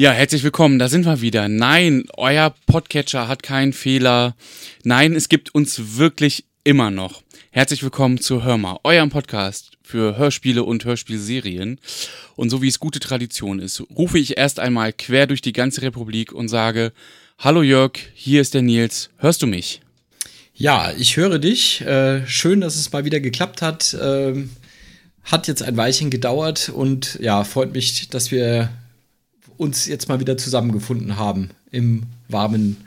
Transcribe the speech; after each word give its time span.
Ja, 0.00 0.12
herzlich 0.12 0.42
willkommen, 0.42 0.78
da 0.78 0.88
sind 0.88 1.04
wir 1.04 1.20
wieder. 1.20 1.50
Nein, 1.50 2.04
euer 2.16 2.54
Podcatcher 2.64 3.28
hat 3.28 3.42
keinen 3.42 3.74
Fehler. 3.74 4.34
Nein, 4.82 5.14
es 5.14 5.28
gibt 5.28 5.54
uns 5.54 5.98
wirklich 5.98 6.46
immer 6.64 6.90
noch. 6.90 7.22
Herzlich 7.50 7.82
willkommen 7.82 8.16
zu 8.18 8.42
Hörmer, 8.42 8.80
eurem 8.82 9.10
Podcast 9.10 9.72
für 9.82 10.16
Hörspiele 10.16 10.64
und 10.64 10.86
Hörspielserien. 10.86 11.78
Und 12.34 12.48
so 12.48 12.62
wie 12.62 12.68
es 12.68 12.80
gute 12.80 12.98
Tradition 12.98 13.58
ist, 13.58 13.82
rufe 13.94 14.18
ich 14.18 14.38
erst 14.38 14.58
einmal 14.58 14.94
quer 14.94 15.26
durch 15.26 15.42
die 15.42 15.52
ganze 15.52 15.82
Republik 15.82 16.32
und 16.32 16.48
sage, 16.48 16.94
Hallo 17.38 17.60
Jörg, 17.60 17.92
hier 18.14 18.40
ist 18.40 18.54
der 18.54 18.62
Nils, 18.62 19.10
hörst 19.18 19.42
du 19.42 19.46
mich? 19.46 19.82
Ja, 20.54 20.94
ich 20.96 21.18
höre 21.18 21.38
dich. 21.38 21.82
Äh, 21.82 22.26
schön, 22.26 22.62
dass 22.62 22.76
es 22.76 22.90
mal 22.90 23.04
wieder 23.04 23.20
geklappt 23.20 23.60
hat. 23.60 23.94
Ähm, 24.00 24.48
hat 25.24 25.46
jetzt 25.46 25.62
ein 25.62 25.76
Weilchen 25.76 26.08
gedauert 26.08 26.70
und 26.74 27.18
ja, 27.20 27.44
freut 27.44 27.74
mich, 27.74 28.08
dass 28.08 28.30
wir 28.30 28.70
uns 29.60 29.86
jetzt 29.86 30.08
mal 30.08 30.20
wieder 30.20 30.38
zusammengefunden 30.38 31.16
haben 31.16 31.50
im 31.70 32.04
warmen 32.28 32.78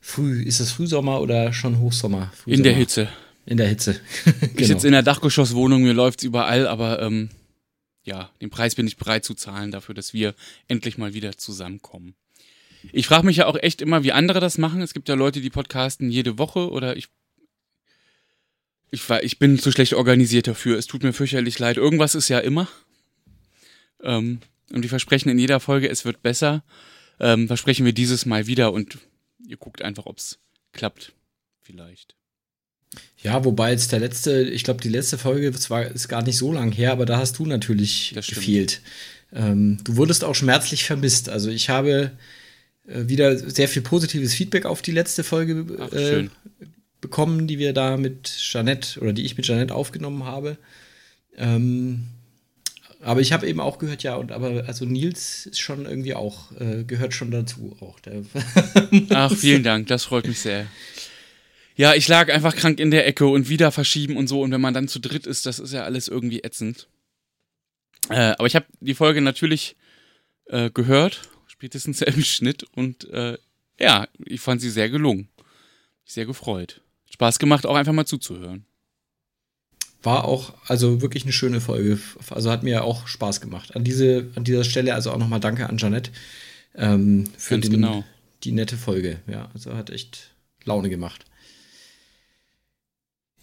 Früh. 0.00 0.42
Ist 0.42 0.60
es 0.60 0.72
Frühsommer 0.72 1.20
oder 1.20 1.52
schon 1.52 1.78
Hochsommer? 1.78 2.32
Frühsommer. 2.34 2.56
In 2.56 2.62
der 2.62 2.72
Hitze. 2.72 3.08
In 3.44 3.56
der 3.58 3.68
Hitze. 3.68 4.00
genau. 4.24 4.52
Ich 4.56 4.66
sitze 4.66 4.86
in 4.86 4.94
der 4.94 5.02
Dachgeschosswohnung, 5.02 5.82
mir 5.82 5.92
läuft 5.92 6.20
es 6.20 6.24
überall, 6.24 6.66
aber 6.66 7.02
ähm, 7.02 7.28
ja, 8.02 8.30
den 8.40 8.48
Preis 8.48 8.74
bin 8.74 8.86
ich 8.86 8.96
bereit 8.96 9.24
zu 9.24 9.34
zahlen 9.34 9.70
dafür, 9.70 9.94
dass 9.94 10.14
wir 10.14 10.34
endlich 10.68 10.96
mal 10.96 11.12
wieder 11.12 11.36
zusammenkommen. 11.36 12.14
Ich 12.92 13.06
frage 13.08 13.26
mich 13.26 13.36
ja 13.38 13.46
auch 13.46 13.56
echt 13.56 13.82
immer, 13.82 14.02
wie 14.02 14.12
andere 14.12 14.40
das 14.40 14.56
machen. 14.56 14.80
Es 14.80 14.94
gibt 14.94 15.10
ja 15.10 15.16
Leute, 15.16 15.42
die 15.42 15.50
podcasten 15.50 16.10
jede 16.10 16.38
Woche 16.38 16.70
oder 16.70 16.96
ich. 16.96 17.08
Ich, 18.90 19.06
war, 19.10 19.22
ich 19.22 19.38
bin 19.38 19.58
zu 19.58 19.70
schlecht 19.70 19.92
organisiert 19.94 20.46
dafür. 20.46 20.78
Es 20.78 20.86
tut 20.86 21.02
mir 21.02 21.12
fürchterlich 21.12 21.58
leid. 21.58 21.76
Irgendwas 21.76 22.14
ist 22.14 22.28
ja 22.28 22.38
immer. 22.38 22.68
Ähm, 24.02 24.40
und 24.72 24.82
die 24.82 24.88
versprechen 24.88 25.28
in 25.28 25.38
jeder 25.38 25.60
Folge, 25.60 25.88
es 25.88 26.04
wird 26.04 26.22
besser. 26.22 26.64
Ähm, 27.18 27.46
versprechen 27.46 27.86
wir 27.86 27.92
dieses 27.92 28.26
Mal 28.26 28.46
wieder 28.46 28.72
und 28.72 28.98
ihr 29.46 29.56
guckt 29.56 29.82
einfach, 29.82 30.06
ob 30.06 30.18
es 30.18 30.38
klappt. 30.72 31.12
Vielleicht. 31.62 32.14
Ja, 33.22 33.44
wobei 33.44 33.72
jetzt 33.72 33.92
der 33.92 34.00
letzte, 34.00 34.42
ich 34.42 34.64
glaube, 34.64 34.80
die 34.80 34.88
letzte 34.88 35.18
Folge 35.18 35.52
zwar 35.52 35.86
ist 35.86 36.08
gar 36.08 36.22
nicht 36.22 36.36
so 36.36 36.52
lang 36.52 36.72
her, 36.72 36.92
aber 36.92 37.06
da 37.06 37.18
hast 37.18 37.38
du 37.38 37.46
natürlich 37.46 38.14
gefehlt. 38.14 38.80
Ähm, 39.32 39.78
du 39.84 39.96
wurdest 39.96 40.24
auch 40.24 40.34
schmerzlich 40.34 40.84
vermisst. 40.84 41.28
Also 41.28 41.50
ich 41.50 41.68
habe 41.68 42.12
äh, 42.86 43.08
wieder 43.08 43.36
sehr 43.36 43.68
viel 43.68 43.82
positives 43.82 44.34
Feedback 44.34 44.64
auf 44.64 44.82
die 44.82 44.92
letzte 44.92 45.24
Folge 45.24 45.66
Ach, 45.78 45.92
äh, 45.92 46.28
bekommen, 47.00 47.46
die 47.46 47.58
wir 47.58 47.72
da 47.72 47.96
mit 47.96 48.24
Jeanette 48.24 49.00
oder 49.00 49.12
die 49.12 49.24
ich 49.24 49.36
mit 49.36 49.46
Jeanette 49.46 49.74
aufgenommen 49.74 50.24
habe. 50.24 50.56
Ähm, 51.36 52.04
aber 53.06 53.20
ich 53.20 53.32
habe 53.32 53.46
eben 53.46 53.60
auch 53.60 53.78
gehört, 53.78 54.02
ja, 54.02 54.16
und 54.16 54.32
aber 54.32 54.64
also 54.66 54.84
Nils 54.84 55.46
ist 55.46 55.60
schon 55.60 55.86
irgendwie 55.86 56.14
auch, 56.14 56.50
äh, 56.60 56.82
gehört 56.82 57.14
schon 57.14 57.30
dazu 57.30 57.76
auch. 57.80 58.00
Ach, 59.10 59.32
vielen 59.32 59.62
Dank, 59.62 59.86
das 59.86 60.04
freut 60.04 60.26
mich 60.26 60.40
sehr. 60.40 60.66
Ja, 61.76 61.94
ich 61.94 62.08
lag 62.08 62.32
einfach 62.32 62.56
krank 62.56 62.80
in 62.80 62.90
der 62.90 63.06
Ecke 63.06 63.28
und 63.28 63.48
wieder 63.48 63.70
verschieben 63.70 64.16
und 64.16 64.26
so. 64.26 64.42
Und 64.42 64.50
wenn 64.50 64.60
man 64.60 64.74
dann 64.74 64.88
zu 64.88 64.98
dritt 64.98 65.24
ist, 65.24 65.46
das 65.46 65.60
ist 65.60 65.72
ja 65.72 65.84
alles 65.84 66.08
irgendwie 66.08 66.42
ätzend. 66.42 66.88
Äh, 68.08 68.34
aber 68.38 68.46
ich 68.46 68.56
habe 68.56 68.66
die 68.80 68.94
Folge 68.94 69.20
natürlich 69.20 69.76
äh, 70.46 70.70
gehört, 70.70 71.28
spätestens 71.46 72.02
im 72.02 72.24
Schnitt. 72.24 72.64
Und 72.74 73.08
äh, 73.10 73.38
ja, 73.78 74.08
ich 74.24 74.40
fand 74.40 74.60
sie 74.60 74.70
sehr 74.70 74.88
gelungen. 74.90 75.28
Sehr 76.04 76.26
gefreut. 76.26 76.80
Spaß 77.10 77.38
gemacht, 77.38 77.66
auch 77.66 77.76
einfach 77.76 77.92
mal 77.92 78.06
zuzuhören 78.06 78.66
war 80.06 80.24
auch 80.24 80.54
also 80.66 81.02
wirklich 81.02 81.24
eine 81.24 81.32
schöne 81.32 81.60
Folge. 81.60 81.98
Also 82.30 82.50
hat 82.50 82.62
mir 82.62 82.84
auch 82.84 83.06
Spaß 83.06 83.42
gemacht. 83.42 83.76
An, 83.76 83.84
diese, 83.84 84.30
an 84.36 84.44
dieser 84.44 84.64
Stelle 84.64 84.94
also 84.94 85.10
auch 85.10 85.18
nochmal 85.18 85.40
Danke 85.40 85.68
an 85.68 85.76
Janette 85.76 86.12
ähm, 86.74 87.24
für 87.36 87.58
den, 87.58 87.72
genau. 87.72 88.04
die 88.44 88.52
nette 88.52 88.78
Folge. 88.78 89.20
Ja, 89.26 89.50
also 89.52 89.74
hat 89.74 89.90
echt 89.90 90.30
Laune 90.64 90.88
gemacht. 90.88 91.26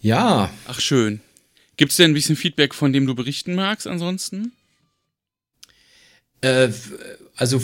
Ja. 0.00 0.50
Ach, 0.66 0.80
schön. 0.80 1.20
Gibt 1.76 1.92
es 1.92 1.96
denn 1.96 2.10
ein 2.10 2.14
bisschen 2.14 2.36
Feedback, 2.36 2.74
von 2.74 2.92
dem 2.92 3.06
du 3.06 3.14
berichten 3.14 3.54
magst 3.54 3.86
ansonsten? 3.86 4.52
Äh, 6.40 6.70
also 7.36 7.60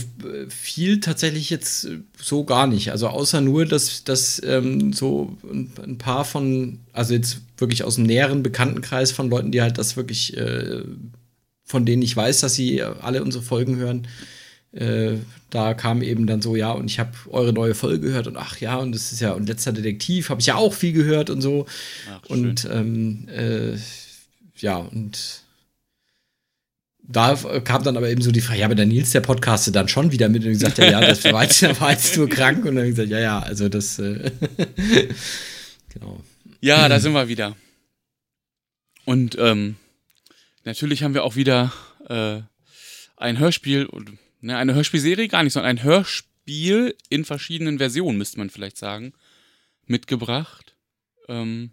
viel 0.48 1.00
tatsächlich 1.00 1.48
jetzt 1.48 1.88
so 2.20 2.44
gar 2.44 2.66
nicht. 2.66 2.90
Also 2.90 3.08
außer 3.08 3.40
nur, 3.40 3.66
dass, 3.66 4.02
dass 4.02 4.42
ähm, 4.44 4.92
so 4.92 5.36
ein, 5.44 5.96
paar 5.96 6.24
von, 6.24 6.80
also 6.92 7.14
jetzt 7.14 7.40
wirklich 7.56 7.84
aus 7.84 7.94
dem 7.94 8.04
näheren 8.04 8.42
Bekanntenkreis 8.42 9.12
von 9.12 9.30
Leuten, 9.30 9.52
die 9.52 9.62
halt 9.62 9.78
das 9.78 9.96
wirklich, 9.96 10.36
äh, 10.36 10.82
von 11.64 11.86
denen 11.86 12.02
ich 12.02 12.16
weiß, 12.16 12.40
dass 12.40 12.54
sie 12.54 12.82
alle 12.82 13.22
unsere 13.22 13.44
Folgen 13.44 13.76
hören, 13.76 14.08
äh, 14.72 15.16
da 15.50 15.74
kam 15.74 16.02
eben 16.02 16.26
dann 16.26 16.42
so, 16.42 16.56
ja, 16.56 16.72
und 16.72 16.86
ich 16.86 16.98
habe 16.98 17.12
eure 17.30 17.52
neue 17.52 17.74
Folge 17.74 18.00
gehört 18.00 18.26
und 18.26 18.36
ach 18.36 18.60
ja, 18.60 18.76
und 18.76 18.92
das 18.92 19.12
ist 19.12 19.20
ja, 19.20 19.32
und 19.32 19.48
letzter 19.48 19.72
Detektiv 19.72 20.30
habe 20.30 20.40
ich 20.40 20.46
ja 20.46 20.56
auch 20.56 20.74
viel 20.74 20.92
gehört 20.92 21.30
und 21.30 21.42
so. 21.42 21.66
Ach, 22.08 22.30
und 22.30 22.68
ähm, 22.70 23.28
äh, 23.28 23.76
ja, 24.56 24.76
und 24.76 25.42
da 27.12 27.34
kam 27.64 27.82
dann 27.82 27.96
aber 27.96 28.08
eben 28.08 28.22
so 28.22 28.30
die 28.30 28.40
Frage, 28.40 28.60
ja, 28.60 28.66
aber 28.66 28.76
der 28.76 28.86
Nils, 28.86 29.10
der 29.10 29.20
podcastet 29.20 29.74
dann 29.74 29.88
schon 29.88 30.12
wieder 30.12 30.28
mit 30.28 30.44
und 30.44 30.50
gesagt, 30.50 30.78
ja, 30.78 30.90
ja, 30.90 31.00
das 31.00 31.24
war 31.24 31.42
jetzt, 31.42 31.62
war 31.80 31.90
jetzt 31.90 32.16
nur 32.16 32.28
krank 32.28 32.64
und 32.64 32.76
dann 32.76 32.86
gesagt, 32.86 33.08
ja, 33.08 33.18
ja, 33.18 33.38
also 33.40 33.68
das, 33.68 33.98
äh, 33.98 34.30
genau. 35.92 36.22
Ja, 36.60 36.88
da 36.88 37.00
sind 37.00 37.12
wir 37.12 37.28
wieder. 37.28 37.56
Und 39.04 39.36
ähm, 39.40 39.76
natürlich 40.64 41.02
haben 41.02 41.14
wir 41.14 41.24
auch 41.24 41.34
wieder 41.34 41.72
äh, 42.08 42.42
ein 43.16 43.38
Hörspiel, 43.38 43.88
ne, 44.40 44.56
eine 44.56 44.74
Hörspielserie 44.74 45.26
gar 45.26 45.42
nicht, 45.42 45.54
sondern 45.54 45.70
ein 45.70 45.82
Hörspiel 45.82 46.94
in 47.08 47.24
verschiedenen 47.24 47.78
Versionen, 47.78 48.18
müsste 48.18 48.38
man 48.38 48.50
vielleicht 48.50 48.76
sagen, 48.76 49.14
mitgebracht. 49.86 50.76
Ähm, 51.28 51.72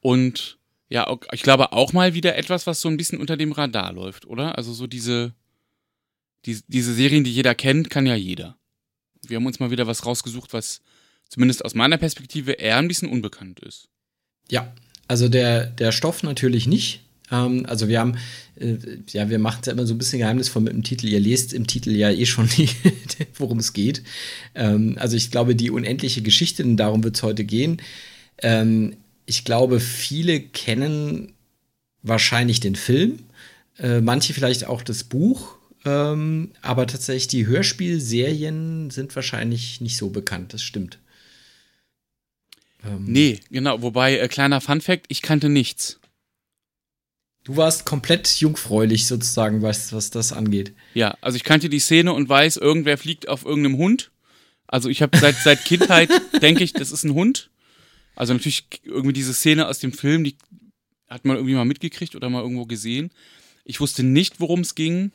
und 0.00 0.58
ja, 0.92 1.18
ich 1.32 1.42
glaube 1.42 1.72
auch 1.72 1.94
mal 1.94 2.12
wieder 2.12 2.36
etwas, 2.36 2.66
was 2.66 2.82
so 2.82 2.88
ein 2.88 2.98
bisschen 2.98 3.18
unter 3.18 3.38
dem 3.38 3.52
Radar 3.52 3.94
läuft, 3.94 4.26
oder? 4.26 4.58
Also 4.58 4.74
so 4.74 4.86
diese, 4.86 5.32
die, 6.44 6.60
diese 6.68 6.92
Serien, 6.92 7.24
die 7.24 7.32
jeder 7.32 7.54
kennt, 7.54 7.88
kann 7.88 8.04
ja 8.04 8.14
jeder. 8.14 8.58
Wir 9.26 9.36
haben 9.36 9.46
uns 9.46 9.58
mal 9.58 9.70
wieder 9.70 9.86
was 9.86 10.04
rausgesucht, 10.04 10.52
was 10.52 10.82
zumindest 11.30 11.64
aus 11.64 11.74
meiner 11.74 11.96
Perspektive 11.96 12.52
eher 12.52 12.76
ein 12.76 12.88
bisschen 12.88 13.08
unbekannt 13.08 13.60
ist. 13.60 13.88
Ja, 14.50 14.74
also 15.08 15.30
der, 15.30 15.64
der 15.64 15.92
Stoff 15.92 16.22
natürlich 16.22 16.66
nicht. 16.66 17.00
Ähm, 17.30 17.64
also 17.66 17.88
wir 17.88 17.98
haben, 17.98 18.18
äh, 18.56 18.76
ja, 19.08 19.30
wir 19.30 19.38
machen 19.38 19.60
es 19.62 19.66
ja 19.68 19.72
immer 19.72 19.86
so 19.86 19.94
ein 19.94 19.98
bisschen 19.98 20.18
geheimnisvoll 20.18 20.60
mit 20.60 20.74
dem 20.74 20.82
Titel. 20.82 21.06
Ihr 21.06 21.20
lest 21.20 21.54
im 21.54 21.66
Titel 21.66 21.92
ja 21.92 22.10
eh 22.10 22.26
schon, 22.26 22.50
worum 23.36 23.60
es 23.60 23.72
geht. 23.72 24.02
Ähm, 24.54 24.98
also 25.00 25.16
ich 25.16 25.30
glaube, 25.30 25.56
die 25.56 25.70
unendliche 25.70 26.20
Geschichte, 26.20 26.62
darum 26.74 27.02
wird 27.02 27.16
es 27.16 27.22
heute 27.22 27.44
gehen. 27.44 27.80
Ähm, 28.42 28.96
ich 29.26 29.44
glaube, 29.44 29.80
viele 29.80 30.40
kennen 30.40 31.34
wahrscheinlich 32.02 32.60
den 32.60 32.76
Film, 32.76 33.20
äh, 33.78 34.00
manche 34.00 34.34
vielleicht 34.34 34.66
auch 34.66 34.82
das 34.82 35.04
Buch, 35.04 35.56
ähm, 35.84 36.52
aber 36.62 36.86
tatsächlich 36.86 37.28
die 37.28 37.46
Hörspielserien 37.46 38.90
sind 38.90 39.14
wahrscheinlich 39.16 39.80
nicht 39.80 39.96
so 39.96 40.10
bekannt, 40.10 40.52
das 40.52 40.62
stimmt. 40.62 40.98
Ähm, 42.84 43.04
nee, 43.04 43.40
genau, 43.50 43.82
wobei, 43.82 44.18
äh, 44.18 44.28
kleiner 44.28 44.60
Fun-Fact, 44.60 45.06
ich 45.08 45.22
kannte 45.22 45.48
nichts. 45.48 46.00
Du 47.44 47.56
warst 47.56 47.84
komplett 47.84 48.28
jungfräulich 48.40 49.06
sozusagen, 49.06 49.62
was, 49.62 49.92
was 49.92 50.10
das 50.10 50.32
angeht. 50.32 50.74
Ja, 50.94 51.16
also 51.20 51.36
ich 51.36 51.42
kannte 51.42 51.68
die 51.68 51.80
Szene 51.80 52.12
und 52.12 52.28
weiß, 52.28 52.56
irgendwer 52.56 52.98
fliegt 52.98 53.28
auf 53.28 53.44
irgendeinem 53.44 53.78
Hund. 53.78 54.12
Also 54.68 54.88
ich 54.88 55.02
habe 55.02 55.18
seit, 55.18 55.36
seit 55.36 55.64
Kindheit, 55.64 56.10
denke 56.42 56.62
ich, 56.62 56.72
das 56.72 56.92
ist 56.92 57.04
ein 57.04 57.14
Hund. 57.14 57.50
Also 58.14 58.32
natürlich 58.32 58.64
irgendwie 58.82 59.12
diese 59.12 59.34
Szene 59.34 59.66
aus 59.68 59.78
dem 59.78 59.92
Film, 59.92 60.24
die 60.24 60.36
hat 61.08 61.24
man 61.24 61.36
irgendwie 61.36 61.54
mal 61.54 61.64
mitgekriegt 61.64 62.14
oder 62.14 62.30
mal 62.30 62.42
irgendwo 62.42 62.66
gesehen. 62.66 63.10
Ich 63.64 63.80
wusste 63.80 64.02
nicht, 64.02 64.40
worum 64.40 64.60
es 64.60 64.74
ging. 64.74 65.12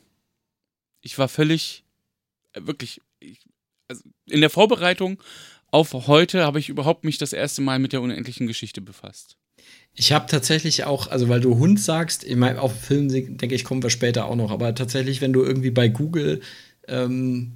Ich 1.00 1.18
war 1.18 1.28
völlig, 1.28 1.84
äh, 2.52 2.60
wirklich, 2.64 3.00
ich, 3.20 3.40
also 3.88 4.02
in 4.26 4.40
der 4.40 4.50
Vorbereitung 4.50 5.22
auf 5.70 5.92
heute 5.92 6.44
habe 6.44 6.58
ich 6.58 6.68
überhaupt 6.68 7.04
mich 7.04 7.18
das 7.18 7.32
erste 7.32 7.60
Mal 7.60 7.78
mit 7.78 7.92
der 7.92 8.00
unendlichen 8.00 8.46
Geschichte 8.46 8.80
befasst. 8.80 9.36
Ich 9.92 10.12
habe 10.12 10.26
tatsächlich 10.26 10.84
auch, 10.84 11.08
also 11.08 11.28
weil 11.28 11.40
du 11.40 11.58
Hund 11.58 11.80
sagst, 11.80 12.24
ich 12.24 12.36
meine, 12.36 12.62
auf 12.62 12.80
Film 12.80 13.08
denke 13.08 13.54
ich, 13.54 13.64
kommen 13.64 13.82
wir 13.82 13.90
später 13.90 14.26
auch 14.26 14.36
noch, 14.36 14.50
aber 14.50 14.74
tatsächlich, 14.74 15.20
wenn 15.20 15.32
du 15.32 15.42
irgendwie 15.42 15.70
bei 15.70 15.88
Google 15.88 16.40
ähm, 16.86 17.54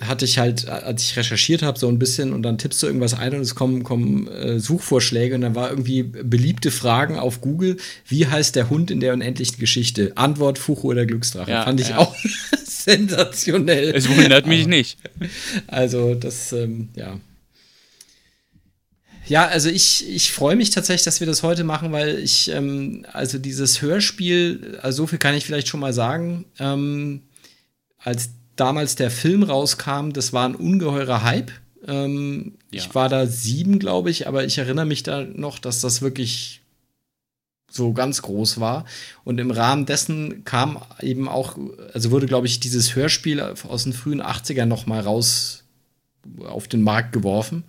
hatte 0.00 0.24
ich 0.24 0.38
halt, 0.38 0.68
als 0.68 1.04
ich 1.04 1.16
recherchiert 1.16 1.62
habe, 1.62 1.78
so 1.78 1.88
ein 1.88 1.98
bisschen 1.98 2.32
und 2.32 2.42
dann 2.42 2.58
tippst 2.58 2.82
du 2.82 2.86
irgendwas 2.86 3.14
ein 3.14 3.34
und 3.34 3.40
es 3.40 3.54
kommen, 3.54 3.82
kommen 3.82 4.28
äh, 4.28 4.60
Suchvorschläge 4.60 5.34
und 5.34 5.40
dann 5.40 5.54
war 5.54 5.70
irgendwie 5.70 6.02
beliebte 6.02 6.70
Fragen 6.70 7.18
auf 7.18 7.40
Google. 7.40 7.76
Wie 8.06 8.26
heißt 8.26 8.56
der 8.56 8.68
Hund 8.68 8.90
in 8.90 9.00
der 9.00 9.14
unendlichen 9.14 9.58
Geschichte? 9.58 10.12
Antwort 10.16 10.58
Fuchu 10.58 10.88
oder 10.88 11.06
Glücksdrache. 11.06 11.50
Ja, 11.50 11.64
Fand 11.64 11.80
ich 11.80 11.90
ja. 11.90 11.98
auch 11.98 12.14
sensationell. 12.64 13.94
Es 13.94 14.08
wundert 14.08 14.46
mich 14.46 14.66
nicht. 14.66 14.98
Also, 15.66 16.14
das, 16.14 16.52
ähm, 16.52 16.90
ja. 16.94 17.18
Ja, 19.28 19.46
also 19.46 19.68
ich, 19.68 20.08
ich 20.08 20.30
freue 20.30 20.54
mich 20.54 20.70
tatsächlich, 20.70 21.04
dass 21.04 21.18
wir 21.18 21.26
das 21.26 21.42
heute 21.42 21.64
machen, 21.64 21.90
weil 21.90 22.18
ich, 22.18 22.48
ähm, 22.52 23.04
also 23.12 23.38
dieses 23.38 23.82
Hörspiel, 23.82 24.78
also 24.82 24.98
so 25.02 25.06
viel 25.08 25.18
kann 25.18 25.34
ich 25.34 25.44
vielleicht 25.44 25.66
schon 25.66 25.80
mal 25.80 25.92
sagen, 25.92 26.44
ähm, 26.60 27.22
als 27.98 28.30
damals 28.56 28.96
der 28.96 29.10
Film 29.10 29.42
rauskam, 29.42 30.10
das 30.12 30.32
war 30.32 30.48
ein 30.48 30.54
ungeheurer 30.54 31.22
Hype. 31.22 31.52
Ähm, 31.86 32.54
ja. 32.70 32.82
Ich 32.82 32.94
war 32.94 33.08
da 33.08 33.26
sieben, 33.26 33.78
glaube 33.78 34.10
ich, 34.10 34.26
aber 34.26 34.44
ich 34.44 34.58
erinnere 34.58 34.86
mich 34.86 35.02
da 35.02 35.24
noch, 35.24 35.58
dass 35.58 35.80
das 35.80 36.02
wirklich 36.02 36.62
so 37.70 37.92
ganz 37.92 38.22
groß 38.22 38.58
war. 38.58 38.84
Und 39.24 39.38
im 39.38 39.50
Rahmen 39.50 39.86
dessen 39.86 40.44
kam 40.44 40.78
eben 41.00 41.28
auch, 41.28 41.58
also 41.92 42.10
wurde, 42.10 42.26
glaube 42.26 42.46
ich, 42.46 42.60
dieses 42.60 42.96
Hörspiel 42.96 43.40
aus 43.40 43.84
den 43.84 43.92
frühen 43.92 44.22
80ern 44.22 44.66
noch 44.66 44.86
mal 44.86 45.00
raus 45.00 45.64
auf 46.44 46.68
den 46.68 46.82
Markt 46.82 47.12
geworfen. 47.12 47.64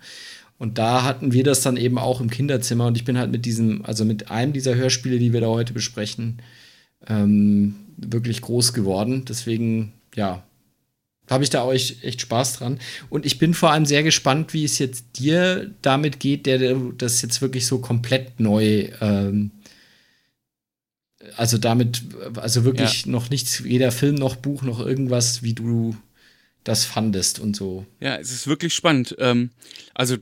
Und 0.58 0.78
da 0.78 1.04
hatten 1.04 1.32
wir 1.32 1.44
das 1.44 1.62
dann 1.62 1.76
eben 1.76 1.98
auch 1.98 2.20
im 2.20 2.30
Kinderzimmer. 2.30 2.86
Und 2.86 2.96
ich 2.96 3.04
bin 3.04 3.18
halt 3.18 3.30
mit 3.30 3.44
diesem, 3.44 3.84
also 3.84 4.04
mit 4.04 4.30
einem 4.30 4.52
dieser 4.52 4.74
Hörspiele, 4.74 5.18
die 5.18 5.32
wir 5.32 5.40
da 5.40 5.46
heute 5.48 5.72
besprechen, 5.72 6.42
ähm, 7.06 7.76
wirklich 7.96 8.40
groß 8.40 8.72
geworden. 8.72 9.24
Deswegen, 9.28 9.92
ja, 10.16 10.42
habe 11.28 11.44
ich 11.44 11.50
da 11.50 11.64
euch 11.64 11.98
echt 12.02 12.20
Spaß 12.20 12.54
dran. 12.54 12.80
Und 13.10 13.26
ich 13.26 13.38
bin 13.38 13.54
vor 13.54 13.70
allem 13.70 13.86
sehr 13.86 14.02
gespannt, 14.02 14.54
wie 14.54 14.64
es 14.64 14.78
jetzt 14.78 15.04
dir 15.18 15.74
damit 15.82 16.20
geht, 16.20 16.46
der 16.46 16.74
das 16.96 17.22
jetzt 17.22 17.42
wirklich 17.42 17.66
so 17.66 17.78
komplett 17.78 18.40
neu 18.40 18.90
ähm, 19.00 19.50
also 21.36 21.58
damit, 21.58 22.02
also 22.36 22.64
wirklich 22.64 23.04
ja. 23.04 23.12
noch 23.12 23.30
nichts, 23.30 23.64
weder 23.64 23.92
Film 23.92 24.14
noch 24.14 24.36
Buch 24.36 24.62
noch 24.62 24.80
irgendwas, 24.80 25.42
wie 25.42 25.54
du 25.54 25.96
das 26.64 26.84
fandest 26.84 27.38
und 27.38 27.56
so. 27.56 27.86
Ja, 28.00 28.16
es 28.16 28.30
ist 28.30 28.46
wirklich 28.46 28.74
spannend. 28.74 29.16
Ähm, 29.18 29.50
also, 29.94 30.16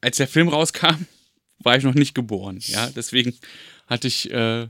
als 0.00 0.16
der 0.16 0.28
Film 0.28 0.48
rauskam, 0.48 1.06
war 1.58 1.76
ich 1.76 1.84
noch 1.84 1.94
nicht 1.94 2.14
geboren. 2.14 2.58
Ja, 2.60 2.90
deswegen 2.90 3.34
hatte 3.86 4.08
ich 4.08 4.30
äh, 4.30 4.68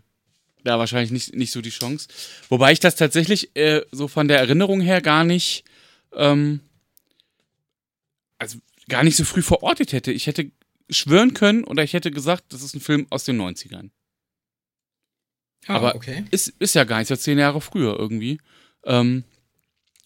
da 0.65 0.79
wahrscheinlich 0.79 1.11
nicht, 1.11 1.35
nicht 1.35 1.53
so 1.53 1.61
die 1.61 1.71
Chance. 1.71 2.09
Wobei 2.49 2.73
ich 2.73 2.81
das 2.81 2.97
tatsächlich 2.97 3.55
äh, 3.57 3.83
so 3.93 4.09
von 4.09 4.29
der 4.29 4.39
Erinnerung 4.39 4.81
her 4.81 5.01
gar 5.01 5.25
nicht, 5.25 5.65
ähm, 6.15 6.61
also 8.39 8.59
gar 8.89 9.05
nicht 9.05 9.17
so 9.17 9.25
früh 9.25 9.43
verortet 9.43 9.93
hätte. 9.93 10.11
Ich 10.13 10.27
hätte 10.27 10.51
schwören 10.91 11.35
können 11.35 11.65
oder 11.65 11.83
ich 11.83 11.93
hätte 11.93 12.11
gesagt, 12.11 12.45
das 12.53 12.63
ist 12.63 12.75
ein 12.75 12.81
Film 12.81 13.07
aus 13.11 13.25
den 13.25 13.41
90ern. 13.41 13.91
Ah, 15.67 15.77
Aber 15.77 15.95
okay. 15.95 16.25
ist, 16.31 16.49
ist 16.59 16.75
ja 16.75 16.85
gar 16.85 16.99
nicht, 16.99 17.09
so 17.09 17.17
zehn 17.17 17.39
Jahre 17.39 17.61
früher 17.61 17.99
irgendwie. 17.99 18.39
Ähm, 18.85 19.25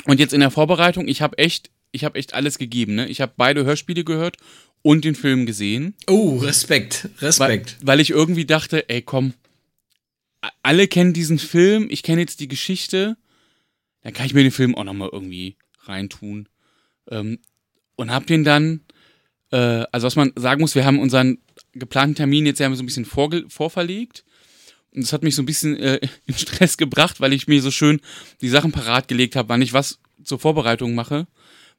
und 0.05 0.21
jetzt 0.21 0.33
in 0.33 0.41
der 0.41 0.51
Vorbereitung, 0.51 1.09
ich 1.09 1.23
habe 1.23 1.39
echt, 1.39 1.71
ich 1.91 2.05
habe 2.05 2.19
echt 2.19 2.35
alles 2.35 2.59
gegeben. 2.59 2.95
Ne? 2.95 3.09
Ich 3.09 3.21
habe 3.21 3.33
beide 3.37 3.65
Hörspiele 3.65 4.05
gehört 4.05 4.37
und 4.83 5.05
den 5.05 5.15
Film 5.15 5.47
gesehen. 5.47 5.95
Oh, 6.07 6.37
Respekt, 6.37 7.09
Respekt. 7.21 7.77
Weil, 7.81 7.87
weil 7.87 8.01
ich 8.01 8.11
irgendwie 8.11 8.45
dachte, 8.45 8.89
ey, 8.89 9.03
komm, 9.03 9.35
alle 10.63 10.89
kennen 10.89 11.13
diesen 11.13 11.39
Film, 11.39 11.89
ich 11.91 12.03
kenne 12.03 12.21
jetzt 12.21 12.41
die 12.41 12.49
Geschichte, 12.49 13.17
dann 14.03 14.13
kann 14.13 14.27
ich 14.27 14.35
mir 14.35 14.43
den 14.43 14.53
Film 14.53 14.75
auch 14.75 14.85
nochmal 14.85 15.11
irgendwie 15.13 15.57
reintun. 15.83 16.49
Ähm, 17.11 17.39
und 17.97 18.13
hab 18.13 18.27
den 18.27 18.45
dann, 18.45 18.83
äh, 19.51 19.85
also 19.91 20.07
was 20.07 20.17
man 20.17 20.33
sagen 20.37 20.61
muss, 20.61 20.75
wir 20.75 20.85
haben 20.85 21.01
unseren 21.01 21.39
geplanten 21.73 22.15
Termin 22.15 22.47
jetzt 22.47 22.61
ja 22.61 22.73
so 22.75 22.83
ein 22.83 22.87
bisschen 22.87 23.05
vorverlegt. 23.05 24.25
Und 24.95 25.03
das 25.03 25.13
hat 25.13 25.23
mich 25.23 25.35
so 25.35 25.43
ein 25.43 25.47
bisschen 25.47 25.77
äh, 25.77 26.01
in 26.27 26.35
Stress 26.35 26.77
gebracht, 26.77 27.21
weil 27.21 27.33
ich 27.33 27.49
mir 27.49 27.61
so 27.61 27.71
schön 27.71 28.01
die 28.41 28.49
Sachen 28.49 28.73
parat 28.73 29.09
gelegt 29.09 29.37
habe, 29.37 29.49
wann 29.49 29.63
ich 29.63 29.73
was 29.73 29.99
zur 30.23 30.39
Vorbereitung 30.39 30.95
mache. 30.95 31.27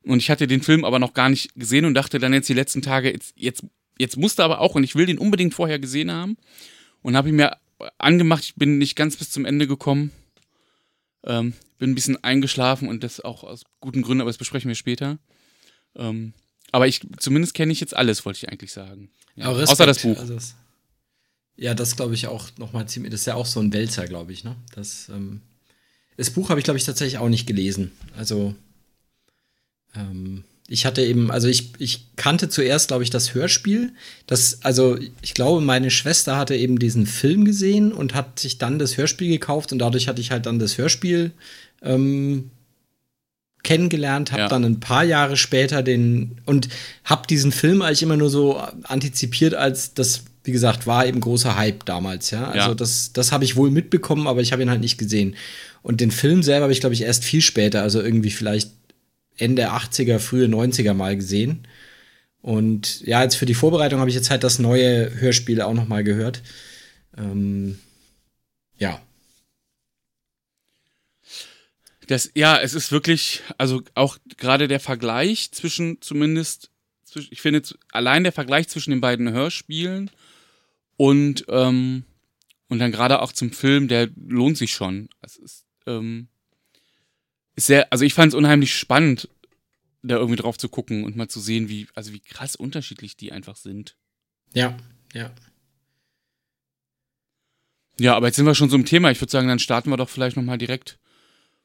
Und 0.04 0.20
ich 0.20 0.30
hatte 0.30 0.48
den 0.48 0.62
Film 0.62 0.86
aber 0.86 1.00
noch 1.00 1.14
gar 1.14 1.30
nicht 1.30 1.54
gesehen 1.56 1.86
und 1.86 1.94
dachte 1.94 2.20
dann 2.20 2.34
jetzt 2.34 2.50
die 2.50 2.54
letzten 2.54 2.82
Tage, 2.82 3.12
jetzt, 3.12 3.34
jetzt, 3.36 3.64
jetzt 3.98 4.18
musste 4.18 4.44
aber 4.44 4.60
auch 4.62 4.76
und 4.76 4.84
ich 4.84 4.96
will 4.96 5.06
den 5.06 5.18
unbedingt 5.18 5.54
vorher 5.54 5.80
gesehen 5.80 6.12
haben. 6.12 6.38
Und 7.02 7.16
habe 7.16 7.30
ihn 7.30 7.36
mir 7.36 7.58
angemacht, 7.98 8.44
ich 8.44 8.56
bin 8.56 8.78
nicht 8.78 8.96
ganz 8.96 9.18
bis 9.18 9.32
zum 9.32 9.46
Ende 9.46 9.68
gekommen. 9.68 10.12
Ähm, 11.24 11.54
bin 11.78 11.92
ein 11.92 11.96
bisschen 11.96 12.24
eingeschlafen 12.24 12.88
und 12.88 13.04
das 13.04 13.22
auch 13.22 13.44
aus 13.44 13.64
guten 13.80 14.02
Gründen, 14.02 14.22
aber 14.22 14.30
das 14.30 14.38
besprechen 14.38 14.68
wir 14.68 14.76
später. 14.76 15.18
Ähm, 15.96 16.34
aber 16.72 16.88
ich, 16.88 17.02
zumindest 17.18 17.54
kenne 17.54 17.72
ich 17.72 17.80
jetzt 17.80 17.96
alles, 17.96 18.26
wollte 18.26 18.38
ich 18.38 18.50
eigentlich 18.50 18.72
sagen. 18.72 19.10
Ja, 19.36 19.48
außer 19.48 19.86
das 19.86 20.02
Buch. 20.02 20.20
Also 20.20 20.38
ja, 21.56 21.74
das 21.74 21.96
glaube 21.96 22.14
ich 22.14 22.28
auch 22.28 22.50
nochmal 22.58 22.88
ziemlich. 22.88 23.12
Das 23.12 23.22
ist 23.22 23.26
ja 23.26 23.36
auch 23.36 23.46
so 23.46 23.60
ein 23.60 23.74
Wälzer, 23.74 24.08
glaube 24.08 24.32
ich, 24.32 24.44
ne? 24.44 24.56
Das, 24.74 25.10
ähm, 25.10 25.42
das 26.16 26.30
Buch 26.30 26.50
habe 26.50 26.60
ich, 26.60 26.64
glaube 26.64 26.78
ich, 26.78 26.86
tatsächlich 26.86 27.18
auch 27.18 27.28
nicht 27.28 27.48
gelesen. 27.48 27.92
Also, 28.16 28.56
ähm, 29.96 30.46
ich 30.70 30.86
hatte 30.86 31.02
eben, 31.02 31.32
also 31.32 31.48
ich, 31.48 31.74
ich 31.80 32.06
kannte 32.16 32.48
zuerst, 32.48 32.90
glaube 32.90 33.04
ich, 33.04 33.10
das 33.10 33.34
Hörspiel. 33.34 33.92
Das, 34.28 34.60
also, 34.64 34.98
ich 35.22 35.34
glaube, 35.34 35.62
meine 35.62 35.90
Schwester 35.90 36.38
hatte 36.38 36.56
eben 36.56 36.78
diesen 36.78 37.08
Film 37.08 37.44
gesehen 37.44 37.92
und 37.92 38.14
hat 38.14 38.40
sich 38.40 38.60
dann 38.60 38.78
das 38.78 38.96
Hörspiel 38.96 39.30
gekauft 39.30 39.72
und 39.72 39.80
dadurch 39.80 40.08
hatte 40.08 40.22
ich 40.22 40.30
halt 40.30 40.46
dann 40.46 40.60
das 40.60 40.78
Hörspiel 40.78 41.32
ähm, 41.82 42.52
kennengelernt, 43.64 44.32
habe 44.32 44.44
ja. 44.44 44.48
dann 44.48 44.64
ein 44.64 44.80
paar 44.80 45.04
Jahre 45.04 45.38
später 45.38 45.82
den 45.82 46.40
und 46.46 46.70
habe 47.04 47.26
diesen 47.28 47.52
Film 47.52 47.82
eigentlich 47.82 48.04
immer 48.04 48.18
nur 48.18 48.30
so 48.30 48.62
antizipiert 48.84 49.56
als 49.56 49.96
das 49.96 50.24
wie 50.46 50.52
gesagt, 50.52 50.88
war 50.88 51.06
eben 51.06 51.20
großer 51.20 51.58
Hype 51.58 51.86
damals, 51.86 52.32
ja. 52.32 52.46
Also 52.46 52.70
ja. 52.70 52.74
das, 52.74 53.12
das 53.14 53.32
habe 53.32 53.44
ich 53.44 53.56
wohl 53.56 53.70
mitbekommen, 53.70 54.26
aber 54.26 54.42
ich 54.42 54.52
habe 54.52 54.64
ihn 54.64 54.70
halt 54.70 54.82
nicht 54.82 54.98
gesehen. 54.98 55.36
Und 55.84 56.02
den 56.02 56.12
Film 56.12 56.44
selber 56.44 56.64
habe 56.64 56.74
ich, 56.74 56.80
glaube 56.80 56.96
ich, 56.96 57.04
erst 57.04 57.24
viel 57.24 57.42
später, 57.42 57.84
also 57.84 58.02
irgendwie 58.02 58.32
vielleicht 58.32 58.72
Ende 59.40 59.72
80er, 59.72 60.20
frühe 60.20 60.48
90er 60.48 60.94
mal 60.94 61.16
gesehen. 61.16 61.68
Und 62.42 63.02
ja, 63.02 63.22
jetzt 63.24 63.36
für 63.36 63.46
die 63.46 63.54
Vorbereitung 63.54 64.00
habe 64.00 64.10
ich 64.10 64.16
jetzt 64.16 64.30
halt 64.30 64.44
das 64.44 64.60
neue 64.60 65.20
Hörspiel 65.20 65.62
auch 65.62 65.74
noch 65.74 65.88
mal 65.88 66.04
gehört. 66.04 66.42
Ähm, 67.18 67.80
ja. 68.78 69.02
Das, 72.08 72.32
ja, 72.34 72.60
es 72.60 72.74
ist 72.74 72.92
wirklich, 72.92 73.42
also 73.58 73.84
auch 73.94 74.18
gerade 74.38 74.68
der 74.68 74.80
Vergleich 74.80 75.52
zwischen, 75.52 76.02
zumindest, 76.02 76.72
ich 77.14 77.42
finde, 77.42 77.62
allein 77.92 78.24
der 78.24 78.32
Vergleich 78.32 78.68
zwischen 78.68 78.92
den 78.92 79.02
beiden 79.02 79.32
Hörspielen 79.32 80.10
und, 80.98 81.46
ähm, 81.50 82.06
und 82.68 82.80
dann 82.80 82.92
gerade 82.92 83.22
auch 83.22 83.32
zum 83.32 83.52
Film, 83.52 83.88
der 83.88 84.10
lohnt 84.16 84.58
sich 84.58 84.74
schon. 84.74 85.10
Es 85.22 85.36
ist, 85.36 85.66
ähm, 85.86 86.30
ist 87.60 87.68
sehr, 87.68 87.92
also 87.92 88.06
ich 88.06 88.14
fand 88.14 88.30
es 88.30 88.38
unheimlich 88.38 88.74
spannend, 88.74 89.30
da 90.02 90.16
irgendwie 90.16 90.38
drauf 90.38 90.58
zu 90.58 90.70
gucken 90.70 91.04
und 91.04 91.18
mal 91.18 91.28
zu 91.28 91.42
sehen, 91.42 91.68
wie, 91.68 91.88
also 91.94 92.14
wie 92.14 92.22
krass 92.22 92.56
unterschiedlich 92.56 93.18
die 93.18 93.34
einfach 93.34 93.58
sind. 93.58 93.98
Ja, 94.54 94.78
ja. 95.14 95.32
Ja, 98.00 98.16
aber 98.16 98.28
jetzt 98.28 98.38
sind 98.38 98.46
wir 98.46 98.56
schon 98.56 98.70
so 98.70 98.78
im 98.78 98.86
Thema. 98.86 99.12
Ich 99.12 99.20
würde 99.20 99.32
sagen, 99.32 99.50
dann 99.50 99.60
starten 99.60 99.90
wir 99.90 99.98
doch 99.98 100.08
vielleicht 100.08 100.38
nochmal 100.38 100.58
direkt 100.58 101.00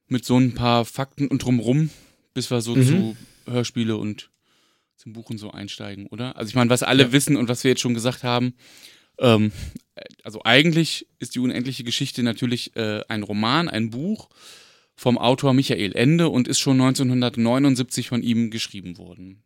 mit 0.09 0.25
so 0.25 0.37
ein 0.37 0.55
paar 0.55 0.85
Fakten 0.85 1.29
und 1.29 1.45
drumrum, 1.45 1.91
bis 2.35 2.51
wir 2.51 2.61
so 2.61 2.75
mhm. 2.75 2.87
zu 2.87 3.17
Hörspiele 3.47 3.97
und 3.97 4.31
zum 4.97 5.13
Buchen 5.13 5.39
so 5.39 5.53
einsteigen, 5.53 6.07
oder? 6.09 6.37
Also 6.37 6.49
ich 6.49 6.57
meine, 6.57 6.71
was 6.71 6.83
alle 6.83 7.05
ja. 7.05 7.13
wissen 7.13 7.37
und 7.37 7.49
was 7.49 7.63
wir 7.63 7.71
jetzt 7.71 7.81
schon 7.81 7.95
gesagt 7.95 8.25
haben, 8.25 8.55
ähm, 9.19 9.53
also 10.25 10.43
eigentlich 10.43 11.07
ist 11.21 11.37
die 11.37 11.39
unendliche 11.39 11.85
Geschichte 11.85 12.25
natürlich 12.25 12.75
äh, 12.75 13.03
ein 13.09 13.23
Roman, 13.23 13.69
ein 13.69 13.91
Buch 13.91 14.29
vom 14.97 15.19
Autor 15.19 15.55
Michael 15.55 15.95
Ende 15.95 16.29
und 16.29 16.49
ist 16.49 16.61
schon 16.61 16.81
1979 16.81 18.09
von 18.09 18.23
ihm 18.23 18.51
geschrieben 18.51 18.99
worden. 18.99 19.43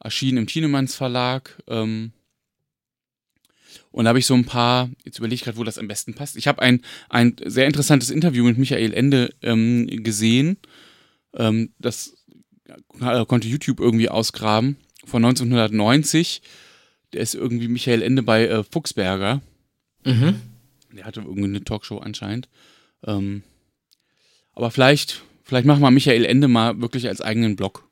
Erschien 0.00 0.36
im 0.36 0.46
Tienemanns 0.46 0.94
Verlag. 0.94 1.62
Ähm, 1.68 2.12
und 3.90 4.04
da 4.04 4.10
habe 4.10 4.18
ich 4.18 4.26
so 4.26 4.34
ein 4.34 4.44
paar, 4.44 4.90
jetzt 5.04 5.18
überlege 5.18 5.36
ich 5.36 5.44
gerade, 5.44 5.58
wo 5.58 5.64
das 5.64 5.78
am 5.78 5.88
besten 5.88 6.14
passt. 6.14 6.36
Ich 6.36 6.48
habe 6.48 6.62
ein, 6.62 6.82
ein 7.08 7.36
sehr 7.44 7.66
interessantes 7.66 8.10
Interview 8.10 8.44
mit 8.44 8.58
Michael 8.58 8.92
Ende 8.92 9.32
ähm, 9.42 9.86
gesehen. 9.86 10.58
Ähm, 11.34 11.72
das 11.78 12.14
äh, 13.00 13.24
konnte 13.26 13.48
YouTube 13.48 13.80
irgendwie 13.80 14.08
ausgraben 14.08 14.76
von 15.04 15.24
1990 15.24 16.42
der 17.12 17.22
ist 17.22 17.34
irgendwie 17.34 17.68
Michael 17.68 18.02
Ende 18.02 18.22
bei 18.22 18.46
äh, 18.46 18.62
Fuchsberger. 18.62 19.40
Mhm. 20.04 20.40
Der 20.92 21.04
hatte 21.04 21.20
irgendwie 21.20 21.44
eine 21.44 21.64
Talkshow 21.64 21.98
anscheinend. 21.98 22.48
Ähm, 23.04 23.42
aber 24.56 24.70
vielleicht, 24.70 25.22
vielleicht 25.44 25.66
machen 25.66 25.82
wir 25.82 25.90
Michael 25.92 26.24
Ende 26.24 26.48
mal 26.48 26.80
wirklich 26.80 27.06
als 27.06 27.20
eigenen 27.20 27.54
Blog. 27.54 27.88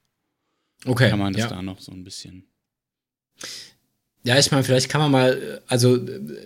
Okay. 0.84 1.10
Kann 1.10 1.18
man 1.18 1.32
das 1.34 1.42
ja. 1.42 1.48
da 1.48 1.62
noch 1.62 1.80
so 1.80 1.92
ein 1.92 2.02
bisschen. 2.02 2.44
Ja, 4.24 4.38
ich 4.38 4.50
meine, 4.50 4.64
vielleicht 4.64 4.88
kann 4.88 5.02
man 5.02 5.10
mal, 5.10 5.62
also 5.68 6.00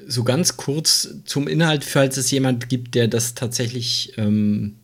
so 0.09 0.25
ganz 0.25 0.57
kurz 0.57 1.09
zum 1.25 1.47
Inhalt, 1.47 1.85
falls 1.85 2.17
es 2.17 2.31
jemand 2.33 2.69
gibt, 2.69 2.97
der 2.97 3.07
das 3.07 3.35
tatsächlich 3.35 4.15
ähm, 4.17 4.77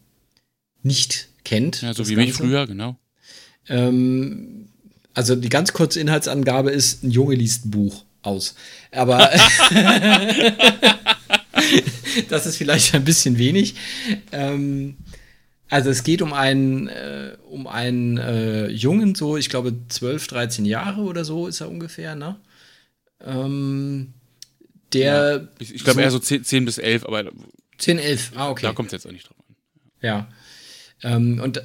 nicht 0.83 1.29
kennt. 1.45 1.83
Ja, 1.83 1.93
so 1.93 2.09
wie 2.09 2.15
mich 2.15 2.35
früher, 2.35 2.69
genau. 2.69 2.97
Ähm, 3.69 4.69
also 5.15 5.35
die 5.35 5.49
ganz 5.49 5.73
kurze 5.73 5.99
Inhaltsangabe 5.99 6.71
ist, 6.71 7.03
ein 7.03 7.11
Junge 7.11 7.35
liest 7.35 7.67
ein 7.67 7.71
Buch 7.73 8.05
aus. 8.23 8.55
Aber 8.93 9.19
das 12.29 12.47
ist 12.47 12.57
vielleicht 12.57 12.95
ein 12.95 13.05
bisschen 13.05 13.39
wenig. 13.39 13.75
Ähm, 14.31 14.97
also 15.75 15.91
es 15.91 16.05
geht 16.05 16.23
um 16.23 16.33
einen, 16.33 16.87
äh, 16.87 17.37
um 17.51 17.67
einen 17.67 18.17
äh, 18.17 18.69
Jungen, 18.69 19.17
so 19.17 19.37
ich 19.37 19.49
glaube 19.49 19.75
12, 19.89 20.29
13 20.29 20.65
Jahre 20.65 21.01
oder 21.01 21.25
so 21.25 21.49
ist 21.49 21.61
er 21.61 21.69
ungefähr, 21.69 22.15
ne? 22.15 22.37
Ähm, 23.21 24.15
der. 24.93 25.37
Ja, 25.37 25.49
ich, 25.59 25.75
ich 25.75 25.83
glaube 25.83 25.99
so 25.99 26.03
eher 26.03 26.11
so 26.13 26.21
10, 26.21 26.45
10, 26.45 26.65
bis 26.65 26.79
11, 26.79 27.07
aber. 27.07 27.25
10, 27.79 27.99
11, 27.99 28.33
ah, 28.37 28.51
okay. 28.51 28.67
Da 28.67 28.73
kommt 28.73 28.91
es 28.91 28.93
jetzt 28.93 29.07
auch 29.09 29.11
nicht 29.11 29.29
drauf 29.29 29.37
an. 29.49 29.57
Ja. 30.01 30.29
Ähm, 31.03 31.41
und 31.41 31.57
äh, 31.57 31.65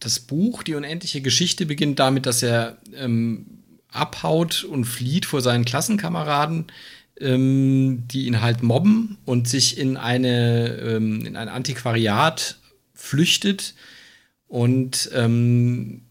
das 0.00 0.20
Buch, 0.20 0.62
die 0.62 0.74
unendliche 0.74 1.22
Geschichte, 1.22 1.64
beginnt 1.64 2.00
damit, 2.00 2.26
dass 2.26 2.42
er 2.42 2.76
ähm, 2.94 3.46
abhaut 3.88 4.64
und 4.64 4.84
flieht 4.84 5.24
vor 5.24 5.40
seinen 5.40 5.64
Klassenkameraden, 5.64 6.66
ähm, 7.18 8.04
die 8.06 8.26
ihn 8.26 8.42
halt 8.42 8.62
mobben 8.62 9.16
und 9.24 9.48
sich 9.48 9.78
in 9.78 9.96
eine 9.96 10.76
ähm, 10.76 11.24
in 11.24 11.36
ein 11.36 11.48
Antiquariat 11.48 12.58
flüchtet 13.04 13.74
und 14.48 15.10
ähm, 15.14 16.02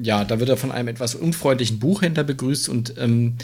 ja, 0.00 0.24
da 0.24 0.40
wird 0.40 0.48
er 0.48 0.56
von 0.56 0.72
einem 0.72 0.88
etwas 0.88 1.14
unfreundlichen 1.14 1.78
Buchhändler 1.78 2.24
begrüßt 2.24 2.68
und 2.68 2.94
ähm, 2.98 3.36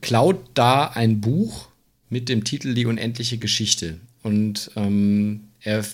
klaut 0.00 0.38
da 0.54 0.86
ein 0.86 1.20
Buch 1.20 1.68
mit 2.08 2.28
dem 2.28 2.44
Titel 2.44 2.74
Die 2.74 2.86
unendliche 2.86 3.38
Geschichte. 3.38 3.98
Und 4.22 4.70
ähm, 4.76 5.44
er 5.60 5.84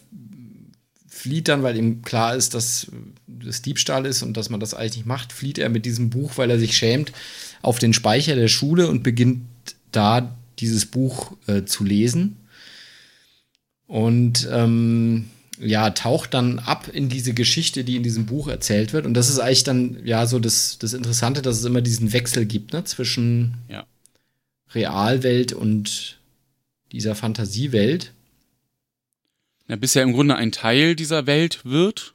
flieht 1.08 1.48
dann, 1.48 1.62
weil 1.62 1.76
ihm 1.76 2.02
klar 2.02 2.36
ist, 2.36 2.54
dass 2.54 2.88
das 3.26 3.62
Diebstahl 3.62 4.06
ist 4.06 4.22
und 4.22 4.36
dass 4.36 4.50
man 4.50 4.60
das 4.60 4.74
eigentlich 4.74 4.96
nicht 4.96 5.06
macht, 5.06 5.32
flieht 5.32 5.58
er 5.58 5.68
mit 5.68 5.86
diesem 5.86 6.10
Buch, 6.10 6.32
weil 6.36 6.50
er 6.50 6.58
sich 6.58 6.76
schämt, 6.76 7.12
auf 7.62 7.78
den 7.78 7.92
Speicher 7.92 8.34
der 8.34 8.48
Schule 8.48 8.88
und 8.88 9.02
beginnt 9.02 9.42
da 9.92 10.36
dieses 10.58 10.86
Buch 10.86 11.36
äh, 11.46 11.64
zu 11.64 11.84
lesen. 11.84 12.36
Und 13.86 14.48
ähm, 14.50 15.30
ja, 15.58 15.90
taucht 15.90 16.34
dann 16.34 16.58
ab 16.58 16.88
in 16.92 17.08
diese 17.08 17.34
Geschichte, 17.34 17.84
die 17.84 17.96
in 17.96 18.02
diesem 18.02 18.26
Buch 18.26 18.48
erzählt 18.48 18.92
wird. 18.92 19.06
Und 19.06 19.14
das 19.14 19.28
ist 19.28 19.38
eigentlich 19.38 19.64
dann 19.64 20.04
ja 20.04 20.26
so 20.26 20.38
das, 20.38 20.78
das 20.78 20.92
Interessante, 20.92 21.42
dass 21.42 21.58
es 21.58 21.64
immer 21.64 21.80
diesen 21.80 22.12
Wechsel 22.12 22.46
gibt, 22.46 22.72
ne, 22.72 22.84
zwischen 22.84 23.54
ja. 23.68 23.86
Realwelt 24.74 25.52
und 25.52 26.18
dieser 26.92 27.14
Fantasiewelt. 27.14 28.12
Ja, 29.68 29.76
bis 29.76 29.96
er 29.96 30.02
im 30.02 30.12
Grunde 30.12 30.36
ein 30.36 30.52
Teil 30.52 30.94
dieser 30.94 31.26
Welt 31.26 31.64
wird. 31.64 32.14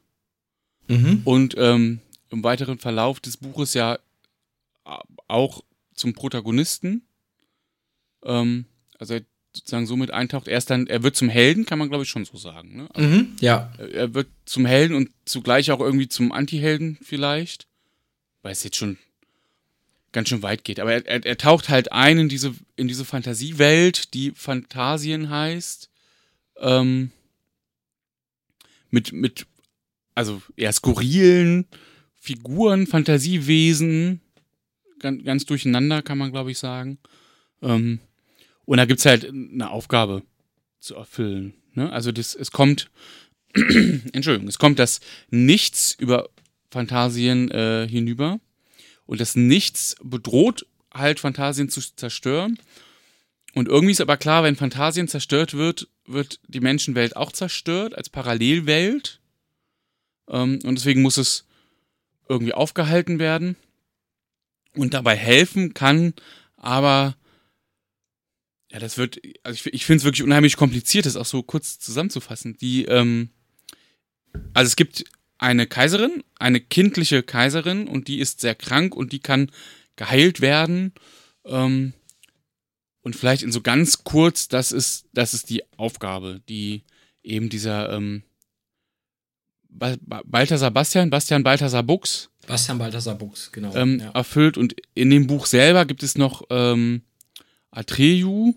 Mhm. 0.88 1.22
Und 1.26 1.56
ähm, 1.58 2.00
im 2.30 2.44
weiteren 2.44 2.80
Verlauf 2.80 3.20
des 3.20 3.38
Buches 3.38 3.74
ja 3.74 4.00
auch 5.28 5.64
zum 5.94 6.14
Protagonisten. 6.14 7.04
Ähm, 8.24 8.66
also 8.98 9.20
sozusagen 9.54 9.86
somit 9.86 10.12
eintaucht. 10.12 10.48
Er 10.48 10.58
ist 10.58 10.70
dann, 10.70 10.88
er 10.88 11.04
wird 11.04 11.16
zum 11.16 11.30
Helden, 11.30 11.66
kann 11.66 11.80
man 11.80 11.90
glaube 11.90 12.04
ich 12.04 12.10
schon 12.10 12.26
so 12.26 12.38
sagen. 12.38 12.76
Ne? 12.76 12.90
Also 12.94 13.10
mhm, 13.10 13.36
ja. 13.40 13.72
Er 13.78 14.14
wird 14.14 14.28
zum 14.46 14.66
Helden 14.66 14.96
und 14.96 15.10
zugleich 15.26 15.72
auch 15.72 15.80
irgendwie 15.80 16.08
zum 16.08 16.32
Anti-Helden 16.32 16.98
vielleicht. 17.02 17.68
Weil 18.42 18.54
es 18.54 18.64
jetzt 18.64 18.78
schon 18.78 18.98
ganz 20.12 20.30
schön 20.30 20.44
weit 20.44 20.64
geht. 20.64 20.80
Aber 20.80 20.94
er, 20.94 21.06
er, 21.06 21.26
er, 21.26 21.38
taucht 21.38 21.70
halt 21.70 21.92
ein 21.92 22.18
in 22.18 22.30
diese, 22.30 22.54
in 22.76 22.88
diese 22.88 23.06
Fantasiewelt, 23.06 24.14
die 24.14 24.32
Phantasien 24.32 25.30
heißt. 25.30 25.90
Ähm, 26.60 27.12
mit, 28.90 29.14
mit, 29.14 29.48
also 30.16 30.42
eher 30.56 30.74
skurrilen 30.74 31.66
Figuren, 32.16 32.88
Fantasiewesen. 32.88 34.22
Ganz, 35.00 35.24
ganz 35.24 35.46
durcheinander, 35.46 36.02
kann 36.02 36.18
man, 36.18 36.32
glaube 36.32 36.52
ich, 36.52 36.58
sagen. 36.58 37.00
Ähm, 37.62 38.00
und 38.66 38.78
da 38.78 38.86
gibt 38.86 39.00
es 39.00 39.06
halt 39.06 39.30
eine 39.30 39.70
Aufgabe 39.70 40.24
zu 40.80 40.96
erfüllen. 40.96 41.54
Ne? 41.74 41.92
Also 41.92 42.12
das, 42.12 42.36
es 42.36 42.52
kommt, 42.52 42.90
Entschuldigung, 43.54 44.48
es 44.48 44.60
kommt 44.60 44.80
das 44.80 45.00
Nichts 45.30 45.94
über 45.94 46.30
Fantasien 46.70 47.52
äh, 47.52 47.88
hinüber. 47.88 48.40
Und 49.06 49.20
das 49.20 49.36
Nichts 49.36 49.96
bedroht 50.02 50.66
halt 50.94 51.20
Fantasien 51.20 51.70
zu 51.70 51.82
zerstören. 51.82 52.58
Und 53.54 53.68
irgendwie 53.68 53.92
ist 53.92 54.02
aber 54.02 54.18
klar, 54.18 54.44
wenn 54.44 54.56
Fantasien 54.56 55.08
zerstört 55.08 55.54
wird, 55.54 55.88
wird 56.06 56.40
die 56.48 56.62
Menschenwelt 56.62 57.16
auch 57.16 57.32
zerstört 57.32 57.98
als 57.98 58.10
Parallelwelt. 58.10 59.20
Ähm, 60.30 60.60
und 60.64 60.76
deswegen 60.76 61.02
muss 61.02 61.18
es 61.18 61.46
irgendwie 62.30 62.54
aufgehalten 62.54 63.20
werden. 63.20 63.58
Und 64.76 64.94
dabei 64.94 65.18
helfen 65.18 65.74
kann 65.74 66.14
aber 66.56 67.18
ja, 68.72 68.80
das 68.80 68.98
wird, 68.98 69.20
also 69.44 69.56
ich, 69.56 69.74
ich 69.74 69.86
finde 69.86 69.98
es 69.98 70.04
wirklich 70.06 70.24
unheimlich 70.24 70.56
kompliziert, 70.56 71.06
das 71.06 71.18
auch 71.18 71.26
so 71.26 71.44
kurz 71.44 71.80
zusammenzufassen. 71.80 72.58
Die, 72.58 72.86
ähm, 72.86 73.30
also 74.54 74.68
es 74.68 74.76
gibt 74.76 75.04
eine 75.38 75.68
Kaiserin, 75.68 76.24
eine 76.40 76.62
kindliche 76.62 77.22
Kaiserin 77.22 77.88
und 77.88 78.08
die 78.08 78.20
ist 78.20 78.40
sehr 78.40 78.56
krank 78.56 78.96
und 78.96 79.12
die 79.12 79.20
kann 79.20 79.52
geheilt 79.98 80.40
werden. 80.40 80.94
Ähm, 81.46 81.94
und 83.02 83.16
vielleicht 83.16 83.44
in 83.44 83.52
so 83.52 83.62
ganz 83.62 84.04
kurz, 84.04 84.48
das 84.48 84.72
ist, 84.72 85.06
das 85.12 85.34
ist 85.34 85.50
die 85.50 85.64
Aufgabe, 85.78 86.42
die 86.48 86.84
eben 87.24 87.50
dieser 87.50 87.92
ähm, 87.92 88.24
Balthasar 89.70 90.72
Bastian, 90.72 91.10
Bastian 91.10 91.44
Balthasar 91.44 91.84
Bux. 91.84 92.30
Bastian 92.48 92.78
Balthasar 92.78 93.16
Bux, 93.16 93.52
genau. 93.52 93.76
Ähm, 93.76 94.00
ja. 94.00 94.12
Erfüllt. 94.12 94.58
Und 94.58 94.76
in 94.94 95.10
dem 95.10 95.28
Buch 95.28 95.46
selber 95.46 95.86
gibt 95.86 96.04
es 96.04 96.18
noch 96.18 96.44
ähm, 96.50 97.02
Atreyu, 97.72 98.54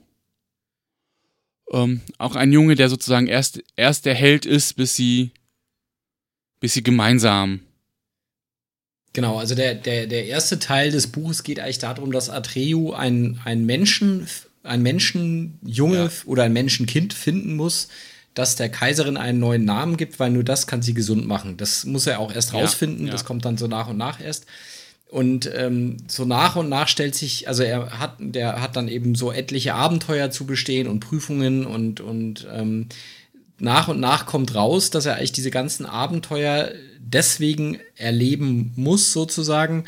ähm, 1.73 2.03
auch 2.19 2.37
ein 2.37 2.53
Junge, 2.53 2.75
der 2.75 2.89
sozusagen 2.89 3.27
erst, 3.27 3.63
erst 3.77 4.05
der 4.05 4.15
Held 4.15 4.47
ist, 4.47 4.75
bis 4.75 4.97
sie, 4.97 5.31
bis 6.61 6.75
sie 6.75 6.83
gemeinsam. 6.83 7.61
Genau, 9.13 9.39
also 9.39 9.55
der, 9.55 9.77
der, 9.77 10.09
der 10.09 10.27
erste 10.27 10.59
Teil 10.59 10.91
des 10.91 11.07
Buches 11.07 11.45
geht 11.45 11.61
eigentlich 11.61 11.79
darum, 11.79 12.11
dass 12.11 12.31
Atreyu 12.31 12.93
ein, 12.93 13.41
ein 13.45 13.65
Menschen, 13.65 14.27
ein 14.65 14.83
Menschenjunge 14.83 15.97
ja. 15.97 16.11
oder 16.27 16.43
ein 16.43 16.53
Menschenkind 16.53 17.15
finden 17.15 17.55
muss, 17.55 17.89
das 18.35 18.57
der 18.57 18.69
Kaiserin 18.69 19.17
einen 19.17 19.39
neuen 19.39 19.65
Namen 19.65 19.97
gibt, 19.97 20.19
weil 20.19 20.33
nur 20.33 20.43
das 20.43 20.67
kann 20.67 20.83
sie 20.83 20.95
gesund 20.95 21.29
machen. 21.29 21.57
Das 21.57 21.85
muss 21.85 22.09
er 22.09 22.19
auch 22.19 22.35
erst 22.35 22.53
rausfinden, 22.53 23.03
ja, 23.03 23.07
ja. 23.07 23.13
das 23.13 23.25
kommt 23.25 23.45
dann 23.45 23.57
so 23.57 23.69
nach 23.69 23.87
und 23.87 23.97
nach 23.97 24.21
erst. 24.21 24.47
Und 25.15 25.49
ähm, 25.55 25.99
so 26.09 26.25
nach 26.25 26.57
und 26.57 26.69
nach 26.69 26.89
stellt 26.89 27.15
sich, 27.15 27.47
also 27.47 27.63
er 27.63 28.01
hat, 28.01 28.17
der 28.19 28.61
hat 28.61 28.75
dann 28.75 28.89
eben 28.89 29.15
so 29.15 29.31
etliche 29.31 29.73
Abenteuer 29.73 30.33
zu 30.33 30.45
bestehen 30.45 30.89
und 30.89 30.99
Prüfungen 30.99 31.67
und, 31.67 32.01
und 32.01 32.49
ähm, 32.53 32.89
nach 33.61 33.87
und 33.87 34.01
nach 34.01 34.27
kommt 34.27 34.57
raus, 34.57 34.91
dass 34.91 35.07
er 35.07 35.15
eigentlich 35.15 35.31
diese 35.31 35.53
ganzen 35.53 35.87
Abenteuer 35.87 36.73
deswegen 36.99 37.79
erleben 37.95 38.73
muss, 38.75 39.13
sozusagen, 39.13 39.85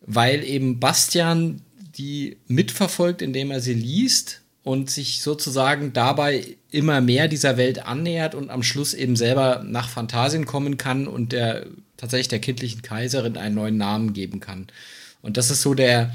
weil 0.00 0.42
eben 0.42 0.80
Bastian 0.80 1.60
die 1.96 2.36
mitverfolgt, 2.48 3.22
indem 3.22 3.52
er 3.52 3.60
sie 3.60 3.74
liest 3.74 4.42
und 4.64 4.90
sich 4.90 5.20
sozusagen 5.20 5.92
dabei 5.92 6.56
immer 6.74 7.00
mehr 7.00 7.28
dieser 7.28 7.56
Welt 7.56 7.86
annähert 7.86 8.34
und 8.34 8.50
am 8.50 8.62
Schluss 8.62 8.94
eben 8.94 9.16
selber 9.16 9.62
nach 9.64 9.88
Phantasien 9.88 10.44
kommen 10.44 10.76
kann 10.76 11.06
und 11.06 11.32
der 11.32 11.66
tatsächlich 11.96 12.28
der 12.28 12.40
kindlichen 12.40 12.82
Kaiserin 12.82 13.36
einen 13.36 13.54
neuen 13.54 13.76
Namen 13.76 14.12
geben 14.12 14.40
kann. 14.40 14.66
Und 15.22 15.36
das 15.36 15.50
ist 15.50 15.62
so 15.62 15.74
der, 15.74 16.12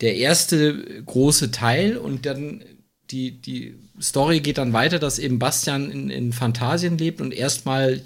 der 0.00 0.16
erste 0.16 1.02
große 1.04 1.52
Teil 1.52 1.96
und 1.96 2.26
dann 2.26 2.64
die, 3.10 3.40
die 3.40 3.76
Story 4.00 4.40
geht 4.40 4.58
dann 4.58 4.72
weiter, 4.72 4.98
dass 4.98 5.20
eben 5.20 5.38
Bastian 5.38 5.90
in, 5.90 6.10
in 6.10 6.32
Phantasien 6.32 6.98
lebt 6.98 7.20
und 7.20 7.32
erstmal 7.32 8.02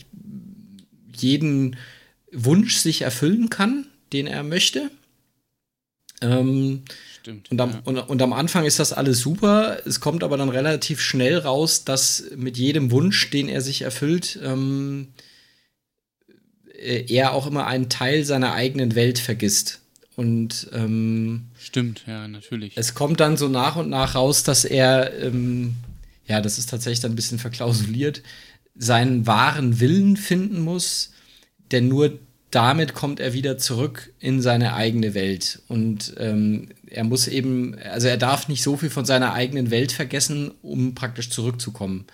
jeden 1.17 1.77
Wunsch 2.31 2.77
sich 2.77 3.03
erfüllen 3.03 3.49
kann, 3.49 3.87
den 4.13 4.27
er 4.27 4.43
möchte. 4.43 4.91
Ähm, 6.21 6.83
Stimmt. 7.29 7.51
Und 7.51 7.61
am, 7.61 7.71
ja. 7.73 7.81
und, 7.85 7.99
und 7.99 8.23
am 8.23 8.33
Anfang 8.33 8.65
ist 8.65 8.79
das 8.79 8.95
alles 8.95 9.21
super. 9.21 9.77
Es 9.85 10.01
kommt 10.01 10.25
aber 10.25 10.39
dann 10.39 10.49
relativ 10.49 11.03
schnell 11.03 11.37
raus, 11.37 11.85
dass 11.85 12.25
mit 12.35 12.57
jedem 12.57 12.91
Wunsch, 12.91 13.29
den 13.29 13.51
er 13.51 13.61
sich 13.61 13.83
erfüllt, 13.83 14.39
ähm, 14.43 15.09
äh, 16.73 17.05
er 17.13 17.35
auch 17.35 17.47
immer 17.47 17.67
einen 17.67 17.91
Teil 17.91 18.25
seiner 18.25 18.55
eigenen 18.55 18.95
Welt 18.95 19.19
vergisst. 19.19 19.81
Und 20.17 20.71
ähm, 20.73 21.49
stimmt, 21.59 22.05
ja, 22.07 22.27
natürlich. 22.27 22.73
Es 22.77 22.95
kommt 22.95 23.21
dann 23.21 23.37
so 23.37 23.49
nach 23.49 23.77
und 23.77 23.91
nach 23.91 24.15
raus, 24.15 24.43
dass 24.43 24.65
er, 24.65 25.13
ähm, 25.23 25.75
ja, 26.27 26.41
das 26.41 26.57
ist 26.57 26.71
tatsächlich 26.71 27.01
dann 27.01 27.13
ein 27.13 27.17
bisschen 27.17 27.39
verklausuliert, 27.39 28.23
seinen 28.75 29.27
wahren 29.27 29.81
Willen 29.81 30.17
finden 30.17 30.61
muss, 30.61 31.13
denn 31.73 31.89
nur 31.89 32.19
damit 32.51 32.95
kommt 32.95 33.21
er 33.21 33.35
wieder 33.35 33.59
zurück 33.59 34.15
in 34.19 34.41
seine 34.41 34.73
eigene 34.73 35.13
Welt. 35.13 35.61
Und 35.69 36.15
ähm, 36.17 36.69
er 36.91 37.05
muss 37.05 37.29
eben, 37.29 37.77
also 37.79 38.09
er 38.09 38.17
darf 38.17 38.49
nicht 38.49 38.63
so 38.63 38.77
viel 38.77 38.91
von 38.91 39.05
seiner 39.05 39.33
eigenen 39.33 39.71
Welt 39.71 39.93
vergessen, 39.93 40.53
um 40.63 40.95
praktisch 40.95 41.31
zurückzukommen. 41.31 42.07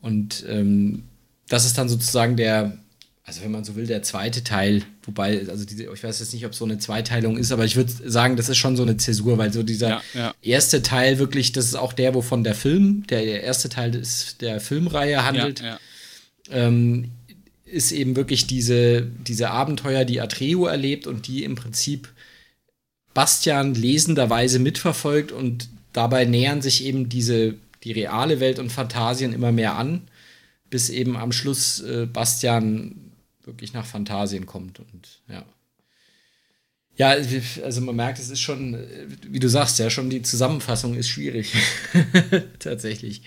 Und 0.00 0.44
ähm, 0.48 1.04
das 1.48 1.64
ist 1.64 1.78
dann 1.78 1.88
sozusagen 1.88 2.36
der, 2.36 2.78
also 3.24 3.42
wenn 3.42 3.50
man 3.50 3.64
so 3.64 3.74
will, 3.74 3.86
der 3.86 4.02
zweite 4.02 4.44
Teil, 4.44 4.82
wobei, 5.04 5.46
also 5.48 5.64
diese, 5.64 5.84
ich 5.84 6.04
weiß 6.04 6.20
jetzt 6.20 6.34
nicht, 6.34 6.44
ob 6.44 6.54
so 6.54 6.64
eine 6.64 6.78
Zweiteilung 6.78 7.38
ist, 7.38 7.52
aber 7.52 7.64
ich 7.64 7.76
würde 7.76 7.92
sagen, 8.04 8.36
das 8.36 8.48
ist 8.48 8.58
schon 8.58 8.76
so 8.76 8.82
eine 8.82 8.96
Zäsur, 8.96 9.38
weil 9.38 9.52
so 9.52 9.62
dieser 9.62 9.88
ja, 9.88 10.02
ja. 10.14 10.34
erste 10.42 10.82
Teil 10.82 11.18
wirklich, 11.18 11.52
das 11.52 11.64
ist 11.64 11.74
auch 11.74 11.92
der, 11.92 12.14
wovon 12.14 12.44
der 12.44 12.54
Film, 12.54 13.06
der, 13.08 13.24
der 13.24 13.42
erste 13.42 13.68
Teil 13.68 13.94
ist 13.94 14.42
der 14.42 14.60
Filmreihe 14.60 15.24
handelt, 15.24 15.60
ja, 15.60 15.78
ähm, 16.50 17.10
ist 17.64 17.92
eben 17.92 18.14
wirklich 18.14 18.46
diese, 18.46 19.02
diese 19.02 19.50
Abenteuer, 19.50 20.04
die 20.04 20.20
Atreo 20.20 20.66
erlebt 20.66 21.06
und 21.06 21.26
die 21.26 21.44
im 21.44 21.54
Prinzip 21.54 22.08
Bastian 23.14 23.74
lesenderweise 23.74 24.58
mitverfolgt 24.58 25.32
und 25.32 25.68
dabei 25.92 26.24
nähern 26.24 26.60
sich 26.60 26.84
eben 26.84 27.08
diese, 27.08 27.54
die 27.84 27.92
reale 27.92 28.40
Welt 28.40 28.58
und 28.58 28.70
Fantasien 28.70 29.32
immer 29.32 29.52
mehr 29.52 29.76
an, 29.76 30.02
bis 30.68 30.90
eben 30.90 31.16
am 31.16 31.32
Schluss 31.32 31.80
äh, 31.80 32.06
Bastian 32.06 33.12
wirklich 33.44 33.72
nach 33.72 33.86
Fantasien 33.86 34.46
kommt 34.46 34.80
und 34.80 35.20
ja. 35.28 35.44
Ja, 36.96 37.16
also 37.64 37.80
man 37.80 37.96
merkt, 37.96 38.20
es 38.20 38.30
ist 38.30 38.40
schon, 38.40 38.78
wie 39.28 39.40
du 39.40 39.48
sagst, 39.48 39.80
ja, 39.80 39.90
schon 39.90 40.10
die 40.10 40.22
Zusammenfassung 40.22 40.94
ist 40.94 41.08
schwierig. 41.08 41.52
Tatsächlich. 42.60 43.22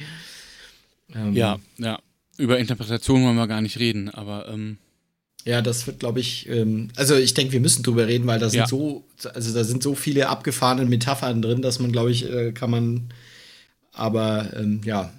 Ähm, 1.13 1.34
ja, 1.34 1.60
ja. 1.77 2.00
Über 2.38 2.60
Interpretation 2.60 3.25
wollen 3.25 3.36
wir 3.36 3.48
gar 3.48 3.60
nicht 3.60 3.77
reden, 3.77 4.10
aber 4.10 4.48
ähm 4.48 4.77
ja, 5.48 5.62
das 5.62 5.88
wird, 5.88 6.00
glaube 6.00 6.20
ich, 6.20 6.50
ähm, 6.50 6.89
also 6.98 7.16
ich 7.16 7.34
denke, 7.34 7.54
wir 7.54 7.62
müssen 7.62 7.82
drüber 7.82 8.06
reden, 8.06 8.27
weil 8.27 8.38
da 8.38 8.50
sind 8.50 8.60
ja. 8.60 8.68
so, 8.68 9.06
also 9.34 9.54
da 9.54 9.63
sind 9.63 9.82
so 9.82 9.96
viele 9.96 10.27
abgefahrene 10.27 10.86
Metaphern 10.86 11.42
drin, 11.42 11.62
dass 11.62 11.80
man, 11.80 11.94
glaube 11.94 12.12
ich, 12.12 12.30
äh, 12.30 12.51
kann 12.51 12.70
man, 12.70 13.13
aber 13.94 14.51
ähm, 14.58 14.82
ja. 14.84 15.13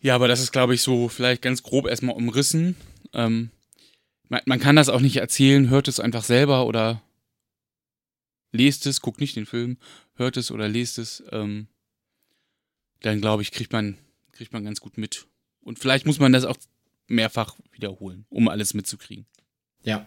Ja, 0.00 0.14
aber 0.14 0.28
das 0.28 0.38
ist, 0.38 0.52
glaube 0.52 0.74
ich, 0.74 0.82
so 0.82 1.08
vielleicht 1.08 1.42
ganz 1.42 1.64
grob 1.64 1.88
erstmal 1.88 2.14
umrissen. 2.14 2.76
Ähm, 3.12 3.50
man, 4.28 4.42
man, 4.44 4.60
kann 4.60 4.76
das 4.76 4.88
auch 4.88 5.00
nicht 5.00 5.16
erzählen, 5.16 5.68
hört 5.68 5.88
es 5.88 5.98
einfach 5.98 6.22
selber 6.22 6.64
oder 6.64 7.02
lest 8.52 8.86
es, 8.86 9.00
guckt 9.00 9.20
nicht 9.20 9.34
den 9.34 9.46
Film, 9.46 9.78
hört 10.14 10.36
es 10.36 10.52
oder 10.52 10.68
lest 10.68 10.98
es. 10.98 11.24
Ähm, 11.32 11.66
dann 13.00 13.20
glaube 13.20 13.42
ich, 13.42 13.50
kriegt 13.50 13.72
man, 13.72 13.98
kriegt 14.30 14.52
man 14.52 14.62
ganz 14.62 14.78
gut 14.80 14.96
mit. 14.96 15.26
Und 15.60 15.80
vielleicht 15.80 16.06
muss 16.06 16.20
man 16.20 16.32
das 16.32 16.44
auch 16.44 16.56
mehrfach 17.08 17.56
wiederholen, 17.72 18.24
um 18.30 18.48
alles 18.48 18.74
mitzukriegen. 18.74 19.26
Ja. 19.82 20.06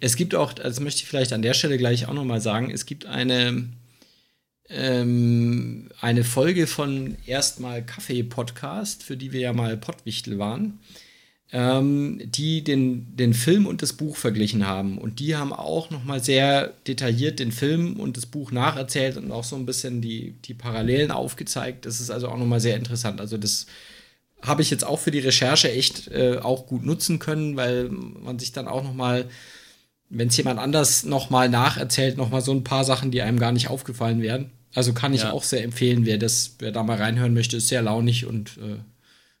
Es 0.00 0.16
gibt 0.16 0.34
auch, 0.34 0.52
das 0.52 0.80
möchte 0.80 1.02
ich 1.02 1.08
vielleicht 1.08 1.32
an 1.32 1.42
der 1.42 1.54
Stelle 1.54 1.78
gleich 1.78 2.06
auch 2.06 2.12
nochmal 2.12 2.40
sagen, 2.40 2.70
es 2.70 2.84
gibt 2.84 3.06
eine, 3.06 3.68
ähm, 4.68 5.90
eine 6.00 6.24
Folge 6.24 6.66
von 6.66 7.16
Erstmal 7.26 7.84
Kaffee 7.84 8.22
Podcast, 8.22 9.02
für 9.02 9.16
die 9.16 9.32
wir 9.32 9.40
ja 9.40 9.52
mal 9.52 9.76
Pottwichtel 9.76 10.38
waren 10.38 10.78
ähm, 11.52 12.18
die 12.24 12.64
den, 12.64 13.14
den 13.14 13.34
Film 13.34 13.66
und 13.66 13.82
das 13.82 13.92
Buch 13.92 14.16
verglichen 14.16 14.66
haben. 14.66 14.96
Und 14.98 15.20
die 15.20 15.36
haben 15.36 15.52
auch 15.52 15.90
nochmal 15.90 16.22
sehr 16.22 16.72
detailliert 16.86 17.38
den 17.38 17.52
Film 17.52 18.00
und 18.00 18.16
das 18.16 18.26
Buch 18.26 18.50
nacherzählt 18.52 19.18
und 19.18 19.30
auch 19.30 19.44
so 19.44 19.56
ein 19.56 19.66
bisschen 19.66 20.00
die, 20.00 20.34
die 20.44 20.54
Parallelen 20.54 21.10
aufgezeigt. 21.10 21.84
Das 21.84 22.00
ist 22.00 22.10
also 22.10 22.28
auch 22.28 22.38
nochmal 22.38 22.60
sehr 22.60 22.76
interessant. 22.76 23.20
Also 23.20 23.36
das 23.36 23.66
habe 24.42 24.62
ich 24.62 24.70
jetzt 24.70 24.84
auch 24.84 24.98
für 24.98 25.10
die 25.10 25.20
Recherche 25.20 25.70
echt 25.70 26.08
äh, 26.08 26.38
auch 26.38 26.66
gut 26.66 26.84
nutzen 26.84 27.18
können, 27.18 27.56
weil 27.56 27.88
man 27.88 28.38
sich 28.38 28.52
dann 28.52 28.68
auch 28.68 28.82
nochmal, 28.82 29.28
wenn 30.08 30.28
es 30.28 30.36
jemand 30.36 30.58
anders 30.58 31.04
nochmal 31.04 31.48
nacherzählt, 31.48 32.16
nochmal 32.16 32.42
so 32.42 32.52
ein 32.52 32.64
paar 32.64 32.84
Sachen, 32.84 33.10
die 33.10 33.22
einem 33.22 33.38
gar 33.38 33.52
nicht 33.52 33.68
aufgefallen 33.68 34.20
wären. 34.20 34.50
Also 34.74 34.92
kann 34.94 35.14
ich 35.14 35.22
ja. 35.22 35.32
auch 35.32 35.44
sehr 35.44 35.62
empfehlen, 35.62 36.06
wer 36.06 36.18
das, 36.18 36.56
wer 36.58 36.72
da 36.72 36.82
mal 36.82 36.96
reinhören 36.96 37.34
möchte, 37.34 37.58
ist 37.58 37.68
sehr 37.68 37.82
launig 37.82 38.26
und 38.26 38.58
äh, 38.58 38.78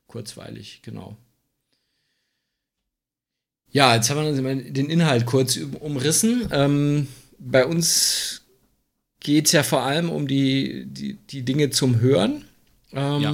kurzweilig, 0.06 0.80
genau. 0.82 1.16
Ja, 3.70 3.94
jetzt 3.94 4.10
haben 4.10 4.44
wir 4.44 4.70
den 4.70 4.90
Inhalt 4.90 5.24
kurz 5.24 5.56
umrissen. 5.56 6.48
Ähm, 6.52 7.08
bei 7.38 7.64
uns 7.64 8.42
geht 9.20 9.46
es 9.46 9.52
ja 9.52 9.62
vor 9.62 9.82
allem 9.82 10.10
um 10.10 10.28
die, 10.28 10.84
die, 10.86 11.14
die 11.14 11.42
Dinge 11.42 11.70
zum 11.70 12.00
Hören. 12.00 12.44
Ähm, 12.92 13.20
ja. 13.22 13.32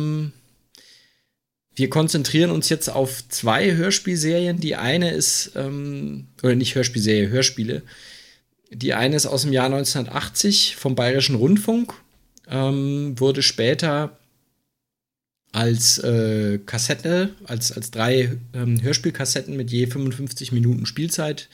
Wir 1.79 1.89
konzentrieren 1.89 2.51
uns 2.51 2.69
jetzt 2.71 2.89
auf 2.89 3.23
zwei 3.29 3.77
Hörspielserien. 3.77 4.59
Die 4.59 4.75
eine 4.75 5.13
ist, 5.13 5.53
ähm, 5.55 6.27
oder 6.43 6.57
nicht 6.57 6.75
Hörspielserie, 6.75 7.29
Hörspiele. 7.29 7.83
Die 8.73 8.95
eine 8.95 9.15
ist 9.15 9.27
aus 9.27 9.43
dem 9.43 9.53
Jahr 9.53 9.67
1980 9.67 10.75
vom 10.75 10.97
Bayerischen 10.97 11.37
Rundfunk, 11.37 11.95
ähm, 12.51 13.15
wurde 13.21 13.43
später 13.43 14.19
als 15.53 15.99
äh, 15.99 16.59
Kassette, 16.67 17.31
als, 17.45 17.71
als 17.71 17.93
drei 17.93 18.37
ähm, 18.55 18.83
Hörspielkassetten 18.83 19.57
mit 19.57 19.71
je 19.71 19.87
55 19.87 20.51
Minuten 20.51 20.85
Spielzeit 20.85 21.49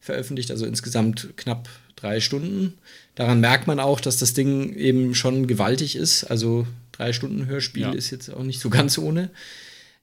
veröffentlicht, 0.00 0.50
also 0.50 0.66
insgesamt 0.66 1.36
knapp 1.36 1.68
drei 1.94 2.18
Stunden. 2.18 2.74
Daran 3.14 3.38
merkt 3.38 3.68
man 3.68 3.78
auch, 3.78 4.00
dass 4.00 4.18
das 4.18 4.34
Ding 4.34 4.74
eben 4.74 5.14
schon 5.14 5.46
gewaltig 5.46 5.94
ist. 5.94 6.24
Also 6.24 6.66
drei 6.90 7.12
Stunden 7.12 7.46
Hörspiel 7.46 7.82
ja. 7.82 7.92
ist 7.92 8.10
jetzt 8.10 8.28
auch 8.28 8.42
nicht 8.42 8.58
so 8.58 8.70
ganz 8.70 8.98
ohne. 8.98 9.30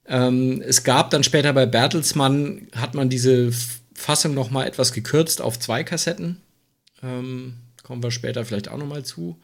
Ähm, 0.07 0.61
es 0.65 0.83
gab 0.83 1.09
dann 1.09 1.23
später 1.23 1.53
bei 1.53 1.65
Bertelsmann, 1.65 2.67
hat 2.75 2.93
man 2.93 3.09
diese 3.09 3.51
Fassung 3.93 4.33
noch 4.33 4.51
mal 4.51 4.65
etwas 4.65 4.93
gekürzt 4.93 5.41
auf 5.41 5.59
zwei 5.59 5.83
Kassetten. 5.83 6.41
Ähm, 7.01 7.55
kommen 7.83 8.03
wir 8.03 8.11
später 8.11 8.45
vielleicht 8.45 8.69
auch 8.69 8.77
noch 8.77 8.87
mal 8.87 9.03
zu. 9.03 9.37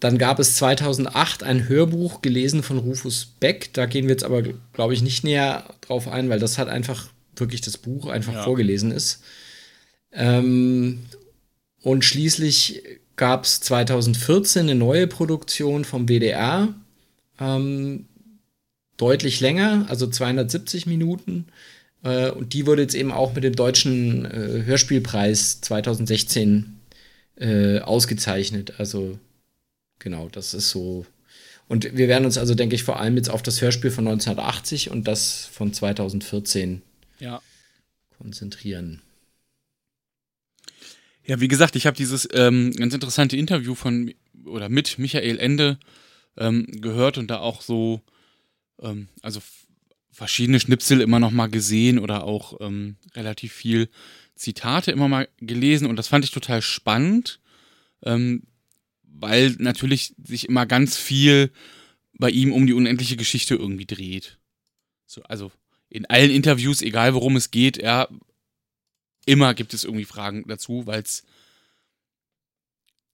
Dann 0.00 0.18
gab 0.18 0.38
es 0.38 0.54
2008 0.56 1.42
ein 1.42 1.68
Hörbuch 1.68 2.22
gelesen 2.22 2.62
von 2.62 2.78
Rufus 2.78 3.26
Beck. 3.40 3.72
Da 3.72 3.86
gehen 3.86 4.04
wir 4.04 4.12
jetzt 4.12 4.24
aber, 4.24 4.42
glaube 4.72 4.94
ich, 4.94 5.02
nicht 5.02 5.24
näher 5.24 5.64
drauf 5.80 6.08
ein, 6.08 6.28
weil 6.28 6.38
das 6.38 6.58
halt 6.58 6.68
einfach 6.68 7.08
wirklich 7.36 7.60
das 7.60 7.78
Buch 7.78 8.06
einfach 8.06 8.34
ja. 8.34 8.42
vorgelesen 8.44 8.92
ist. 8.92 9.22
Ähm, 10.12 11.06
und 11.82 12.04
schließlich 12.04 12.82
gab 13.16 13.44
es 13.44 13.60
2014 13.60 14.62
eine 14.62 14.74
neue 14.74 15.06
Produktion 15.06 15.84
vom 15.84 16.08
WDR. 16.08 16.74
Ähm, 17.40 18.07
deutlich 18.98 19.40
länger, 19.40 19.86
also 19.88 20.06
270 20.06 20.84
Minuten. 20.84 21.46
Äh, 22.02 22.30
und 22.30 22.52
die 22.52 22.66
wurde 22.66 22.82
jetzt 22.82 22.94
eben 22.94 23.12
auch 23.12 23.34
mit 23.34 23.44
dem 23.44 23.56
Deutschen 23.56 24.26
äh, 24.26 24.64
Hörspielpreis 24.64 25.62
2016 25.62 26.78
äh, 27.36 27.78
ausgezeichnet. 27.80 28.74
Also 28.78 29.18
genau, 29.98 30.28
das 30.30 30.52
ist 30.52 30.68
so. 30.68 31.06
Und 31.68 31.96
wir 31.96 32.08
werden 32.08 32.24
uns 32.24 32.38
also, 32.38 32.54
denke 32.54 32.74
ich, 32.74 32.82
vor 32.82 32.98
allem 32.98 33.16
jetzt 33.16 33.30
auf 33.30 33.42
das 33.42 33.60
Hörspiel 33.60 33.90
von 33.90 34.06
1980 34.06 34.90
und 34.90 35.06
das 35.06 35.48
von 35.52 35.72
2014 35.72 36.82
ja. 37.20 37.42
konzentrieren. 38.18 39.02
Ja, 41.26 41.40
wie 41.40 41.48
gesagt, 41.48 41.76
ich 41.76 41.86
habe 41.86 41.96
dieses 41.96 42.26
ähm, 42.32 42.72
ganz 42.72 42.94
interessante 42.94 43.36
Interview 43.36 43.74
von 43.74 44.14
oder 44.46 44.70
mit 44.70 44.98
Michael 44.98 45.38
Ende 45.38 45.78
ähm, 46.38 46.66
gehört 46.80 47.18
und 47.18 47.28
da 47.28 47.40
auch 47.40 47.60
so, 47.60 48.00
ähm, 48.82 49.08
also 49.22 49.40
verschiedene 50.10 50.60
Schnipsel 50.60 51.00
immer 51.00 51.20
noch 51.20 51.30
mal 51.30 51.48
gesehen 51.48 51.98
oder 51.98 52.24
auch 52.24 52.60
ähm, 52.60 52.96
relativ 53.14 53.52
viel 53.52 53.88
Zitate 54.34 54.90
immer 54.90 55.08
mal 55.08 55.28
gelesen 55.38 55.86
und 55.86 55.96
das 55.96 56.08
fand 56.08 56.24
ich 56.24 56.30
total 56.30 56.62
spannend, 56.62 57.40
ähm, 58.02 58.42
weil 59.02 59.54
natürlich 59.58 60.14
sich 60.22 60.48
immer 60.48 60.66
ganz 60.66 60.96
viel 60.96 61.50
bei 62.18 62.30
ihm 62.30 62.52
um 62.52 62.66
die 62.66 62.72
unendliche 62.72 63.16
Geschichte 63.16 63.54
irgendwie 63.54 63.86
dreht. 63.86 64.38
So, 65.06 65.22
also 65.22 65.52
in 65.88 66.06
allen 66.06 66.30
Interviews, 66.30 66.82
egal 66.82 67.14
worum 67.14 67.36
es 67.36 67.50
geht, 67.50 67.78
er 67.78 68.08
immer 69.24 69.54
gibt 69.54 69.74
es 69.74 69.84
irgendwie 69.84 70.04
Fragen 70.04 70.44
dazu, 70.48 70.86
weil 70.86 71.02
es 71.02 71.22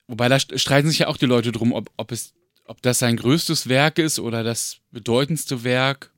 wobei 0.07 0.29
da 0.29 0.39
streiten 0.39 0.89
sich 0.89 1.01
ja 1.01 1.09
auch 1.09 1.17
die 1.17 1.27
Leute 1.27 1.53
drum, 1.53 1.73
ob, 1.73 1.91
ob 1.97 2.13
es 2.13 2.35
ob 2.65 2.83
das 2.83 2.99
sein 2.99 3.17
größtes 3.17 3.69
Werk 3.69 3.99
ist 3.99 4.19
oder 4.19 4.43
das 4.43 4.79
bedeutendste 4.91 5.65
Werk. 5.65 6.11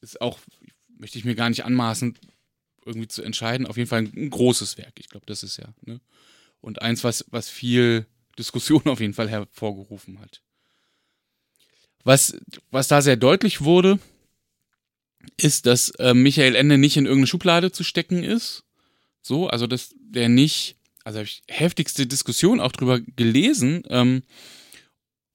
Ist 0.00 0.20
auch 0.20 0.38
möchte 1.00 1.18
ich 1.18 1.24
mir 1.24 1.34
gar 1.34 1.48
nicht 1.48 1.64
anmaßen 1.64 2.16
irgendwie 2.84 3.08
zu 3.08 3.22
entscheiden, 3.22 3.66
auf 3.66 3.76
jeden 3.76 3.88
Fall 3.88 4.00
ein, 4.00 4.30
großes 4.30 4.78
Werk. 4.78 4.94
Ich 4.98 5.08
glaube, 5.08 5.26
das 5.26 5.42
ist 5.42 5.56
ja, 5.56 5.68
ne? 5.82 6.00
Und 6.60 6.82
eins, 6.82 7.04
was 7.04 7.24
was 7.30 7.48
viel 7.48 8.06
Diskussion 8.38 8.82
auf 8.86 9.00
jeden 9.00 9.14
Fall 9.14 9.28
hervorgerufen 9.28 10.20
hat. 10.20 10.42
Was, 12.04 12.36
was 12.70 12.88
da 12.88 13.02
sehr 13.02 13.16
deutlich 13.16 13.60
wurde, 13.62 13.98
ist, 15.36 15.66
dass 15.66 15.90
äh, 15.98 16.14
Michael 16.14 16.54
Ende 16.54 16.78
nicht 16.78 16.96
in 16.96 17.04
irgendeine 17.04 17.26
Schublade 17.26 17.72
zu 17.72 17.84
stecken 17.84 18.24
ist. 18.24 18.64
So, 19.20 19.48
also 19.48 19.66
dass 19.66 19.94
der 19.98 20.30
nicht, 20.30 20.76
also 21.04 21.18
habe 21.18 21.26
ich 21.26 21.42
heftigste 21.46 22.06
Diskussion 22.06 22.60
auch 22.60 22.72
drüber 22.72 23.00
gelesen. 23.00 23.82
Ähm, 23.90 24.22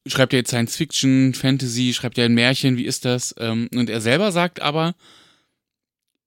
schreibt 0.06 0.34
er 0.34 0.39
jetzt 0.39 0.50
Science 0.50 0.76
Fiction, 0.76 1.34
Fantasy, 1.34 1.94
schreibt 1.94 2.18
er 2.18 2.26
ein 2.26 2.34
Märchen, 2.34 2.78
wie 2.78 2.86
ist 2.86 3.06
das? 3.06 3.34
Ähm, 3.38 3.70
und 3.74 3.89
er 3.89 4.02
selber 4.02 4.32
sagt 4.32 4.60
aber, 4.60 4.96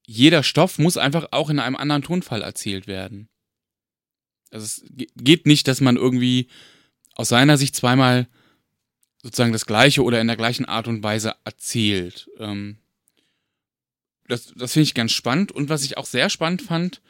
jeder 0.07 0.43
Stoff 0.43 0.79
muss 0.79 0.97
einfach 0.97 1.29
auch 1.33 1.51
in 1.51 1.59
einem 1.59 1.77
anderen 1.77 2.03
Tonfall 2.03 2.43
erzählt 2.43 2.87
werden. 2.87 3.29
Also 4.51 4.65
es 4.65 4.85
geht 5.17 5.47
nicht, 5.47 5.69
dass 5.69 5.81
man 5.81 5.97
irgendwie 5.97 6.49
aus 7.15 7.29
seiner 7.29 7.59
Sicht 7.59 7.77
zweimal 7.77 8.27
sozusagen 9.23 9.53
das 9.53 9.67
Gleiche 9.67 10.03
oder 10.03 10.21
in 10.21 10.27
der 10.27 10.37
gleichen 10.37 10.65
Art 10.65 10.89
und 10.89 11.03
Weise 11.03 11.35
erzählt. 11.45 12.31
Ähm, 12.39 12.79
das 14.29 14.53
das 14.57 14.73
finde 14.73 14.85
ich 14.85 14.95
ganz 14.95 15.13
spannend. 15.13 15.53
Und 15.53 15.69
was 15.69 15.85
ich 15.85 15.99
auch 15.99 16.07
sehr 16.07 16.31
spannend 16.31 16.63
fand, 16.63 17.03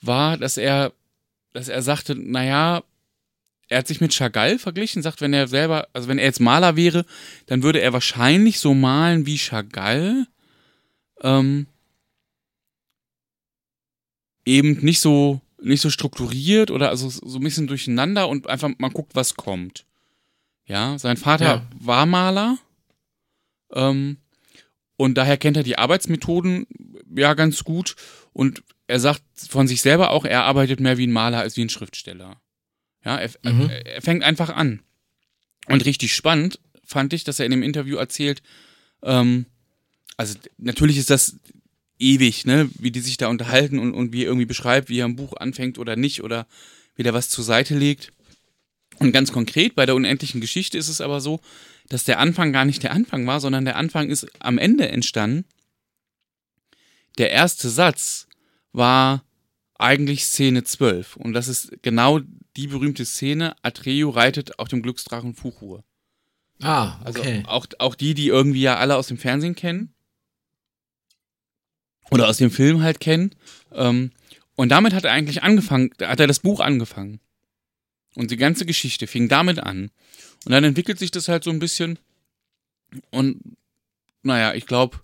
war, 0.00 0.38
dass 0.38 0.56
er, 0.56 0.92
dass 1.52 1.68
er 1.68 1.82
sagte, 1.82 2.14
naja, 2.14 2.82
er 3.68 3.78
hat 3.78 3.86
sich 3.86 4.00
mit 4.00 4.12
Chagall 4.12 4.58
verglichen, 4.58 5.02
sagt, 5.02 5.20
wenn 5.20 5.32
er 5.32 5.46
selber, 5.48 5.88
also 5.92 6.08
wenn 6.08 6.18
er 6.18 6.24
jetzt 6.24 6.40
Maler 6.40 6.76
wäre, 6.76 7.04
dann 7.46 7.62
würde 7.62 7.80
er 7.80 7.92
wahrscheinlich 7.92 8.58
so 8.58 8.74
malen 8.74 9.26
wie 9.26 9.38
Chagall. 9.38 10.26
Ähm, 11.20 11.66
eben 14.44 14.78
nicht 14.84 15.00
so 15.00 15.40
nicht 15.60 15.80
so 15.80 15.90
strukturiert 15.90 16.70
oder 16.70 16.88
also 16.88 17.08
so 17.10 17.38
ein 17.38 17.42
bisschen 17.42 17.66
durcheinander 17.66 18.28
und 18.28 18.46
einfach 18.48 18.70
mal 18.78 18.90
guckt, 18.90 19.14
was 19.14 19.34
kommt. 19.34 19.84
Ja, 20.66 20.98
sein 20.98 21.16
Vater 21.16 21.44
ja. 21.44 21.66
war 21.80 22.06
Maler. 22.06 22.58
Ähm, 23.72 24.18
Und 24.96 25.14
daher 25.14 25.36
kennt 25.36 25.56
er 25.56 25.62
die 25.62 25.78
Arbeitsmethoden 25.78 26.66
ja 27.14 27.34
ganz 27.34 27.64
gut. 27.64 27.96
Und 28.32 28.62
er 28.86 29.00
sagt 29.00 29.22
von 29.48 29.66
sich 29.68 29.82
selber 29.82 30.10
auch, 30.10 30.24
er 30.24 30.44
arbeitet 30.44 30.80
mehr 30.80 30.98
wie 30.98 31.06
ein 31.06 31.12
Maler 31.12 31.38
als 31.38 31.56
wie 31.56 31.62
ein 31.62 31.68
Schriftsteller. 31.68 32.40
Ja, 33.08 33.16
er, 33.16 33.30
mhm. 33.50 33.70
er, 33.70 34.02
fängt 34.02 34.22
einfach 34.22 34.50
an. 34.50 34.82
Und 35.66 35.86
richtig 35.86 36.14
spannend 36.14 36.60
fand 36.84 37.14
ich, 37.14 37.24
dass 37.24 37.38
er 37.38 37.46
in 37.46 37.52
dem 37.52 37.62
Interview 37.62 37.96
erzählt, 37.96 38.42
ähm, 39.02 39.46
also 40.18 40.34
natürlich 40.58 40.98
ist 40.98 41.08
das 41.08 41.36
ewig, 41.98 42.44
ne, 42.44 42.68
wie 42.78 42.90
die 42.90 43.00
sich 43.00 43.16
da 43.16 43.28
unterhalten 43.28 43.78
und, 43.78 43.94
und 43.94 44.12
wie 44.12 44.24
er 44.24 44.26
irgendwie 44.26 44.44
beschreibt, 44.44 44.90
wie 44.90 44.98
er 44.98 45.06
ein 45.06 45.16
Buch 45.16 45.32
anfängt 45.38 45.78
oder 45.78 45.96
nicht 45.96 46.22
oder 46.22 46.46
wie 46.96 47.02
der 47.02 47.14
was 47.14 47.30
zur 47.30 47.44
Seite 47.44 47.78
legt. 47.78 48.12
Und 48.98 49.12
ganz 49.12 49.32
konkret 49.32 49.74
bei 49.74 49.86
der 49.86 49.94
unendlichen 49.94 50.42
Geschichte 50.42 50.76
ist 50.76 50.88
es 50.88 51.00
aber 51.00 51.22
so, 51.22 51.40
dass 51.88 52.04
der 52.04 52.18
Anfang 52.18 52.52
gar 52.52 52.66
nicht 52.66 52.82
der 52.82 52.92
Anfang 52.92 53.26
war, 53.26 53.40
sondern 53.40 53.64
der 53.64 53.76
Anfang 53.76 54.10
ist 54.10 54.26
am 54.38 54.58
Ende 54.58 54.86
entstanden. 54.90 55.46
Der 57.16 57.30
erste 57.30 57.70
Satz 57.70 58.26
war 58.72 59.24
eigentlich 59.78 60.26
Szene 60.26 60.64
12 60.64 61.16
und 61.16 61.32
das 61.32 61.48
ist 61.48 61.72
genau 61.80 62.20
die 62.58 62.66
berühmte 62.66 63.06
Szene, 63.06 63.54
Atreo 63.62 64.10
reitet 64.10 64.58
auf 64.58 64.66
dem 64.66 64.82
Glücksdrachen 64.82 65.32
Fuchur. 65.32 65.84
Ah, 66.60 66.98
also 67.04 67.20
okay. 67.20 67.36
Also 67.36 67.48
auch, 67.48 67.66
auch 67.78 67.94
die, 67.94 68.14
die 68.14 68.26
irgendwie 68.26 68.62
ja 68.62 68.76
alle 68.78 68.96
aus 68.96 69.06
dem 69.06 69.16
Fernsehen 69.16 69.54
kennen. 69.54 69.94
Oder 72.10 72.28
aus 72.28 72.38
dem 72.38 72.50
Film 72.50 72.82
halt 72.82 72.98
kennen. 72.98 73.36
Ähm, 73.72 74.10
und 74.56 74.70
damit 74.70 74.92
hat 74.92 75.04
er 75.04 75.12
eigentlich 75.12 75.44
angefangen, 75.44 75.90
hat 76.02 76.18
er 76.18 76.26
das 76.26 76.40
Buch 76.40 76.58
angefangen. 76.58 77.20
Und 78.16 78.32
die 78.32 78.36
ganze 78.36 78.66
Geschichte 78.66 79.06
fing 79.06 79.28
damit 79.28 79.60
an. 79.60 79.92
Und 80.44 80.50
dann 80.50 80.64
entwickelt 80.64 80.98
sich 80.98 81.12
das 81.12 81.28
halt 81.28 81.44
so 81.44 81.50
ein 81.50 81.60
bisschen. 81.60 82.00
Und 83.10 83.56
naja, 84.24 84.54
ich 84.54 84.66
glaube, 84.66 84.98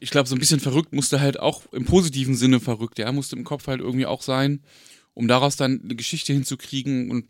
ich 0.00 0.08
glaube, 0.08 0.30
so 0.30 0.34
ein 0.34 0.40
bisschen 0.40 0.60
verrückt 0.60 0.94
musste 0.94 1.20
halt 1.20 1.38
auch 1.38 1.70
im 1.72 1.84
positiven 1.84 2.36
Sinne 2.36 2.58
verrückt, 2.58 2.98
ja, 2.98 3.12
musste 3.12 3.36
im 3.36 3.44
Kopf 3.44 3.66
halt 3.66 3.80
irgendwie 3.80 4.06
auch 4.06 4.22
sein, 4.22 4.62
um 5.14 5.28
daraus 5.28 5.56
dann 5.56 5.80
eine 5.82 5.94
Geschichte 5.94 6.32
hinzukriegen. 6.32 7.10
Und 7.10 7.26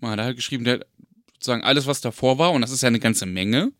man 0.00 0.12
hat 0.12 0.20
halt 0.20 0.36
geschrieben, 0.36 0.64
der 0.64 0.86
sozusagen 1.34 1.62
alles, 1.62 1.86
was 1.86 2.00
davor 2.00 2.38
war, 2.38 2.52
und 2.52 2.60
das 2.60 2.70
ist 2.70 2.82
ja 2.82 2.88
eine 2.88 3.00
ganze 3.00 3.26
Menge, 3.26 3.72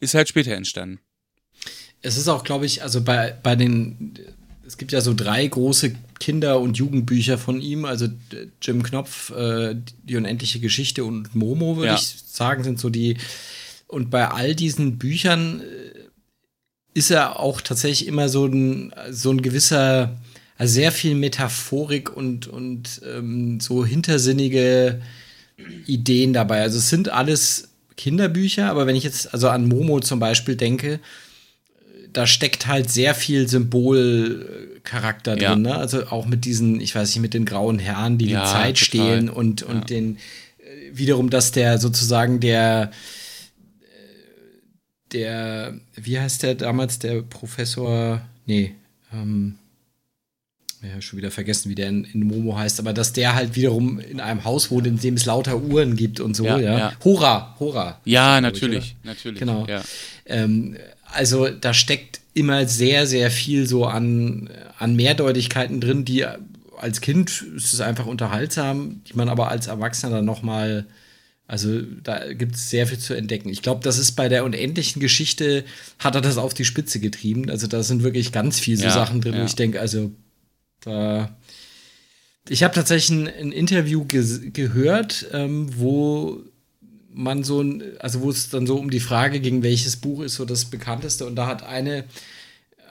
ist 0.00 0.14
halt 0.14 0.28
später 0.28 0.52
entstanden. 0.52 1.00
Es 2.02 2.18
ist 2.18 2.28
auch, 2.28 2.44
glaube 2.44 2.66
ich, 2.66 2.82
also 2.82 3.02
bei, 3.02 3.34
bei 3.42 3.56
den, 3.56 4.18
es 4.66 4.76
gibt 4.76 4.92
ja 4.92 5.00
so 5.00 5.14
drei 5.14 5.46
große 5.46 5.94
Kinder- 6.20 6.60
und 6.60 6.76
Jugendbücher 6.76 7.38
von 7.38 7.60
ihm, 7.60 7.86
also 7.86 8.08
Jim 8.60 8.82
Knopf, 8.82 9.30
äh, 9.30 9.76
Die 10.02 10.16
unendliche 10.16 10.60
Geschichte 10.60 11.04
und 11.04 11.34
Momo, 11.34 11.76
würde 11.76 11.88
ja. 11.88 11.94
ich 11.94 12.16
sagen, 12.26 12.64
sind 12.64 12.78
so 12.78 12.90
die. 12.90 13.16
Und 13.86 14.10
bei 14.10 14.28
all 14.28 14.54
diesen 14.54 14.98
Büchern 14.98 15.60
äh, 15.62 16.04
ist 16.92 17.10
er 17.10 17.40
auch 17.40 17.60
tatsächlich 17.60 18.06
immer 18.06 18.28
so 18.28 18.46
ein, 18.46 18.94
so 19.10 19.30
ein 19.30 19.42
gewisser, 19.42 20.16
also 20.56 20.74
sehr 20.74 20.92
viel 20.92 21.14
Metaphorik 21.14 22.16
und, 22.16 22.46
und 22.46 23.00
ähm, 23.04 23.60
so 23.60 23.84
hintersinnige 23.84 25.00
Ideen 25.86 26.32
dabei. 26.32 26.62
Also 26.62 26.78
es 26.78 26.90
sind 26.90 27.08
alles 27.08 27.68
Kinderbücher, 27.96 28.68
aber 28.68 28.86
wenn 28.86 28.96
ich 28.96 29.04
jetzt 29.04 29.32
also 29.32 29.48
an 29.48 29.68
Momo 29.68 30.00
zum 30.00 30.20
Beispiel 30.20 30.56
denke, 30.56 31.00
da 32.12 32.26
steckt 32.26 32.66
halt 32.68 32.90
sehr 32.90 33.14
viel 33.14 33.48
Symbolcharakter 33.48 35.36
ja. 35.36 35.50
drin, 35.50 35.62
ne? 35.62 35.74
Also 35.76 36.06
auch 36.06 36.26
mit 36.26 36.44
diesen, 36.44 36.80
ich 36.80 36.94
weiß 36.94 37.08
nicht, 37.08 37.22
mit 37.22 37.34
den 37.34 37.44
grauen 37.44 37.80
Herren, 37.80 38.18
die 38.18 38.28
ja, 38.28 38.40
die 38.40 38.50
Zeit 38.50 38.76
total. 38.78 38.84
stehlen 38.84 39.28
und, 39.28 39.62
und 39.62 39.78
ja. 39.78 39.84
den 39.84 40.16
äh, 40.16 40.18
wiederum, 40.92 41.30
dass 41.30 41.50
der 41.50 41.78
sozusagen 41.78 42.38
der 42.38 42.92
äh, 43.80 45.12
der, 45.12 45.74
wie 45.94 46.18
heißt 46.18 46.44
der 46.44 46.54
damals, 46.54 47.00
der 47.00 47.22
Professor, 47.22 48.20
nee, 48.46 48.74
ähm, 49.12 49.56
ja, 50.88 51.00
schon 51.00 51.18
wieder 51.18 51.30
vergessen, 51.30 51.70
wie 51.70 51.74
der 51.74 51.88
in, 51.88 52.04
in, 52.04 52.26
Momo 52.26 52.56
heißt, 52.56 52.78
aber 52.80 52.92
dass 52.92 53.12
der 53.12 53.34
halt 53.34 53.56
wiederum 53.56 53.98
in 53.98 54.20
einem 54.20 54.44
Haus 54.44 54.70
wohnt, 54.70 54.86
in 54.86 54.98
dem 54.98 55.14
es 55.14 55.24
lauter 55.24 55.56
Uhren 55.56 55.96
gibt 55.96 56.20
und 56.20 56.34
so, 56.34 56.44
ja. 56.44 56.58
ja. 56.58 56.78
ja. 56.78 56.92
Hora, 57.04 57.56
Hora. 57.58 58.00
Ja, 58.04 58.40
natürlich, 58.40 58.96
ich, 59.00 59.06
natürlich. 59.06 59.40
Genau. 59.40 59.66
Ja. 59.66 59.82
Ähm, 60.26 60.76
also 61.04 61.48
da 61.48 61.72
steckt 61.72 62.20
immer 62.34 62.66
sehr, 62.66 63.06
sehr 63.06 63.30
viel 63.30 63.66
so 63.66 63.86
an, 63.86 64.50
an 64.78 64.96
Mehrdeutigkeiten 64.96 65.80
drin, 65.80 66.04
die 66.04 66.26
als 66.76 67.00
Kind 67.00 67.44
ist 67.56 67.72
es 67.72 67.80
einfach 67.80 68.06
unterhaltsam, 68.06 69.00
die 69.08 69.14
man 69.14 69.28
aber 69.28 69.48
als 69.48 69.68
Erwachsener 69.68 70.16
dann 70.16 70.24
nochmal, 70.24 70.86
also 71.46 71.80
da 71.80 72.32
gibt 72.32 72.56
es 72.56 72.68
sehr 72.68 72.86
viel 72.86 72.98
zu 72.98 73.14
entdecken. 73.14 73.48
Ich 73.48 73.62
glaube, 73.62 73.82
das 73.82 73.98
ist 73.98 74.12
bei 74.12 74.28
der 74.28 74.44
unendlichen 74.44 75.00
Geschichte, 75.00 75.64
hat 75.98 76.14
er 76.16 76.20
das 76.20 76.36
auf 76.36 76.52
die 76.52 76.64
Spitze 76.64 77.00
getrieben. 77.00 77.48
Also 77.48 77.68
da 77.68 77.82
sind 77.82 78.02
wirklich 78.02 78.32
ganz 78.32 78.58
viele 78.58 78.82
so 78.82 78.90
Sachen 78.90 79.20
drin, 79.20 79.36
wo 79.38 79.44
ich 79.44 79.54
denke, 79.54 79.80
also 79.80 80.10
da. 80.84 81.36
Ich 82.48 82.62
habe 82.62 82.74
tatsächlich 82.74 83.18
ein, 83.18 83.26
ein 83.26 83.52
Interview 83.52 84.04
ge 84.04 84.50
gehört, 84.50 85.26
ähm, 85.32 85.68
wo 85.76 86.42
man 87.12 87.44
so, 87.44 87.64
also 88.00 88.20
wo 88.22 88.30
es 88.30 88.50
dann 88.50 88.66
so 88.66 88.76
um 88.76 88.90
die 88.90 89.00
Frage 89.00 89.40
ging, 89.40 89.62
welches 89.62 89.96
Buch 89.96 90.22
ist 90.22 90.34
so 90.34 90.44
das 90.44 90.66
bekannteste. 90.66 91.24
Und 91.26 91.36
da 91.36 91.46
hat 91.46 91.62
eine, 91.62 92.04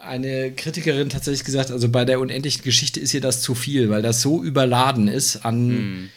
eine 0.01 0.51
Kritikerin 0.51 1.09
tatsächlich 1.09 1.43
gesagt, 1.43 1.71
also 1.71 1.89
bei 1.89 2.05
der 2.05 2.19
unendlichen 2.19 2.63
Geschichte 2.63 2.99
ist 2.99 3.13
ihr 3.13 3.21
das 3.21 3.41
zu 3.41 3.53
viel, 3.53 3.89
weil 3.89 4.01
das 4.01 4.21
so 4.21 4.41
überladen 4.41 5.07
ist 5.07 5.45
an 5.45 5.69
hm. 5.69 6.09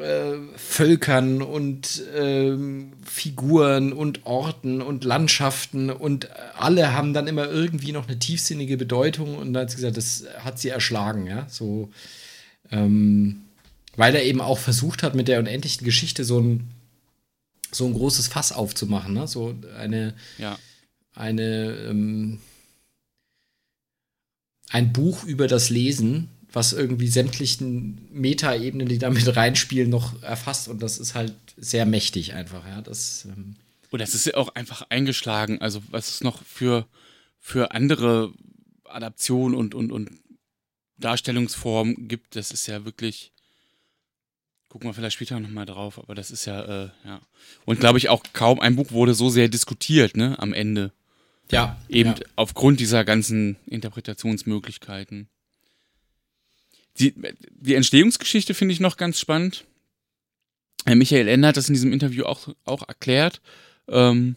Äh, 0.00 0.38
Völkern 0.56 1.42
und 1.42 2.06
äh, 2.08 2.56
Figuren 3.04 3.92
und 3.92 4.26
Orten 4.26 4.82
und 4.82 5.04
Landschaften 5.04 5.90
und 5.90 6.28
alle 6.56 6.92
haben 6.92 7.14
dann 7.14 7.26
immer 7.26 7.48
irgendwie 7.48 7.92
noch 7.92 8.08
eine 8.08 8.18
tiefsinnige 8.18 8.76
Bedeutung. 8.76 9.36
Und 9.36 9.52
da 9.52 9.60
hat 9.60 9.70
sie 9.70 9.76
gesagt, 9.76 9.96
das 9.96 10.24
hat 10.38 10.58
sie 10.58 10.68
erschlagen, 10.68 11.26
ja, 11.26 11.46
so. 11.48 11.90
Ähm, 12.70 13.42
weil 13.96 14.14
er 14.14 14.24
eben 14.24 14.40
auch 14.40 14.58
versucht 14.58 15.02
hat, 15.02 15.14
mit 15.14 15.28
der 15.28 15.40
unendlichen 15.40 15.84
Geschichte 15.84 16.24
so 16.24 16.40
ein 16.40 16.68
so 17.70 17.86
ein 17.86 17.94
großes 17.94 18.28
Fass 18.28 18.52
aufzumachen, 18.52 19.14
ne? 19.14 19.26
So 19.26 19.54
eine, 19.78 20.14
ja. 20.38 20.58
eine, 21.14 21.76
ähm, 21.88 22.40
ein 24.70 24.92
Buch 24.92 25.24
über 25.24 25.48
das 25.48 25.70
Lesen, 25.70 26.30
was 26.58 26.72
irgendwie 26.72 27.08
sämtlichen 27.08 28.08
Metaebenen, 28.12 28.88
die 28.88 28.98
damit 28.98 29.36
reinspielen, 29.36 29.88
noch 29.88 30.22
erfasst. 30.22 30.68
Und 30.68 30.82
das 30.82 30.98
ist 30.98 31.14
halt 31.14 31.34
sehr 31.56 31.86
mächtig 31.86 32.34
einfach, 32.34 32.66
ja. 32.66 32.82
Das, 32.82 33.26
ähm 33.26 33.56
und 33.90 34.00
das 34.00 34.14
ist 34.14 34.26
ja 34.26 34.34
auch 34.34 34.54
einfach 34.54 34.82
eingeschlagen. 34.90 35.60
Also, 35.60 35.80
was 35.90 36.08
es 36.08 36.20
noch 36.20 36.42
für, 36.42 36.86
für 37.38 37.70
andere 37.72 38.32
Adaptionen 38.84 39.56
und, 39.56 39.74
und, 39.74 39.92
und 39.92 40.10
Darstellungsformen 40.98 42.08
gibt, 42.08 42.36
das 42.36 42.50
ist 42.50 42.66
ja 42.66 42.84
wirklich 42.84 43.32
Gucken 44.68 44.86
wir 44.86 44.92
vielleicht 44.92 45.14
später 45.14 45.40
nochmal 45.40 45.64
drauf, 45.64 45.98
aber 45.98 46.14
das 46.14 46.30
ist 46.30 46.44
ja, 46.44 46.62
äh, 46.62 46.90
ja. 47.06 47.22
Und 47.64 47.80
glaube 47.80 47.96
ich 47.96 48.10
auch 48.10 48.22
kaum 48.34 48.60
ein 48.60 48.76
Buch 48.76 48.90
wurde 48.90 49.14
so 49.14 49.30
sehr 49.30 49.48
diskutiert, 49.48 50.14
ne, 50.14 50.38
am 50.38 50.52
Ende. 50.52 50.92
Ja. 51.50 51.78
Eben 51.88 52.10
ja. 52.10 52.26
aufgrund 52.36 52.78
dieser 52.78 53.04
ganzen 53.06 53.56
Interpretationsmöglichkeiten. 53.64 55.28
Die, 56.98 57.14
die 57.50 57.74
Entstehungsgeschichte 57.74 58.54
finde 58.54 58.72
ich 58.72 58.80
noch 58.80 58.96
ganz 58.96 59.20
spannend. 59.20 59.64
Herr 60.84 60.96
Michael 60.96 61.28
Ende 61.28 61.48
hat 61.48 61.56
das 61.56 61.68
in 61.68 61.74
diesem 61.74 61.92
Interview 61.92 62.24
auch, 62.24 62.48
auch 62.64 62.88
erklärt. 62.88 63.40
Ähm, 63.88 64.36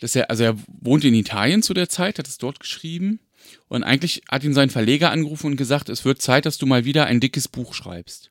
dass 0.00 0.14
er, 0.14 0.30
also 0.30 0.44
er 0.44 0.56
wohnt 0.68 1.04
in 1.04 1.14
Italien 1.14 1.62
zu 1.62 1.74
der 1.74 1.88
Zeit, 1.88 2.18
hat 2.18 2.28
es 2.28 2.38
dort 2.38 2.60
geschrieben. 2.60 3.20
Und 3.68 3.82
eigentlich 3.82 4.22
hat 4.30 4.44
ihn 4.44 4.54
sein 4.54 4.70
Verleger 4.70 5.10
angerufen 5.10 5.46
und 5.52 5.56
gesagt, 5.56 5.88
es 5.88 6.04
wird 6.04 6.22
Zeit, 6.22 6.46
dass 6.46 6.58
du 6.58 6.66
mal 6.66 6.84
wieder 6.84 7.06
ein 7.06 7.20
dickes 7.20 7.48
Buch 7.48 7.74
schreibst. 7.74 8.30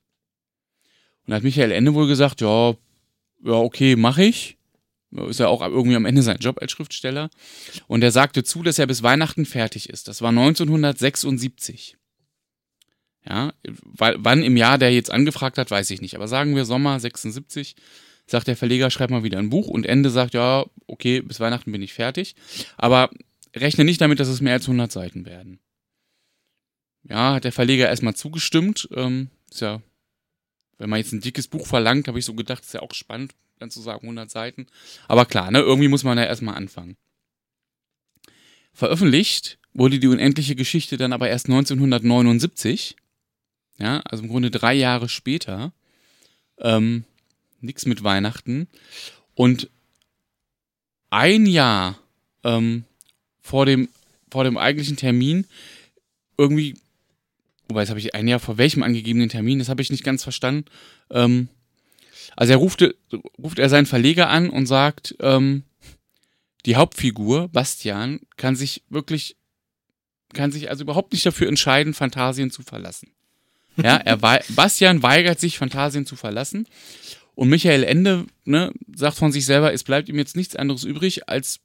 Und 1.25 1.33
hat 1.33 1.43
Michael 1.43 1.71
Ende 1.71 1.93
wohl 1.93 2.07
gesagt, 2.07 2.41
ja, 2.41 2.75
ja, 3.43 3.53
okay, 3.53 3.95
mache 3.95 4.23
ich. 4.23 4.57
Ist 5.11 5.39
ja 5.39 5.47
auch 5.47 5.61
irgendwie 5.61 5.95
am 5.95 6.05
Ende 6.05 6.21
sein 6.21 6.37
Job 6.37 6.61
als 6.61 6.71
Schriftsteller. 6.71 7.29
Und 7.87 8.03
er 8.03 8.11
sagte 8.11 8.43
zu, 8.43 8.63
dass 8.63 8.79
er 8.79 8.87
bis 8.87 9.03
Weihnachten 9.03 9.45
fertig 9.45 9.89
ist. 9.89 10.07
Das 10.07 10.21
war 10.21 10.29
1976. 10.29 11.96
Ja, 13.27 13.53
wann 13.93 14.43
im 14.43 14.55
Jahr 14.55 14.77
der 14.77 14.93
jetzt 14.93 15.11
angefragt 15.11 15.57
hat, 15.57 15.69
weiß 15.69 15.89
ich 15.89 16.01
nicht. 16.01 16.15
Aber 16.15 16.27
sagen 16.27 16.55
wir 16.55 16.65
Sommer 16.65 16.99
76, 16.99 17.75
sagt 18.25 18.47
der 18.47 18.55
Verleger, 18.55 18.89
schreib 18.89 19.09
mal 19.09 19.23
wieder 19.23 19.39
ein 19.39 19.49
Buch. 19.49 19.67
Und 19.67 19.85
Ende 19.85 20.09
sagt, 20.09 20.33
ja, 20.33 20.65
okay, 20.85 21.21
bis 21.21 21.39
Weihnachten 21.39 21.71
bin 21.71 21.81
ich 21.81 21.93
fertig. 21.93 22.35
Aber 22.77 23.09
rechne 23.55 23.83
nicht 23.83 23.99
damit, 23.99 24.19
dass 24.19 24.29
es 24.29 24.39
mehr 24.39 24.53
als 24.53 24.65
100 24.65 24.91
Seiten 24.91 25.25
werden. 25.25 25.59
Ja, 27.03 27.33
hat 27.33 27.43
der 27.43 27.51
Verleger 27.51 27.87
erstmal 27.87 28.15
zugestimmt. 28.15 28.87
Ähm, 28.95 29.29
ist 29.49 29.61
ja 29.61 29.81
wenn 30.77 30.89
man 30.89 30.99
jetzt 30.99 31.13
ein 31.13 31.21
dickes 31.21 31.47
Buch 31.47 31.67
verlangt, 31.67 32.07
habe 32.07 32.19
ich 32.19 32.25
so 32.25 32.33
gedacht, 32.33 32.63
ist 32.63 32.73
ja 32.73 32.81
auch 32.81 32.93
spannend, 32.93 33.33
dann 33.59 33.71
zu 33.71 33.81
sagen 33.81 34.01
100 34.03 34.29
Seiten. 34.29 34.67
Aber 35.07 35.25
klar, 35.25 35.51
ne, 35.51 35.59
irgendwie 35.59 35.87
muss 35.87 36.03
man 36.03 36.17
ja 36.17 36.25
erstmal 36.25 36.55
anfangen. 36.55 36.95
Veröffentlicht 38.73 39.57
wurde 39.73 39.99
die 39.99 40.07
unendliche 40.07 40.55
Geschichte 40.55 40.97
dann 40.97 41.13
aber 41.13 41.29
erst 41.29 41.47
1979. 41.47 42.95
Ja, 43.79 43.99
also 44.01 44.23
im 44.23 44.29
Grunde 44.29 44.51
drei 44.51 44.73
Jahre 44.73 45.09
später. 45.09 45.71
Ähm, 46.59 47.03
nix 47.61 47.85
mit 47.85 48.03
Weihnachten. 48.03 48.67
Und 49.35 49.69
ein 51.09 51.45
Jahr 51.45 51.97
ähm, 52.43 52.85
vor, 53.41 53.65
dem, 53.65 53.89
vor 54.31 54.43
dem 54.43 54.57
eigentlichen 54.57 54.97
Termin 54.97 55.45
irgendwie, 56.37 56.75
wobei 57.67 57.81
jetzt 57.81 57.89
habe 57.89 57.99
ich 57.99 58.15
ein 58.15 58.27
Jahr 58.27 58.39
vor 58.39 58.57
welchem 58.57 58.83
angegebenen 58.83 59.29
Termin, 59.29 59.59
das 59.59 59.69
habe 59.69 59.81
ich 59.81 59.91
nicht 59.91 60.03
ganz 60.03 60.23
verstanden. 60.23 60.65
Ähm, 61.09 61.49
also 62.35 62.53
er 62.53 62.57
ruft, 62.57 62.83
ruft 63.41 63.59
er 63.59 63.69
seinen 63.69 63.85
Verleger 63.85 64.29
an 64.29 64.49
und 64.49 64.65
sagt, 64.65 65.15
ähm, 65.19 65.63
die 66.65 66.75
Hauptfigur, 66.75 67.47
Bastian, 67.47 68.19
kann 68.35 68.55
sich 68.55 68.83
wirklich, 68.89 69.37
kann 70.33 70.51
sich 70.51 70.69
also 70.69 70.83
überhaupt 70.83 71.13
nicht 71.13 71.25
dafür 71.25 71.47
entscheiden, 71.47 71.93
Fantasien 71.93 72.51
zu 72.51 72.61
verlassen. 72.61 73.11
Ja, 73.77 73.97
er 73.97 74.17
Bastian 74.17 75.03
weigert 75.03 75.39
sich, 75.39 75.57
Fantasien 75.57 76.05
zu 76.05 76.15
verlassen. 76.15 76.67
Und 77.35 77.49
Michael 77.49 77.83
Ende 77.83 78.25
ne, 78.45 78.73
sagt 78.95 79.17
von 79.17 79.31
sich 79.31 79.45
selber, 79.45 79.71
es 79.71 79.83
bleibt 79.83 80.09
ihm 80.09 80.17
jetzt 80.17 80.35
nichts 80.35 80.55
anderes 80.55 80.83
übrig, 80.83 81.29
als, 81.29 81.59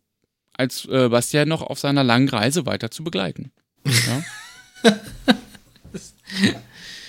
als 0.53 0.85
äh, 0.87 1.09
Bastian 1.09 1.49
noch 1.49 1.63
auf 1.63 1.79
seiner 1.79 2.05
langen 2.05 2.29
Reise 2.29 2.67
weiter 2.67 2.91
zu 2.91 3.03
begleiten. 3.03 3.53
Ja? 3.85 4.25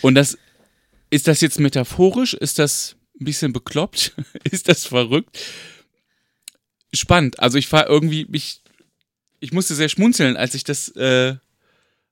Und 0.02 0.16
das 0.16 0.38
ist 1.10 1.28
das 1.28 1.42
jetzt 1.42 1.60
metaphorisch? 1.60 2.34
Ist 2.34 2.58
das 2.58 2.96
ein 3.20 3.26
bisschen 3.26 3.54
bekloppt? 3.54 4.16
ist 4.50 4.68
das 4.68 4.86
verrückt? 4.86 5.40
Spannend. 6.94 7.40
Also 7.40 7.58
ich 7.58 7.72
war 7.72 7.88
irgendwie, 7.88 8.26
mich, 8.26 8.62
ich 9.40 9.52
musste 9.52 9.76
sehr 9.76 9.90
schmunzeln, 9.90 10.38
als 10.38 10.56
ich 10.56 10.64
das, 10.64 10.90
äh, 10.96 11.36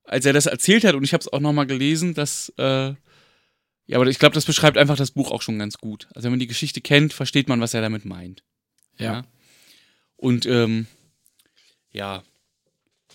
als 0.04 0.26
er 0.26 0.34
das 0.34 0.46
erzählt 0.46 0.84
hat 0.84 0.96
und 0.96 1.04
ich 1.04 1.14
habe 1.14 1.22
es 1.22 1.32
auch 1.32 1.40
nochmal 1.40 1.68
gelesen, 1.68 2.14
dass 2.14 2.52
äh, 2.58 2.94
ja, 3.92 3.98
aber 3.98 4.08
ich 4.08 4.20
glaube, 4.20 4.36
das 4.36 4.46
beschreibt 4.46 4.78
einfach 4.78 4.96
das 4.96 5.12
Buch 5.12 5.32
auch 5.32 5.42
schon 5.42 5.60
ganz 5.60 5.78
gut. 5.78 6.08
Also 6.14 6.26
wenn 6.26 6.32
man 6.32 6.40
die 6.40 6.48
Geschichte 6.48 6.80
kennt, 6.80 7.12
versteht 7.12 7.50
man, 7.50 7.60
was 7.60 7.74
er 7.74 7.82
damit 7.82 8.06
meint. 8.06 8.42
Ja. 8.98 9.14
ja? 9.14 9.24
Und 10.16 10.46
ähm, 10.46 10.88
ja, 11.92 12.24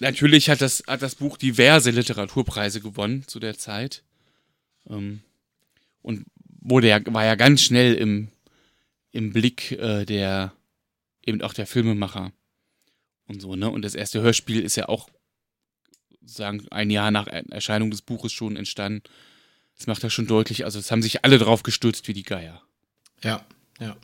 natürlich 0.01 0.51
hat 0.51 0.61
das, 0.61 0.83
hat 0.87 1.01
das 1.01 1.15
Buch 1.15 1.39
diverse 1.39 1.91
Literaturpreise 1.91 2.83
gewonnen 2.83 3.27
zu 3.27 3.41
der 3.41 3.57
Zeit. 3.57 4.03
Ähm, 4.89 5.23
und 6.03 6.27
wurde 6.61 6.89
ja, 6.89 7.01
war 7.07 7.25
ja 7.25 7.37
ganz 7.37 7.63
schnell 7.63 7.95
im, 7.95 8.29
im 9.13 9.33
Blick 9.33 9.73
äh, 9.73 10.05
der, 10.05 10.53
eben 11.25 11.41
auch 11.41 11.55
der 11.55 11.67
Filmemacher 11.67 12.33
und 13.29 13.41
so, 13.41 13.57
ne? 13.57 13.71
Und 13.71 13.83
das 13.83 13.95
erste 13.95 14.21
Hörspiel 14.21 14.61
ist 14.61 14.77
ja 14.77 14.89
auch, 14.89 15.09
sagen, 16.27 16.67
ein 16.71 16.91
Jahr 16.91 17.11
nach 17.11 17.27
Erscheinung 17.27 17.91
des 17.91 18.03
Buches 18.03 18.33
schon 18.33 18.57
entstanden. 18.57 19.03
Das 19.79 19.87
macht 19.87 20.03
er 20.05 20.11
schon 20.11 20.27
deutlich. 20.27 20.65
Also, 20.65 20.79
es 20.79 20.91
haben 20.91 21.03
sich 21.03 21.25
alle 21.25 21.39
drauf 21.39 21.63
gestürzt 21.63 22.09
wie 22.09 22.15
die 22.15 22.23
Geier. 22.23 22.63
Ja, 23.23 23.45
ja. 23.81 23.97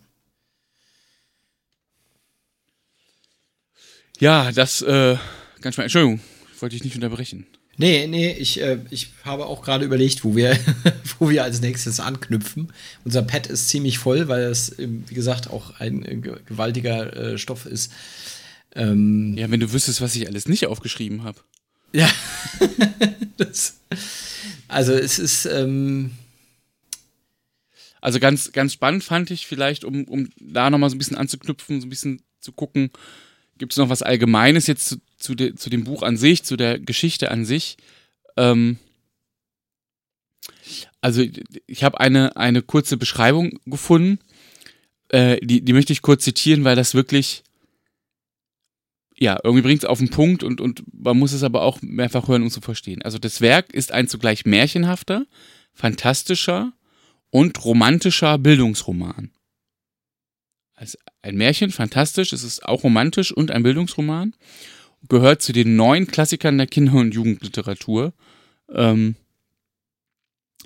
Ja, 4.19 4.53
das, 4.53 4.83
äh, 4.83 5.17
ganz 5.61 5.77
mal, 5.77 5.85
Entschuldigung, 5.85 6.21
wollte 6.61 6.77
ich 6.77 6.85
nicht 6.85 6.95
unterbrechen. 6.95 7.47
Nee, 7.77 8.07
nee, 8.07 8.31
ich, 8.33 8.61
äh, 8.61 8.79
ich 8.91 9.09
habe 9.25 9.47
auch 9.47 9.63
gerade 9.63 9.85
überlegt, 9.85 10.25
wo 10.25 10.37
wir, 10.37 10.59
wo 11.19 11.31
wir 11.31 11.43
als 11.43 11.61
nächstes 11.61 12.01
anknüpfen. 12.01 12.73
Unser 13.05 13.23
Pad 13.23 13.47
ist 13.47 13.69
ziemlich 13.69 13.99
voll, 13.99 14.29
weil 14.29 14.43
es, 14.43 14.77
wie 14.79 15.15
gesagt, 15.15 15.51
auch 15.51 15.81
ein 15.81 16.05
äh, 16.05 16.17
gewaltiger 16.17 17.17
äh, 17.17 17.39
Stoff 17.39 17.67
ist. 17.67 17.93
Ähm, 18.75 19.35
ja, 19.37 19.51
wenn 19.51 19.61
du 19.61 19.73
wüsstest, 19.73 20.01
was 20.01 20.15
ich 20.15 20.29
alles 20.29 20.47
nicht 20.47 20.67
aufgeschrieben 20.67 21.25
habe. 21.25 21.41
Ja. 21.93 22.11
das, 23.37 23.81
also 24.69 24.93
es 24.93 25.19
ist. 25.19 25.47
Ähm 25.47 26.13
also 28.01 28.19
ganz, 28.19 28.51
ganz 28.51 28.73
spannend 28.73 29.05
fand 29.05 29.31
ich 29.31 29.47
vielleicht, 29.47 29.85
um, 29.85 30.05
um 30.05 30.29
da 30.41 30.71
nochmal 30.71 30.91
so 30.91 30.97
ein 30.97 30.99
bisschen 30.99 31.17
anzuknüpfen, 31.17 31.81
so 31.81 31.87
ein 31.87 31.91
bisschen 31.91 32.21
zu 32.41 32.51
gucken, 32.51 32.91
gibt 33.59 33.73
es 33.73 33.79
noch 33.79 33.91
was 33.91 34.03
Allgemeines 34.03 34.67
jetzt 34.67 34.89
zu, 34.89 34.97
zu, 35.19 35.37
de, 35.37 35.55
zu, 35.55 35.71
dem 35.71 35.85
Buch 35.85 36.03
an 36.03 36.17
sich, 36.17 36.43
zu 36.43 36.57
der 36.57 36.81
Geschichte 36.81 37.31
an 37.31 37.45
sich. 37.45 37.77
Ähm 38.37 38.79
also 41.01 41.23
ich 41.67 41.85
habe 41.85 42.01
eine, 42.01 42.37
eine 42.37 42.63
kurze 42.63 42.97
Beschreibung 42.97 43.61
gefunden, 43.67 44.19
äh, 45.09 45.39
die, 45.45 45.61
die 45.61 45.73
möchte 45.73 45.93
ich 45.93 46.03
kurz 46.03 46.25
zitieren, 46.25 46.65
weil 46.65 46.75
das 46.75 46.95
wirklich 46.95 47.45
ja, 49.17 49.39
irgendwie 49.43 49.63
bringt 49.63 49.83
es 49.83 49.89
auf 49.89 49.99
den 49.99 50.11
Punkt 50.11 50.43
und, 50.43 50.61
und 50.61 50.83
man 50.93 51.19
muss 51.19 51.33
es 51.33 51.43
aber 51.43 51.63
auch 51.63 51.81
mehrfach 51.83 52.29
hören, 52.29 52.43
um 52.43 52.51
zu 52.51 52.61
verstehen. 52.61 53.03
Also 53.03 53.19
das 53.19 53.41
Werk 53.41 53.73
ist 53.73 53.93
ein 53.93 54.09
zugleich 54.09 54.45
märchenhafter, 54.45 55.27
fantastischer 55.73 56.73
und 57.31 57.65
romantischer 57.65 58.39
Bildungsroman. 58.39 59.31
Also 60.75 60.99
ein 61.23 61.37
Märchen, 61.37 61.71
fantastisch, 61.71 62.33
es 62.33 62.43
ist 62.43 62.65
auch 62.65 62.83
romantisch 62.83 63.33
und 63.33 63.51
ein 63.51 63.63
Bildungsroman. 63.63 64.35
Gehört 65.09 65.43
zu 65.43 65.53
den 65.53 65.77
neun 65.77 66.07
Klassikern 66.07 66.59
der 66.59 66.67
Kinder- 66.67 66.95
und 66.95 67.15
Jugendliteratur. 67.15 68.13
Ähm, 68.73 69.17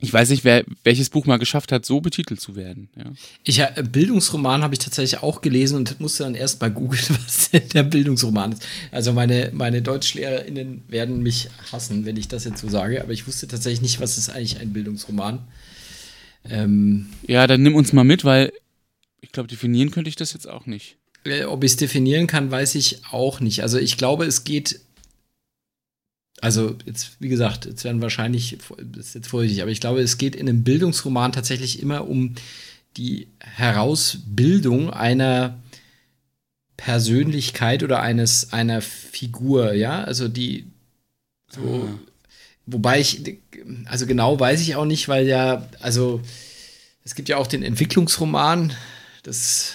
ich 0.00 0.12
weiß 0.12 0.28
nicht, 0.28 0.44
wer 0.44 0.64
welches 0.84 1.08
Buch 1.08 1.24
mal 1.24 1.38
geschafft 1.38 1.72
hat, 1.72 1.86
so 1.86 2.00
betitelt 2.00 2.40
zu 2.40 2.54
werden. 2.54 2.88
Ja. 2.96 3.04
Ich, 3.44 3.60
äh, 3.60 3.82
Bildungsroman 3.90 4.62
habe 4.62 4.74
ich 4.74 4.78
tatsächlich 4.78 5.22
auch 5.22 5.40
gelesen 5.40 5.76
und 5.76 6.00
musste 6.00 6.24
dann 6.24 6.34
erst 6.34 6.60
mal 6.60 6.70
googeln, 6.70 7.02
was 7.24 7.50
der 7.50 7.82
Bildungsroman 7.82 8.52
ist. 8.52 8.66
Also 8.92 9.12
meine, 9.12 9.50
meine 9.54 9.80
DeutschlehrerInnen 9.80 10.84
werden 10.88 11.22
mich 11.22 11.48
hassen, 11.72 12.04
wenn 12.04 12.16
ich 12.16 12.28
das 12.28 12.44
jetzt 12.44 12.60
so 12.60 12.68
sage, 12.68 13.02
aber 13.02 13.12
ich 13.12 13.26
wusste 13.26 13.48
tatsächlich 13.48 13.80
nicht, 13.80 14.00
was 14.00 14.18
ist 14.18 14.28
eigentlich 14.28 14.60
ein 14.60 14.72
Bildungsroman. 14.72 15.40
Ähm, 16.48 17.06
ja, 17.26 17.46
dann 17.46 17.62
nimm 17.62 17.74
uns 17.74 17.92
mal 17.92 18.04
mit, 18.04 18.24
weil 18.24 18.52
ich 19.20 19.32
glaube, 19.32 19.48
definieren 19.48 19.90
könnte 19.90 20.10
ich 20.10 20.16
das 20.16 20.34
jetzt 20.34 20.48
auch 20.48 20.66
nicht. 20.66 20.96
Äh, 21.24 21.44
ob 21.44 21.64
ich 21.64 21.72
es 21.72 21.76
definieren 21.76 22.26
kann, 22.26 22.50
weiß 22.50 22.74
ich 22.74 23.00
auch 23.10 23.40
nicht. 23.40 23.62
Also 23.62 23.78
ich 23.78 23.96
glaube, 23.96 24.26
es 24.26 24.44
geht 24.44 24.80
also 26.40 26.76
jetzt, 26.84 27.16
wie 27.20 27.28
gesagt, 27.28 27.66
jetzt 27.66 27.84
werden 27.84 28.02
wahrscheinlich, 28.02 28.58
das 28.78 29.08
ist 29.08 29.14
jetzt 29.14 29.28
vorsichtig, 29.28 29.62
aber 29.62 29.70
ich 29.70 29.80
glaube, 29.80 30.00
es 30.00 30.18
geht 30.18 30.36
in 30.36 30.48
einem 30.48 30.64
Bildungsroman 30.64 31.32
tatsächlich 31.32 31.80
immer 31.80 32.08
um 32.08 32.34
die 32.96 33.28
Herausbildung 33.40 34.90
einer 34.90 35.58
Persönlichkeit 36.76 37.82
oder 37.82 38.00
eines 38.00 38.52
einer 38.52 38.82
Figur, 38.82 39.72
ja, 39.72 40.04
also 40.04 40.28
die 40.28 40.66
so, 41.50 41.88
ah. 41.88 41.98
wobei 42.66 43.00
ich, 43.00 43.38
also 43.86 44.06
genau 44.06 44.38
weiß 44.38 44.60
ich 44.60 44.76
auch 44.76 44.84
nicht, 44.84 45.08
weil 45.08 45.26
ja, 45.26 45.68
also 45.80 46.20
es 47.04 47.14
gibt 47.14 47.28
ja 47.28 47.38
auch 47.38 47.46
den 47.46 47.62
Entwicklungsroman, 47.62 48.74
das, 49.22 49.74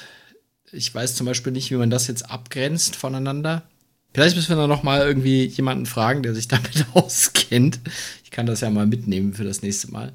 ich 0.71 0.93
weiß 0.93 1.15
zum 1.15 1.25
Beispiel 1.25 1.53
nicht, 1.53 1.71
wie 1.71 1.75
man 1.75 1.89
das 1.89 2.07
jetzt 2.07 2.29
abgrenzt 2.29 2.95
voneinander. 2.95 3.63
Vielleicht 4.13 4.35
müssen 4.35 4.49
wir 4.49 4.57
da 4.57 4.67
noch 4.67 4.83
mal 4.83 5.01
irgendwie 5.01 5.45
jemanden 5.45 5.85
fragen, 5.85 6.23
der 6.23 6.33
sich 6.35 6.47
damit 6.47 6.85
auskennt. 6.93 7.79
Ich 8.23 8.31
kann 8.31 8.45
das 8.45 8.61
ja 8.61 8.69
mal 8.69 8.85
mitnehmen 8.85 9.33
für 9.33 9.43
das 9.43 9.61
nächste 9.61 9.91
Mal. 9.91 10.11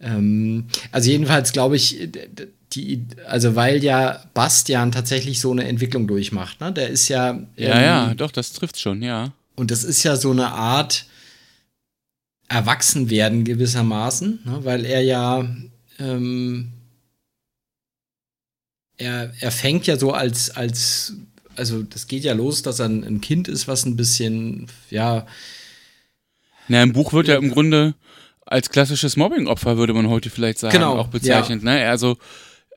Ähm, 0.00 0.66
also 0.90 1.10
jedenfalls 1.10 1.52
glaube 1.52 1.76
ich, 1.76 2.08
die, 2.72 3.06
also 3.26 3.56
weil 3.56 3.82
ja 3.82 4.24
Bastian 4.34 4.92
tatsächlich 4.92 5.40
so 5.40 5.50
eine 5.52 5.64
Entwicklung 5.64 6.06
durchmacht. 6.06 6.60
Ne? 6.60 6.72
Der 6.72 6.88
ist 6.88 7.08
ja. 7.08 7.30
Ähm, 7.30 7.48
ja, 7.56 7.82
ja, 7.82 8.14
doch, 8.14 8.30
das 8.30 8.52
trifft 8.52 8.78
schon, 8.78 9.02
ja. 9.02 9.32
Und 9.56 9.70
das 9.70 9.84
ist 9.84 10.02
ja 10.02 10.16
so 10.16 10.30
eine 10.30 10.48
Art 10.52 11.06
Erwachsenwerden 12.48 13.44
gewissermaßen, 13.44 14.40
ne? 14.44 14.58
weil 14.64 14.84
er 14.84 15.02
ja 15.02 15.48
ähm, 15.98 16.72
er, 19.00 19.32
er 19.40 19.50
fängt 19.50 19.86
ja 19.86 19.96
so 19.96 20.12
als, 20.12 20.50
als 20.50 21.14
also 21.60 21.82
das 21.82 22.06
geht 22.06 22.24
ja 22.24 22.32
los, 22.32 22.62
dass 22.62 22.80
er 22.80 22.86
ein, 22.86 23.20
Kind 23.20 23.46
ist, 23.46 23.68
was 23.68 23.84
ein 23.84 23.94
bisschen, 23.94 24.66
ja. 24.88 25.26
Na, 26.68 26.82
im 26.82 26.94
Buch 26.94 27.12
wird 27.12 27.28
er 27.28 27.36
im 27.36 27.50
Grunde 27.50 27.94
als 28.46 28.70
klassisches 28.70 29.16
Mobbing-Opfer, 29.16 29.76
würde 29.76 29.92
man 29.92 30.08
heute 30.08 30.30
vielleicht 30.30 30.58
sagen, 30.58 30.72
genau, 30.72 30.96
auch 30.96 31.08
bezeichnet. 31.08 31.62
Ja. 31.62 31.70
Ne? 31.70 31.88
Also 31.88 32.16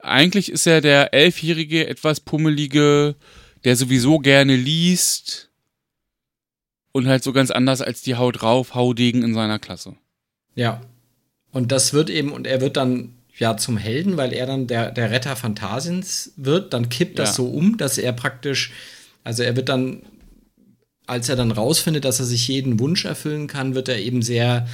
eigentlich 0.02 0.52
ist 0.52 0.68
er 0.68 0.82
der 0.82 1.14
elfjährige, 1.14 1.88
etwas 1.88 2.20
pummelige, 2.20 3.16
der 3.64 3.78
sowieso 3.78 4.20
gerne 4.20 4.58
liest 4.58 5.50
und 6.92 7.08
halt 7.08 7.24
so 7.24 7.32
ganz 7.32 7.52
anders 7.52 7.82
als 7.82 8.02
die 8.02 8.16
Haut 8.16 8.42
drauf, 8.42 8.76
Haudegen 8.76 9.24
in 9.24 9.34
seiner 9.34 9.60
Klasse. 9.60 9.96
Ja. 10.56 10.82
Und 11.52 11.72
das 11.72 11.94
wird 11.94 12.10
eben, 12.10 12.34
und 12.34 12.48
er 12.48 12.60
wird 12.60 12.76
dann 12.76 13.16
ja 13.38 13.58
zum 13.58 13.78
Helden, 13.78 14.18
weil 14.18 14.34
er 14.34 14.46
dann 14.46 14.68
der, 14.68 14.92
der 14.92 15.12
Retter 15.12 15.36
Phantasiens 15.36 16.34
wird. 16.36 16.74
Dann 16.74 16.90
kippt 16.90 17.20
das 17.20 17.30
ja. 17.30 17.36
so 17.36 17.48
um, 17.48 17.78
dass 17.78 17.98
er 17.98 18.14
praktisch, 18.14 18.72
also 19.24 19.44
er 19.44 19.56
wird 19.56 19.70
dann, 19.70 20.04
als 21.08 21.30
er 21.30 21.36
dann 21.36 21.52
rausfindet, 21.52 22.06
dass 22.06 22.20
er 22.20 22.26
sich 22.26 22.48
jeden 22.48 22.80
Wunsch 22.80 23.06
erfüllen 23.06 23.48
kann, 23.48 23.76
wird 23.76 23.90
er 23.90 24.00
eben 24.00 24.22
sehr, 24.22 24.68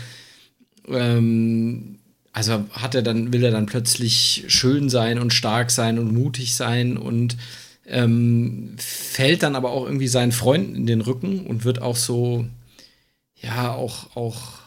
ähm, 0.88 2.00
also 2.34 2.65
hat 2.72 2.95
er 2.95 3.02
dann, 3.02 3.34
will 3.34 3.43
er 3.43 3.52
dann 3.52 3.65
plötzlich 3.65 4.45
schön 4.48 4.89
sein 4.89 5.19
und 5.19 5.34
stark 5.34 5.72
sein 5.72 5.98
und 5.98 6.13
mutig 6.13 6.56
sein 6.56 6.98
und 6.98 7.38
ähm, 7.88 8.76
fällt 8.78 9.41
dann 9.41 9.56
aber 9.56 9.72
auch 9.72 9.86
irgendwie 9.86 10.08
seinen 10.08 10.32
Freunden 10.32 10.76
in 10.76 10.86
den 10.86 11.02
Rücken 11.02 11.48
und 11.48 11.65
wird 11.65 11.82
auch 11.82 11.95
so, 11.95 12.45
ja, 13.36 13.74
auch, 13.74 14.15
auch, 14.15 14.60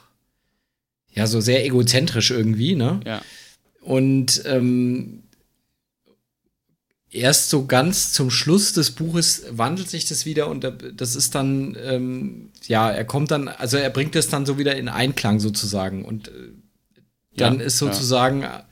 ja, 1.14 1.26
so 1.26 1.40
sehr 1.40 1.64
egozentrisch 1.64 2.30
irgendwie, 2.30 2.74
ne? 2.74 3.00
Ja. 3.04 3.22
Und 3.82 4.42
ähm, 4.46 5.24
erst 7.12 7.50
so 7.50 7.66
ganz 7.66 8.12
zum 8.12 8.30
Schluss 8.30 8.72
des 8.72 8.92
Buches 8.92 9.44
wandelt 9.50 9.90
sich 9.90 10.06
das 10.06 10.24
wieder 10.24 10.48
und 10.48 10.66
das 10.96 11.14
ist 11.14 11.34
dann, 11.34 11.76
ähm, 11.82 12.50
ja, 12.66 12.90
er 12.90 13.04
kommt 13.04 13.30
dann, 13.30 13.48
also 13.48 13.76
er 13.76 13.90
bringt 13.90 14.16
es 14.16 14.28
dann 14.28 14.46
so 14.46 14.56
wieder 14.56 14.76
in 14.76 14.88
Einklang 14.88 15.38
sozusagen 15.38 16.04
und 16.04 16.28
äh, 16.28 16.30
dann 17.36 17.58
ja, 17.58 17.66
ist 17.66 17.78
sozusagen, 17.78 18.42
ja. 18.42 18.64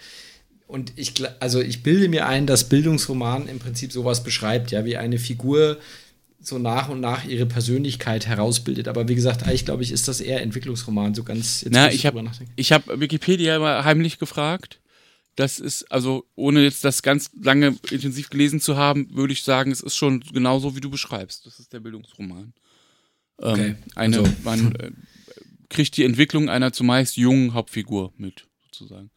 und 0.66 0.92
ich, 0.96 1.14
also 1.40 1.60
ich 1.60 1.82
bilde 1.82 2.08
mir 2.08 2.26
ein, 2.26 2.46
dass 2.46 2.68
Bildungsroman 2.68 3.46
im 3.48 3.58
Prinzip 3.58 3.92
sowas 3.92 4.22
beschreibt, 4.22 4.70
ja, 4.70 4.84
wie 4.84 4.96
eine 4.96 5.18
Figur 5.18 5.78
so 6.42 6.58
nach 6.58 6.88
und 6.88 7.00
nach 7.00 7.26
ihre 7.26 7.44
Persönlichkeit 7.44 8.26
herausbildet. 8.26 8.88
Aber 8.88 9.08
wie 9.08 9.14
gesagt, 9.14 9.42
eigentlich 9.42 9.66
glaube 9.66 9.82
ich, 9.82 9.92
ist 9.92 10.08
das 10.08 10.22
eher 10.22 10.40
Entwicklungsroman, 10.40 11.14
so 11.14 11.22
ganz 11.22 11.60
jetzt 11.60 11.72
Na, 11.72 11.92
ich 11.92 12.06
habe 12.06 12.24
hab 12.24 13.00
Wikipedia 13.00 13.58
mal 13.58 13.84
heimlich 13.84 14.18
gefragt 14.18 14.80
das 15.36 15.58
ist, 15.58 15.90
also 15.90 16.26
ohne 16.34 16.62
jetzt 16.62 16.84
das 16.84 17.02
ganz 17.02 17.30
lange 17.40 17.76
intensiv 17.90 18.30
gelesen 18.30 18.60
zu 18.60 18.76
haben, 18.76 19.08
würde 19.14 19.32
ich 19.32 19.42
sagen, 19.42 19.70
es 19.70 19.80
ist 19.80 19.96
schon 19.96 20.20
genauso, 20.20 20.76
wie 20.76 20.80
du 20.80 20.90
beschreibst. 20.90 21.46
Das 21.46 21.58
ist 21.58 21.72
der 21.72 21.80
Bildungsroman. 21.80 22.52
Ähm, 23.40 23.52
okay. 23.52 23.74
eine, 23.94 24.18
also. 24.18 24.32
Man 24.44 24.74
äh, 24.76 24.90
kriegt 25.68 25.96
die 25.96 26.04
Entwicklung 26.04 26.50
einer 26.50 26.72
zumeist 26.72 27.16
jungen 27.16 27.54
Hauptfigur 27.54 28.12
mit, 28.16 28.46
sozusagen. 28.66 29.10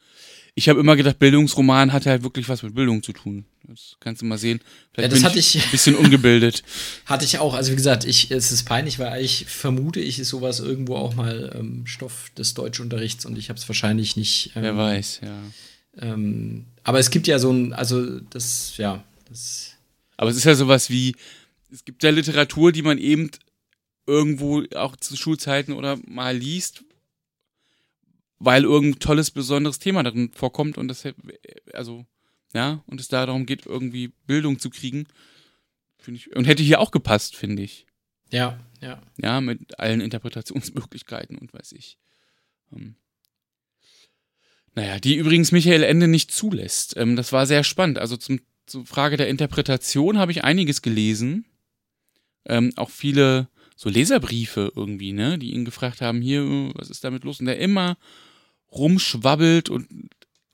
Ich 0.56 0.70
habe 0.70 0.80
immer 0.80 0.96
gedacht, 0.96 1.18
Bildungsroman 1.18 1.92
hat 1.92 2.06
halt 2.06 2.22
wirklich 2.22 2.48
was 2.48 2.62
mit 2.62 2.76
Bildung 2.76 3.02
zu 3.02 3.12
tun. 3.12 3.46
Das 3.64 3.96
kannst 4.00 4.22
du 4.22 4.26
mal 4.26 4.38
sehen. 4.38 4.62
Vielleicht 4.94 5.12
ja, 5.12 5.18
das 5.18 5.24
hatte 5.24 5.40
ich, 5.40 5.56
ein 5.56 5.72
bisschen 5.72 5.96
ungebildet. 5.96 6.64
hatte 7.06 7.26
ich 7.26 7.40
auch. 7.40 7.56
Also 7.56 7.72
wie 7.72 7.76
gesagt, 7.76 8.06
ich, 8.06 8.30
es 8.30 8.52
ist 8.52 8.64
peinlich, 8.64 9.00
weil 9.00 9.24
ich 9.24 9.46
vermute, 9.46 10.00
ich 10.00 10.20
ist 10.20 10.30
sowas 10.30 10.60
irgendwo 10.60 10.96
auch 10.96 11.16
mal 11.16 11.52
ähm, 11.58 11.88
Stoff 11.88 12.30
des 12.38 12.54
Deutschunterrichts 12.54 13.26
und 13.26 13.38
ich 13.38 13.50
habe 13.50 13.58
es 13.58 13.68
wahrscheinlich 13.68 14.16
nicht. 14.16 14.52
Ähm, 14.56 14.62
Wer 14.62 14.78
weiß, 14.78 15.22
ja. 15.24 15.42
Ähm, 15.98 16.66
aber 16.84 17.00
es 17.00 17.10
gibt 17.10 17.28
ja 17.28 17.40
so 17.40 17.52
ein, 17.52 17.74
also 17.74 18.20
das, 18.20 18.78
ja, 18.78 19.04
das. 19.26 19.78
Aber 20.18 20.30
es 20.30 20.38
ist 20.38 20.46
ja 20.46 20.56
sowas 20.56 20.90
wie, 20.90 21.16
es 21.72 21.86
gibt 21.86 22.04
ja 22.04 22.10
Literatur, 22.10 22.72
die 22.72 22.82
man 22.82 22.98
eben 22.98 23.32
irgendwo 24.06 24.64
auch 24.76 24.96
zu 24.96 25.16
Schulzeiten 25.16 25.74
oder 25.74 25.98
mal 26.06 26.36
liest, 26.36 26.84
weil 28.40 28.64
irgendein 28.64 29.00
tolles, 29.00 29.32
besonderes 29.32 29.80
Thema 29.80 30.04
darin 30.04 30.32
vorkommt 30.34 30.78
und 30.78 30.88
das, 30.88 31.04
also, 31.74 32.06
ja, 32.54 32.84
und 32.88 33.00
es 33.00 33.08
da 33.08 33.26
darum 33.26 33.46
geht, 33.46 33.66
irgendwie 33.66 34.10
Bildung 34.28 34.60
zu 34.60 34.70
kriegen. 34.70 35.08
Ich, 36.06 36.36
und 36.36 36.46
hätte 36.46 36.64
hier 36.64 36.82
auch 36.82 36.92
gepasst, 36.92 37.38
finde 37.38 37.64
ich. 37.64 37.86
Ja, 38.30 38.60
ja. 38.82 39.02
Ja, 39.18 39.40
mit 39.42 39.80
allen 39.80 40.02
Interpretationsmöglichkeiten 40.02 41.38
und 41.38 41.54
weiß 41.54 41.72
ich. 41.74 41.98
Ähm, 42.74 42.96
naja, 44.76 45.00
die 45.00 45.16
übrigens 45.16 45.52
Michael 45.52 45.84
Ende 45.84 46.08
nicht 46.08 46.32
zulässt. 46.32 46.98
Ähm, 46.98 47.16
das 47.16 47.32
war 47.32 47.46
sehr 47.46 47.64
spannend. 47.64 48.00
Also 48.00 48.18
zum, 48.18 48.40
zur 48.66 48.86
Frage 48.86 49.18
der 49.18 49.28
Interpretation 49.28 50.18
habe 50.18 50.32
ich 50.32 50.44
einiges 50.44 50.82
gelesen. 50.82 51.46
Ähm, 52.46 52.74
auch 52.76 52.90
viele 52.90 53.48
so 53.76 53.90
Leserbriefe 53.90 54.72
irgendwie, 54.76 55.14
ne, 55.14 55.38
die 55.38 55.54
ihn 55.54 55.66
gefragt 55.66 56.02
haben, 56.02 56.22
hier, 56.22 56.44
was 56.76 56.90
ist 56.90 57.04
damit 57.04 57.24
los? 57.24 57.40
Und 57.40 57.48
der 57.48 57.60
immer 57.60 57.98
rumschwabbelt 58.72 59.70
und 59.70 59.88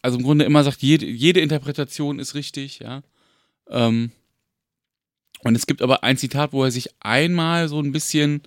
also 0.01 0.17
im 0.17 0.23
Grunde 0.23 0.45
immer 0.45 0.63
sagt, 0.63 0.82
jede, 0.82 1.05
jede 1.05 1.41
Interpretation 1.41 2.19
ist 2.19 2.36
richtig, 2.36 2.79
ja. 2.79 3.03
Ähm, 3.69 4.12
und 5.43 5.55
es 5.55 5.67
gibt 5.67 5.82
aber 5.82 6.03
ein 6.03 6.17
Zitat, 6.17 6.53
wo 6.53 6.63
er 6.63 6.71
sich 6.71 6.89
einmal 6.99 7.69
so 7.69 7.82
ein 7.82 7.91
bisschen 7.91 8.41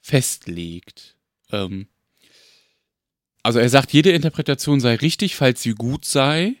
festlegt. 0.00 1.16
Ähm, 1.50 1.86
also 3.42 3.58
er 3.58 3.68
sagt, 3.68 3.92
jede 3.92 4.10
Interpretation 4.10 4.80
sei 4.80 4.96
richtig, 4.96 5.36
falls 5.36 5.62
sie 5.62 5.74
gut 5.74 6.04
sei. 6.04 6.56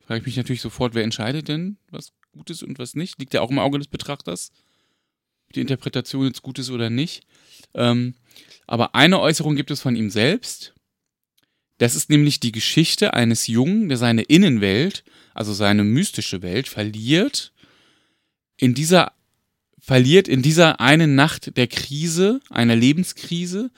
Frage 0.00 0.20
ich 0.20 0.26
mich 0.26 0.36
natürlich 0.36 0.60
sofort, 0.60 0.94
wer 0.94 1.04
entscheidet 1.04 1.48
denn, 1.48 1.78
was 1.90 2.12
gut 2.32 2.50
ist 2.50 2.62
und 2.62 2.78
was 2.78 2.94
nicht? 2.94 3.18
Liegt 3.18 3.34
ja 3.34 3.40
auch 3.40 3.50
im 3.50 3.58
Auge 3.58 3.78
des 3.78 3.88
Betrachters, 3.88 4.52
ob 5.46 5.54
die 5.54 5.60
Interpretation 5.60 6.26
jetzt 6.26 6.42
gut 6.42 6.58
ist 6.58 6.70
oder 6.70 6.90
nicht. 6.90 7.22
Ähm, 7.74 8.14
aber 8.66 8.94
eine 8.94 9.20
Äußerung 9.20 9.56
gibt 9.56 9.70
es 9.70 9.80
von 9.80 9.96
ihm 9.96 10.10
selbst. 10.10 10.74
Das 11.78 11.96
ist 11.96 12.10
nämlich 12.10 12.40
die 12.40 12.52
Geschichte 12.52 13.14
eines 13.14 13.46
Jungen, 13.46 13.88
der 13.88 13.98
seine 13.98 14.22
Innenwelt, 14.22 15.04
also 15.32 15.52
seine 15.52 15.84
mystische 15.84 16.42
Welt, 16.42 16.68
verliert 16.68 17.52
in 18.56 18.74
dieser 18.74 19.12
verliert 19.80 20.28
in 20.28 20.40
dieser 20.40 20.80
einen 20.80 21.14
Nacht 21.14 21.58
der 21.58 21.66
Krise, 21.66 22.40
einer 22.48 22.74
Lebenskrise, 22.74 23.70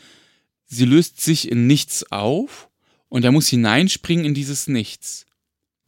sie 0.67 0.85
löst 0.85 1.21
sich 1.21 1.51
in 1.51 1.67
nichts 1.67 2.11
auf 2.11 2.69
und 3.09 3.25
er 3.25 3.33
muss 3.33 3.49
hineinspringen 3.49 4.25
in 4.25 4.35
dieses 4.35 4.67
Nichts. 4.67 5.27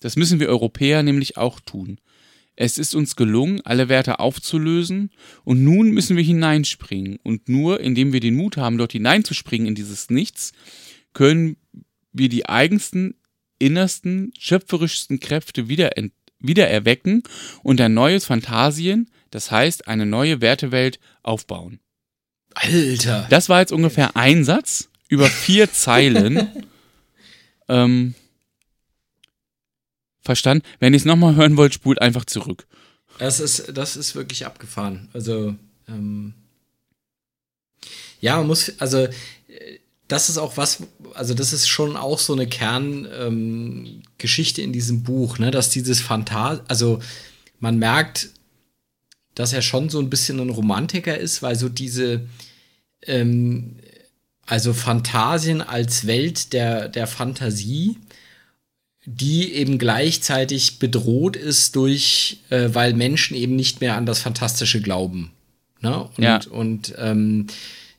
Das 0.00 0.16
müssen 0.16 0.40
wir 0.40 0.48
Europäer 0.48 1.02
nämlich 1.02 1.36
auch 1.36 1.60
tun. 1.60 1.98
Es 2.60 2.76
ist 2.76 2.96
uns 2.96 3.14
gelungen, 3.14 3.60
alle 3.64 3.88
Werte 3.88 4.18
aufzulösen, 4.18 5.10
und 5.44 5.62
nun 5.62 5.92
müssen 5.92 6.16
wir 6.16 6.24
hineinspringen. 6.24 7.20
Und 7.22 7.48
nur 7.48 7.78
indem 7.78 8.12
wir 8.12 8.18
den 8.18 8.34
Mut 8.34 8.56
haben, 8.56 8.78
dort 8.78 8.92
hineinzuspringen 8.92 9.68
in 9.68 9.74
dieses 9.76 10.10
Nichts, 10.10 10.52
können 11.12 11.56
wir 12.12 12.28
die 12.28 12.48
eigensten, 12.48 13.14
innersten, 13.60 14.32
schöpferischsten 14.36 15.20
Kräfte 15.20 15.68
wieder, 15.68 15.92
wieder 16.40 16.68
erwecken 16.68 17.22
und 17.62 17.80
ein 17.80 17.94
neues 17.94 18.24
Fantasien, 18.24 19.08
das 19.30 19.52
heißt 19.52 19.86
eine 19.86 20.06
neue 20.06 20.40
Wertewelt, 20.40 20.98
aufbauen. 21.22 21.78
Alter. 22.54 23.26
Das 23.30 23.48
war 23.48 23.60
jetzt 23.60 23.72
ungefähr 23.72 24.16
ein 24.16 24.44
Satz 24.44 24.88
über 25.08 25.28
vier 25.28 25.72
Zeilen. 25.72 26.48
ähm, 27.68 28.14
verstanden? 30.28 30.64
Wenn 30.78 30.92
ihr 30.92 30.98
es 30.98 31.04
nochmal 31.04 31.34
hören 31.34 31.56
wollt, 31.56 31.74
spult 31.74 32.00
einfach 32.00 32.24
zurück. 32.24 32.68
Das 33.18 33.40
ist, 33.40 33.76
das 33.76 33.96
ist 33.96 34.14
wirklich 34.14 34.46
abgefahren. 34.46 35.08
Also, 35.12 35.56
ähm, 35.88 36.34
ja, 38.20 38.36
man 38.36 38.46
muss, 38.46 38.78
also, 38.78 39.08
das 40.06 40.28
ist 40.28 40.38
auch 40.38 40.56
was, 40.56 40.84
also, 41.14 41.34
das 41.34 41.52
ist 41.52 41.66
schon 41.68 41.96
auch 41.96 42.20
so 42.20 42.32
eine 42.32 42.46
Kerngeschichte 42.46 44.60
ähm, 44.60 44.66
in 44.66 44.72
diesem 44.72 45.02
Buch, 45.02 45.38
ne, 45.38 45.50
dass 45.50 45.70
dieses 45.70 46.00
Phantas, 46.00 46.60
also, 46.68 47.00
man 47.58 47.76
merkt, 47.78 48.30
dass 49.38 49.52
er 49.52 49.62
schon 49.62 49.88
so 49.88 50.00
ein 50.00 50.10
bisschen 50.10 50.40
ein 50.40 50.50
Romantiker 50.50 51.16
ist, 51.16 51.42
weil 51.42 51.54
so 51.54 51.68
diese, 51.68 52.22
ähm, 53.06 53.76
also 54.44 54.72
Phantasien 54.72 55.62
als 55.62 56.08
Welt 56.08 56.52
der, 56.52 56.88
der 56.88 57.06
Fantasie, 57.06 57.98
die 59.06 59.52
eben 59.52 59.78
gleichzeitig 59.78 60.80
bedroht 60.80 61.36
ist 61.36 61.76
durch, 61.76 62.40
äh, 62.50 62.70
weil 62.72 62.94
Menschen 62.94 63.36
eben 63.36 63.54
nicht 63.54 63.80
mehr 63.80 63.94
an 63.94 64.06
das 64.06 64.18
Fantastische 64.18 64.80
glauben. 64.80 65.30
Ne? 65.82 66.02
Und, 66.16 66.24
ja. 66.24 66.40
und 66.50 66.94
ähm, 66.98 67.46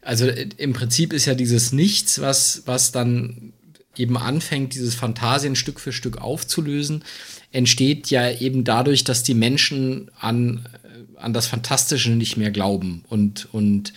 also 0.01 0.25
äh, 0.25 0.49
im 0.57 0.73
Prinzip 0.73 1.13
ist 1.13 1.25
ja 1.25 1.35
dieses 1.35 1.71
Nichts, 1.71 2.19
was, 2.19 2.63
was 2.65 2.91
dann 2.91 3.53
eben 3.95 4.17
anfängt, 4.17 4.73
dieses 4.75 4.95
Phantasien 4.95 5.55
Stück 5.55 5.79
für 5.79 5.93
Stück 5.93 6.17
aufzulösen, 6.17 7.05
entsteht 7.53 8.09
ja 8.09 8.29
eben 8.29 8.65
dadurch, 8.65 9.05
dass 9.05 9.23
die 9.23 9.33
Menschen 9.33 10.11
an, 10.19 10.65
an 11.19 11.33
das 11.33 11.47
Fantastische 11.47 12.11
nicht 12.11 12.37
mehr 12.37 12.51
glauben 12.51 13.03
und, 13.09 13.47
und 13.51 13.93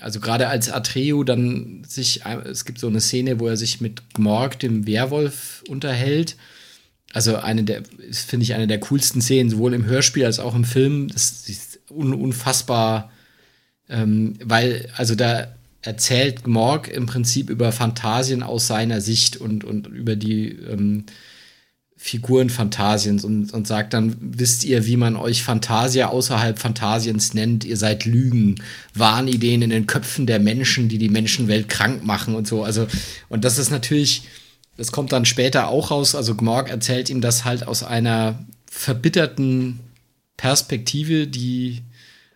also 0.00 0.20
gerade 0.20 0.48
als 0.48 0.70
Atreo 0.70 1.24
dann 1.24 1.82
sich, 1.86 2.22
es 2.44 2.64
gibt 2.64 2.78
so 2.78 2.88
eine 2.88 3.00
Szene, 3.00 3.40
wo 3.40 3.46
er 3.46 3.56
sich 3.56 3.80
mit 3.80 4.14
Gmorg, 4.14 4.58
dem 4.58 4.86
Werwolf, 4.86 5.62
unterhält. 5.68 6.36
Also 7.12 7.36
eine 7.36 7.62
der, 7.62 7.82
finde 8.10 8.42
ich, 8.44 8.54
eine 8.54 8.66
der 8.66 8.80
coolsten 8.80 9.22
Szenen, 9.22 9.50
sowohl 9.50 9.72
im 9.72 9.86
Hörspiel 9.86 10.24
als 10.24 10.40
auch 10.40 10.54
im 10.54 10.64
Film. 10.64 11.08
Das 11.08 11.48
ist 11.48 11.78
un 11.90 12.12
unfassbar, 12.12 13.12
ähm, 13.88 14.34
weil, 14.42 14.88
also 14.96 15.14
da 15.14 15.54
erzählt 15.80 16.44
Gmorg 16.44 16.88
im 16.88 17.06
Prinzip 17.06 17.50
über 17.50 17.70
Fantasien 17.70 18.42
aus 18.42 18.66
seiner 18.66 19.00
Sicht 19.00 19.36
und, 19.36 19.64
und 19.64 19.86
über 19.86 20.16
die 20.16 20.48
ähm, 20.48 21.04
Figuren 22.06 22.50
Phantasiens 22.50 23.24
und, 23.24 23.54
und 23.54 23.66
sagt 23.66 23.94
dann, 23.94 24.14
wisst 24.20 24.62
ihr, 24.62 24.84
wie 24.84 24.98
man 24.98 25.16
euch 25.16 25.42
Fantasia 25.42 26.08
außerhalb 26.08 26.58
Phantasiens 26.58 27.32
nennt? 27.32 27.64
Ihr 27.64 27.78
seid 27.78 28.04
Lügen, 28.04 28.56
Wahnideen 28.92 29.62
in 29.62 29.70
den 29.70 29.86
Köpfen 29.86 30.26
der 30.26 30.38
Menschen, 30.38 30.90
die 30.90 30.98
die 30.98 31.08
Menschenwelt 31.08 31.70
krank 31.70 32.04
machen 32.04 32.34
und 32.34 32.46
so. 32.46 32.62
Also, 32.62 32.86
und 33.30 33.42
das 33.42 33.56
ist 33.56 33.70
natürlich, 33.70 34.24
das 34.76 34.92
kommt 34.92 35.12
dann 35.12 35.24
später 35.24 35.68
auch 35.68 35.90
raus. 35.90 36.14
Also, 36.14 36.34
Gmorg 36.34 36.68
erzählt 36.68 37.08
ihm 37.08 37.22
das 37.22 37.46
halt 37.46 37.66
aus 37.66 37.82
einer 37.82 38.38
verbitterten 38.70 39.80
Perspektive, 40.36 41.26
die 41.26 41.80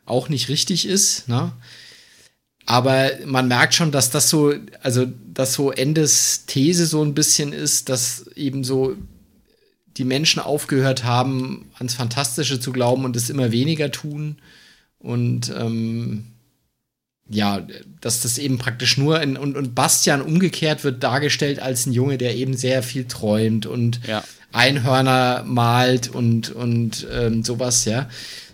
auch 0.07 0.31
nicht 0.31 0.49
richtig 0.49 0.89
ist, 0.89 1.29
ne? 1.29 1.53
Aber 2.65 3.11
man 3.27 3.49
merkt 3.49 3.75
schon, 3.75 3.93
dass 3.93 4.09
das 4.11 4.31
so, 4.31 4.55
also, 4.83 5.05
dass 5.35 5.53
so 5.53 5.73
Endes 5.73 6.47
These 6.47 6.87
so 6.87 7.05
ein 7.05 7.13
bisschen 7.13 7.53
ist, 7.53 7.91
dass 7.91 8.29
eben 8.29 8.65
so 8.65 8.97
die 9.99 10.05
Menschen 10.05 10.41
aufgehört 10.41 11.05
haben, 11.05 11.67
ans 11.75 11.95
Fantastische 11.95 12.61
zu 12.61 12.73
glauben 12.73 13.05
und 13.05 13.17
es 13.17 13.31
immer 13.31 13.53
weniger 13.53 13.91
tun. 13.91 14.37
Und 14.99 15.53
ähm, 15.57 16.27
ja, 17.29 17.67
dass 18.01 18.23
das 18.23 18.39
eben 18.39 18.59
praktisch 18.59 18.97
nur 18.97 19.21
in, 19.21 19.37
und, 19.37 19.57
und 19.57 19.75
Bastian 19.75 20.23
umgekehrt 20.23 20.85
wird 20.85 21.03
dargestellt 21.03 21.61
als 21.61 21.87
ein 21.87 21.93
Junge, 21.93 22.17
der 22.17 22.37
eben 22.37 22.57
sehr 22.57 22.83
viel 22.83 23.07
träumt 23.07 23.67
und 23.67 24.01
Ja. 24.07 24.25
Einhörner 24.51 25.45
malt 25.45 26.09
und, 26.09 26.51
und 26.51 27.07
ähm, 27.13 27.45
sowas, 27.45 27.85
ja. 27.85 28.09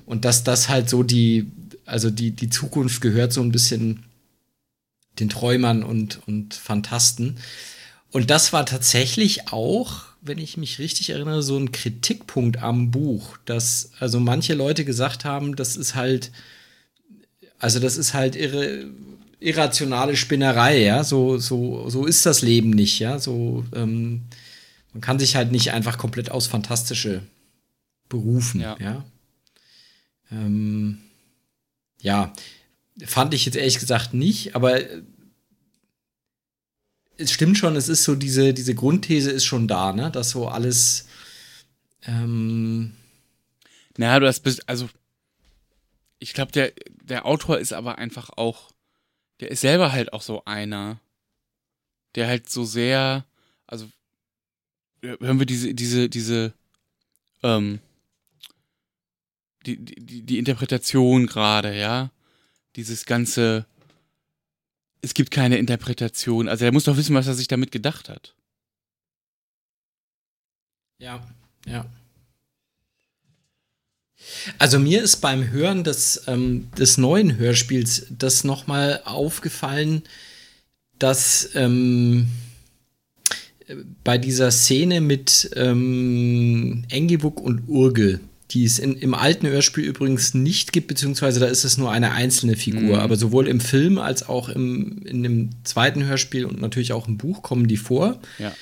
Und 0.07 0.25
dass 0.25 0.43
das 0.43 0.69
halt 0.69 0.91
so 0.91 1.05
die, 1.05 1.53
also 1.87 2.11
die, 2.11 2.33
die 2.33 2.51
Zukunft 2.51 3.01
gehört 3.01 3.33
so 3.33 3.43
ein 3.43 3.53
bisschen 3.53 4.03
den 5.21 5.29
Träumern 5.29 5.85
und, 5.85 6.21
und 6.27 6.55
Fantasten. 6.55 7.37
Und 8.11 8.31
das 8.31 8.53
war 8.53 8.67
tatsächlich 8.67 9.53
auch, 9.53 10.03
wenn 10.25 10.39
ich 10.39 10.57
mich 10.57 10.79
richtig 10.79 11.11
erinnere, 11.11 11.43
so 11.43 11.57
ein 11.57 11.71
Kritikpunkt 11.71 12.63
am 12.63 12.91
Buch, 12.91 13.37
dass 13.45 13.93
also 14.01 14.19
manche 14.21 14.55
Leute 14.55 14.85
gesagt 14.85 15.25
haben, 15.25 15.55
das 15.55 15.77
ist 15.77 15.95
halt, 15.95 16.33
also 17.59 17.79
das 17.79 17.99
ist 17.99 18.15
halt 18.15 18.35
irre, 18.35 18.87
irrationale 19.39 20.17
Spinnerei, 20.17 20.83
ja, 20.83 21.05
so, 21.05 21.37
so, 21.37 21.91
so 21.91 22.07
ist 22.07 22.25
das 22.25 22.41
Leben 22.41 22.71
nicht, 22.71 22.99
ja, 23.01 23.19
so, 23.19 23.65
ähm, 23.75 24.23
man 24.95 25.03
kann 25.03 25.19
sich 25.19 25.37
halt 25.37 25.53
nicht 25.53 25.73
einfach 25.73 25.99
komplett 25.99 26.31
aus 26.31 26.47
Fantastische 26.47 27.23
berufen, 28.09 28.61
Ja. 28.61 28.77
ja. 28.81 29.05
Ähm, 30.33 30.99
ja, 32.01 32.33
fand 33.05 33.35
ich 33.35 33.45
jetzt 33.45 33.57
ehrlich 33.57 33.79
gesagt 33.79 34.15
nicht, 34.15 34.57
aber 34.57 34.81
es 37.17 37.33
stimmt 37.33 37.59
schon, 37.59 37.77
es 37.77 37.89
ist 37.89 38.05
so, 38.05 38.15
diese, 38.15 38.55
diese 38.55 38.75
Grundthese 38.75 39.31
ist 39.31 39.45
schon 39.45 39.69
da, 39.69 39.93
ne, 39.93 40.11
dass 40.11 40.31
so 40.31 40.49
alles, 40.49 41.07
ähm, 42.07 42.93
Naja, 43.97 44.21
du 44.21 44.27
hast 44.27 44.41
bis, 44.41 44.61
also 44.61 44.89
ich 46.19 46.33
glaube, 46.35 46.53
der, 46.53 46.73
der 47.03 47.27
Autor 47.27 47.59
ist 47.59 47.73
aber 47.73 47.99
einfach 47.99 48.31
auch, 48.31 48.73
der 49.41 49.51
ist 49.51 49.61
selber 49.61 49.93
halt 49.93 50.13
auch 50.13 50.23
so 50.23 50.45
einer, 50.45 51.01
der 52.15 52.27
halt 52.27 52.49
so 52.51 52.65
sehr, 52.65 53.25
also 53.67 53.89
hören 55.03 55.39
wir 55.39 55.47
diese, 55.47 55.75
diese, 55.75 56.09
diese, 56.09 56.55
ähm, 57.43 57.81
die, 59.67 59.77
die, 59.77 60.23
die 60.23 60.39
Interpretation 60.39 61.27
gerade, 61.27 61.77
ja, 61.77 62.11
dieses 62.77 63.07
ganze, 63.07 63.67
es 65.05 65.15
gibt 65.15 65.31
keine 65.31 65.59
Interpretation, 65.59 66.49
also 66.49 66.65
er 66.65 66.73
muss 66.73 66.85
doch 66.85 66.97
wissen, 66.97 67.15
was 67.15 67.27
er 67.27 67.35
sich 67.35 67.49
damit 67.49 67.71
gedacht 67.71 68.09
hat. 68.09 68.35
Ja, 70.99 71.27
ja. 71.67 71.87
Also 74.59 74.79
mir 74.79 75.03
ist 75.03 75.17
beim 75.17 75.51
Hören 75.51 75.85
des, 75.85 76.23
ähm, 76.27 76.71
des 76.79 76.97
neuen 76.97 77.37
Hörspiels 77.37 78.07
das 78.09 78.43
nochmal 78.43 79.03
aufgefallen, 79.05 80.03
dass 80.99 81.51
ähm, 81.55 82.29
bei 84.03 84.17
dieser 84.19 84.51
Szene 84.51 85.01
mit 85.01 85.51
ähm, 85.57 86.85
Engelbuk 86.89 87.41
und 87.41 87.69
Urgel, 87.69 88.21
die 88.51 88.65
es 88.65 88.79
in, 88.79 88.97
im 88.97 89.15
alten 89.15 89.47
Hörspiel 89.47 89.85
übrigens 89.85 90.35
nicht 90.35 90.73
gibt, 90.73 90.89
beziehungsweise 90.89 91.41
da 91.41 91.47
ist 91.47 91.65
es 91.65 91.79
nur 91.79 91.91
eine 91.91 92.13
einzelne 92.13 92.57
Figur, 92.57 92.97
Mhm. 92.97 93.03
aber 93.03 93.17
sowohl 93.17 93.49
im 93.49 93.61
Film 93.61 93.99
als 93.99 94.29
auch 94.29 94.49
im, 94.49 95.03
in 95.05 95.23
dem 95.23 95.51
zweiten 95.65 96.05
Hörspiel 96.05 96.45
und 96.45 96.61
natürlich 96.61 96.93
auch 96.93 97.09
im 97.09 97.17
Buch 97.17 97.43
kommen 97.43 97.67
die 97.67 97.79
vor. 97.79 98.21
Ja. 98.39 98.53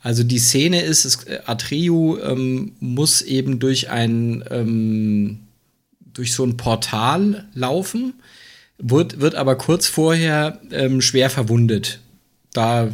Also 0.00 0.22
die 0.22 0.38
Szene 0.38 0.82
ist, 0.82 1.04
es, 1.04 1.24
äh, 1.24 1.40
Atreu 1.46 2.18
ähm, 2.22 2.72
muss 2.78 3.22
eben 3.22 3.58
durch 3.58 3.90
ein 3.90 4.44
ähm, 4.50 5.40
durch 6.16 6.32
so 6.32 6.44
ein 6.44 6.56
Portal 6.56 7.46
laufen, 7.54 8.14
wird, 8.78 9.20
wird 9.20 9.34
aber 9.34 9.56
kurz 9.56 9.86
vorher 9.86 10.60
ähm, 10.70 11.00
schwer 11.00 11.28
verwundet. 11.30 12.00
Da 12.56 12.88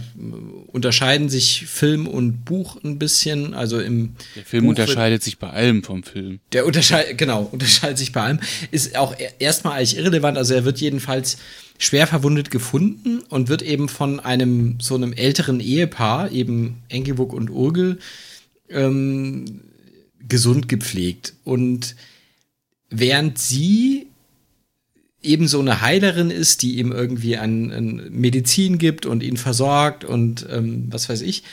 unterscheiden 0.67 1.29
sich 1.29 1.67
Film 1.67 2.07
und 2.09 2.45
Buch 2.45 2.83
ein 2.83 2.99
bisschen. 2.99 3.55
Also 3.55 3.79
im 3.81 4.15
Der 4.35 4.45
Film 4.45 4.65
Buch 4.65 4.71
wird- 4.71 4.81
unterscheidet 4.81 5.23
sich 5.23 5.39
bei 5.39 5.51
allem 5.51 5.85
vom 5.85 6.03
Film. 6.03 6.41
der 6.53 6.67
unterscheidet, 6.67 7.17
genau, 7.19 7.43
unterscheidet 7.53 7.99
sich 7.99 8.11
bei 8.13 8.23
allem. 8.23 8.41
Ist 8.71 8.97
auch 8.97 9.17
e- 9.19 9.29
erstmal 9.39 9.79
eigentlich 9.79 9.97
irrelevant. 9.97 10.37
Also 10.37 10.55
er 10.55 10.65
wird 10.65 10.81
jedenfalls 10.81 11.37
schwer 11.79 12.07
verwundet 12.07 12.51
gefunden 12.51 13.21
und 13.29 13.49
wird 13.49 13.63
eben 13.63 13.89
von 13.89 14.19
einem 14.21 14.79
so 14.81 14.95
einem 14.97 15.13
älteren 15.13 15.61
Ehepaar, 15.61 16.33
eben 16.33 16.83
Engelbuk 16.89 17.33
und 17.33 17.49
Urgel, 17.51 17.99
ähm, 18.69 19.61
gesund 20.29 20.69
gepflegt. 20.69 21.35
Und 21.45 21.95
während 22.91 23.39
sie 23.39 24.07
eben 25.23 25.49
so 25.49 25.61
eine 25.61 25.81
Heilerin 25.81 26.31
ist, 26.31 26.63
die 26.63 26.79
ihm 26.79 26.93
irgendwie 26.93 27.37
ein, 27.37 27.71
ein 27.71 28.03
Medizin 28.11 28.79
gibt 28.79 29.07
und 29.07 29.23
ihn 29.23 29.37
versorgt 29.37 30.05
und 30.05 30.47
ähm, 30.51 30.87
was 30.91 31.09
weiß 31.09 31.23
ich, 31.23 31.45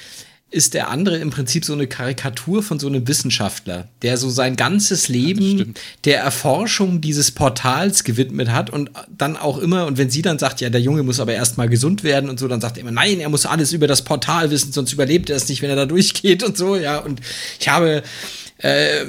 ist 0.51 0.73
der 0.73 0.89
andere 0.89 1.17
im 1.17 1.29
Prinzip 1.29 1.63
so 1.63 1.73
eine 1.73 1.85
Karikatur 1.85 2.63
von 2.63 2.79
so 2.79 2.87
einem 2.87 3.07
Wissenschaftler, 3.07 3.87
der 4.01 4.17
so 4.17 4.29
sein 4.31 4.55
ganzes 4.55 5.07
Leben 5.07 5.59
stimmt. 5.59 5.79
der 6.05 6.21
Erforschung 6.21 7.01
dieses 7.01 7.29
Portals 7.29 8.03
gewidmet 8.03 8.49
hat 8.49 8.71
und 8.71 8.89
dann 9.15 9.37
auch 9.37 9.59
immer, 9.59 9.85
und 9.85 9.99
wenn 9.99 10.09
sie 10.09 10.23
dann 10.23 10.39
sagt, 10.39 10.59
ja, 10.61 10.71
der 10.71 10.81
Junge 10.81 11.03
muss 11.03 11.19
aber 11.19 11.33
erstmal 11.33 11.69
gesund 11.69 12.03
werden 12.03 12.31
und 12.31 12.39
so, 12.39 12.47
dann 12.47 12.61
sagt 12.61 12.77
er 12.77 12.81
immer, 12.81 12.91
nein, 12.91 13.19
er 13.19 13.29
muss 13.29 13.45
alles 13.45 13.73
über 13.73 13.85
das 13.85 14.03
Portal 14.03 14.49
wissen, 14.49 14.71
sonst 14.71 14.91
überlebt 14.91 15.29
er 15.29 15.35
es 15.35 15.47
nicht, 15.47 15.61
wenn 15.61 15.69
er 15.69 15.75
da 15.75 15.85
durchgeht 15.85 16.41
und 16.41 16.57
so, 16.57 16.75
ja, 16.75 16.97
und 16.97 17.21
ich 17.59 17.69
habe 17.69 18.01
äh, 18.57 19.05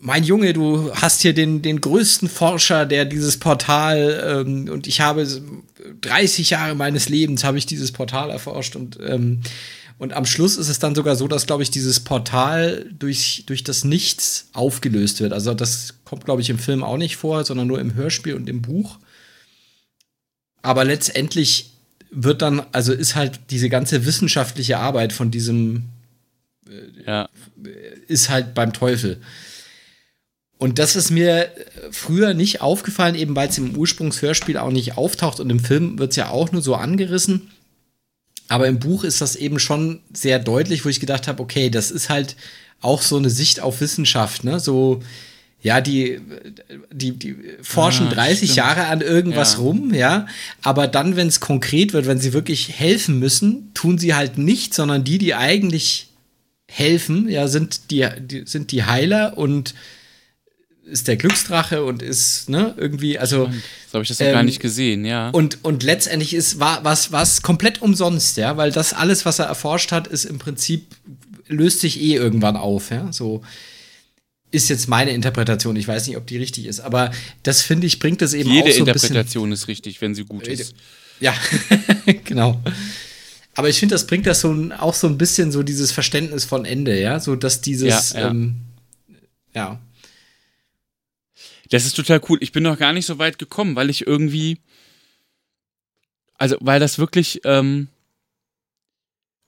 mein 0.00 0.24
Junge, 0.24 0.52
du 0.52 0.92
hast 0.94 1.22
hier 1.22 1.34
den, 1.34 1.62
den 1.62 1.80
größten 1.80 2.28
Forscher, 2.28 2.86
der 2.86 3.04
dieses 3.04 3.38
Portal 3.38 4.44
ähm, 4.46 4.68
und 4.68 4.86
ich 4.86 5.00
habe 5.00 5.26
30 6.00 6.50
Jahre 6.50 6.74
meines 6.74 7.08
Lebens 7.08 7.44
habe 7.44 7.58
ich 7.58 7.66
dieses 7.66 7.92
Portal 7.92 8.30
erforscht 8.30 8.76
und 8.76 8.98
ähm, 9.00 9.40
und 9.98 10.12
am 10.12 10.26
Schluss 10.26 10.56
ist 10.56 10.68
es 10.68 10.78
dann 10.78 10.94
sogar 10.94 11.16
so, 11.16 11.26
dass, 11.26 11.46
glaube 11.46 11.64
ich, 11.64 11.72
dieses 11.72 11.98
Portal 11.98 12.86
durch, 12.96 13.42
durch 13.46 13.64
das 13.64 13.82
Nichts 13.82 14.48
aufgelöst 14.52 15.20
wird. 15.20 15.32
Also 15.32 15.54
das 15.54 15.94
kommt, 16.04 16.24
glaube 16.24 16.40
ich, 16.40 16.50
im 16.50 16.58
Film 16.60 16.84
auch 16.84 16.96
nicht 16.96 17.16
vor, 17.16 17.44
sondern 17.44 17.66
nur 17.66 17.80
im 17.80 17.94
Hörspiel 17.94 18.34
und 18.34 18.48
im 18.48 18.62
Buch. 18.62 19.00
Aber 20.62 20.84
letztendlich 20.84 21.72
wird 22.12 22.42
dann, 22.42 22.62
also 22.70 22.92
ist 22.92 23.16
halt 23.16 23.40
diese 23.50 23.68
ganze 23.68 24.06
wissenschaftliche 24.06 24.78
Arbeit 24.78 25.12
von 25.12 25.32
diesem 25.32 25.84
Ja. 27.04 27.28
ist 28.06 28.28
halt 28.28 28.54
beim 28.54 28.72
Teufel. 28.72 29.20
Und 30.58 30.78
das 30.80 30.96
ist 30.96 31.10
mir 31.10 31.44
äh, 31.44 31.48
früher 31.92 32.34
nicht 32.34 32.60
aufgefallen, 32.60 33.14
eben 33.14 33.34
weil 33.36 33.48
es 33.48 33.58
im 33.58 33.76
Ursprungshörspiel 33.76 34.56
auch 34.58 34.70
nicht 34.72 34.96
auftaucht 34.96 35.38
und 35.40 35.48
im 35.50 35.60
Film 35.60 35.98
wird 35.98 36.10
es 36.10 36.16
ja 36.16 36.30
auch 36.30 36.50
nur 36.52 36.62
so 36.62 36.74
angerissen. 36.74 37.50
Aber 38.48 38.66
im 38.66 38.78
Buch 38.78 39.04
ist 39.04 39.20
das 39.20 39.36
eben 39.36 39.58
schon 39.58 40.00
sehr 40.12 40.38
deutlich, 40.38 40.84
wo 40.84 40.88
ich 40.88 41.00
gedacht 41.00 41.28
habe, 41.28 41.42
okay, 41.42 41.70
das 41.70 41.90
ist 41.90 42.08
halt 42.08 42.34
auch 42.80 43.02
so 43.02 43.16
eine 43.16 43.30
Sicht 43.30 43.60
auf 43.60 43.80
Wissenschaft, 43.80 44.42
ne? 44.44 44.58
So, 44.58 45.02
ja, 45.60 45.80
die, 45.80 46.20
die, 46.92 47.12
die 47.12 47.36
forschen 47.62 48.06
Ah, 48.08 48.14
30 48.14 48.38
stimmt. 48.52 48.56
Jahre 48.56 48.86
an 48.86 49.00
irgendwas 49.00 49.54
Ja. 49.54 49.58
rum, 49.58 49.92
ja. 49.92 50.26
Aber 50.62 50.86
dann, 50.86 51.16
wenn 51.16 51.26
es 51.28 51.40
konkret 51.40 51.92
wird, 51.92 52.06
wenn 52.06 52.20
sie 52.20 52.32
wirklich 52.32 52.78
helfen 52.78 53.18
müssen, 53.18 53.72
tun 53.74 53.98
sie 53.98 54.14
halt 54.14 54.38
nicht, 54.38 54.72
sondern 54.72 55.04
die, 55.04 55.18
die 55.18 55.34
eigentlich 55.34 56.08
helfen, 56.70 57.28
ja, 57.28 57.48
sind 57.48 57.90
die, 57.90 58.06
die 58.20 58.42
sind 58.46 58.70
die 58.72 58.84
Heiler 58.84 59.36
und 59.36 59.74
ist 60.90 61.08
der 61.08 61.16
Glücksdrache 61.16 61.84
und 61.84 62.02
ist, 62.02 62.48
ne, 62.48 62.74
irgendwie, 62.76 63.18
also. 63.18 63.50
So 63.86 63.94
habe 63.94 64.02
ich 64.02 64.08
das 64.08 64.18
noch 64.18 64.26
Ähm, 64.26 64.32
gar 64.32 64.42
nicht 64.42 64.60
gesehen, 64.60 65.04
ja. 65.04 65.30
Und, 65.30 65.64
und 65.64 65.82
letztendlich 65.82 66.34
ist, 66.34 66.60
war 66.60 66.84
was, 66.84 67.12
was 67.12 67.42
komplett 67.42 67.82
umsonst, 67.82 68.36
ja, 68.36 68.56
weil 68.56 68.72
das 68.72 68.92
alles, 68.92 69.24
was 69.24 69.38
er 69.38 69.46
erforscht 69.46 69.92
hat, 69.92 70.06
ist 70.06 70.24
im 70.24 70.38
Prinzip, 70.38 70.86
löst 71.46 71.80
sich 71.80 72.00
eh 72.00 72.14
irgendwann 72.14 72.56
auf, 72.56 72.90
ja, 72.90 73.12
so. 73.12 73.42
Ist 74.50 74.70
jetzt 74.70 74.88
meine 74.88 75.10
Interpretation, 75.10 75.76
ich 75.76 75.86
weiß 75.86 76.06
nicht, 76.06 76.16
ob 76.16 76.26
die 76.26 76.38
richtig 76.38 76.64
ist, 76.66 76.80
aber 76.80 77.10
das 77.42 77.60
finde 77.60 77.86
ich, 77.86 77.98
bringt 77.98 78.22
das 78.22 78.32
eben 78.32 78.48
Jede 78.48 78.70
auch 78.70 78.72
so 78.72 78.84
ein 78.84 78.92
bisschen. 78.92 79.08
Interpretation 79.08 79.52
ist 79.52 79.68
richtig, 79.68 80.00
wenn 80.00 80.14
sie 80.14 80.24
gut 80.24 80.48
ist. 80.48 80.74
Ja, 81.20 81.34
genau. 82.24 82.58
Aber 83.54 83.68
ich 83.68 83.78
finde, 83.78 83.94
das 83.94 84.06
bringt 84.06 84.26
das 84.26 84.40
so 84.40 84.50
ein, 84.50 84.72
auch 84.72 84.94
so 84.94 85.06
ein 85.06 85.18
bisschen 85.18 85.52
so 85.52 85.62
dieses 85.62 85.92
Verständnis 85.92 86.46
von 86.46 86.64
Ende, 86.64 86.98
ja, 86.98 87.20
so 87.20 87.36
dass 87.36 87.60
dieses, 87.60 88.12
Ja, 88.12 88.20
ja. 88.20 88.30
Ähm, 88.30 88.56
ja. 89.54 89.80
Das 91.70 91.84
ist 91.84 91.94
total 91.94 92.20
cool. 92.28 92.38
Ich 92.40 92.52
bin 92.52 92.62
noch 92.62 92.78
gar 92.78 92.92
nicht 92.92 93.06
so 93.06 93.18
weit 93.18 93.38
gekommen, 93.38 93.76
weil 93.76 93.90
ich 93.90 94.06
irgendwie, 94.06 94.60
also 96.34 96.56
weil 96.60 96.80
das 96.80 96.98
wirklich, 96.98 97.42
ähm, 97.44 97.88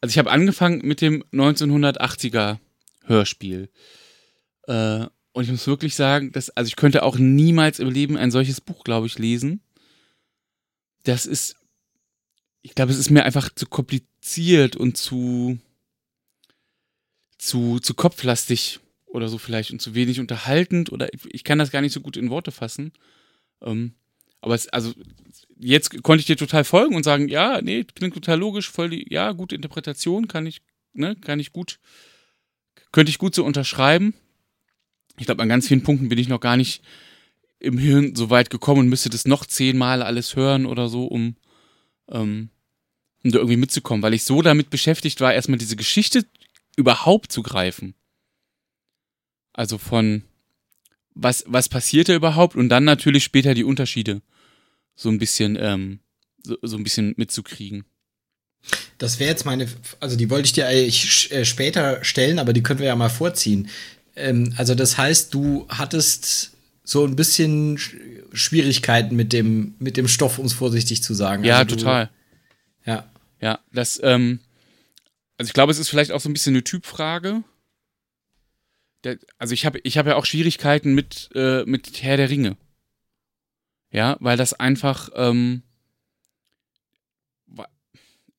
also 0.00 0.12
ich 0.12 0.18
habe 0.18 0.30
angefangen 0.30 0.80
mit 0.86 1.00
dem 1.00 1.24
1980er 1.32 2.58
Hörspiel. 3.04 3.70
Äh, 4.66 5.06
und 5.32 5.44
ich 5.44 5.50
muss 5.50 5.66
wirklich 5.66 5.94
sagen, 5.94 6.32
dass, 6.32 6.50
also 6.50 6.68
ich 6.68 6.76
könnte 6.76 7.02
auch 7.02 7.16
niemals 7.16 7.78
im 7.78 7.90
Leben 7.90 8.16
ein 8.16 8.30
solches 8.30 8.60
Buch, 8.60 8.84
glaube 8.84 9.06
ich, 9.06 9.18
lesen. 9.18 9.62
Das 11.04 11.24
ist, 11.24 11.56
ich 12.62 12.74
glaube, 12.74 12.92
es 12.92 12.98
ist 12.98 13.10
mir 13.10 13.24
einfach 13.24 13.48
zu 13.54 13.66
kompliziert 13.66 14.76
und 14.76 14.96
zu, 14.96 15.58
zu, 17.38 17.78
zu 17.78 17.94
kopflastig 17.94 18.80
oder 19.12 19.28
so 19.28 19.38
vielleicht 19.38 19.70
und 19.72 19.80
zu 19.82 19.94
wenig 19.94 20.20
unterhaltend 20.20 20.92
oder 20.92 21.12
ich- 21.12 21.26
ich 21.32 21.44
kann 21.44 21.58
das 21.58 21.70
gar 21.70 21.80
nicht 21.82 21.92
so 21.92 22.00
gut 22.00 22.16
in 22.16 22.30
Worte 22.30 22.52
fassen. 22.52 22.92
Ähm, 23.62 23.94
aber 24.40 24.54
es, 24.54 24.68
also 24.68 24.92
jetzt 25.58 26.02
konnte 26.02 26.20
ich 26.20 26.26
dir 26.26 26.36
total 26.36 26.64
folgen 26.64 26.94
und 26.96 27.04
sagen, 27.04 27.28
ja, 27.28 27.60
nee, 27.60 27.84
klingt 27.84 28.14
total 28.14 28.38
logisch, 28.38 28.70
voll 28.70 28.90
die, 28.90 29.06
ja, 29.12 29.32
gute 29.32 29.54
Interpretation, 29.54 30.28
kann 30.28 30.46
ich, 30.46 30.62
ne, 30.92 31.16
kann 31.16 31.40
ich 31.40 31.52
gut, 31.52 31.78
könnte 32.92 33.10
ich 33.10 33.18
gut 33.18 33.34
so 33.34 33.44
unterschreiben. 33.44 34.14
Ich 35.18 35.26
glaube, 35.26 35.42
an 35.42 35.48
ganz 35.48 35.68
vielen 35.68 35.82
Punkten 35.82 36.08
bin 36.08 36.18
ich 36.18 36.28
noch 36.28 36.40
gar 36.40 36.56
nicht 36.56 36.82
im 37.58 37.76
Hirn 37.76 38.14
so 38.14 38.30
weit 38.30 38.48
gekommen 38.48 38.80
und 38.80 38.88
müsste 38.88 39.10
das 39.10 39.26
noch 39.26 39.44
zehnmal 39.44 40.02
alles 40.02 40.34
hören 40.34 40.64
oder 40.64 40.88
so, 40.88 41.04
um, 41.04 41.36
ähm, 42.08 42.48
um 43.22 43.30
da 43.30 43.38
irgendwie 43.38 43.58
mitzukommen, 43.58 44.02
weil 44.02 44.14
ich 44.14 44.24
so 44.24 44.40
damit 44.40 44.70
beschäftigt 44.70 45.20
war, 45.20 45.34
erstmal 45.34 45.58
diese 45.58 45.76
Geschichte 45.76 46.24
überhaupt 46.76 47.30
zu 47.30 47.42
greifen. 47.42 47.94
Also 49.60 49.76
von 49.76 50.22
was, 51.14 51.44
was 51.46 51.68
passiert 51.68 52.08
da 52.08 52.14
überhaupt 52.14 52.56
und 52.56 52.70
dann 52.70 52.84
natürlich 52.84 53.24
später 53.24 53.52
die 53.52 53.62
Unterschiede 53.62 54.22
so 54.94 55.10
ein 55.10 55.18
bisschen, 55.18 55.58
ähm, 55.60 56.00
so, 56.42 56.56
so 56.62 56.78
ein 56.78 56.82
bisschen 56.82 57.12
mitzukriegen. 57.18 57.84
Das 58.96 59.20
wäre 59.20 59.28
jetzt 59.28 59.44
meine, 59.44 59.68
also 60.00 60.16
die 60.16 60.30
wollte 60.30 60.46
ich 60.46 60.54
dir 60.54 60.66
eigentlich 60.66 61.30
äh, 61.30 61.44
später 61.44 62.02
stellen, 62.02 62.38
aber 62.38 62.54
die 62.54 62.62
können 62.62 62.80
wir 62.80 62.86
ja 62.86 62.96
mal 62.96 63.10
vorziehen. 63.10 63.68
Ähm, 64.16 64.54
also 64.56 64.74
das 64.74 64.96
heißt, 64.96 65.34
du 65.34 65.66
hattest 65.68 66.52
so 66.82 67.04
ein 67.04 67.14
bisschen 67.14 67.78
Schwierigkeiten 68.32 69.14
mit 69.14 69.34
dem, 69.34 69.74
mit 69.78 69.98
dem 69.98 70.08
Stoff, 70.08 70.38
um 70.38 70.46
es 70.46 70.54
vorsichtig 70.54 71.02
zu 71.02 71.12
sagen. 71.12 71.44
Ja, 71.44 71.58
also 71.58 71.76
total. 71.76 72.08
Du, 72.86 72.92
ja. 72.92 73.10
Ja, 73.42 73.58
das, 73.74 74.00
ähm, 74.02 74.40
also 75.36 75.50
ich 75.50 75.52
glaube, 75.52 75.70
es 75.70 75.78
ist 75.78 75.90
vielleicht 75.90 76.12
auch 76.12 76.20
so 76.20 76.30
ein 76.30 76.32
bisschen 76.32 76.54
eine 76.54 76.64
Typfrage. 76.64 77.42
Der, 79.04 79.18
also 79.38 79.54
ich 79.54 79.64
habe 79.64 79.80
ich 79.82 79.98
hab 79.98 80.06
ja 80.06 80.16
auch 80.16 80.26
Schwierigkeiten 80.26 80.94
mit, 80.94 81.30
äh, 81.34 81.64
mit 81.64 82.02
Herr 82.02 82.16
der 82.16 82.30
Ringe. 82.30 82.56
Ja, 83.90 84.16
weil 84.20 84.36
das 84.36 84.52
einfach, 84.54 85.08
ähm, 85.14 85.62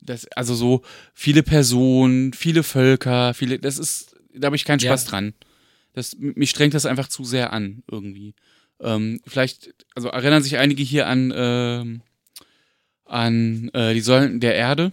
das, 0.01 0.25
also 0.27 0.55
so 0.55 0.81
viele 1.13 1.43
Personen, 1.43 2.33
viele 2.33 2.63
Völker, 2.63 3.33
viele, 3.33 3.59
das 3.59 3.77
ist, 3.77 4.15
da 4.33 4.47
habe 4.47 4.55
ich 4.55 4.65
keinen 4.65 4.79
Spaß 4.79 5.05
ja. 5.05 5.09
dran. 5.09 5.33
Das, 5.93 6.15
mich 6.17 6.49
strengt 6.49 6.73
das 6.73 6.85
einfach 6.85 7.07
zu 7.07 7.23
sehr 7.23 7.53
an, 7.53 7.83
irgendwie. 7.89 8.33
Ähm, 8.79 9.21
vielleicht, 9.27 9.75
also 9.93 10.09
erinnern 10.09 10.41
sich 10.41 10.57
einige 10.57 10.83
hier 10.83 11.07
an, 11.07 11.31
äh, 11.31 11.99
an 13.05 13.69
äh, 13.73 13.93
die 13.93 14.01
Säulen 14.01 14.39
der 14.39 14.55
Erde. 14.55 14.91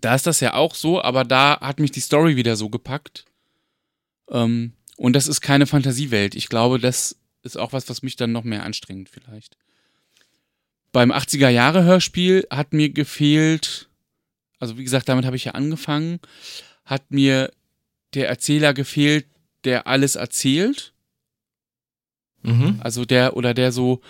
Da 0.00 0.14
ist 0.14 0.26
das 0.26 0.40
ja 0.40 0.54
auch 0.54 0.74
so, 0.74 1.02
aber 1.02 1.24
da 1.24 1.60
hat 1.60 1.80
mich 1.80 1.90
die 1.90 2.00
Story 2.00 2.36
wieder 2.36 2.56
so 2.56 2.70
gepackt. 2.70 3.24
Ähm, 4.30 4.72
und 4.96 5.12
das 5.14 5.28
ist 5.28 5.40
keine 5.40 5.66
Fantasiewelt. 5.66 6.34
Ich 6.34 6.48
glaube, 6.48 6.78
das 6.78 7.16
ist 7.42 7.56
auch 7.56 7.72
was, 7.72 7.88
was 7.88 8.02
mich 8.02 8.16
dann 8.16 8.32
noch 8.32 8.44
mehr 8.44 8.64
anstrengt, 8.64 9.08
vielleicht. 9.08 9.56
Beim 10.92 11.12
80er-Jahre-Hörspiel 11.12 12.46
hat 12.50 12.72
mir 12.72 12.90
gefehlt, 12.90 13.88
also 14.58 14.78
wie 14.78 14.84
gesagt, 14.84 15.08
damit 15.08 15.26
habe 15.26 15.36
ich 15.36 15.44
ja 15.44 15.52
angefangen, 15.52 16.20
hat 16.84 17.10
mir 17.10 17.52
der 18.14 18.28
Erzähler 18.28 18.72
gefehlt, 18.72 19.26
der 19.64 19.86
alles 19.86 20.16
erzählt. 20.16 20.94
Mhm. 22.42 22.80
Also 22.82 23.04
der 23.04 23.36
oder 23.36 23.52
der 23.52 23.72
so, 23.72 24.00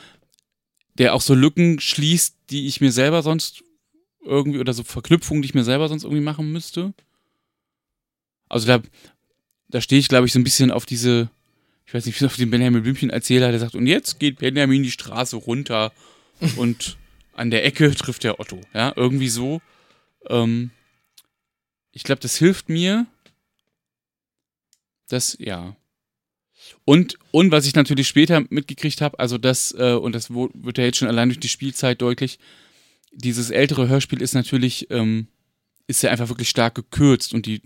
der 0.95 1.15
auch 1.15 1.23
so 1.23 1.35
Lücken 1.35 1.81
schließt, 1.81 2.37
die 2.51 2.67
ich 2.67 2.81
mir 2.81 2.93
selber 2.93 3.23
sonst 3.23 3.65
irgendwie 4.25 4.61
oder 4.61 4.73
so 4.73 4.85
Verknüpfungen, 4.85 5.43
die 5.43 5.47
ich 5.47 5.55
mir 5.55 5.65
selber 5.65 5.89
sonst 5.89 6.05
irgendwie 6.05 6.23
machen 6.23 6.53
müsste. 6.53 6.95
Also 8.49 8.67
da, 8.67 8.81
da 9.69 9.81
stehe 9.81 10.01
ich, 10.01 10.09
glaube 10.09 10.27
ich, 10.27 10.33
so 10.33 10.39
ein 10.39 10.45
bisschen 10.45 10.71
auf 10.71 10.87
diese, 10.87 11.29
ich 11.87 11.95
weiß 11.95 12.07
nicht, 12.07 12.23
auf 12.25 12.37
den 12.37 12.51
Benjamin 12.51 12.83
Blümchen 12.83 13.11
Erzähler, 13.11 13.51
der 13.51 13.61
sagt, 13.61 13.75
und 13.75 13.87
jetzt 13.87 14.19
geht 14.19 14.39
Benjamin 14.39 14.83
die 14.83 14.91
Straße 14.91 15.37
runter 15.37 15.93
und 16.57 16.97
an 17.33 17.51
der 17.51 17.65
Ecke 17.65 17.95
trifft 17.95 18.25
der 18.25 18.41
Otto. 18.41 18.61
Ja, 18.73 18.93
irgendwie 18.97 19.29
so. 19.29 19.61
Ähm, 20.29 20.71
ich 21.93 22.03
glaube, 22.03 22.21
das 22.21 22.37
hilft 22.37 22.69
mir. 22.69 23.07
Das, 25.09 25.37
ja. 25.39 25.77
Und, 26.85 27.19
und 27.31 27.53
was 27.53 27.67
ich 27.67 27.75
natürlich 27.75 28.09
später 28.09 28.45
mitgekriegt 28.49 29.01
habe, 29.01 29.19
also 29.19 29.39
das, 29.39 29.73
äh, 29.79 29.93
und 29.93 30.15
das 30.15 30.31
wird 30.31 30.79
ja 30.79 30.85
jetzt 30.85 30.99
schon 30.99 31.09
allein 31.09 31.29
durch 31.29 31.41
die 31.41 31.49
Spielzeit 31.49 32.01
deutlich, 32.01 32.39
dieses 33.13 33.51
ältere 33.51 33.89
Hörspiel 33.89 34.21
ist 34.21 34.35
natürlich, 34.35 34.91
ähm, 34.91 35.29
ist 35.87 36.03
ja 36.03 36.11
einfach 36.11 36.29
wirklich 36.29 36.49
stark 36.49 36.75
gekürzt 36.75 37.33
und 37.35 37.47
die, 37.47 37.63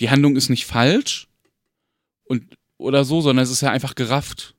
die 0.00 0.10
Handlung 0.10 0.36
ist 0.36 0.48
nicht 0.48 0.66
falsch 0.66 1.28
und 2.32 2.56
oder 2.78 3.04
so, 3.04 3.20
sondern 3.20 3.42
es 3.42 3.50
ist 3.50 3.60
ja 3.60 3.70
einfach 3.70 3.94
gerafft. 3.94 4.54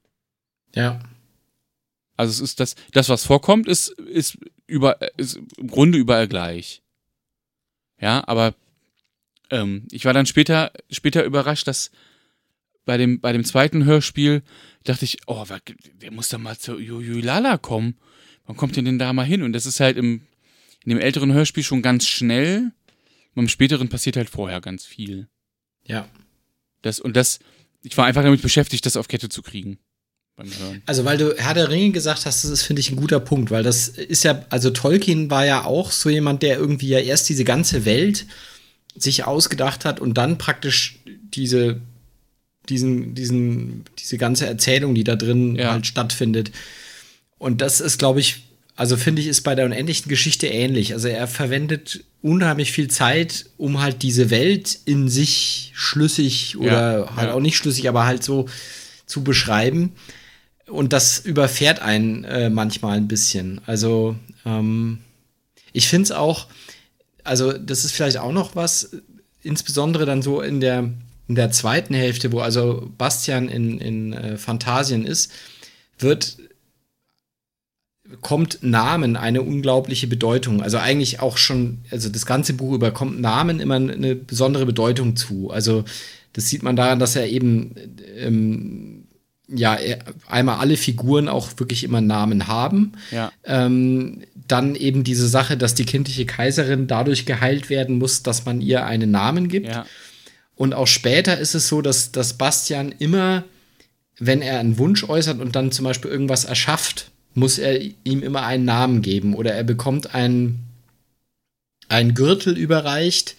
Ja. 0.76 1.00
Also 2.16 2.32
es 2.32 2.40
ist 2.40 2.60
das, 2.60 2.76
das 2.92 3.10
was 3.10 3.26
vorkommt, 3.26 3.68
ist, 3.68 3.90
ist 3.90 4.38
über, 4.68 5.00
ist 5.18 5.40
im 5.58 5.68
Grunde 5.68 5.98
überall 5.98 6.28
gleich. 6.28 6.84
Ja, 8.00 8.24
aber 8.28 8.54
ähm, 9.50 9.88
ich 9.92 10.06
war 10.06 10.14
dann 10.14 10.28
später, 10.28 10.72
später 10.92 11.24
überrascht, 11.24 11.68
dass 11.68 11.92
bei 12.86 12.98
dem, 12.98 13.20
bei 13.20 13.34
dem 13.34 13.44
zweiten 13.44 13.86
Hörspiel 13.86 14.44
dachte 14.84 15.06
ich, 15.06 15.18
oh, 15.28 15.46
der 16.02 16.12
muss 16.12 16.30
da 16.30 16.38
mal 16.38 16.58
zur 16.58 16.80
Lala 16.80 17.58
kommen. 17.58 17.98
Wann 18.46 18.58
kommt 18.58 18.76
der 18.76 18.84
denn 18.84 19.00
da 19.00 19.12
mal 19.14 19.26
hin? 19.26 19.42
Und 19.42 19.54
das 19.54 19.66
ist 19.66 19.80
halt 19.80 19.98
im, 19.98 20.22
in 20.84 20.90
dem 20.90 21.00
älteren 21.00 21.34
Hörspiel 21.34 21.64
schon 21.64 21.82
ganz 21.82 22.08
schnell. 22.08 22.72
Beim 23.36 23.48
späteren 23.48 23.90
passiert 23.90 24.18
halt 24.18 24.30
vorher 24.30 24.62
ganz 24.62 24.86
viel. 24.86 25.28
Ja. 25.86 26.08
Das, 26.84 27.00
und 27.00 27.16
das, 27.16 27.40
ich 27.84 27.98
war 27.98 28.06
einfach 28.06 28.24
damit 28.24 28.42
beschäftigt, 28.42 28.86
das 28.86 28.98
auf 28.98 29.08
Kette 29.08 29.30
zu 29.30 29.42
kriegen. 29.42 29.78
Also, 30.88 31.06
weil 31.06 31.18
du 31.18 31.36
Herr 31.38 31.54
der 31.54 31.70
Ringe 31.70 31.92
gesagt 31.92 32.26
hast, 32.26 32.44
das 32.44 32.50
ist, 32.50 32.64
finde 32.64 32.80
ich, 32.80 32.90
ein 32.90 32.96
guter 32.96 33.20
Punkt, 33.20 33.52
weil 33.52 33.62
das 33.62 33.88
ist 33.88 34.24
ja, 34.24 34.44
also 34.50 34.72
Tolkien 34.72 35.30
war 35.30 35.46
ja 35.46 35.66
auch 35.66 35.92
so 35.92 36.10
jemand, 36.10 36.42
der 36.42 36.58
irgendwie 36.58 36.88
ja 36.88 37.00
erst 37.00 37.30
diese 37.30 37.44
ganze 37.44 37.86
Welt 37.86 38.26
sich 38.96 39.26
ausgedacht 39.26 39.86
hat 39.86 40.00
und 40.00 40.16
dann 40.16 40.40
praktisch 40.40 41.00
diese, 41.06 41.82
diesen, 42.68 43.14
diesen, 43.14 43.86
diese 44.00 44.18
ganze 44.18 44.48
Erzählung, 44.48 44.96
die 44.96 45.04
da 45.04 45.16
drin 45.16 45.56
ja. 45.56 45.72
halt 45.72 45.86
stattfindet. 45.86 46.52
Und 47.38 47.62
das 47.62 47.80
ist, 47.80 48.00
glaube 48.00 48.20
ich, 48.20 48.44
also 48.76 48.98
finde 48.98 49.22
ich, 49.22 49.28
ist 49.28 49.42
bei 49.42 49.56
der 49.56 49.66
unendlichen 49.66 50.10
Geschichte 50.10 50.48
ähnlich. 50.48 50.94
Also 50.94 51.08
er 51.08 51.28
verwendet 51.28 52.04
unheimlich 52.22 52.72
viel 52.72 52.90
Zeit, 52.90 53.46
um 53.58 53.82
halt 53.82 54.02
diese 54.02 54.30
Welt 54.30 54.80
in 54.86 55.10
sich 55.10 55.72
schlüssig 55.76 56.58
oder 56.58 57.00
ja, 57.00 57.16
halt 57.16 57.30
ja. 57.30 57.34
auch 57.36 57.40
nicht 57.40 57.58
schlüssig, 57.58 57.88
aber 57.88 58.06
halt 58.06 58.24
so 58.24 58.48
zu 59.06 59.24
beschreiben. 59.24 59.94
Und 60.68 60.94
das 60.94 61.20
überfährt 61.20 61.82
einen 61.82 62.24
äh, 62.24 62.50
manchmal 62.50 62.98
ein 62.98 63.08
bisschen. 63.08 63.62
Also 63.68 64.16
ähm, 64.46 65.00
ich 65.72 65.88
finde 65.88 66.06
es 66.06 66.12
auch, 66.12 66.48
also 67.24 67.54
das 67.54 67.86
ist 67.86 67.92
vielleicht 67.92 68.18
auch 68.18 68.32
noch 68.32 68.56
was, 68.56 68.92
insbesondere 69.44 70.06
dann 70.06 70.22
so 70.22 70.42
in 70.42 70.62
der, 70.62 70.90
in 71.28 71.36
der 71.36 71.52
zweiten 71.52 71.94
Hälfte, 71.94 72.32
wo 72.32 72.40
also 72.40 72.90
Bastian 72.98 73.50
in, 73.50 73.80
in 73.80 74.14
äh, 74.14 74.38
Phantasien 74.38 75.06
ist, 75.06 75.32
wird 76.00 76.38
kommt 78.22 78.60
Namen 78.62 79.16
eine 79.16 79.42
unglaubliche 79.42 80.08
Bedeutung. 80.08 80.62
Also 80.62 80.78
eigentlich 80.78 81.20
auch 81.20 81.38
schon, 81.38 81.80
also 81.92 82.10
das 82.10 82.26
ganze 82.26 82.54
Buch 82.54 82.74
über 82.74 82.92
kommt 82.92 83.20
Namen 83.20 83.60
immer 83.60 83.76
eine 83.76 84.16
besondere 84.16 84.66
Bedeutung 84.66 85.16
zu. 85.16 85.50
Also 85.52 85.84
das 86.34 86.50
sieht 86.50 86.64
man 86.64 86.76
daran, 86.76 87.00
dass 87.00 87.16
er 87.16 87.28
eben 87.28 87.76
ähm, 88.18 89.06
ja 89.48 89.78
einmal 90.28 90.60
alle 90.60 90.78
Figuren 90.78 91.28
auch 91.28 91.50
wirklich 91.58 91.84
immer 91.84 92.02
Namen 92.02 92.48
haben. 92.48 92.94
Ja. 93.12 93.32
Ähm, 93.44 94.24
dann 94.48 94.76
eben 94.76 95.04
diese 95.04 95.28
Sache, 95.28 95.58
dass 95.58 95.74
die 95.74 95.86
kindliche 95.86 96.26
Kaiserin 96.26 96.88
dadurch 96.88 97.26
geheilt 97.26 97.70
werden 97.70 97.98
muss, 97.98 98.24
dass 98.24 98.46
man 98.46 98.62
ihr 98.62 98.86
einen 98.86 99.12
Namen 99.12 99.48
gibt. 99.48 99.68
Ja. 99.68 99.86
Und 100.56 100.74
auch 100.74 100.88
später 100.88 101.38
ist 101.38 101.56
es 101.56 101.68
so, 101.68 101.82
dass, 101.82 102.12
dass 102.12 102.34
Bastian 102.34 102.94
immer, 103.00 103.44
wenn 104.20 104.42
er 104.42 104.60
einen 104.60 104.78
Wunsch 104.78 105.08
äußert 105.08 105.40
und 105.40 105.56
dann 105.56 105.72
zum 105.72 105.86
Beispiel 105.86 106.12
irgendwas 106.12 106.46
erschafft, 106.46 107.12
muss 107.34 107.58
er 107.58 107.80
ihm 108.04 108.22
immer 108.22 108.44
einen 108.46 108.66
Namen 108.66 109.02
geben 109.02 109.36
oder 109.36 109.54
er 109.54 109.64
bekommt 109.64 110.14
einen, 110.14 110.60
einen 111.90 112.14
Gürtel 112.14 112.58
überreicht, 112.58 113.36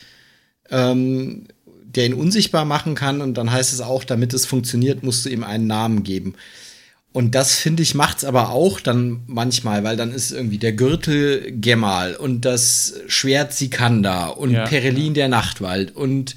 ähm, 0.71 1.47
der 1.85 2.07
ihn 2.07 2.15
unsichtbar 2.15 2.65
machen 2.65 2.95
kann 2.95 3.21
und 3.21 3.35
dann 3.35 3.53
heißt 3.53 3.73
es 3.73 3.81
auch, 3.81 4.05
damit 4.05 4.35
es 4.35 4.47
funktioniert, 4.47 5.03
musst 5.03 5.25
du 5.25 5.29
ihm 5.29 5.45
einen 5.45 5.67
Namen 5.67 6.03
geben. 6.03 6.35
Und 7.13 7.37
das 7.37 7.55
finde 7.55 7.85
ich 7.85 7.95
macht's 7.95 8.25
aber 8.25 8.51
auch 8.51 8.81
dann 8.81 9.21
manchmal, 9.29 9.85
weil 9.85 9.97
dann 9.97 10.11
ist 10.11 10.33
irgendwie 10.33 10.59
der 10.59 10.73
Gürtel 10.73 11.53
Gemal 11.61 12.17
und 12.17 12.45
das 12.45 12.95
Schwert 13.07 13.53
Sikanda 13.53 14.27
und 14.27 14.51
ja, 14.51 14.65
Perelin 14.65 15.09
ja. 15.09 15.13
der 15.13 15.29
Nachtwald 15.29 15.95
und 15.95 16.35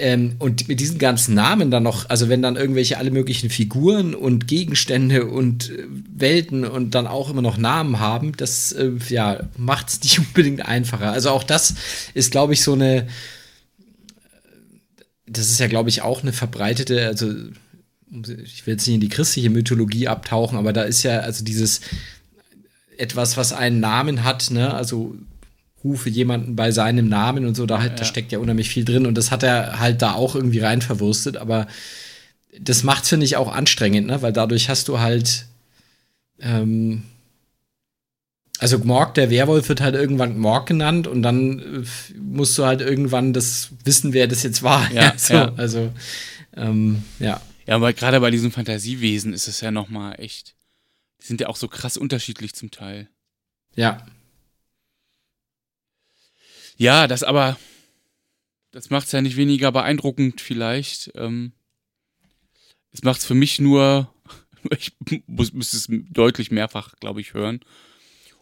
ähm, 0.00 0.36
und 0.38 0.66
mit 0.66 0.80
diesen 0.80 0.98
ganzen 0.98 1.34
Namen 1.34 1.70
dann 1.70 1.82
noch, 1.82 2.08
also 2.08 2.28
wenn 2.28 2.42
dann 2.42 2.56
irgendwelche 2.56 2.98
alle 2.98 3.10
möglichen 3.10 3.50
Figuren 3.50 4.14
und 4.14 4.48
Gegenstände 4.48 5.26
und 5.26 5.70
äh, 5.70 5.84
Welten 5.88 6.64
und 6.64 6.94
dann 6.94 7.06
auch 7.06 7.30
immer 7.30 7.42
noch 7.42 7.58
Namen 7.58 8.00
haben, 8.00 8.32
das 8.36 8.72
äh, 8.72 8.92
ja, 9.08 9.40
macht 9.56 9.88
es 9.88 10.02
nicht 10.02 10.18
unbedingt 10.18 10.66
einfacher. 10.66 11.12
Also 11.12 11.30
auch 11.30 11.44
das 11.44 11.74
ist, 12.14 12.30
glaube 12.30 12.54
ich, 12.54 12.62
so 12.62 12.72
eine, 12.72 13.08
das 15.26 15.50
ist 15.50 15.60
ja, 15.60 15.66
glaube 15.66 15.90
ich, 15.90 16.02
auch 16.02 16.22
eine 16.22 16.32
verbreitete, 16.32 17.06
also 17.06 17.32
ich 18.10 18.66
will 18.66 18.74
jetzt 18.74 18.86
nicht 18.86 18.96
in 18.96 19.00
die 19.00 19.08
christliche 19.08 19.50
Mythologie 19.50 20.08
abtauchen, 20.08 20.58
aber 20.58 20.72
da 20.72 20.82
ist 20.82 21.02
ja 21.02 21.20
also 21.20 21.44
dieses 21.44 21.80
etwas, 22.96 23.36
was 23.36 23.52
einen 23.52 23.80
Namen 23.80 24.24
hat, 24.24 24.50
ne? 24.50 24.74
Also 24.74 25.14
rufe 25.84 26.08
jemanden 26.08 26.56
bei 26.56 26.70
seinem 26.70 27.08
Namen 27.08 27.46
und 27.46 27.54
so, 27.54 27.66
da, 27.66 27.80
halt, 27.80 27.92
ja. 27.92 27.96
da 27.96 28.04
steckt 28.04 28.32
ja 28.32 28.38
unheimlich 28.38 28.68
viel 28.68 28.84
drin 28.84 29.06
und 29.06 29.14
das 29.16 29.30
hat 29.30 29.42
er 29.42 29.80
halt 29.80 30.02
da 30.02 30.12
auch 30.12 30.34
irgendwie 30.34 30.60
rein 30.60 30.82
verwurstet, 30.82 31.36
aber 31.36 31.66
das 32.58 32.82
macht 32.82 33.06
finde 33.06 33.26
ich 33.26 33.36
auch 33.36 33.52
anstrengend, 33.52 34.08
ne? 34.08 34.22
Weil 34.22 34.32
dadurch 34.32 34.68
hast 34.68 34.88
du 34.88 34.98
halt 34.98 35.46
ähm, 36.40 37.04
also 38.60 38.78
Gmorg, 38.78 39.14
der 39.14 39.30
Werwolf, 39.30 39.70
wird 39.70 39.80
halt 39.80 39.94
irgendwann 39.94 40.34
Gmorg 40.34 40.66
genannt 40.66 41.06
und 41.06 41.22
dann 41.22 41.58
äh, 41.58 41.86
musst 42.18 42.58
du 42.58 42.66
halt 42.66 42.82
irgendwann 42.82 43.32
das 43.32 43.70
wissen, 43.84 44.12
wer 44.12 44.28
das 44.28 44.42
jetzt 44.42 44.62
war. 44.62 44.92
Ja, 44.92 45.14
so, 45.16 45.34
ja. 45.34 45.52
Also, 45.56 45.90
ähm, 46.54 47.02
ja. 47.18 47.40
Ja, 47.66 47.76
aber 47.76 47.92
gerade 47.94 48.20
bei 48.20 48.30
diesen 48.30 48.52
Fantasiewesen 48.52 49.32
ist 49.32 49.48
es 49.48 49.62
ja 49.62 49.70
noch 49.70 49.88
mal 49.88 50.12
echt, 50.14 50.54
die 51.22 51.26
sind 51.26 51.40
ja 51.40 51.48
auch 51.48 51.56
so 51.56 51.68
krass 51.68 51.96
unterschiedlich 51.96 52.54
zum 52.54 52.70
Teil. 52.70 53.08
Ja. 53.76 54.04
Ja, 56.80 57.06
das 57.06 57.22
aber, 57.22 57.58
das 58.70 58.88
macht 58.88 59.04
es 59.04 59.12
ja 59.12 59.20
nicht 59.20 59.36
weniger 59.36 59.70
beeindruckend 59.70 60.40
vielleicht. 60.40 61.12
Ähm, 61.14 61.52
es 62.90 63.02
macht 63.02 63.18
es 63.20 63.26
für 63.26 63.34
mich 63.34 63.58
nur, 63.58 64.10
ich 64.78 64.96
muss, 65.26 65.52
müsste 65.52 65.76
es 65.76 65.88
deutlich 66.08 66.50
mehrfach, 66.50 66.96
glaube 66.96 67.20
ich, 67.20 67.34
hören 67.34 67.60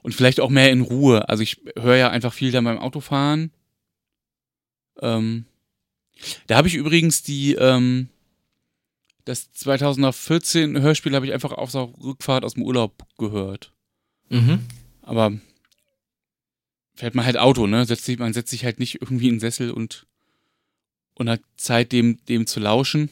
und 0.02 0.14
vielleicht 0.14 0.38
auch 0.38 0.50
mehr 0.50 0.70
in 0.70 0.82
Ruhe. 0.82 1.28
Also 1.28 1.42
ich 1.42 1.60
höre 1.76 1.96
ja 1.96 2.10
einfach 2.10 2.32
viel 2.32 2.52
dann 2.52 2.62
beim 2.62 2.78
Autofahren. 2.78 3.50
Ähm, 5.00 5.46
da 6.46 6.58
habe 6.58 6.68
ich 6.68 6.76
übrigens 6.76 7.24
die, 7.24 7.54
ähm, 7.54 8.08
das 9.24 9.50
2014 9.50 10.80
Hörspiel 10.80 11.16
habe 11.16 11.26
ich 11.26 11.32
einfach 11.32 11.50
auf 11.50 11.72
der 11.72 11.92
Rückfahrt 12.04 12.44
aus 12.44 12.54
dem 12.54 12.62
Urlaub 12.62 13.04
gehört. 13.18 13.72
Mhm. 14.28 14.60
Aber 15.02 15.32
fährt 16.98 17.14
man 17.14 17.24
halt 17.24 17.36
Auto, 17.36 17.68
ne? 17.68 17.84
Setzt 17.86 18.04
sich, 18.04 18.18
man 18.18 18.32
setzt 18.32 18.50
sich 18.50 18.64
halt 18.64 18.80
nicht 18.80 19.00
irgendwie 19.00 19.28
in 19.28 19.34
den 19.34 19.40
Sessel 19.40 19.70
und, 19.70 20.06
und 21.14 21.30
hat 21.30 21.40
Zeit, 21.56 21.92
dem, 21.92 22.18
dem 22.26 22.46
zu 22.46 22.58
lauschen. 22.58 23.08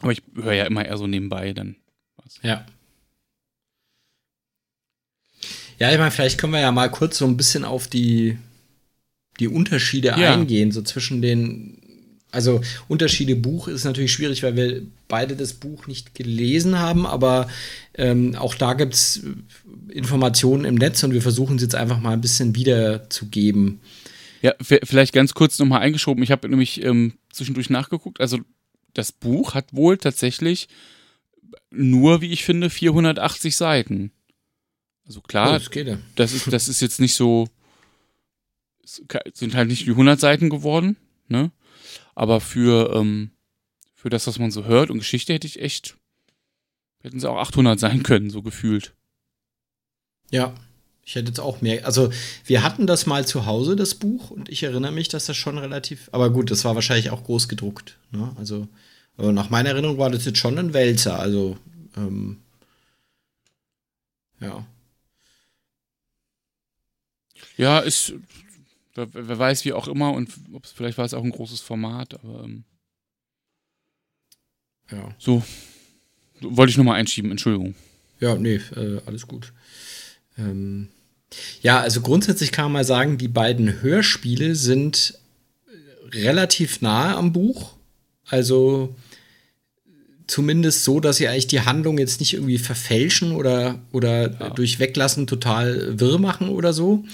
Aber 0.00 0.10
ich 0.10 0.22
höre 0.34 0.52
ja 0.52 0.64
immer 0.64 0.84
eher 0.84 0.98
so 0.98 1.06
nebenbei 1.06 1.52
dann 1.52 1.76
was. 2.16 2.40
Ja. 2.42 2.66
Ja, 5.78 5.92
ich 5.92 5.98
meine, 5.98 6.10
vielleicht 6.10 6.38
können 6.38 6.54
wir 6.54 6.60
ja 6.60 6.72
mal 6.72 6.90
kurz 6.90 7.18
so 7.18 7.26
ein 7.26 7.36
bisschen 7.36 7.64
auf 7.64 7.86
die, 7.86 8.36
die 9.38 9.48
Unterschiede 9.48 10.08
ja. 10.08 10.34
eingehen, 10.34 10.72
so 10.72 10.82
zwischen 10.82 11.22
den. 11.22 11.82
Also 12.32 12.60
Unterschiede 12.88 13.36
Buch 13.36 13.68
ist 13.68 13.84
natürlich 13.84 14.12
schwierig, 14.12 14.42
weil 14.42 14.56
wir 14.56 14.82
beide 15.08 15.36
das 15.36 15.54
Buch 15.54 15.86
nicht 15.86 16.14
gelesen 16.14 16.78
haben, 16.78 17.06
aber 17.06 17.48
ähm, 17.94 18.34
auch 18.34 18.54
da 18.54 18.74
gibt 18.74 18.94
es 18.94 19.22
Informationen 19.88 20.64
im 20.64 20.74
Netz 20.74 21.02
und 21.02 21.12
wir 21.12 21.22
versuchen 21.22 21.56
es 21.56 21.62
jetzt 21.62 21.74
einfach 21.74 22.00
mal 22.00 22.12
ein 22.12 22.20
bisschen 22.20 22.54
wiederzugeben. 22.54 23.80
Ja, 24.42 24.54
vielleicht 24.60 25.12
ganz 25.12 25.34
kurz 25.34 25.58
nochmal 25.58 25.80
eingeschoben. 25.80 26.22
Ich 26.22 26.30
habe 26.30 26.48
nämlich 26.48 26.84
ähm, 26.84 27.14
zwischendurch 27.32 27.70
nachgeguckt. 27.70 28.20
Also 28.20 28.38
das 28.92 29.12
Buch 29.12 29.54
hat 29.54 29.72
wohl 29.72 29.96
tatsächlich 29.96 30.68
nur, 31.70 32.20
wie 32.20 32.32
ich 32.32 32.44
finde, 32.44 32.70
480 32.70 33.56
Seiten. 33.56 34.12
Also 35.06 35.20
klar, 35.20 35.50
oh, 35.50 35.52
das, 35.52 35.70
ja. 35.74 35.98
das, 36.16 36.32
ist, 36.32 36.52
das 36.52 36.68
ist 36.68 36.80
jetzt 36.80 37.00
nicht 37.00 37.14
so, 37.14 37.48
sind 38.84 39.54
halt 39.54 39.68
nicht 39.68 39.86
die 39.86 39.90
100 39.90 40.18
Seiten 40.18 40.50
geworden, 40.50 40.96
ne? 41.28 41.50
Aber 42.16 42.40
für, 42.40 42.92
ähm, 42.96 43.30
für 43.94 44.10
das, 44.10 44.26
was 44.26 44.40
man 44.40 44.50
so 44.50 44.64
hört 44.64 44.90
und 44.90 44.98
Geschichte 44.98 45.32
hätte 45.34 45.46
ich 45.46 45.60
echt, 45.60 45.96
hätten 47.02 47.20
sie 47.20 47.30
auch 47.30 47.36
800 47.36 47.78
sein 47.78 48.02
können, 48.02 48.30
so 48.30 48.42
gefühlt. 48.42 48.94
Ja, 50.30 50.54
ich 51.04 51.14
hätte 51.14 51.28
jetzt 51.28 51.38
auch 51.40 51.60
mehr. 51.60 51.84
Also, 51.84 52.10
wir 52.44 52.64
hatten 52.64 52.86
das 52.86 53.06
mal 53.06 53.26
zu 53.26 53.46
Hause, 53.46 53.76
das 53.76 53.94
Buch, 53.94 54.30
und 54.30 54.48
ich 54.48 54.62
erinnere 54.64 54.92
mich, 54.92 55.08
dass 55.08 55.26
das 55.26 55.36
schon 55.36 55.58
relativ. 55.58 56.08
Aber 56.10 56.30
gut, 56.30 56.50
das 56.50 56.64
war 56.64 56.74
wahrscheinlich 56.74 57.10
auch 57.10 57.22
groß 57.22 57.48
gedruckt. 57.48 57.98
Ne? 58.10 58.34
Also, 58.38 58.66
nach 59.18 59.50
meiner 59.50 59.70
Erinnerung 59.70 59.98
war 59.98 60.10
das 60.10 60.24
jetzt 60.24 60.38
schon 60.38 60.58
ein 60.58 60.72
Wälzer. 60.72 61.18
Also, 61.18 61.58
ähm, 61.96 62.38
ja. 64.40 64.66
Ja, 67.56 67.78
ist, 67.78 68.14
wer, 68.96 69.08
wer, 69.12 69.38
weiß 69.38 69.64
wie 69.64 69.72
auch 69.72 69.88
immer 69.88 70.12
und 70.12 70.30
vielleicht 70.74 70.98
war 70.98 71.04
es 71.04 71.14
auch 71.14 71.24
ein 71.24 71.30
großes 71.30 71.60
Format, 71.60 72.14
aber 72.14 72.44
ähm, 72.44 72.64
ja. 74.90 75.14
So, 75.18 75.42
wollte 76.40 76.70
ich 76.70 76.76
nochmal 76.76 76.98
einschieben, 76.98 77.30
Entschuldigung. 77.30 77.74
Ja, 78.20 78.34
nee, 78.34 78.60
äh, 78.76 79.00
alles 79.06 79.26
gut. 79.26 79.52
Ähm, 80.38 80.88
ja, 81.60 81.80
also 81.80 82.00
grundsätzlich 82.00 82.52
kann 82.52 82.66
man 82.66 82.72
mal 82.72 82.84
sagen, 82.84 83.18
die 83.18 83.28
beiden 83.28 83.82
Hörspiele 83.82 84.54
sind 84.54 85.18
relativ 86.12 86.80
nahe 86.80 87.16
am 87.16 87.32
Buch. 87.32 87.74
Also 88.26 88.94
zumindest 90.26 90.84
so, 90.84 91.00
dass 91.00 91.18
sie 91.18 91.28
eigentlich 91.28 91.46
die 91.46 91.60
Handlung 91.60 91.98
jetzt 91.98 92.20
nicht 92.20 92.34
irgendwie 92.34 92.58
verfälschen 92.58 93.32
oder, 93.32 93.80
oder 93.92 94.32
ja. 94.32 94.50
durch 94.50 94.78
Weglassen 94.78 95.26
total 95.26 95.98
wirr 95.98 96.18
machen 96.18 96.48
oder 96.48 96.72
so. 96.72 97.04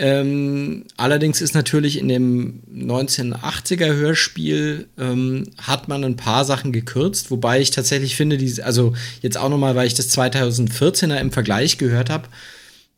Ähm, 0.00 0.84
allerdings 0.96 1.40
ist 1.40 1.54
natürlich 1.54 1.98
in 1.98 2.06
dem 2.06 2.62
1980er 2.72 3.96
Hörspiel 3.96 4.86
ähm, 4.96 5.50
hat 5.58 5.88
man 5.88 6.04
ein 6.04 6.14
paar 6.14 6.44
Sachen 6.44 6.70
gekürzt, 6.70 7.32
wobei 7.32 7.60
ich 7.60 7.72
tatsächlich 7.72 8.14
finde, 8.14 8.38
die, 8.38 8.62
also 8.62 8.94
jetzt 9.22 9.36
auch 9.36 9.48
nochmal, 9.48 9.74
weil 9.74 9.88
ich 9.88 9.94
das 9.94 10.16
2014er 10.16 11.18
im 11.18 11.32
Vergleich 11.32 11.78
gehört 11.78 12.10
habe, 12.10 12.28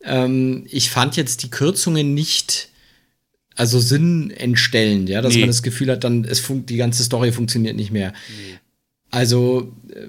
ähm, 0.03 0.67
ich 0.69 0.91
fand 0.91 1.15
jetzt 1.17 1.41
die 1.41 1.49
Kürzungen 1.49 2.13
nicht 2.13 2.69
also 3.55 3.79
sinnentstellend, 3.79 5.09
ja, 5.09 5.21
dass 5.21 5.33
nee. 5.33 5.41
man 5.41 5.49
das 5.49 5.63
Gefühl 5.63 5.91
hat, 5.91 6.03
dann 6.03 6.23
es 6.23 6.43
die 6.49 6.77
ganze 6.77 7.03
Story 7.03 7.31
funktioniert 7.31 7.75
nicht 7.75 7.91
mehr. 7.91 8.13
Nee. 8.29 8.59
Also 9.09 9.73
äh, 9.89 10.07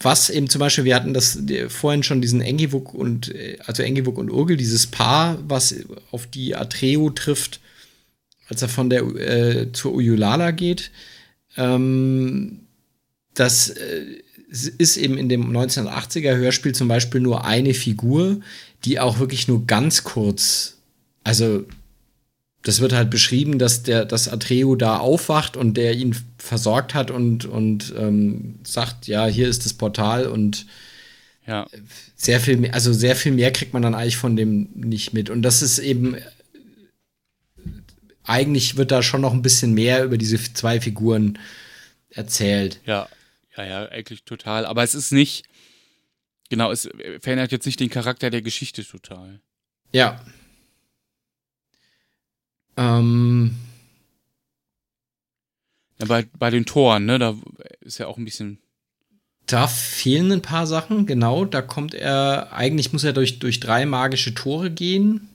was 0.00 0.30
eben 0.30 0.48
zum 0.48 0.60
Beispiel, 0.60 0.84
wir 0.84 0.94
hatten 0.94 1.14
das 1.14 1.38
vorhin 1.68 2.02
schon 2.02 2.20
diesen 2.20 2.40
Engivuk 2.40 2.94
und, 2.94 3.34
also 3.66 3.82
Engivuk 3.82 4.16
und 4.18 4.30
Urgel, 4.30 4.56
dieses 4.56 4.86
Paar, 4.86 5.38
was 5.48 5.74
auf 6.10 6.26
die 6.26 6.54
Atreo 6.54 7.10
trifft, 7.10 7.60
als 8.48 8.62
er 8.62 8.68
von 8.68 8.90
der 8.90 9.02
äh, 9.02 9.72
zur 9.72 9.94
Uyulala 9.94 10.52
geht. 10.52 10.90
Ähm, 11.56 12.60
das 13.34 13.70
äh, 13.70 14.04
ist 14.50 14.96
eben 14.96 15.18
in 15.18 15.28
dem 15.28 15.50
1980er 15.50 16.36
Hörspiel 16.36 16.74
zum 16.74 16.88
Beispiel 16.88 17.20
nur 17.20 17.44
eine 17.44 17.74
Figur, 17.74 18.40
die 18.84 19.00
auch 19.00 19.18
wirklich 19.18 19.48
nur 19.48 19.66
ganz 19.66 20.04
kurz, 20.04 20.78
also 21.24 21.64
das 22.62 22.80
wird 22.80 22.92
halt 22.92 23.10
beschrieben, 23.10 23.58
dass 23.58 23.82
der, 23.82 24.04
dass 24.04 24.28
Atreo 24.28 24.74
da 24.74 24.98
aufwacht 24.98 25.56
und 25.56 25.74
der 25.74 25.94
ihn 25.94 26.16
versorgt 26.38 26.94
hat 26.94 27.10
und, 27.10 27.44
und 27.44 27.94
ähm, 27.96 28.58
sagt, 28.64 29.06
ja, 29.06 29.26
hier 29.26 29.48
ist 29.48 29.64
das 29.64 29.74
Portal 29.74 30.26
und 30.26 30.66
ja. 31.46 31.66
sehr 32.16 32.40
viel 32.40 32.56
mehr, 32.56 32.74
also 32.74 32.92
sehr 32.92 33.16
viel 33.16 33.32
mehr 33.32 33.52
kriegt 33.52 33.72
man 33.72 33.82
dann 33.82 33.94
eigentlich 33.94 34.16
von 34.16 34.36
dem 34.36 34.68
nicht 34.74 35.14
mit. 35.14 35.30
Und 35.30 35.42
das 35.42 35.62
ist 35.62 35.78
eben, 35.78 36.16
eigentlich 38.24 38.76
wird 38.76 38.90
da 38.90 39.02
schon 39.02 39.22
noch 39.22 39.32
ein 39.32 39.42
bisschen 39.42 39.72
mehr 39.72 40.04
über 40.04 40.18
diese 40.18 40.36
zwei 40.52 40.80
Figuren 40.80 41.38
erzählt. 42.10 42.80
Ja, 42.84 43.08
ja, 43.56 43.64
ja, 43.64 43.88
eigentlich 43.88 44.24
total. 44.24 44.66
Aber 44.66 44.82
es 44.82 44.94
ist 44.94 45.12
nicht, 45.12 45.46
genau, 46.50 46.70
es 46.70 46.88
verändert 47.20 47.52
jetzt 47.52 47.66
nicht 47.66 47.80
den 47.80 47.88
Charakter 47.88 48.30
der 48.30 48.42
Geschichte 48.42 48.84
total. 48.84 49.40
Ja, 49.92 50.20
ähm, 52.78 53.56
ja, 55.98 56.06
bei, 56.06 56.26
bei 56.38 56.50
den 56.50 56.64
Toren, 56.64 57.06
ne, 57.06 57.18
da 57.18 57.34
ist 57.80 57.98
ja 57.98 58.06
auch 58.06 58.16
ein 58.16 58.24
bisschen. 58.24 58.58
Da 59.46 59.66
fehlen 59.66 60.30
ein 60.30 60.42
paar 60.42 60.66
Sachen, 60.66 61.06
genau. 61.06 61.44
Da 61.44 61.60
kommt 61.60 61.94
er, 61.94 62.52
eigentlich 62.52 62.92
muss 62.92 63.02
er 63.02 63.12
durch, 63.12 63.40
durch 63.40 63.60
drei 63.60 63.84
magische 63.84 64.34
Tore 64.34 64.70
gehen. 64.70 65.28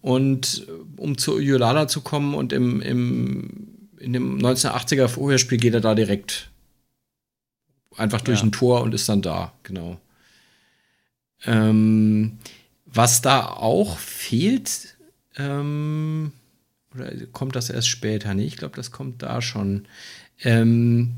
Und 0.00 0.66
um 0.96 1.16
zur 1.16 1.40
Yolala 1.40 1.86
zu 1.86 2.00
kommen 2.00 2.34
und 2.34 2.52
im, 2.52 2.82
im, 2.82 3.88
in 3.98 4.12
dem 4.12 4.38
1980er 4.38 5.06
Vorherspiel 5.06 5.58
geht 5.58 5.74
er 5.74 5.80
da 5.80 5.94
direkt 5.94 6.50
einfach 7.96 8.20
durch 8.20 8.40
ja. 8.40 8.46
ein 8.46 8.52
Tor 8.52 8.82
und 8.82 8.94
ist 8.94 9.08
dann 9.08 9.22
da, 9.22 9.52
genau. 9.62 10.00
Ähm, 11.44 12.38
was 12.84 13.22
da 13.22 13.46
auch 13.46 13.96
fehlt, 13.98 14.96
ähm, 15.36 16.32
oder 16.94 17.10
kommt 17.32 17.56
das 17.56 17.70
erst 17.70 17.88
später? 17.88 18.34
Nee, 18.34 18.44
ich 18.44 18.56
glaube, 18.56 18.76
das 18.76 18.90
kommt 18.90 19.22
da 19.22 19.42
schon. 19.42 19.86
Ähm, 20.42 21.12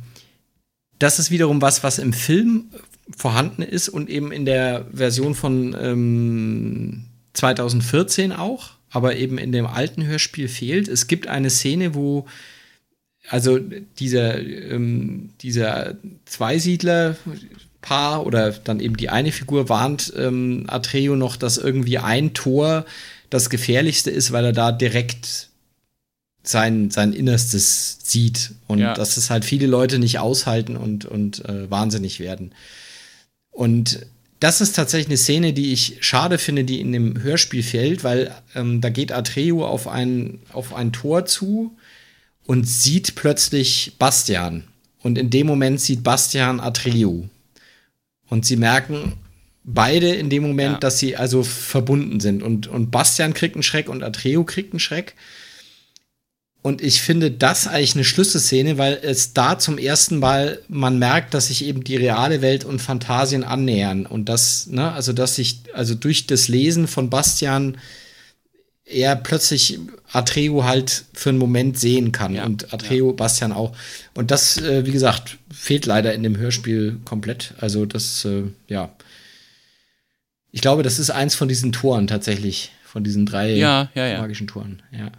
das 0.98 1.18
ist 1.18 1.30
wiederum 1.30 1.60
was, 1.60 1.82
was 1.82 1.98
im 1.98 2.12
Film 2.12 2.70
vorhanden 3.16 3.62
ist 3.62 3.88
und 3.88 4.08
eben 4.08 4.32
in 4.32 4.44
der 4.44 4.86
Version 4.92 5.34
von 5.34 5.76
ähm, 5.78 7.04
2014 7.34 8.32
auch, 8.32 8.70
aber 8.90 9.16
eben 9.16 9.38
in 9.38 9.52
dem 9.52 9.66
alten 9.66 10.04
Hörspiel 10.06 10.48
fehlt. 10.48 10.88
Es 10.88 11.06
gibt 11.06 11.26
eine 11.26 11.50
Szene, 11.50 11.94
wo 11.94 12.26
also 13.28 13.58
dieser, 13.58 14.38
ähm, 14.38 15.30
dieser 15.40 15.96
Zweisiedler, 16.26 17.16
Paar 17.80 18.24
oder 18.24 18.50
dann 18.52 18.80
eben 18.80 18.96
die 18.96 19.10
eine 19.10 19.30
Figur 19.30 19.68
warnt 19.68 20.10
ähm, 20.16 20.64
Atreo 20.68 21.16
noch, 21.16 21.36
dass 21.36 21.58
irgendwie 21.58 21.98
ein 21.98 22.32
Tor 22.32 22.86
das 23.28 23.50
gefährlichste 23.50 24.10
ist, 24.10 24.32
weil 24.32 24.46
er 24.46 24.52
da 24.52 24.72
direkt 24.72 25.50
sein, 26.44 26.90
sein 26.90 27.12
Innerstes 27.12 27.98
sieht 28.02 28.52
und 28.66 28.78
ja. 28.78 28.94
dass 28.94 29.16
es 29.16 29.30
halt 29.30 29.44
viele 29.44 29.66
Leute 29.66 29.98
nicht 29.98 30.18
aushalten 30.18 30.76
und, 30.76 31.04
und 31.04 31.44
äh, 31.46 31.70
wahnsinnig 31.70 32.20
werden. 32.20 32.52
Und 33.50 34.06
das 34.40 34.60
ist 34.60 34.76
tatsächlich 34.76 35.08
eine 35.08 35.16
Szene, 35.16 35.52
die 35.52 35.72
ich 35.72 35.98
schade 36.00 36.38
finde, 36.38 36.64
die 36.64 36.80
in 36.80 36.92
dem 36.92 37.22
Hörspiel 37.22 37.62
fällt, 37.62 38.04
weil 38.04 38.34
ähm, 38.54 38.80
da 38.80 38.90
geht 38.90 39.10
Atreo 39.10 39.66
auf 39.66 39.88
ein, 39.88 40.40
auf 40.52 40.74
ein 40.74 40.92
Tor 40.92 41.24
zu 41.24 41.76
und 42.44 42.68
sieht 42.68 43.14
plötzlich 43.14 43.94
Bastian. 43.98 44.64
Und 45.02 45.18
in 45.18 45.30
dem 45.30 45.46
Moment 45.46 45.80
sieht 45.80 46.02
Bastian 46.02 46.60
Atreo. 46.60 47.28
Und 48.28 48.44
sie 48.44 48.56
merken 48.56 49.14
beide 49.64 50.14
in 50.14 50.28
dem 50.28 50.42
Moment, 50.42 50.74
ja. 50.74 50.78
dass 50.78 50.98
sie 50.98 51.16
also 51.16 51.42
verbunden 51.42 52.20
sind. 52.20 52.42
Und, 52.42 52.66
und 52.66 52.90
Bastian 52.90 53.32
kriegt 53.32 53.54
einen 53.54 53.62
Schreck 53.62 53.88
und 53.88 54.02
Atreo 54.02 54.44
kriegt 54.44 54.72
einen 54.72 54.80
Schreck. 54.80 55.14
Und 56.66 56.80
ich 56.80 57.02
finde 57.02 57.30
das 57.30 57.66
eigentlich 57.66 57.94
eine 57.94 58.04
Schlüsselszene, 58.04 58.78
weil 58.78 58.98
es 59.02 59.34
da 59.34 59.58
zum 59.58 59.76
ersten 59.76 60.18
Mal 60.18 60.60
man 60.68 60.98
merkt, 60.98 61.34
dass 61.34 61.48
sich 61.48 61.62
eben 61.66 61.84
die 61.84 61.96
reale 61.96 62.40
Welt 62.40 62.64
und 62.64 62.80
Fantasien 62.80 63.44
annähern. 63.44 64.06
Und 64.06 64.30
das, 64.30 64.66
ne, 64.68 64.90
also 64.90 65.12
dass 65.12 65.34
sich, 65.34 65.60
also 65.74 65.94
durch 65.94 66.26
das 66.26 66.48
Lesen 66.48 66.88
von 66.88 67.10
Bastian 67.10 67.76
er 68.86 69.14
plötzlich 69.14 69.78
Atreo 70.10 70.64
halt 70.64 71.04
für 71.12 71.28
einen 71.28 71.38
Moment 71.38 71.78
sehen 71.78 72.12
kann. 72.12 72.34
Ja, 72.34 72.46
und 72.46 72.72
Atreo, 72.72 73.10
ja. 73.10 73.12
Bastian 73.14 73.52
auch. 73.52 73.76
Und 74.14 74.30
das, 74.30 74.56
äh, 74.56 74.86
wie 74.86 74.92
gesagt, 74.92 75.36
fehlt 75.52 75.84
leider 75.84 76.14
in 76.14 76.22
dem 76.22 76.38
Hörspiel 76.38 76.98
komplett. 77.04 77.52
Also 77.58 77.84
das, 77.84 78.24
äh, 78.24 78.44
ja. 78.68 78.96
Ich 80.50 80.62
glaube, 80.62 80.82
das 80.82 80.98
ist 80.98 81.10
eins 81.10 81.34
von 81.34 81.48
diesen 81.48 81.72
Toren 81.72 82.06
tatsächlich. 82.06 82.72
Von 82.86 83.04
diesen 83.04 83.26
drei 83.26 83.52
ja, 83.52 83.90
magischen 83.94 84.46
Toren, 84.46 84.82
ja. 84.90 85.12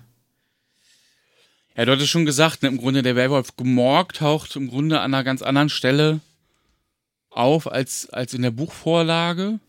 Ja, 1.76 1.86
du 1.86 1.91
hattest 1.91 2.09
schon 2.09 2.26
gesagt, 2.26 2.63
ne, 2.63 2.69
im 2.69 2.78
Grunde 2.78 3.03
der 3.03 3.15
Werwolf 3.15 3.55
Gmorg 3.57 4.13
taucht 4.13 4.55
im 4.55 4.69
Grunde 4.69 5.01
an 5.01 5.13
einer 5.13 5.23
ganz 5.23 5.41
anderen 5.41 5.69
Stelle 5.69 6.21
auf 7.30 7.69
als, 7.69 8.09
als 8.09 8.34
in 8.34 8.41
der 8.41 8.51
Buchvorlage. 8.51 9.59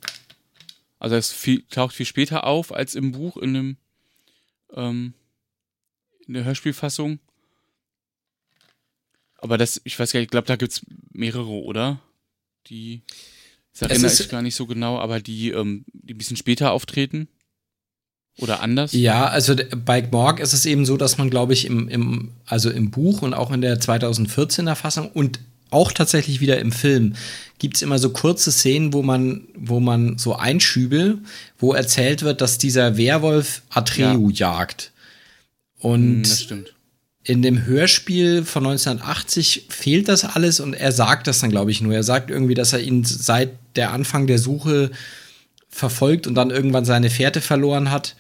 Also 0.99 1.17
es 1.17 1.33
viel, 1.33 1.63
taucht 1.69 1.95
viel 1.95 2.07
später 2.07 2.45
auf 2.45 2.73
als 2.73 2.95
im 2.95 3.13
Buch, 3.13 3.37
in 3.37 3.55
dem 3.55 3.77
ähm, 4.73 5.15
in 6.27 6.35
der 6.35 6.45
Hörspielfassung. 6.45 7.19
Aber 9.39 9.59
das, 9.59 9.81
ich 9.85 9.99
weiß 9.99 10.13
gar 10.13 10.21
nicht, 10.21 10.27
ich 10.27 10.31
glaube, 10.31 10.47
da 10.47 10.57
gibt 10.57 10.73
es 10.73 10.83
mehrere, 11.13 11.51
oder? 11.51 12.01
Die, 12.69 13.03
das 13.73 13.91
erinnere 13.91 14.13
ich 14.13 14.29
gar 14.29 14.43
nicht 14.43 14.57
so 14.57 14.67
genau, 14.67 14.99
aber 14.99 15.21
die, 15.21 15.51
ähm, 15.51 15.85
die 15.93 16.15
ein 16.15 16.19
bisschen 16.19 16.37
später 16.37 16.73
auftreten. 16.73 17.29
Oder 18.39 18.61
anders? 18.61 18.93
Ja, 18.93 19.27
also 19.27 19.55
bei 19.85 20.03
Gmorg 20.03 20.41
ist 20.41 20.53
es 20.53 20.67
eben 20.67 20.85
so, 20.85 20.97
dass 20.97 21.17
man, 21.17 21.31
glaube 21.31 21.55
ich, 21.55 21.67
im, 21.67 21.89
im, 21.89 22.33
also 22.45 22.71
im 22.71 22.91
Buch 22.91 23.23
und 23.23 23.33
auch 23.33 23.51
in 23.51 23.63
der 23.63 23.81
2014er 23.81 24.75
Fassung 24.75 25.11
und 25.11 25.41
auch 25.71 25.91
tatsächlich 25.93 26.41
wieder 26.41 26.59
im 26.61 26.71
Film 26.71 27.15
gibt 27.59 27.77
es 27.77 27.83
immer 27.83 27.99
so 27.99 28.11
kurze 28.11 28.53
Szenen, 28.53 28.93
wo 28.93 29.03
man, 29.03 29.49
wo 29.57 29.81
man 29.81 30.19
so 30.19 30.37
Einschübe, 30.37 31.19
wo 31.59 31.73
erzählt 31.73 32.23
wird, 32.23 32.41
dass 32.41 32.59
dieser 32.59 32.97
Werwolf 32.97 33.63
Atreu 33.71 34.03
ja. 34.03 34.31
jagt. 34.31 34.93
Und 35.79 36.27
hm, 36.27 36.65
in 37.25 37.43
dem 37.43 37.65
Hörspiel 37.65 38.45
von 38.45 38.67
1980 38.67 39.67
fehlt 39.69 40.09
das 40.09 40.25
alles 40.25 40.61
und 40.61 40.75
er 40.75 40.93
sagt 40.93 41.27
das 41.27 41.41
dann, 41.41 41.51
glaube 41.51 41.73
ich, 41.73 41.81
nur. 41.81 41.95
Er 41.95 42.05
sagt 42.05 42.31
irgendwie, 42.31 42.55
dass 42.55 42.73
er 42.73 42.81
ihn 42.81 43.05
seit 43.05 43.51
der 43.75 43.93
Anfang 43.93 44.27
der 44.27 44.39
Suche 44.39 44.93
verfolgt 45.77 46.27
und 46.27 46.35
dann 46.35 46.51
irgendwann 46.51 46.85
seine 46.85 47.11
Fährte 47.11 47.41
verloren 47.41 47.91
hat. 47.91 48.17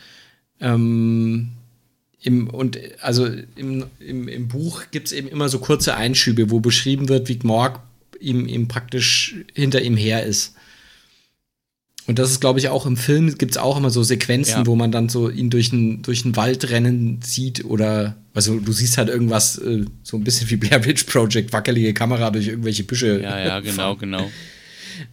Ähm, 0.60 1.52
im, 2.22 2.48
und 2.48 2.78
also 3.00 3.26
im, 3.56 3.86
im, 3.98 4.28
im 4.28 4.48
Buch 4.48 4.84
gibt 4.90 5.06
es 5.06 5.12
eben 5.12 5.28
immer 5.28 5.48
so 5.48 5.58
kurze 5.58 5.96
Einschübe, 5.96 6.50
wo 6.50 6.60
beschrieben 6.60 7.08
wird, 7.08 7.28
wie 7.28 7.38
Gmorg 7.38 7.80
ihm, 8.20 8.46
ihm 8.46 8.68
praktisch 8.68 9.36
hinter 9.54 9.80
ihm 9.80 9.96
her 9.96 10.24
ist. 10.24 10.54
Und 12.06 12.18
das 12.20 12.30
ist, 12.30 12.40
glaube 12.40 12.60
ich, 12.60 12.68
auch 12.68 12.86
im 12.86 12.96
Film 12.96 13.36
gibt 13.36 13.52
es 13.52 13.58
auch 13.58 13.76
immer 13.76 13.90
so 13.90 14.02
Sequenzen, 14.02 14.58
ja. 14.58 14.66
wo 14.66 14.76
man 14.76 14.92
dann 14.92 15.08
so 15.08 15.28
ihn 15.28 15.50
durch 15.50 15.70
den 15.70 16.02
durch 16.02 16.24
Wald 16.36 16.70
rennen 16.70 17.20
sieht 17.22 17.64
oder 17.64 18.16
also 18.32 18.60
du 18.60 18.70
siehst 18.70 18.96
halt 18.96 19.08
irgendwas 19.08 19.58
äh, 19.58 19.86
so 20.04 20.16
ein 20.16 20.22
bisschen 20.22 20.48
wie 20.50 20.56
Blair 20.56 20.84
Witch 20.84 21.04
Project, 21.04 21.52
wackelige 21.52 21.94
Kamera 21.94 22.30
durch 22.30 22.46
irgendwelche 22.46 22.84
Büsche. 22.84 23.20
Ja, 23.20 23.44
ja, 23.44 23.60
genau, 23.60 23.96
genau. 23.96 24.30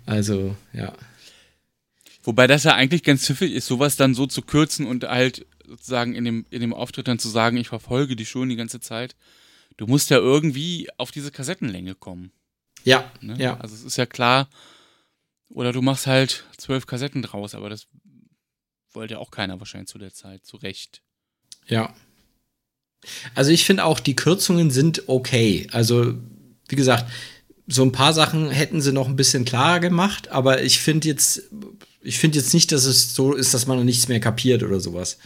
Also, 0.05 0.55
ja. 0.73 0.93
Wobei 2.23 2.47
das 2.47 2.63
ja 2.63 2.73
eigentlich 2.73 3.03
ganz 3.03 3.25
pfiffig 3.25 3.51
ist, 3.51 3.67
sowas 3.67 3.97
dann 3.97 4.15
so 4.15 4.25
zu 4.25 4.41
kürzen 4.41 4.85
und 4.85 5.03
halt 5.03 5.45
sozusagen 5.67 6.15
in 6.15 6.23
dem, 6.23 6.45
in 6.49 6.61
dem 6.61 6.73
Auftritt 6.73 7.07
dann 7.07 7.19
zu 7.19 7.29
sagen, 7.29 7.57
ich 7.57 7.67
verfolge 7.67 8.15
die 8.15 8.25
schon 8.25 8.49
die 8.49 8.55
ganze 8.55 8.79
Zeit. 8.79 9.15
Du 9.77 9.87
musst 9.87 10.09
ja 10.09 10.17
irgendwie 10.17 10.87
auf 10.97 11.11
diese 11.11 11.31
Kassettenlänge 11.31 11.95
kommen. 11.95 12.31
Ja, 12.83 13.11
ne? 13.21 13.35
ja. 13.37 13.59
Also 13.59 13.75
es 13.75 13.83
ist 13.83 13.97
ja 13.97 14.05
klar, 14.05 14.49
oder 15.49 15.71
du 15.71 15.81
machst 15.81 16.07
halt 16.07 16.45
zwölf 16.57 16.85
Kassetten 16.85 17.21
draus, 17.21 17.55
aber 17.55 17.69
das 17.69 17.87
wollte 18.91 19.15
ja 19.15 19.19
auch 19.19 19.31
keiner 19.31 19.59
wahrscheinlich 19.59 19.89
zu 19.89 19.97
der 19.97 20.13
Zeit, 20.13 20.45
zu 20.45 20.57
Recht. 20.57 21.01
Ja. 21.67 21.93
Also 23.35 23.51
ich 23.51 23.65
finde 23.65 23.85
auch, 23.85 23.99
die 23.99 24.15
Kürzungen 24.15 24.71
sind 24.71 25.03
okay. 25.07 25.67
Also, 25.71 26.15
wie 26.69 26.75
gesagt, 26.75 27.11
so 27.73 27.83
ein 27.83 27.91
paar 27.91 28.13
Sachen 28.13 28.49
hätten 28.49 28.81
sie 28.81 28.91
noch 28.91 29.07
ein 29.07 29.15
bisschen 29.15 29.45
klarer 29.45 29.79
gemacht, 29.79 30.29
aber 30.29 30.61
ich 30.63 30.79
finde 30.79 31.07
jetzt, 31.07 31.43
ich 32.01 32.19
finde 32.19 32.37
jetzt 32.37 32.53
nicht, 32.53 32.71
dass 32.71 32.85
es 32.85 33.15
so 33.15 33.33
ist, 33.33 33.53
dass 33.53 33.65
man 33.65 33.77
noch 33.77 33.83
nichts 33.83 34.07
mehr 34.07 34.19
kapiert 34.19 34.63
oder 34.63 34.79
sowas. 34.79 35.17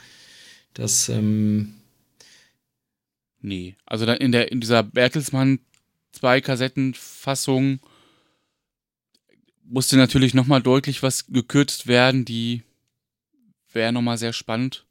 Das, 0.73 1.09
ähm 1.09 1.73
Nee. 3.41 3.75
Also 3.85 4.05
dann 4.05 4.17
in 4.17 4.31
der, 4.31 4.51
in 4.51 4.59
dieser 4.59 4.83
Bertelsmann 4.83 5.59
zwei 6.11 6.41
Kassettenfassung 6.41 7.79
musste 9.63 9.97
natürlich 9.97 10.33
nochmal 10.33 10.61
deutlich 10.61 11.03
was 11.03 11.27
gekürzt 11.27 11.87
werden, 11.87 12.25
die 12.25 12.63
wäre 13.71 13.91
nochmal 13.93 14.17
sehr 14.17 14.33
spannend. 14.33 14.85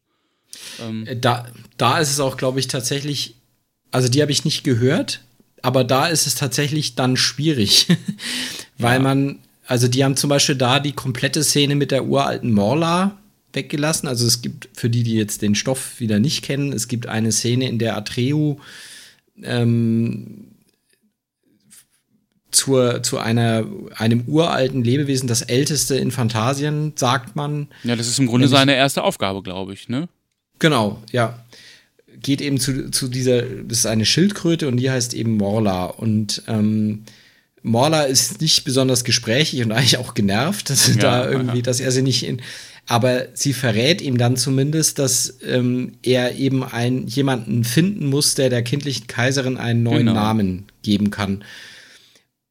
Ähm 0.80 1.07
da, 1.20 1.46
da 1.76 1.98
ist 1.98 2.11
es 2.11 2.20
auch, 2.20 2.36
glaube 2.36 2.61
ich, 2.61 2.68
tatsächlich, 2.68 3.36
also 3.90 4.09
die 4.09 4.22
habe 4.22 4.32
ich 4.32 4.44
nicht 4.44 4.64
gehört, 4.64 5.24
aber 5.62 5.84
da 5.84 6.07
ist 6.07 6.26
es 6.26 6.34
tatsächlich 6.34 6.94
dann 6.94 7.16
schwierig, 7.16 7.88
weil 8.78 8.96
ja. 8.96 9.02
man, 9.02 9.38
also 9.66 9.88
die 9.88 10.04
haben 10.04 10.16
zum 10.16 10.30
Beispiel 10.30 10.57
da 10.57 10.80
die 10.80 10.92
komplette 10.92 11.42
Szene 11.42 11.74
mit 11.74 11.90
der 11.90 12.07
uralten 12.07 12.52
Morla 12.52 13.18
weggelassen. 13.52 14.07
Also 14.07 14.26
es 14.26 14.42
gibt, 14.42 14.68
für 14.74 14.90
die, 14.90 15.02
die 15.02 15.14
jetzt 15.14 15.42
den 15.42 15.54
Stoff 15.54 15.98
wieder 15.98 16.20
nicht 16.20 16.44
kennen, 16.44 16.72
es 16.72 16.88
gibt 16.88 17.07
eine 17.07 17.32
Szene, 17.32 17.68
in 17.68 17.78
der 17.78 17.96
Atreu 17.96 18.54
ähm, 19.42 20.52
zur, 22.52 23.02
zu 23.02 23.18
einer, 23.18 23.66
einem 23.96 24.24
uralten 24.26 24.84
Lebewesen, 24.84 25.28
das 25.28 25.42
älteste 25.42 25.96
in 25.96 26.11
Phantasien, 26.11 26.92
sagt 26.96 27.36
man. 27.36 27.68
Ja, 27.82 27.96
das 27.96 28.07
ist 28.07 28.18
im 28.18 28.26
Grunde 28.26 28.48
seine 28.48 28.74
erste 28.74 29.02
Aufgabe, 29.02 29.42
glaube 29.42 29.72
ich, 29.74 29.88
ne? 29.88 30.09
Genau, 30.59 31.02
ja. 31.12 31.44
Geht 32.23 32.41
eben 32.41 32.59
zu, 32.59 32.91
zu 32.91 33.09
dieser, 33.09 33.43
das 33.43 33.79
ist 33.79 33.87
eine 33.87 34.07
Schildkröte 34.07 34.69
und 34.69 34.77
die 34.79 34.91
heißt 34.91 35.14
eben 35.14 35.37
Morla. 35.37 35.87
Und 35.87 36.43
ähm, 36.49 37.05
Morla 37.62 38.03
ist 38.03 38.41
nicht 38.41 38.64
besonders 38.64 39.05
gesprächig 39.05 39.62
und 39.62 39.73
eigentlich 39.73 39.99
auch 39.99 40.14
genervt, 40.14 40.71
dass, 40.71 40.87
ja, 40.89 40.95
da 40.95 41.31
irgendwie, 41.31 41.59
ja. 41.59 41.62
dass 41.62 41.81
er 41.81 41.93
sie 41.93 42.03
nicht 42.03 42.25
in. 42.25 42.41
Aber 42.89 43.27
sie 43.35 43.53
verrät 43.53 44.01
ihm 44.01 44.17
dann 44.17 44.37
zumindest, 44.37 45.01
dass 45.01 45.39
ähm, 45.45 45.95
er 46.03 46.37
eben 46.37 46.62
einen, 46.62 47.09
jemanden 47.09 47.64
finden 47.64 48.07
muss, 48.07 48.37
der 48.37 48.49
der 48.49 48.62
kindlichen 48.62 49.09
Kaiserin 49.09 49.57
einen 49.57 49.83
neuen 49.83 50.07
genau. 50.07 50.14
Namen 50.14 50.67
geben 50.83 51.11
kann. 51.11 51.43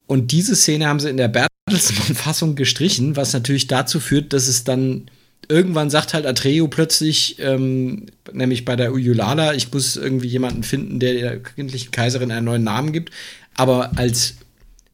Und 0.07 0.33
diese 0.33 0.55
Szene 0.55 0.87
haben 0.87 0.99
sie 0.99 1.09
in 1.09 1.17
der 1.17 1.29
Bertelsmann-Fassung 1.29 2.55
gestrichen, 2.55 3.15
was 3.15 3.31
natürlich 3.31 3.67
dazu 3.67 4.01
führt, 4.01 4.33
dass 4.33 4.47
es 4.47 4.65
dann 4.65 5.09
irgendwann 5.49 5.89
sagt 5.89 6.13
halt 6.13 6.25
Atreo 6.25 6.67
plötzlich, 6.67 7.39
ähm, 7.39 8.07
nämlich 8.31 8.65
bei 8.65 8.75
der 8.75 8.93
Uyulala, 8.93 9.53
ich 9.53 9.71
muss 9.71 9.95
irgendwie 9.95 10.27
jemanden 10.27 10.63
finden, 10.63 10.99
der 10.99 11.13
der 11.13 11.43
kindlichen 11.43 11.91
Kaiserin 11.91 12.31
einen 12.31 12.45
neuen 12.45 12.63
Namen 12.63 12.91
gibt. 12.91 13.11
Aber 13.55 13.97
als 13.97 14.35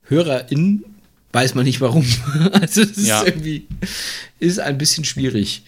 Hörerin 0.03 0.85
weiß 1.31 1.55
man 1.55 1.65
nicht 1.65 1.81
warum. 1.81 2.05
also 2.51 2.81
es 2.81 3.07
ja. 3.07 3.21
ist 3.21 3.27
irgendwie 3.27 3.67
ist 4.39 4.59
ein 4.59 4.77
bisschen 4.77 5.05
schwierig. 5.05 5.63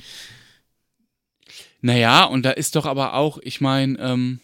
Naja, 1.81 2.23
und 2.25 2.43
da 2.43 2.51
ist 2.51 2.75
doch 2.75 2.85
aber 2.85 3.13
auch, 3.13 3.39
ich 3.41 3.59
meine, 3.59 3.99
ähm, 3.99 4.39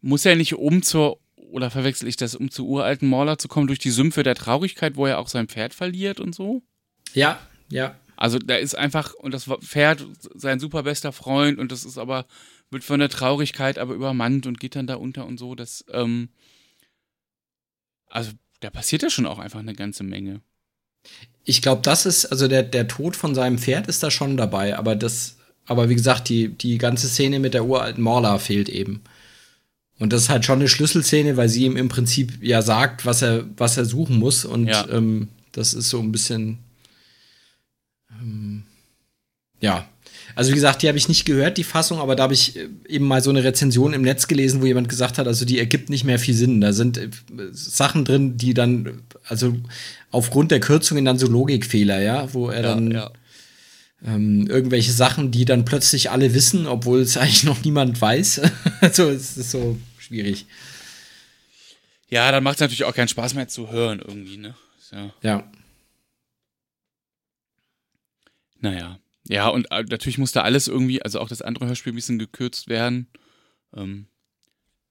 muss 0.00 0.26
er 0.26 0.36
nicht 0.36 0.54
um 0.54 0.82
zur 0.82 1.18
oder 1.52 1.70
verwechsel 1.70 2.08
ich 2.08 2.16
das, 2.16 2.34
um 2.34 2.50
zu 2.50 2.66
uralten 2.66 3.08
Mauler 3.08 3.38
zu 3.38 3.46
kommen, 3.46 3.66
durch 3.66 3.78
die 3.78 3.90
Sümpfe 3.90 4.22
der 4.22 4.34
Traurigkeit, 4.34 4.96
wo 4.96 5.06
er 5.06 5.18
auch 5.18 5.28
sein 5.28 5.48
Pferd 5.48 5.74
verliert 5.74 6.18
und 6.18 6.34
so? 6.34 6.62
Ja, 7.12 7.38
ja. 7.68 7.94
Also 8.22 8.38
da 8.38 8.54
ist 8.54 8.78
einfach, 8.78 9.14
und 9.14 9.34
das 9.34 9.50
Pferd 9.62 10.06
sein 10.32 10.60
super 10.60 10.84
bester 10.84 11.10
Freund 11.10 11.58
und 11.58 11.72
das 11.72 11.84
ist 11.84 11.98
aber, 11.98 12.24
wird 12.70 12.84
von 12.84 13.00
der 13.00 13.08
Traurigkeit 13.08 13.78
aber 13.78 13.94
übermannt 13.94 14.46
und 14.46 14.60
geht 14.60 14.76
dann 14.76 14.86
da 14.86 14.94
unter 14.94 15.26
und 15.26 15.38
so. 15.38 15.56
Das, 15.56 15.84
ähm, 15.90 16.28
also 18.06 18.30
da 18.60 18.70
passiert 18.70 19.02
ja 19.02 19.10
schon 19.10 19.26
auch 19.26 19.40
einfach 19.40 19.58
eine 19.58 19.74
ganze 19.74 20.04
Menge. 20.04 20.40
Ich 21.42 21.62
glaube, 21.62 21.82
das 21.82 22.06
ist, 22.06 22.26
also 22.26 22.46
der, 22.46 22.62
der 22.62 22.86
Tod 22.86 23.16
von 23.16 23.34
seinem 23.34 23.58
Pferd 23.58 23.88
ist 23.88 24.04
da 24.04 24.10
schon 24.12 24.36
dabei, 24.36 24.78
aber 24.78 24.94
das, 24.94 25.38
aber 25.66 25.88
wie 25.88 25.96
gesagt, 25.96 26.28
die, 26.28 26.50
die 26.50 26.78
ganze 26.78 27.08
Szene 27.08 27.40
mit 27.40 27.54
der 27.54 27.64
uralten 27.64 28.04
Morla 28.04 28.38
fehlt 28.38 28.68
eben. 28.68 29.02
Und 29.98 30.12
das 30.12 30.22
ist 30.22 30.28
halt 30.28 30.44
schon 30.44 30.60
eine 30.60 30.68
Schlüsselszene, 30.68 31.36
weil 31.36 31.48
sie 31.48 31.64
ihm 31.64 31.76
im 31.76 31.88
Prinzip 31.88 32.40
ja 32.40 32.62
sagt, 32.62 33.04
was 33.04 33.20
er, 33.20 33.46
was 33.56 33.78
er 33.78 33.84
suchen 33.84 34.20
muss. 34.20 34.44
Und 34.44 34.68
ja. 34.68 34.88
ähm, 34.90 35.26
das 35.50 35.74
ist 35.74 35.90
so 35.90 35.98
ein 35.98 36.12
bisschen. 36.12 36.60
Ja. 39.62 39.88
Also, 40.34 40.50
wie 40.50 40.54
gesagt, 40.54 40.82
die 40.82 40.88
habe 40.88 40.98
ich 40.98 41.08
nicht 41.08 41.24
gehört, 41.24 41.56
die 41.56 41.64
Fassung, 41.64 41.98
aber 41.98 42.14
da 42.14 42.24
habe 42.24 42.34
ich 42.34 42.56
äh, 42.56 42.68
eben 42.88 43.06
mal 43.06 43.22
so 43.22 43.30
eine 43.30 43.44
Rezension 43.44 43.94
im 43.94 44.02
Netz 44.02 44.28
gelesen, 44.28 44.60
wo 44.60 44.66
jemand 44.66 44.90
gesagt 44.90 45.16
hat, 45.16 45.26
also 45.26 45.46
die 45.46 45.58
ergibt 45.58 45.88
nicht 45.88 46.04
mehr 46.04 46.18
viel 46.18 46.34
Sinn. 46.34 46.60
Da 46.60 46.74
sind 46.74 46.98
äh, 46.98 47.08
Sachen 47.52 48.04
drin, 48.04 48.36
die 48.36 48.52
dann, 48.52 49.02
also 49.26 49.54
aufgrund 50.10 50.50
der 50.50 50.60
Kürzungen 50.60 51.06
dann 51.06 51.18
so 51.18 51.26
Logikfehler, 51.26 52.02
ja, 52.02 52.32
wo 52.34 52.50
er 52.50 52.62
ja, 52.62 52.74
dann. 52.74 52.90
Ja 52.90 53.10
ähm, 54.04 54.46
irgendwelche 54.48 54.92
Sachen, 54.92 55.30
die 55.30 55.44
dann 55.44 55.64
plötzlich 55.64 56.10
alle 56.10 56.34
wissen, 56.34 56.66
obwohl 56.66 57.00
es 57.00 57.16
eigentlich 57.18 57.44
noch 57.44 57.62
niemand 57.64 58.00
weiß. 58.00 58.40
also 58.80 59.10
es 59.10 59.36
ist 59.36 59.50
so 59.50 59.78
schwierig. 59.98 60.46
Ja, 62.08 62.30
dann 62.30 62.44
macht 62.44 62.56
es 62.56 62.60
natürlich 62.60 62.84
auch 62.84 62.94
keinen 62.94 63.08
Spaß 63.08 63.34
mehr 63.34 63.48
zu 63.48 63.70
hören 63.70 64.00
irgendwie, 64.00 64.36
ne? 64.36 64.54
Ja. 64.90 65.14
ja. 65.22 65.52
Naja. 68.60 68.98
Ja, 69.28 69.48
und 69.48 69.70
äh, 69.70 69.84
natürlich 69.84 70.18
musste 70.18 70.42
alles 70.42 70.68
irgendwie, 70.68 71.02
also 71.02 71.20
auch 71.20 71.28
das 71.28 71.42
andere 71.42 71.66
Hörspiel 71.66 71.92
ein 71.92 71.96
bisschen 71.96 72.18
gekürzt 72.18 72.68
werden. 72.68 73.08
Ähm, 73.74 74.06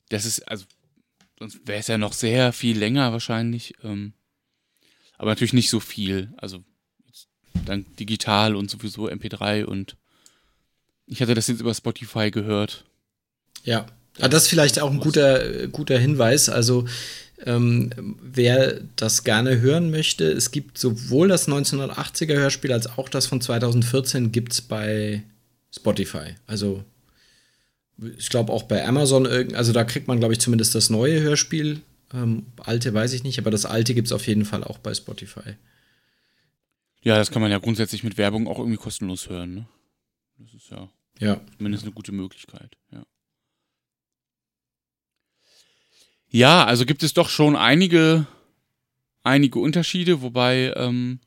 das 0.09 0.25
ist, 0.25 0.47
also, 0.47 0.65
sonst 1.39 1.67
wäre 1.67 1.79
es 1.79 1.87
ja 1.87 1.97
noch 1.97 2.13
sehr 2.13 2.53
viel 2.53 2.77
länger 2.77 3.11
wahrscheinlich. 3.11 3.73
Ähm, 3.83 4.13
aber 5.17 5.31
natürlich 5.31 5.53
nicht 5.53 5.69
so 5.69 5.79
viel. 5.79 6.33
Also, 6.37 6.63
dann 7.65 7.85
digital 7.99 8.55
und 8.55 8.71
sowieso 8.71 9.09
MP3 9.09 9.65
und 9.65 9.97
ich 11.05 11.21
hatte 11.21 11.35
das 11.35 11.47
jetzt 11.47 11.59
über 11.59 11.73
Spotify 11.73 12.31
gehört. 12.31 12.85
Ja, 13.63 13.85
Ah, 14.19 14.27
das 14.27 14.43
ist 14.43 14.49
vielleicht 14.49 14.79
auch 14.79 14.91
ein 14.91 14.99
guter, 14.99 15.67
guter 15.67 15.97
Hinweis. 15.97 16.49
Also, 16.49 16.85
ähm, 17.45 18.17
wer 18.21 18.81
das 18.95 19.23
gerne 19.23 19.59
hören 19.61 19.91
möchte, 19.91 20.25
es 20.25 20.51
gibt 20.51 20.77
sowohl 20.77 21.27
das 21.27 21.47
1980er 21.47 22.35
Hörspiel 22.35 22.71
als 22.71 22.97
auch 22.97 23.09
das 23.09 23.25
von 23.25 23.41
2014 23.41 24.31
gibt 24.31 24.53
es 24.53 24.61
bei 24.61 25.23
Spotify. 25.73 26.35
Also, 26.47 26.83
ich 28.17 28.29
glaube 28.29 28.51
auch 28.51 28.63
bei 28.63 28.85
Amazon, 28.85 29.27
also 29.53 29.73
da 29.73 29.83
kriegt 29.83 30.07
man, 30.07 30.19
glaube 30.19 30.33
ich, 30.33 30.39
zumindest 30.39 30.75
das 30.75 30.89
neue 30.89 31.21
Hörspiel. 31.21 31.81
Ähm, 32.13 32.47
alte 32.57 32.93
weiß 32.93 33.13
ich 33.13 33.23
nicht, 33.23 33.39
aber 33.39 33.51
das 33.51 33.65
alte 33.65 33.93
gibt 33.93 34.07
es 34.07 34.11
auf 34.11 34.27
jeden 34.27 34.45
Fall 34.45 34.63
auch 34.63 34.79
bei 34.79 34.93
Spotify. 34.93 35.55
Ja, 37.03 37.17
das 37.17 37.31
kann 37.31 37.41
man 37.41 37.51
ja 37.51 37.57
grundsätzlich 37.57 38.03
mit 38.03 38.17
Werbung 38.17 38.47
auch 38.47 38.59
irgendwie 38.59 38.77
kostenlos 38.77 39.29
hören. 39.29 39.55
Ne? 39.55 39.65
Das 40.37 40.53
ist 40.53 40.69
ja, 40.69 40.89
ja. 41.19 41.41
zumindest 41.57 41.83
eine 41.83 41.93
gute 41.93 42.11
Möglichkeit. 42.11 42.77
Ja. 42.91 43.03
Ja, 46.31 46.65
also 46.65 46.85
gibt 46.85 47.03
es 47.03 47.13
doch 47.13 47.29
schon 47.29 47.57
einige, 47.57 48.25
einige 49.21 49.59
Unterschiede, 49.59 50.21
wobei 50.21 50.73
ähm, 50.77 51.19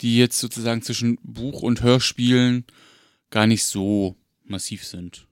die 0.00 0.16
jetzt 0.16 0.40
sozusagen 0.40 0.80
zwischen 0.82 1.18
Buch 1.22 1.62
und 1.62 1.82
Hörspielen 1.82 2.64
gar 3.30 3.46
nicht 3.46 3.64
so 3.64 4.16
massiv 4.44 4.86
sind. 4.86 5.26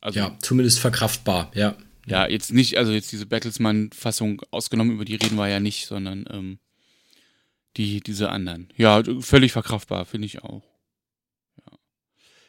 Also, 0.00 0.18
ja, 0.18 0.36
zumindest 0.40 0.80
verkraftbar, 0.80 1.50
ja. 1.54 1.76
Ja, 2.06 2.26
jetzt 2.26 2.52
nicht, 2.52 2.78
also 2.78 2.92
jetzt 2.92 3.12
diese 3.12 3.26
Bertelsmann-Fassung 3.26 4.42
ausgenommen, 4.50 4.92
über 4.92 5.04
die 5.04 5.16
reden 5.16 5.36
wir 5.36 5.48
ja 5.48 5.60
nicht, 5.60 5.86
sondern 5.86 6.24
ähm, 6.30 6.58
die, 7.76 8.00
diese 8.00 8.30
anderen. 8.30 8.72
Ja, 8.76 9.02
völlig 9.20 9.52
verkraftbar, 9.52 10.06
finde 10.06 10.26
ich 10.26 10.42
auch. 10.42 10.64
Ja. 11.58 11.78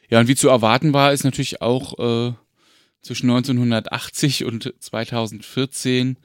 ja, 0.08 0.20
und 0.20 0.28
wie 0.28 0.34
zu 0.34 0.48
erwarten 0.48 0.92
war, 0.94 1.12
ist 1.12 1.24
natürlich 1.24 1.60
auch 1.60 1.98
äh, 2.30 2.34
zwischen 3.02 3.30
1980 3.30 4.44
und 4.44 4.74
2014 4.78 6.18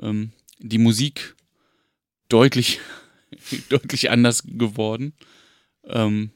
ähm, 0.00 0.32
die 0.58 0.78
Musik 0.78 1.36
deutlich, 2.28 2.80
deutlich 3.68 4.10
anders 4.10 4.42
geworden. 4.46 5.14
Ähm, 5.84 6.30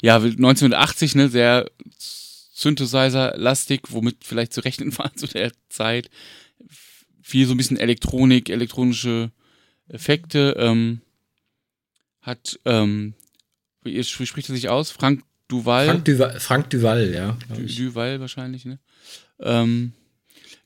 ja, 0.00 0.16
1980, 0.16 1.14
ne, 1.14 1.28
sehr 1.28 1.70
Synthesizer-lastig, 1.98 3.80
womit 3.88 4.24
vielleicht 4.24 4.52
zu 4.52 4.60
rechnen 4.60 4.96
war 4.98 5.14
zu 5.16 5.26
der 5.26 5.52
Zeit. 5.68 6.10
Viel 7.22 7.46
so 7.46 7.54
ein 7.54 7.56
bisschen 7.56 7.78
Elektronik, 7.78 8.50
elektronische 8.50 9.32
Effekte. 9.88 10.54
Ähm, 10.58 11.00
hat, 12.20 12.58
ähm, 12.64 13.14
wie, 13.82 13.96
wie 13.96 14.26
spricht 14.26 14.48
er 14.48 14.54
sich 14.54 14.68
aus? 14.68 14.90
Frank 14.90 15.24
Duval. 15.48 15.86
Frank 15.86 16.04
Duval, 16.04 16.40
Frank 16.40 16.70
Duval 16.70 17.12
ja. 17.12 17.36
Du, 17.54 17.62
Duval 17.66 18.20
wahrscheinlich, 18.20 18.64
ne? 18.64 18.78
Ähm, 19.40 19.92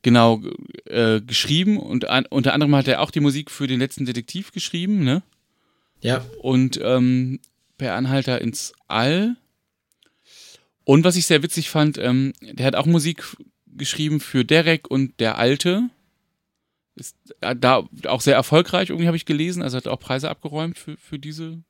genau, 0.02 0.42
äh, 0.84 1.20
geschrieben 1.20 1.78
und 1.78 2.08
an, 2.08 2.26
unter 2.26 2.54
anderem 2.54 2.74
hat 2.76 2.88
er 2.88 3.00
auch 3.00 3.10
die 3.10 3.20
Musik 3.20 3.50
für 3.50 3.66
den 3.66 3.80
letzten 3.80 4.06
Detektiv 4.06 4.52
geschrieben, 4.52 5.04
ne? 5.04 5.22
Ja. 6.00 6.24
Und 6.40 6.78
ähm, 6.82 7.40
per 7.76 7.94
Anhalter 7.94 8.40
ins 8.40 8.72
All. 8.86 9.36
Und 10.84 11.04
was 11.04 11.16
ich 11.16 11.26
sehr 11.26 11.42
witzig 11.42 11.70
fand, 11.70 11.98
ähm, 11.98 12.32
der 12.40 12.66
hat 12.66 12.76
auch 12.76 12.86
Musik 12.86 13.24
geschrieben 13.66 14.20
für 14.20 14.44
Derek 14.44 14.90
und 14.90 15.18
der 15.20 15.38
Alte. 15.38 15.90
Ist 16.94 17.16
äh, 17.40 17.54
da 17.54 17.88
auch 18.06 18.20
sehr 18.20 18.34
erfolgreich, 18.34 18.90
irgendwie 18.90 19.06
habe 19.06 19.16
ich 19.16 19.26
gelesen. 19.26 19.62
Also 19.62 19.76
hat 19.76 19.88
auch 19.88 20.00
Preise 20.00 20.30
abgeräumt 20.30 20.78
für, 20.78 20.96
für 20.96 21.18
diese. 21.18 21.62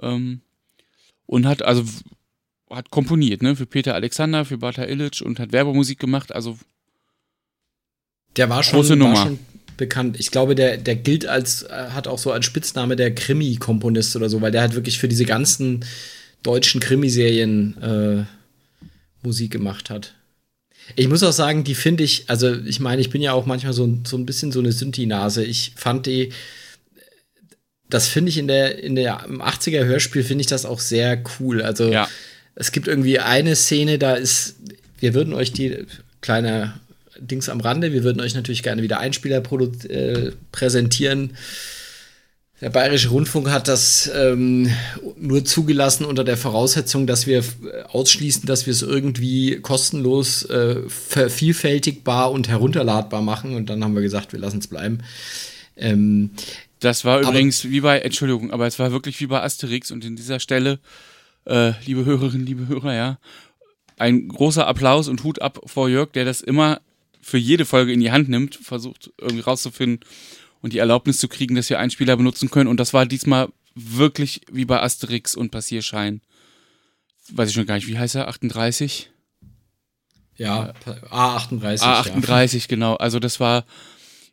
Ähm, 0.00 0.42
und 1.26 1.46
hat 1.46 1.62
also 1.62 1.84
hat 2.70 2.90
komponiert, 2.90 3.42
ne? 3.42 3.56
Für 3.56 3.66
Peter 3.66 3.94
Alexander, 3.94 4.44
für 4.44 4.58
Bata 4.58 4.84
Illich 4.84 5.24
und 5.24 5.38
hat 5.38 5.52
Werbemusik 5.52 5.98
gemacht, 5.98 6.34
also. 6.34 6.58
Der 8.36 8.50
war 8.50 8.62
schon, 8.62 8.78
große 8.78 8.96
Nummer. 8.96 9.14
War 9.14 9.26
schon 9.26 9.38
bekannt. 9.76 10.16
Ich 10.18 10.30
glaube, 10.30 10.54
der, 10.54 10.76
der 10.76 10.96
gilt 10.96 11.26
als, 11.26 11.62
äh, 11.62 11.88
hat 11.90 12.08
auch 12.08 12.18
so 12.18 12.32
als 12.32 12.44
Spitzname 12.44 12.96
der 12.96 13.14
Krimi-Komponist 13.14 14.16
oder 14.16 14.28
so, 14.28 14.40
weil 14.40 14.52
der 14.52 14.62
halt 14.62 14.74
wirklich 14.74 14.98
für 14.98 15.08
diese 15.08 15.24
ganzen 15.24 15.84
deutschen 16.42 16.80
Krimiserien 16.80 17.82
äh, 17.82 18.24
Musik 19.22 19.50
gemacht 19.50 19.90
hat. 19.90 20.14
Ich 20.94 21.08
muss 21.08 21.22
auch 21.22 21.32
sagen, 21.32 21.64
die 21.64 21.74
finde 21.74 22.04
ich, 22.04 22.24
also 22.28 22.54
ich 22.54 22.78
meine, 22.78 23.00
ich 23.00 23.10
bin 23.10 23.20
ja 23.20 23.32
auch 23.32 23.46
manchmal 23.46 23.72
so, 23.72 23.98
so 24.06 24.16
ein 24.16 24.26
bisschen 24.26 24.52
so 24.52 24.60
eine 24.60 24.70
Synthi-Nase. 24.70 25.44
Ich 25.44 25.72
fand 25.74 26.06
die, 26.06 26.32
das 27.90 28.06
finde 28.06 28.30
ich 28.30 28.38
in 28.38 28.46
der, 28.46 28.78
in 28.82 28.94
der, 28.94 29.24
im 29.26 29.42
80er 29.42 29.84
Hörspiel 29.84 30.22
finde 30.22 30.42
ich 30.42 30.46
das 30.46 30.64
auch 30.64 30.78
sehr 30.78 31.22
cool. 31.40 31.62
Also 31.62 31.90
ja. 31.90 32.08
Es 32.56 32.72
gibt 32.72 32.88
irgendwie 32.88 33.20
eine 33.20 33.54
Szene, 33.54 33.98
da 33.98 34.14
ist, 34.14 34.56
wir 34.98 35.14
würden 35.14 35.34
euch 35.34 35.52
die 35.52 35.86
kleine 36.22 36.80
Dings 37.18 37.48
am 37.48 37.60
Rande, 37.60 37.92
wir 37.92 38.02
würden 38.02 38.20
euch 38.20 38.34
natürlich 38.34 38.62
gerne 38.62 38.82
wieder 38.82 38.98
Einspieler 38.98 39.42
äh, 39.88 40.32
präsentieren. 40.52 41.36
Der 42.62 42.70
Bayerische 42.70 43.10
Rundfunk 43.10 43.50
hat 43.50 43.68
das 43.68 44.10
ähm, 44.14 44.70
nur 45.18 45.44
zugelassen 45.44 46.06
unter 46.06 46.24
der 46.24 46.38
Voraussetzung, 46.38 47.06
dass 47.06 47.26
wir 47.26 47.44
ausschließen, 47.88 48.46
dass 48.46 48.64
wir 48.64 48.72
es 48.72 48.80
irgendwie 48.80 49.60
kostenlos 49.60 50.48
äh, 50.48 50.76
vervielfältigbar 50.88 52.30
und 52.30 52.48
herunterladbar 52.48 53.20
machen. 53.20 53.54
Und 53.54 53.68
dann 53.68 53.84
haben 53.84 53.94
wir 53.94 54.00
gesagt, 54.00 54.32
wir 54.32 54.40
lassen 54.40 54.60
es 54.60 54.68
bleiben. 54.68 55.00
Ähm, 55.76 56.30
das 56.80 57.04
war 57.04 57.20
übrigens 57.20 57.68
wie 57.68 57.82
bei, 57.82 57.98
Entschuldigung, 57.98 58.50
aber 58.50 58.66
es 58.66 58.78
war 58.78 58.90
wirklich 58.90 59.20
wie 59.20 59.26
bei 59.26 59.42
Asterix 59.42 59.90
und 59.90 60.02
in 60.06 60.16
dieser 60.16 60.40
Stelle 60.40 60.78
äh, 61.46 61.72
liebe 61.84 62.04
Hörerinnen, 62.04 62.46
liebe 62.46 62.68
Hörer, 62.68 62.94
ja, 62.94 63.18
ein 63.96 64.28
großer 64.28 64.66
Applaus 64.66 65.08
und 65.08 65.24
Hut 65.24 65.40
ab 65.40 65.60
vor 65.66 65.88
Jörg, 65.88 66.12
der 66.12 66.24
das 66.24 66.40
immer 66.40 66.80
für 67.20 67.38
jede 67.38 67.64
Folge 67.64 67.92
in 67.92 68.00
die 68.00 68.12
Hand 68.12 68.28
nimmt, 68.28 68.54
versucht 68.54 69.10
irgendwie 69.18 69.42
rauszufinden 69.42 70.00
und 70.60 70.72
die 70.72 70.78
Erlaubnis 70.78 71.18
zu 71.18 71.28
kriegen, 71.28 71.54
dass 71.54 71.70
wir 71.70 71.78
Einspieler 71.78 72.16
benutzen 72.16 72.50
können. 72.50 72.68
Und 72.68 72.78
das 72.78 72.92
war 72.92 73.06
diesmal 73.06 73.48
wirklich 73.74 74.42
wie 74.50 74.64
bei 74.64 74.80
Asterix 74.80 75.34
und 75.34 75.50
Passierschein. 75.50 76.20
Weiß 77.30 77.48
ich 77.48 77.54
schon 77.54 77.66
gar 77.66 77.74
nicht, 77.76 77.88
wie 77.88 77.98
heißt 77.98 78.14
er? 78.14 78.28
38? 78.28 79.10
Ja, 80.36 80.72
A38. 81.10 81.80
A38, 81.80 82.54
ja. 82.54 82.64
genau. 82.68 82.94
Also 82.94 83.18
das 83.18 83.40
war, 83.40 83.64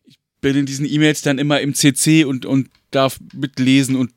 ich 0.05 0.19
bin 0.41 0.55
in 0.55 0.65
diesen 0.65 0.85
E-Mails 0.85 1.21
dann 1.21 1.39
immer 1.39 1.61
im 1.61 1.73
CC 1.73 2.25
und, 2.25 2.45
und 2.45 2.69
darf 2.91 3.19
mitlesen 3.33 3.95
und 3.95 4.11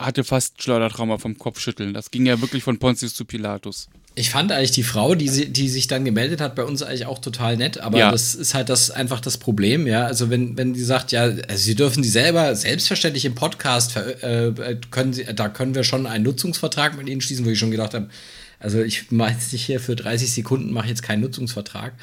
hatte 0.00 0.24
fast 0.24 0.62
Schleudertrauma 0.62 1.18
vom 1.18 1.38
Kopfschütteln. 1.38 1.94
Das 1.94 2.10
ging 2.10 2.26
ja 2.26 2.40
wirklich 2.40 2.62
von 2.62 2.78
Pontius 2.78 3.14
zu 3.14 3.24
Pilatus. 3.24 3.88
Ich 4.16 4.30
fand 4.30 4.50
eigentlich 4.50 4.72
die 4.72 4.82
Frau, 4.82 5.14
die, 5.14 5.28
sie, 5.28 5.52
die 5.52 5.68
sich 5.68 5.86
dann 5.86 6.04
gemeldet 6.04 6.40
hat, 6.40 6.56
bei 6.56 6.64
uns 6.64 6.82
eigentlich 6.82 7.06
auch 7.06 7.20
total 7.20 7.56
nett, 7.56 7.78
aber 7.78 7.98
ja. 7.98 8.10
das 8.10 8.34
ist 8.34 8.54
halt 8.54 8.68
das 8.68 8.90
einfach 8.90 9.20
das 9.20 9.38
Problem, 9.38 9.86
ja. 9.86 10.04
Also 10.04 10.30
wenn, 10.30 10.56
wenn 10.58 10.74
die 10.74 10.82
sagt, 10.82 11.12
ja, 11.12 11.22
also 11.22 11.56
sie 11.56 11.76
dürfen 11.76 12.02
sie 12.02 12.08
selber 12.08 12.54
selbstverständlich 12.56 13.24
im 13.24 13.36
Podcast 13.36 13.96
äh, 13.96 14.76
können 14.90 15.12
sie, 15.12 15.24
da 15.24 15.48
können 15.48 15.76
wir 15.76 15.84
schon 15.84 16.06
einen 16.06 16.24
Nutzungsvertrag 16.24 16.96
mit 16.96 17.08
ihnen 17.08 17.20
schließen, 17.20 17.44
wo 17.46 17.50
ich 17.50 17.58
schon 17.58 17.70
gedacht 17.70 17.94
habe, 17.94 18.08
also 18.58 18.82
ich 18.82 19.10
mache 19.10 19.32
jetzt 19.32 19.52
nicht 19.52 19.64
hier 19.64 19.80
für 19.80 19.94
30 19.94 20.32
Sekunden 20.32 20.72
mache 20.72 20.88
jetzt 20.88 21.02
keinen 21.02 21.20
Nutzungsvertrag. 21.20 21.94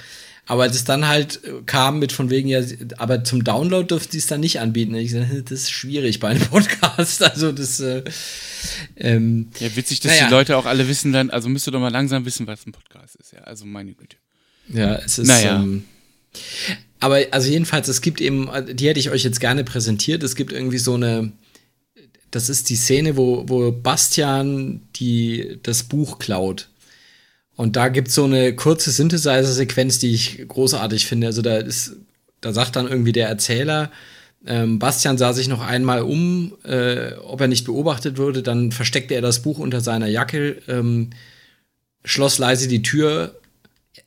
Aber 0.50 0.68
das 0.68 0.86
dann 0.86 1.08
halt 1.08 1.42
kam 1.66 2.00
mit 2.00 2.14
von 2.14 2.30
wegen, 2.30 2.48
ja, 2.48 2.62
aber 2.98 3.26
zum 3.26 3.44
Download 3.44 3.86
dürfte 3.86 4.14
sie 4.14 4.20
es 4.20 4.28
dann 4.28 4.40
nicht 4.40 4.62
anbieten. 4.62 4.94
Und 4.94 5.02
ich 5.02 5.12
gesagt, 5.12 5.52
das 5.52 5.60
ist 5.60 5.72
schwierig 5.72 6.22
bei 6.22 6.30
einem 6.30 6.42
Podcast. 6.50 7.22
Also 7.22 7.52
das 7.52 7.82
äh, 7.82 8.04
ähm, 8.96 9.50
Ja, 9.60 9.76
witzig, 9.76 10.00
dass 10.00 10.14
naja. 10.14 10.28
die 10.28 10.32
Leute 10.32 10.56
auch 10.58 10.66
alle 10.66 10.88
wissen 10.88 11.12
dann, 11.12 11.30
also 11.30 11.50
müsst 11.50 11.68
ihr 11.68 11.72
doch 11.72 11.82
mal 11.82 11.92
langsam 11.92 12.26
wissen, 12.26 12.48
was 12.48 12.66
ein 12.66 12.72
Podcast 12.72 13.18
ist, 13.18 13.34
ja. 13.34 13.42
Also 13.42 13.66
meine 13.66 13.94
Güte. 13.94 14.16
Ja, 14.70 14.96
es 14.96 15.20
ist. 15.20 15.28
Naja. 15.28 15.58
Ähm, 15.58 15.84
aber 17.00 17.20
also 17.32 17.50
jedenfalls, 17.50 17.90
es 17.90 18.02
gibt 18.02 18.22
eben, 18.22 18.50
die 18.74 18.88
hätte 18.88 19.00
ich 19.00 19.10
euch 19.10 19.24
jetzt 19.24 19.40
gerne 19.40 19.66
präsentiert. 19.66 20.24
Es 20.24 20.36
gibt 20.36 20.52
irgendwie 20.54 20.78
so 20.78 20.96
eine, 20.96 21.32
das 22.32 22.50
ist 22.50 22.70
die 22.70 22.76
Szene, 22.76 23.18
wo, 23.18 23.44
wo 23.48 23.72
Bastian 23.72 24.82
die, 24.96 25.60
das 25.64 25.84
Buch 25.84 26.20
klaut. 26.20 26.70
Und 27.58 27.76
da 27.76 27.90
gibt 27.90 28.10
es 28.10 28.14
so 28.14 28.24
eine 28.24 28.56
kurze 28.56 28.92
Synthesizer-Sequenz, 28.92 29.98
die 29.98 30.14
ich 30.14 30.48
großartig 30.48 31.08
finde. 31.08 31.28
Also 31.28 31.42
da 31.42 31.58
ist, 31.58 31.98
da 32.40 32.54
sagt 32.54 32.76
dann 32.76 32.88
irgendwie 32.88 33.12
der 33.12 33.28
Erzähler, 33.28 33.92
ähm, 34.46 34.78
Bastian 34.78 35.18
sah 35.18 35.34
sich 35.34 35.48
noch 35.48 35.62
einmal 35.62 36.04
um, 36.04 36.54
äh, 36.64 37.14
ob 37.16 37.42
er 37.42 37.48
nicht 37.48 37.66
beobachtet 37.66 38.18
würde. 38.18 38.44
Dann 38.44 38.72
versteckte 38.72 39.16
er 39.16 39.22
das 39.22 39.42
Buch 39.42 39.58
unter 39.58 39.82
seiner 39.82 40.08
Jacke, 40.08 40.62
ähm, 40.68 41.10
schloss 42.06 42.38
leise 42.38 42.68
die 42.68 42.84
Tür. 42.84 43.40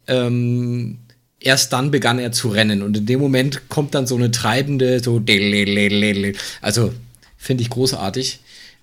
Ähm, 0.07 1.01
erst 1.41 1.73
dann 1.73 1.91
begann 1.91 2.21
er 2.21 2.31
zu 2.31 2.51
rennen. 2.51 2.83
Und 2.83 2.97
in 2.97 3.07
dem 3.07 3.19
Moment 3.19 3.69
kommt 3.69 3.97
dann 3.97 4.07
so 4.07 4.15
eine 4.15 4.31
treibende, 4.31 5.01
so, 5.01 5.21
also 6.61 6.95
finde 7.37 7.63
ich 7.63 7.71
großartig. 7.71 8.39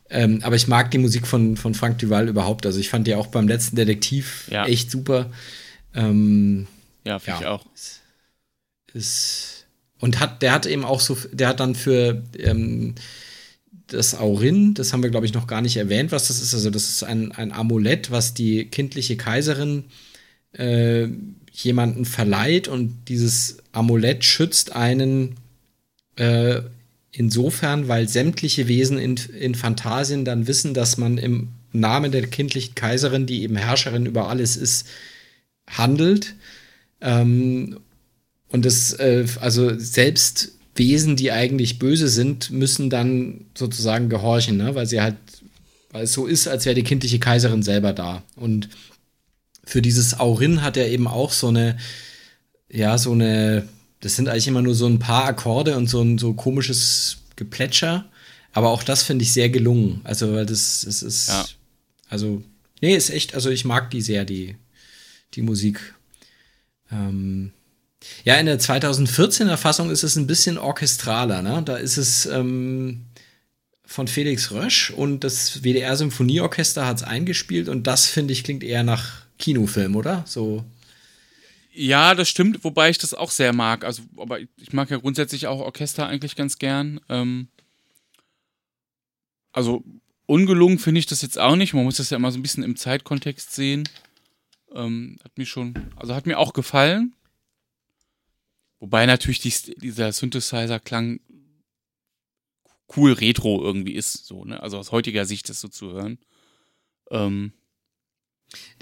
Ähm, 0.09 0.39
aber 0.43 0.55
ich 0.55 0.67
mag 0.67 0.91
die 0.91 0.97
Musik 0.97 1.27
von, 1.27 1.57
von 1.57 1.73
Frank 1.73 1.99
Duval 1.99 2.29
überhaupt. 2.29 2.65
Also 2.65 2.79
ich 2.79 2.89
fand 2.89 3.07
die 3.07 3.15
auch 3.15 3.27
beim 3.27 3.47
letzten 3.47 3.75
Detektiv 3.75 4.47
ja. 4.49 4.65
echt 4.65 4.89
super. 4.89 5.29
Ähm, 5.93 6.67
ja, 7.05 7.19
finde 7.19 7.41
ja, 7.41 7.41
ich 7.41 7.47
auch. 7.47 7.65
Ist, 7.73 8.01
ist, 8.93 9.65
und 9.99 10.19
hat, 10.19 10.41
der 10.41 10.53
hat 10.53 10.65
eben 10.65 10.85
auch 10.85 11.01
so, 11.01 11.17
der 11.31 11.49
hat 11.49 11.59
dann 11.59 11.75
für 11.75 12.23
ähm, 12.37 12.95
das 13.87 14.15
Aurin, 14.15 14.73
das 14.73 14.93
haben 14.93 15.03
wir, 15.03 15.09
glaube 15.09 15.25
ich, 15.25 15.33
noch 15.33 15.47
gar 15.47 15.61
nicht 15.61 15.77
erwähnt, 15.77 16.11
was 16.11 16.27
das 16.27 16.41
ist. 16.41 16.53
Also, 16.53 16.69
das 16.69 16.89
ist 16.89 17.03
ein, 17.03 17.31
ein 17.31 17.51
Amulett, 17.51 18.11
was 18.11 18.33
die 18.33 18.65
kindliche 18.65 19.17
Kaiserin 19.17 19.85
äh, 20.53 21.07
jemanden 21.51 22.05
verleiht 22.05 22.67
und 22.67 23.05
dieses 23.07 23.57
Amulett 23.71 24.23
schützt 24.23 24.75
einen 24.75 25.35
äh, 26.15 26.61
insofern, 27.17 27.87
weil 27.87 28.07
sämtliche 28.07 28.67
Wesen 28.67 28.99
in, 28.99 29.15
in 29.39 29.55
Phantasien 29.55 30.23
dann 30.23 30.45
wissen, 30.45 30.75
dass 30.75 30.97
man 30.97 31.17
im 31.17 31.49
Namen 31.73 32.11
der 32.11 32.27
kindlichen 32.27 32.75
Kaiserin, 32.75 33.25
die 33.25 33.41
eben 33.41 33.55
Herrscherin 33.55 34.05
über 34.05 34.29
alles 34.29 34.55
ist, 34.55 34.87
handelt. 35.67 36.35
Ähm, 37.01 37.79
und 38.49 38.65
das, 38.65 38.93
äh, 38.93 39.25
also 39.41 39.77
selbst 39.79 40.53
Wesen, 40.75 41.15
die 41.15 41.31
eigentlich 41.31 41.79
böse 41.79 42.07
sind, 42.07 42.51
müssen 42.51 42.91
dann 42.91 43.45
sozusagen 43.57 44.09
gehorchen, 44.09 44.57
ne? 44.57 44.75
weil 44.75 44.85
sie 44.85 45.01
halt, 45.01 45.15
weil 45.91 46.03
es 46.03 46.13
so 46.13 46.27
ist, 46.27 46.47
als 46.47 46.65
wäre 46.65 46.75
die 46.75 46.83
kindliche 46.83 47.17
Kaiserin 47.17 47.63
selber 47.63 47.93
da. 47.93 48.21
Und 48.35 48.69
für 49.63 49.81
dieses 49.81 50.19
Aurin 50.19 50.61
hat 50.61 50.77
er 50.77 50.87
eben 50.87 51.07
auch 51.07 51.31
so 51.31 51.47
eine, 51.47 51.77
ja, 52.71 52.99
so 52.99 53.11
eine 53.11 53.67
das 53.99 54.15
sind 54.15 54.29
eigentlich 54.29 54.47
immer 54.47 54.61
nur 54.61 54.75
so 54.75 54.87
ein 54.87 54.99
paar 54.99 55.25
Akkorde 55.25 55.75
und 55.75 55.87
so 55.87 56.01
ein 56.01 56.17
so 56.17 56.33
komisches 56.33 57.17
Geplätscher. 57.35 58.05
Aber 58.53 58.69
auch 58.69 58.83
das 58.83 59.03
finde 59.03 59.23
ich 59.23 59.33
sehr 59.33 59.49
gelungen. 59.49 60.01
Also, 60.03 60.33
weil 60.33 60.45
das, 60.45 60.83
das 60.85 61.03
ist. 61.03 61.29
Ja. 61.29 61.45
Also, 62.09 62.43
nee, 62.81 62.95
ist 62.95 63.09
echt, 63.09 63.35
also 63.35 63.49
ich 63.49 63.65
mag 63.65 63.91
die 63.91 64.01
sehr, 64.01 64.25
die, 64.25 64.55
die 65.33 65.41
Musik. 65.41 65.93
Ähm, 66.91 67.51
ja, 68.23 68.35
in 68.35 68.45
der 68.45 68.59
2014er 68.59 69.57
Fassung 69.57 69.89
ist 69.89 70.03
es 70.03 70.15
ein 70.15 70.27
bisschen 70.27 70.57
orchestraler, 70.57 71.41
ne? 71.41 71.61
Da 71.65 71.75
ist 71.75 71.97
es 71.97 72.25
ähm, 72.27 73.05
von 73.85 74.07
Felix 74.07 74.51
Rösch 74.51 74.91
und 74.91 75.23
das 75.23 75.63
WDR 75.63 75.95
Symphonieorchester 75.97 76.85
hat 76.85 76.97
es 76.97 77.03
eingespielt 77.03 77.69
und 77.69 77.87
das, 77.87 78.05
finde 78.05 78.33
ich, 78.33 78.43
klingt 78.43 78.63
eher 78.63 78.83
nach 78.83 79.23
Kinofilm, 79.39 79.95
oder? 79.95 80.23
So. 80.27 80.63
Ja, 81.79 82.15
das 82.15 82.27
stimmt, 82.27 82.63
wobei 82.63 82.89
ich 82.89 82.97
das 82.97 83.13
auch 83.13 83.29
sehr 83.29 83.53
mag. 83.53 83.85
Also, 83.85 84.01
aber 84.17 84.39
ich 84.39 84.73
mag 84.73 84.89
ja 84.89 84.97
grundsätzlich 84.97 85.45
auch 85.45 85.59
Orchester 85.59 86.07
eigentlich 86.07 86.35
ganz 86.35 86.57
gern. 86.57 86.99
Ähm, 87.07 87.49
also 89.51 89.83
ungelungen 90.25 90.79
finde 90.79 90.97
ich 90.97 91.05
das 91.05 91.21
jetzt 91.21 91.37
auch 91.37 91.55
nicht. 91.55 91.75
Man 91.75 91.83
muss 91.83 91.97
das 91.97 92.09
ja 92.09 92.17
immer 92.17 92.31
so 92.31 92.39
ein 92.39 92.41
bisschen 92.41 92.63
im 92.63 92.77
Zeitkontext 92.77 93.53
sehen. 93.53 93.87
Ähm, 94.73 95.19
hat 95.23 95.37
mir 95.37 95.45
schon, 95.45 95.75
also 95.95 96.15
hat 96.15 96.25
mir 96.25 96.39
auch 96.39 96.53
gefallen. 96.53 97.15
Wobei 98.79 99.05
natürlich 99.05 99.39
die, 99.39 99.75
dieser 99.79 100.11
Synthesizer-Klang 100.11 101.19
cool 102.95 103.11
retro 103.11 103.61
irgendwie 103.63 103.93
ist, 103.93 104.25
so, 104.25 104.45
ne? 104.45 104.63
Also 104.63 104.79
aus 104.79 104.91
heutiger 104.91 105.25
Sicht 105.25 105.47
das 105.49 105.61
so 105.61 105.67
zu 105.67 105.91
hören. 105.91 106.17
Ähm, 107.11 107.53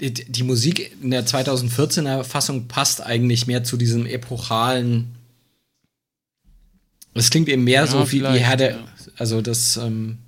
die, 0.00 0.12
die, 0.12 0.42
Musik 0.42 0.92
in 1.02 1.10
der 1.10 1.26
2014er 1.26 2.22
Fassung 2.22 2.68
passt 2.68 3.00
eigentlich 3.00 3.46
mehr 3.46 3.64
zu 3.64 3.76
diesem 3.76 4.06
epochalen. 4.06 5.16
Es 7.14 7.30
klingt 7.30 7.48
eben 7.48 7.64
mehr 7.64 7.82
ja, 7.82 7.86
so 7.86 8.12
wie, 8.12 8.22
wie 8.22 8.38
Herr 8.38 8.56
der. 8.56 8.70
Ja. 8.72 8.84
Also 9.16 9.40
das. 9.42 9.76
Ähm, 9.76 10.18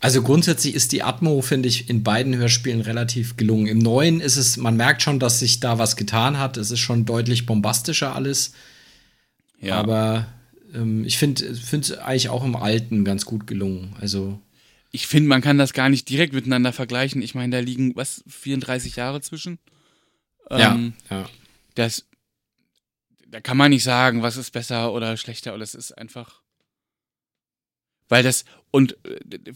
also 0.00 0.22
grundsätzlich 0.22 0.74
ist 0.74 0.92
die 0.92 1.02
Atmo, 1.02 1.42
finde 1.42 1.68
ich, 1.68 1.90
in 1.90 2.04
beiden 2.04 2.36
Hörspielen 2.36 2.82
relativ 2.82 3.36
gelungen. 3.36 3.66
Im 3.66 3.78
neuen 3.78 4.20
ist 4.20 4.36
es, 4.36 4.56
man 4.56 4.76
merkt 4.76 5.02
schon, 5.02 5.18
dass 5.18 5.40
sich 5.40 5.58
da 5.58 5.78
was 5.78 5.96
getan 5.96 6.38
hat. 6.38 6.56
Es 6.56 6.70
ist 6.70 6.78
schon 6.78 7.04
deutlich 7.04 7.46
bombastischer 7.46 8.14
alles. 8.14 8.52
Ja. 9.60 9.74
Aber 9.74 10.28
ähm, 10.72 11.04
ich 11.04 11.18
finde 11.18 11.44
es 11.44 11.98
eigentlich 11.98 12.28
auch 12.28 12.44
im 12.44 12.54
alten 12.54 13.04
ganz 13.04 13.24
gut 13.24 13.48
gelungen. 13.48 13.96
Also 14.00 14.38
ich 14.90 15.06
finde, 15.06 15.28
man 15.28 15.42
kann 15.42 15.58
das 15.58 15.72
gar 15.72 15.88
nicht 15.88 16.08
direkt 16.08 16.32
miteinander 16.32 16.72
vergleichen. 16.72 17.20
Ich 17.22 17.34
meine, 17.34 17.56
da 17.56 17.60
liegen, 17.60 17.94
was, 17.94 18.24
34 18.26 18.96
Jahre 18.96 19.20
zwischen? 19.20 19.58
Ähm, 20.50 20.94
ja, 21.10 21.18
ja. 21.20 21.30
Das, 21.74 22.06
da 23.26 23.40
kann 23.40 23.56
man 23.56 23.70
nicht 23.70 23.84
sagen, 23.84 24.22
was 24.22 24.36
ist 24.36 24.50
besser 24.50 24.92
oder 24.92 25.16
schlechter, 25.16 25.54
oder 25.54 25.62
es 25.62 25.74
ist 25.74 25.92
einfach. 25.92 26.42
Weil 28.08 28.22
das, 28.22 28.44
und 28.70 28.96
äh, 29.04 29.52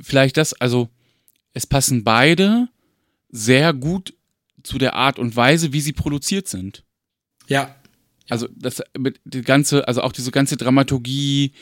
vielleicht 0.00 0.36
das, 0.36 0.52
also, 0.52 0.90
es 1.54 1.66
passen 1.66 2.04
beide 2.04 2.68
sehr 3.30 3.72
gut 3.72 4.14
zu 4.62 4.76
der 4.76 4.94
Art 4.94 5.18
und 5.18 5.36
Weise, 5.36 5.72
wie 5.72 5.80
sie 5.80 5.94
produziert 5.94 6.48
sind. 6.48 6.84
Ja. 7.46 7.74
Also, 8.28 8.48
das, 8.54 8.82
mit, 8.98 9.20
die 9.24 9.42
ganze, 9.42 9.88
also 9.88 10.02
auch 10.02 10.12
diese 10.12 10.32
ganze 10.32 10.58
Dramaturgie, 10.58 11.52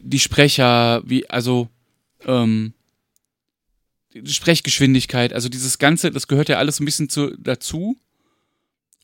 die 0.00 0.20
Sprecher, 0.20 1.02
wie, 1.04 1.28
also, 1.28 1.68
ähm, 2.26 2.74
die 4.14 4.32
Sprechgeschwindigkeit, 4.32 5.32
also 5.32 5.48
dieses 5.48 5.78
Ganze, 5.78 6.10
das 6.10 6.28
gehört 6.28 6.48
ja 6.48 6.58
alles 6.58 6.80
ein 6.80 6.84
bisschen 6.84 7.08
zu, 7.08 7.36
dazu. 7.38 7.96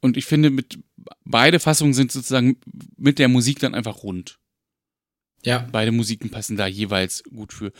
Und 0.00 0.16
ich 0.16 0.26
finde, 0.26 0.50
mit 0.50 0.78
beide 1.24 1.60
Fassungen 1.60 1.94
sind 1.94 2.12
sozusagen 2.12 2.58
mit 2.96 3.18
der 3.18 3.28
Musik 3.28 3.58
dann 3.58 3.74
einfach 3.74 4.02
rund. 4.02 4.38
Ja. 5.44 5.66
Beide 5.72 5.92
Musiken 5.92 6.30
passen 6.30 6.56
da 6.56 6.66
jeweils 6.66 7.22
gut 7.24 7.52
für. 7.52 7.72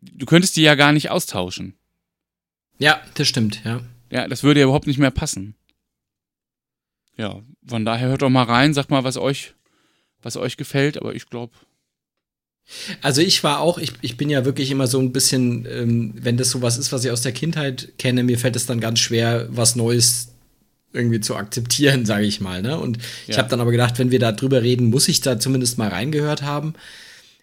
Du 0.00 0.26
könntest 0.26 0.56
die 0.56 0.62
ja 0.62 0.74
gar 0.74 0.92
nicht 0.92 1.10
austauschen. 1.10 1.74
Ja, 2.78 3.00
das 3.14 3.28
stimmt, 3.28 3.62
ja. 3.64 3.82
Ja, 4.10 4.26
das 4.26 4.42
würde 4.42 4.60
ja 4.60 4.64
überhaupt 4.64 4.86
nicht 4.86 4.98
mehr 4.98 5.10
passen. 5.10 5.54
Ja, 7.16 7.42
von 7.66 7.84
daher 7.84 8.08
hört 8.08 8.22
doch 8.22 8.30
mal 8.30 8.44
rein, 8.44 8.72
sagt 8.72 8.90
mal, 8.90 9.04
was 9.04 9.18
euch, 9.18 9.54
was 10.22 10.36
euch 10.36 10.56
gefällt, 10.56 10.96
aber 10.96 11.14
ich 11.14 11.26
glaube, 11.26 11.54
also 13.02 13.20
ich 13.20 13.42
war 13.42 13.60
auch, 13.60 13.78
ich, 13.78 13.92
ich 14.00 14.16
bin 14.16 14.30
ja 14.30 14.44
wirklich 14.44 14.70
immer 14.70 14.86
so 14.86 15.00
ein 15.00 15.12
bisschen, 15.12 15.66
ähm, 15.70 16.14
wenn 16.14 16.36
das 16.36 16.50
sowas 16.50 16.78
ist, 16.78 16.92
was 16.92 17.04
ich 17.04 17.10
aus 17.10 17.22
der 17.22 17.32
Kindheit 17.32 17.92
kenne, 17.98 18.22
mir 18.22 18.38
fällt 18.38 18.56
es 18.56 18.66
dann 18.66 18.80
ganz 18.80 19.00
schwer, 19.00 19.48
was 19.50 19.76
Neues 19.76 20.28
irgendwie 20.92 21.20
zu 21.20 21.36
akzeptieren, 21.36 22.06
sage 22.06 22.26
ich 22.26 22.40
mal. 22.40 22.62
Ne? 22.62 22.78
Und 22.78 22.96
ja. 22.96 23.02
ich 23.28 23.38
habe 23.38 23.48
dann 23.48 23.60
aber 23.60 23.70
gedacht, 23.70 23.98
wenn 23.98 24.10
wir 24.10 24.18
da 24.18 24.32
drüber 24.32 24.62
reden, 24.62 24.86
muss 24.86 25.08
ich 25.08 25.20
da 25.20 25.38
zumindest 25.38 25.78
mal 25.78 25.88
reingehört 25.88 26.42
haben. 26.42 26.74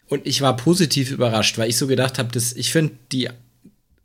Und 0.07 0.25
ich 0.25 0.41
war 0.41 0.55
positiv 0.55 1.11
überrascht, 1.11 1.57
weil 1.57 1.69
ich 1.69 1.77
so 1.77 1.87
gedacht 1.87 2.17
habe, 2.17 2.31
dass 2.31 2.53
ich 2.53 2.71
finde 2.71 2.93
die, 3.11 3.29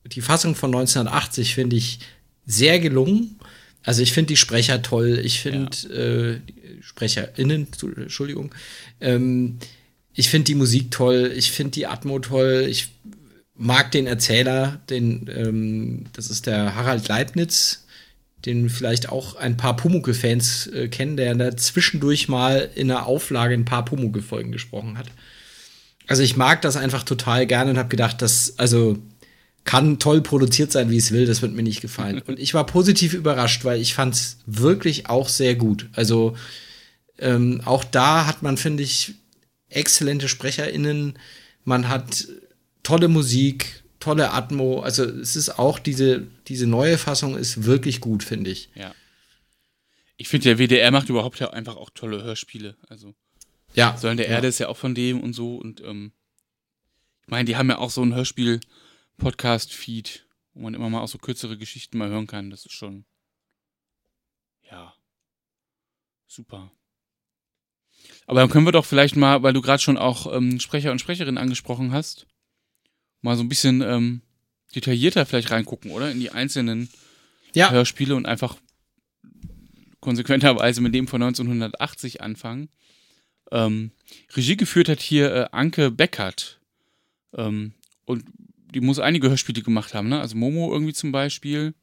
die 0.04 0.20
Fassung 0.20 0.54
von 0.54 0.70
1980 0.70 1.54
finde 1.54 1.76
ich 1.76 2.00
sehr 2.44 2.80
gelungen. 2.80 3.38
Also 3.84 4.02
ich 4.02 4.12
finde 4.12 4.28
die 4.28 4.36
Sprecher 4.36 4.82
toll, 4.82 5.20
ich 5.24 5.40
finde 5.40 5.76
ja. 5.88 5.94
äh, 5.94 6.40
SprecherInnen, 6.80 7.68
Entschuldigung, 7.96 8.52
ähm, 9.00 9.58
ich 10.14 10.28
finde 10.28 10.44
die 10.46 10.54
Musik 10.54 10.90
toll, 10.90 11.32
ich 11.34 11.52
finde 11.52 11.72
die 11.72 11.86
Atmo 11.86 12.18
toll, 12.18 12.66
ich 12.68 12.88
mag 13.54 13.90
den 13.92 14.06
Erzähler, 14.06 14.80
den, 14.90 15.30
ähm, 15.34 16.04
das 16.12 16.30
ist 16.30 16.46
der 16.46 16.74
Harald 16.74 17.08
Leibniz, 17.08 17.86
den 18.44 18.68
vielleicht 18.70 19.08
auch 19.08 19.36
ein 19.36 19.56
paar 19.56 19.76
Pumuckl-Fans 19.76 20.66
äh, 20.68 20.88
kennen, 20.88 21.16
der 21.16 21.34
da 21.34 21.56
zwischendurch 21.56 22.28
mal 22.28 22.68
in 22.74 22.90
einer 22.90 23.06
Auflage 23.06 23.54
ein 23.54 23.64
paar 23.64 23.84
Pumuckl-Folgen 23.84 24.52
gesprochen 24.52 24.98
hat. 24.98 25.06
Also 26.08 26.22
ich 26.22 26.36
mag 26.36 26.60
das 26.62 26.76
einfach 26.76 27.04
total 27.04 27.46
gerne 27.46 27.70
und 27.70 27.78
habe 27.78 27.88
gedacht, 27.88 28.20
dass, 28.20 28.58
also 28.58 28.98
kann 29.64 30.00
toll 30.00 30.20
produziert 30.22 30.72
sein, 30.72 30.90
wie 30.90 30.96
es 30.96 31.12
will, 31.12 31.24
das 31.24 31.40
wird 31.40 31.54
mir 31.54 31.62
nicht 31.62 31.80
gefallen. 31.80 32.20
Und 32.26 32.40
ich 32.40 32.52
war 32.52 32.66
positiv 32.66 33.14
überrascht, 33.14 33.64
weil 33.64 33.80
ich 33.80 33.94
fand 33.94 34.14
es 34.14 34.38
wirklich 34.44 35.08
auch 35.08 35.28
sehr 35.28 35.54
gut. 35.54 35.88
Also 35.92 36.36
ähm, 37.18 37.60
auch 37.64 37.84
da 37.84 38.26
hat 38.26 38.42
man, 38.42 38.56
finde 38.56 38.82
ich, 38.82 39.14
exzellente 39.76 40.28
SprecherInnen. 40.28 41.18
Man 41.64 41.88
hat 41.88 42.26
tolle 42.82 43.08
Musik, 43.08 43.82
tolle 44.00 44.32
Atmo. 44.32 44.80
Also 44.80 45.04
es 45.04 45.36
ist 45.36 45.58
auch 45.58 45.78
diese, 45.78 46.26
diese 46.48 46.66
neue 46.66 46.98
Fassung 46.98 47.36
ist 47.36 47.64
wirklich 47.64 48.00
gut, 48.00 48.22
finde 48.22 48.50
ich. 48.50 48.70
Ja. 48.74 48.94
Ich 50.16 50.28
finde, 50.28 50.54
der 50.54 50.58
WDR 50.58 50.90
macht 50.90 51.08
überhaupt 51.08 51.40
ja 51.40 51.50
einfach 51.50 51.76
auch 51.76 51.90
tolle 51.90 52.22
Hörspiele. 52.22 52.76
Also 52.88 53.14
ja. 53.74 53.96
Säulen 53.96 54.18
der 54.18 54.26
ja. 54.26 54.34
Erde 54.34 54.48
ist 54.48 54.58
ja 54.58 54.68
auch 54.68 54.76
von 54.76 54.94
dem 54.94 55.20
und 55.20 55.32
so. 55.32 55.56
Und 55.56 55.80
ähm, 55.82 56.12
ich 57.22 57.28
meine, 57.28 57.44
die 57.44 57.56
haben 57.56 57.70
ja 57.70 57.78
auch 57.78 57.90
so 57.90 58.02
ein 58.02 58.14
Hörspiel-Podcast-Feed, 58.14 60.26
wo 60.54 60.62
man 60.62 60.74
immer 60.74 60.90
mal 60.90 61.00
auch 61.00 61.08
so 61.08 61.18
kürzere 61.18 61.56
Geschichten 61.56 61.98
mal 61.98 62.10
hören 62.10 62.26
kann. 62.26 62.50
Das 62.50 62.66
ist 62.66 62.72
schon. 62.72 63.04
Ja. 64.70 64.94
Super. 66.26 66.72
Aber 68.32 68.40
dann 68.40 68.48
können 68.48 68.64
wir 68.64 68.72
doch 68.72 68.86
vielleicht 68.86 69.14
mal, 69.14 69.42
weil 69.42 69.52
du 69.52 69.60
gerade 69.60 69.82
schon 69.82 69.98
auch 69.98 70.34
ähm, 70.34 70.58
Sprecher 70.58 70.90
und 70.90 71.00
Sprecherin 71.00 71.36
angesprochen 71.36 71.92
hast, 71.92 72.26
mal 73.20 73.36
so 73.36 73.42
ein 73.42 73.48
bisschen 73.50 73.82
ähm, 73.82 74.22
detaillierter 74.74 75.26
vielleicht 75.26 75.50
reingucken, 75.50 75.90
oder? 75.90 76.10
In 76.10 76.18
die 76.18 76.30
einzelnen 76.30 76.88
Ja. 77.54 77.70
Hörspiele 77.70 78.16
und 78.16 78.24
einfach 78.24 78.56
konsequenterweise 80.00 80.80
mit 80.80 80.94
dem 80.94 81.08
von 81.08 81.22
1980 81.22 82.22
anfangen. 82.22 82.70
Ähm, 83.50 83.90
Regie 84.34 84.56
geführt 84.56 84.88
hat 84.88 85.02
hier 85.02 85.30
äh, 85.34 85.48
Anke 85.52 85.90
Beckert. 85.90 86.58
Ähm, 87.36 87.74
und 88.06 88.24
die 88.74 88.80
muss 88.80 88.98
einige 88.98 89.28
Hörspiele 89.28 89.60
gemacht 89.60 89.92
haben, 89.92 90.08
ne? 90.08 90.18
Also 90.22 90.38
Momo 90.38 90.72
irgendwie 90.72 90.94
zum 90.94 91.12
Beispiel. 91.12 91.74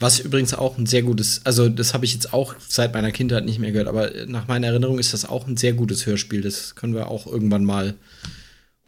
Was 0.00 0.18
übrigens 0.18 0.52
auch 0.54 0.76
ein 0.76 0.86
sehr 0.86 1.02
gutes, 1.02 1.40
also 1.44 1.68
das 1.68 1.94
habe 1.94 2.04
ich 2.04 2.14
jetzt 2.14 2.34
auch 2.34 2.56
seit 2.58 2.92
meiner 2.92 3.12
Kindheit 3.12 3.44
nicht 3.44 3.60
mehr 3.60 3.70
gehört, 3.70 3.86
aber 3.88 4.10
nach 4.26 4.48
meiner 4.48 4.66
Erinnerung 4.66 4.98
ist 4.98 5.14
das 5.14 5.24
auch 5.24 5.46
ein 5.46 5.56
sehr 5.56 5.72
gutes 5.72 6.04
Hörspiel. 6.04 6.42
Das 6.42 6.74
können 6.74 6.94
wir 6.94 7.08
auch 7.08 7.26
irgendwann 7.26 7.64
mal 7.64 7.94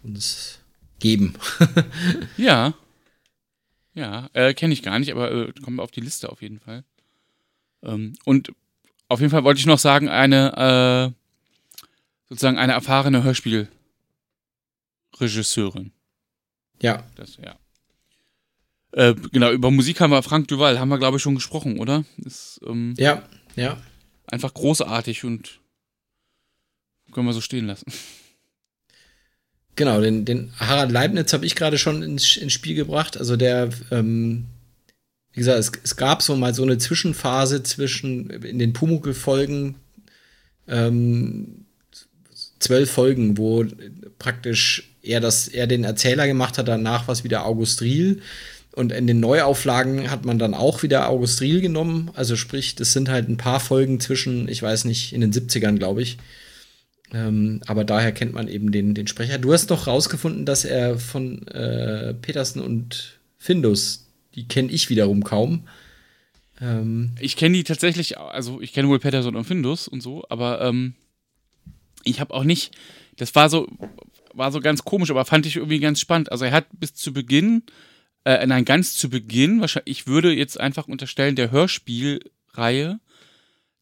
uns 0.02 0.58
geben. 0.98 1.34
Ja. 2.36 2.74
Ja, 3.94 4.28
äh, 4.34 4.52
kenne 4.52 4.74
ich 4.74 4.82
gar 4.82 4.98
nicht, 4.98 5.10
aber 5.10 5.32
äh, 5.32 5.52
kommen 5.62 5.76
wir 5.76 5.82
auf 5.82 5.90
die 5.90 6.02
Liste 6.02 6.30
auf 6.30 6.42
jeden 6.42 6.60
Fall. 6.60 6.84
Ähm, 7.82 8.12
und 8.24 8.52
auf 9.08 9.20
jeden 9.20 9.30
Fall 9.30 9.44
wollte 9.44 9.58
ich 9.58 9.64
noch 9.64 9.78
sagen, 9.78 10.10
eine, 10.10 11.14
äh, 11.14 11.16
sozusagen 12.28 12.58
eine 12.58 12.74
erfahrene 12.74 13.22
Hörspielregisseurin. 13.22 15.92
ja, 16.82 17.04
Das, 17.14 17.38
ja. 17.38 17.56
Äh, 18.96 19.14
genau, 19.30 19.52
über 19.52 19.70
Musik 19.70 20.00
haben 20.00 20.10
wir 20.10 20.22
Frank 20.22 20.48
Duval, 20.48 20.80
haben 20.80 20.88
wir, 20.88 20.98
glaube 20.98 21.18
ich, 21.18 21.22
schon 21.22 21.34
gesprochen, 21.34 21.78
oder? 21.78 22.06
Ist 22.24 22.60
ähm, 22.66 22.94
ja, 22.96 23.22
ja. 23.54 23.76
einfach 24.26 24.54
großartig 24.54 25.22
und 25.24 25.60
können 27.12 27.26
wir 27.26 27.34
so 27.34 27.42
stehen 27.42 27.66
lassen. 27.66 27.92
Genau, 29.74 30.00
den, 30.00 30.24
den 30.24 30.50
Harald 30.58 30.90
Leibniz 30.90 31.34
habe 31.34 31.44
ich 31.44 31.54
gerade 31.54 31.76
schon 31.76 32.02
ins, 32.02 32.38
ins 32.38 32.54
Spiel 32.54 32.74
gebracht. 32.74 33.18
Also 33.18 33.36
der, 33.36 33.68
ähm, 33.90 34.46
wie 35.32 35.40
gesagt, 35.40 35.58
es, 35.58 35.72
es 35.84 35.96
gab 35.96 36.22
so 36.22 36.34
mal 36.34 36.54
so 36.54 36.62
eine 36.62 36.78
Zwischenphase 36.78 37.62
zwischen 37.62 38.30
in 38.30 38.58
den 38.58 38.72
Pumuckl-Folgen, 38.72 39.74
ähm, 40.68 41.66
zwölf 42.60 42.90
Folgen, 42.90 43.36
wo 43.36 43.66
praktisch 44.18 44.94
er 45.02 45.20
das, 45.20 45.48
er 45.48 45.66
den 45.66 45.84
Erzähler 45.84 46.26
gemacht 46.26 46.56
hat, 46.56 46.68
danach 46.68 47.06
war 47.06 47.12
es 47.12 47.24
wieder 47.24 47.44
August 47.44 47.82
Riel. 47.82 48.22
Und 48.76 48.92
in 48.92 49.06
den 49.06 49.20
Neuauflagen 49.20 50.10
hat 50.10 50.26
man 50.26 50.38
dann 50.38 50.52
auch 50.52 50.82
wieder 50.82 51.08
August 51.08 51.40
Riel 51.40 51.62
genommen. 51.62 52.10
Also 52.14 52.36
sprich, 52.36 52.74
das 52.74 52.92
sind 52.92 53.08
halt 53.08 53.26
ein 53.26 53.38
paar 53.38 53.58
Folgen 53.58 54.00
zwischen, 54.00 54.48
ich 54.48 54.62
weiß 54.62 54.84
nicht, 54.84 55.14
in 55.14 55.22
den 55.22 55.32
70ern, 55.32 55.76
glaube 55.78 56.02
ich. 56.02 56.18
Ähm, 57.10 57.62
aber 57.66 57.84
daher 57.84 58.12
kennt 58.12 58.34
man 58.34 58.48
eben 58.48 58.72
den, 58.72 58.92
den 58.92 59.06
Sprecher. 59.06 59.38
Du 59.38 59.54
hast 59.54 59.70
doch 59.70 59.86
rausgefunden, 59.86 60.44
dass 60.44 60.66
er 60.66 60.98
von 60.98 61.48
äh, 61.48 62.12
Petersen 62.12 62.60
und 62.60 63.18
Findus, 63.38 64.08
die 64.34 64.46
kenne 64.46 64.70
ich 64.70 64.90
wiederum 64.90 65.24
kaum. 65.24 65.66
Ähm, 66.60 67.12
Ich 67.18 67.36
kenne 67.36 67.56
die 67.56 67.64
tatsächlich, 67.64 68.18
also 68.18 68.60
ich 68.60 68.74
kenne 68.74 68.88
wohl 68.88 68.98
Patterson 68.98 69.36
und 69.36 69.44
Findus 69.44 69.88
und 69.88 70.02
so, 70.02 70.24
aber 70.28 70.60
ähm, 70.60 70.92
ich 72.04 72.20
habe 72.20 72.34
auch 72.34 72.44
nicht, 72.44 72.76
das 73.16 73.34
war 73.34 73.48
so, 73.48 73.68
war 74.34 74.52
so 74.52 74.60
ganz 74.60 74.84
komisch, 74.84 75.10
aber 75.10 75.24
fand 75.24 75.46
ich 75.46 75.56
irgendwie 75.56 75.80
ganz 75.80 75.98
spannend. 75.98 76.30
Also 76.30 76.44
er 76.44 76.52
hat 76.52 76.66
bis 76.78 76.92
zu 76.92 77.14
Beginn, 77.14 77.62
äh, 78.26 78.44
nein, 78.44 78.64
ganz 78.64 78.96
zu 78.96 79.08
Beginn, 79.08 79.60
wahrscheinlich, 79.60 80.00
ich 80.00 80.06
würde 80.08 80.32
jetzt 80.32 80.58
einfach 80.58 80.88
unterstellen, 80.88 81.36
der 81.36 81.52
Hörspielreihe 81.52 82.98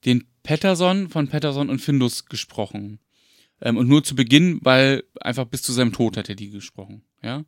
den 0.04 0.26
Patterson 0.42 1.08
von 1.08 1.28
Patterson 1.28 1.70
und 1.70 1.78
Findus 1.78 2.26
gesprochen. 2.26 2.98
Ähm, 3.62 3.78
und 3.78 3.88
nur 3.88 4.04
zu 4.04 4.14
Beginn, 4.14 4.60
weil 4.62 5.04
einfach 5.18 5.46
bis 5.46 5.62
zu 5.62 5.72
seinem 5.72 5.94
Tod 5.94 6.18
hat 6.18 6.28
er 6.28 6.34
die 6.34 6.50
gesprochen, 6.50 7.02
ja. 7.22 7.44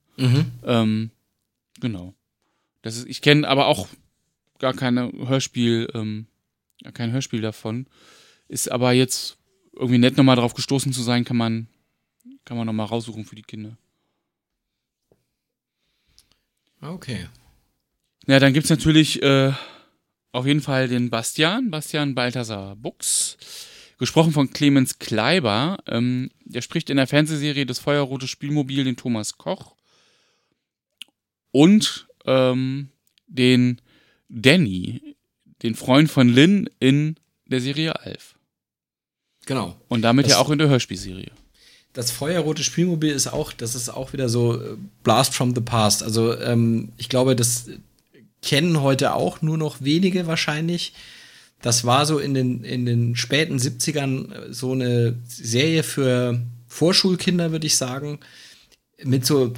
Ähm, 0.64 1.10
genau. 1.80 2.14
Das 2.80 2.96
ist, 2.96 3.06
ich 3.06 3.20
kenne 3.20 3.46
aber 3.46 3.66
auch 3.66 3.88
gar 4.58 4.72
keine 4.72 5.12
Hörspiel, 5.12 5.90
ähm, 5.92 6.28
gar 6.82 6.92
kein 6.92 7.12
Hörspiel 7.12 7.42
davon. 7.42 7.88
Ist 8.48 8.72
aber 8.72 8.92
jetzt 8.92 9.36
irgendwie 9.74 9.98
nett 9.98 10.16
nochmal 10.16 10.36
drauf 10.36 10.54
gestoßen 10.54 10.94
zu 10.94 11.02
sein, 11.02 11.24
kann 11.24 11.36
man, 11.36 11.68
kann 12.46 12.56
man 12.56 12.66
nochmal 12.66 12.86
raussuchen 12.86 13.26
für 13.26 13.36
die 13.36 13.42
Kinder. 13.42 13.76
Okay. 16.80 17.28
Ja, 18.26 18.38
dann 18.40 18.52
gibt's 18.52 18.70
natürlich 18.70 19.22
äh, 19.22 19.52
auf 20.32 20.46
jeden 20.46 20.60
Fall 20.60 20.88
den 20.88 21.10
Bastian, 21.10 21.70
Bastian 21.70 22.14
Balthasar 22.14 22.76
Buchs, 22.76 23.36
gesprochen 23.98 24.32
von 24.32 24.50
Clemens 24.52 24.98
Kleiber. 24.98 25.78
Ähm, 25.86 26.30
der 26.44 26.60
spricht 26.62 26.90
in 26.90 26.96
der 26.96 27.06
Fernsehserie 27.06 27.66
Das 27.66 27.78
Feuerrote 27.78 28.26
Spielmobil 28.26 28.84
den 28.84 28.96
Thomas 28.96 29.38
Koch 29.38 29.76
und 31.52 32.08
ähm, 32.26 32.88
den 33.28 33.80
Danny, 34.28 35.16
den 35.62 35.74
Freund 35.74 36.10
von 36.10 36.28
Lynn 36.28 36.68
in 36.80 37.16
der 37.46 37.60
Serie 37.60 37.98
Alf. 38.00 38.34
Genau. 39.46 39.80
Und 39.88 40.02
damit 40.02 40.26
Das- 40.26 40.32
ja 40.32 40.38
auch 40.38 40.50
in 40.50 40.58
der 40.58 40.68
Hörspielserie. 40.68 41.30
Das 41.96 42.10
feuerrote 42.10 42.62
Spielmobil 42.62 43.10
ist 43.10 43.26
auch, 43.26 43.54
das 43.54 43.74
ist 43.74 43.88
auch 43.88 44.12
wieder 44.12 44.28
so 44.28 44.60
äh, 44.60 44.76
Blast 45.02 45.32
from 45.32 45.54
the 45.54 45.62
Past. 45.62 46.02
Also 46.02 46.38
ähm, 46.38 46.92
ich 46.98 47.08
glaube, 47.08 47.34
das 47.34 47.70
kennen 48.42 48.82
heute 48.82 49.14
auch 49.14 49.40
nur 49.40 49.56
noch 49.56 49.80
wenige 49.80 50.26
wahrscheinlich. 50.26 50.92
Das 51.62 51.86
war 51.86 52.04
so 52.04 52.18
in 52.18 52.34
den, 52.34 52.64
in 52.64 52.84
den 52.84 53.16
späten 53.16 53.56
70ern 53.56 54.30
äh, 54.30 54.52
so 54.52 54.72
eine 54.72 55.16
Serie 55.26 55.82
für 55.82 56.38
Vorschulkinder, 56.68 57.50
würde 57.50 57.66
ich 57.66 57.78
sagen. 57.78 58.20
Mit 59.02 59.24
so 59.24 59.54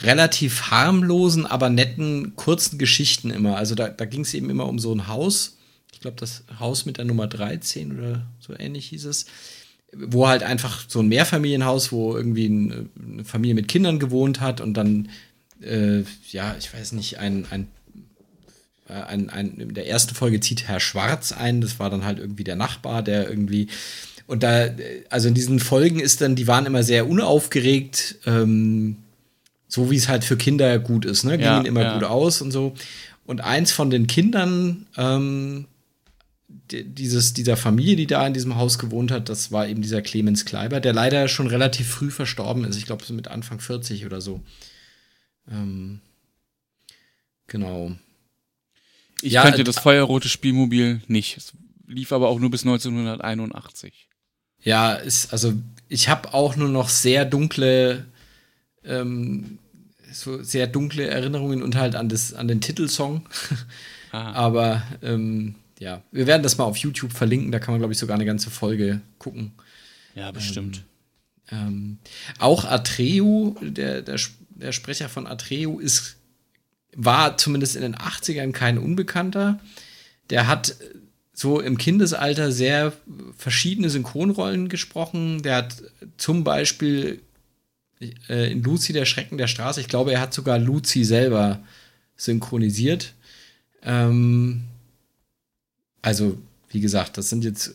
relativ 0.00 0.70
harmlosen, 0.70 1.44
aber 1.44 1.68
netten, 1.68 2.36
kurzen 2.36 2.78
Geschichten 2.78 3.28
immer. 3.28 3.58
Also 3.58 3.74
da, 3.74 3.88
da 3.90 4.06
ging 4.06 4.22
es 4.22 4.32
eben 4.32 4.48
immer 4.48 4.66
um 4.66 4.78
so 4.78 4.94
ein 4.94 5.08
Haus. 5.08 5.58
Ich 5.92 6.00
glaube, 6.00 6.16
das 6.18 6.44
Haus 6.58 6.86
mit 6.86 6.96
der 6.96 7.04
Nummer 7.04 7.26
13 7.26 7.98
oder 7.98 8.26
so 8.40 8.54
ähnlich 8.58 8.86
hieß 8.86 9.04
es 9.04 9.26
wo 9.96 10.28
halt 10.28 10.42
einfach 10.42 10.84
so 10.88 11.00
ein 11.00 11.08
Mehrfamilienhaus, 11.08 11.92
wo 11.92 12.16
irgendwie 12.16 12.46
ein, 12.46 12.90
eine 12.96 13.24
Familie 13.24 13.54
mit 13.54 13.68
Kindern 13.68 13.98
gewohnt 13.98 14.40
hat 14.40 14.60
und 14.60 14.74
dann, 14.74 15.08
äh, 15.60 16.02
ja, 16.30 16.56
ich 16.58 16.72
weiß 16.72 16.92
nicht, 16.92 17.18
ein, 17.18 17.46
ein, 17.50 17.68
äh, 18.88 18.94
ein, 18.94 19.28
ein, 19.30 19.58
in 19.58 19.74
der 19.74 19.88
ersten 19.88 20.14
Folge 20.14 20.40
zieht 20.40 20.66
Herr 20.66 20.80
Schwarz 20.80 21.32
ein, 21.32 21.60
das 21.60 21.78
war 21.78 21.90
dann 21.90 22.04
halt 22.04 22.18
irgendwie 22.18 22.44
der 22.44 22.56
Nachbar, 22.56 23.02
der 23.02 23.28
irgendwie, 23.28 23.68
und 24.26 24.42
da, 24.42 24.68
also 25.10 25.28
in 25.28 25.34
diesen 25.34 25.60
Folgen 25.60 26.00
ist 26.00 26.22
dann, 26.22 26.36
die 26.36 26.46
waren 26.46 26.64
immer 26.64 26.82
sehr 26.82 27.08
unaufgeregt, 27.08 28.16
ähm, 28.24 28.96
so 29.68 29.90
wie 29.90 29.96
es 29.96 30.08
halt 30.08 30.24
für 30.24 30.36
Kinder 30.36 30.78
gut 30.78 31.04
ist, 31.04 31.24
ne? 31.24 31.40
Ja, 31.40 31.54
Gingen 31.54 31.66
immer 31.66 31.82
ja. 31.82 31.94
gut 31.94 32.04
aus 32.04 32.42
und 32.42 32.50
so. 32.50 32.74
Und 33.24 33.40
eins 33.40 33.72
von 33.72 33.88
den 33.88 34.06
Kindern, 34.06 34.86
ähm, 34.96 35.66
dieses, 36.72 37.32
dieser 37.34 37.56
Familie, 37.56 37.96
die 37.96 38.06
da 38.06 38.26
in 38.26 38.34
diesem 38.34 38.56
Haus 38.56 38.78
gewohnt 38.78 39.10
hat, 39.10 39.28
das 39.28 39.52
war 39.52 39.68
eben 39.68 39.82
dieser 39.82 40.02
Clemens 40.02 40.44
Kleiber, 40.44 40.80
der 40.80 40.92
leider 40.92 41.28
schon 41.28 41.46
relativ 41.46 41.88
früh 41.88 42.10
verstorben 42.10 42.64
ist. 42.64 42.76
Ich 42.76 42.86
glaube, 42.86 43.04
so 43.04 43.14
mit 43.14 43.28
Anfang 43.28 43.60
40 43.60 44.06
oder 44.06 44.20
so. 44.20 44.42
Ähm, 45.50 46.00
genau. 47.46 47.92
Ich 49.20 49.32
Ja, 49.32 49.42
kannte 49.42 49.62
äh, 49.62 49.64
das 49.64 49.78
feuerrote 49.78 50.28
Spielmobil 50.28 51.00
nicht. 51.06 51.36
Es 51.36 51.52
lief 51.86 52.12
aber 52.12 52.28
auch 52.28 52.38
nur 52.38 52.50
bis 52.50 52.64
1981. 52.64 54.08
Ja, 54.62 54.94
ist, 54.94 55.32
also 55.32 55.54
ich 55.88 56.08
habe 56.08 56.34
auch 56.34 56.56
nur 56.56 56.68
noch 56.68 56.88
sehr 56.88 57.24
dunkle, 57.24 58.06
ähm, 58.84 59.58
so 60.12 60.42
sehr 60.42 60.66
dunkle 60.66 61.06
Erinnerungen 61.06 61.62
und 61.62 61.76
halt 61.76 61.96
an, 61.96 62.08
das, 62.08 62.32
an 62.34 62.48
den 62.48 62.60
Titelsong. 62.60 63.28
Ah. 64.12 64.32
Aber 64.32 64.82
ähm, 65.02 65.56
ja, 65.82 66.02
wir 66.12 66.28
werden 66.28 66.44
das 66.44 66.58
mal 66.58 66.64
auf 66.64 66.76
YouTube 66.76 67.12
verlinken, 67.12 67.50
da 67.50 67.58
kann 67.58 67.74
man, 67.74 67.80
glaube 67.80 67.92
ich, 67.92 67.98
sogar 67.98 68.14
eine 68.14 68.24
ganze 68.24 68.50
Folge 68.50 69.00
gucken. 69.18 69.52
Ja, 70.14 70.30
bestimmt. 70.30 70.84
Ähm, 71.50 71.98
auch 72.38 72.64
Atreu, 72.64 73.50
der, 73.60 74.02
der, 74.02 74.20
der 74.50 74.72
Sprecher 74.72 75.08
von 75.08 75.26
Atreu, 75.26 75.80
ist 75.80 76.16
war 76.94 77.36
zumindest 77.38 77.74
in 77.74 77.82
den 77.82 77.96
80ern 77.96 78.52
kein 78.52 78.78
Unbekannter. 78.78 79.58
Der 80.30 80.46
hat 80.46 80.76
so 81.32 81.58
im 81.58 81.78
Kindesalter 81.78 82.52
sehr 82.52 82.92
verschiedene 83.36 83.90
Synchronrollen 83.90 84.68
gesprochen. 84.68 85.42
Der 85.42 85.56
hat 85.56 85.82
zum 86.18 86.44
Beispiel 86.44 87.22
äh, 88.28 88.52
in 88.52 88.62
Lucy 88.62 88.92
der 88.92 89.06
Schrecken 89.06 89.38
der 89.38 89.46
Straße, 89.46 89.80
ich 89.80 89.88
glaube, 89.88 90.12
er 90.12 90.20
hat 90.20 90.34
sogar 90.34 90.58
Lucy 90.58 91.04
selber 91.04 91.60
synchronisiert. 92.16 93.14
Ähm, 93.82 94.64
also, 96.02 96.36
wie 96.68 96.80
gesagt, 96.80 97.16
das 97.16 97.30
sind 97.30 97.44
jetzt 97.44 97.74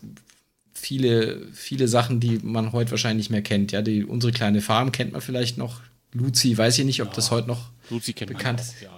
viele, 0.73 1.47
viele 1.53 1.87
Sachen, 1.87 2.19
die 2.19 2.39
man 2.43 2.71
heute 2.71 2.91
wahrscheinlich 2.91 3.25
nicht 3.25 3.31
mehr 3.31 3.41
kennt. 3.41 3.71
Ja, 3.71 3.81
die, 3.81 4.03
unsere 4.03 4.31
kleine 4.31 4.61
Farm 4.61 4.91
kennt 4.91 5.13
man 5.13 5.21
vielleicht 5.21 5.57
noch. 5.57 5.81
Lucy, 6.13 6.57
weiß 6.57 6.77
ich 6.79 6.85
nicht, 6.85 7.01
ob 7.01 7.09
ja, 7.09 7.13
das 7.15 7.31
heute 7.31 7.47
noch 7.47 7.69
bekannt 7.89 8.61
ist. 8.61 8.75
Ja. 8.81 8.89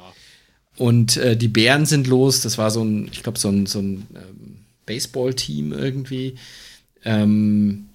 Und 0.77 1.17
äh, 1.17 1.35
die 1.35 1.47
Bären 1.47 1.85
sind 1.85 2.07
los. 2.07 2.41
Das 2.41 2.57
war 2.57 2.71
so 2.71 2.83
ein, 2.83 3.09
ich 3.11 3.23
glaube, 3.23 3.39
so 3.39 3.49
ein, 3.49 3.65
so 3.65 3.79
ein 3.79 4.07
ähm, 4.15 4.57
Baseball-Team 4.85 5.73
irgendwie. 5.73 6.35
Ähm, 7.03 7.85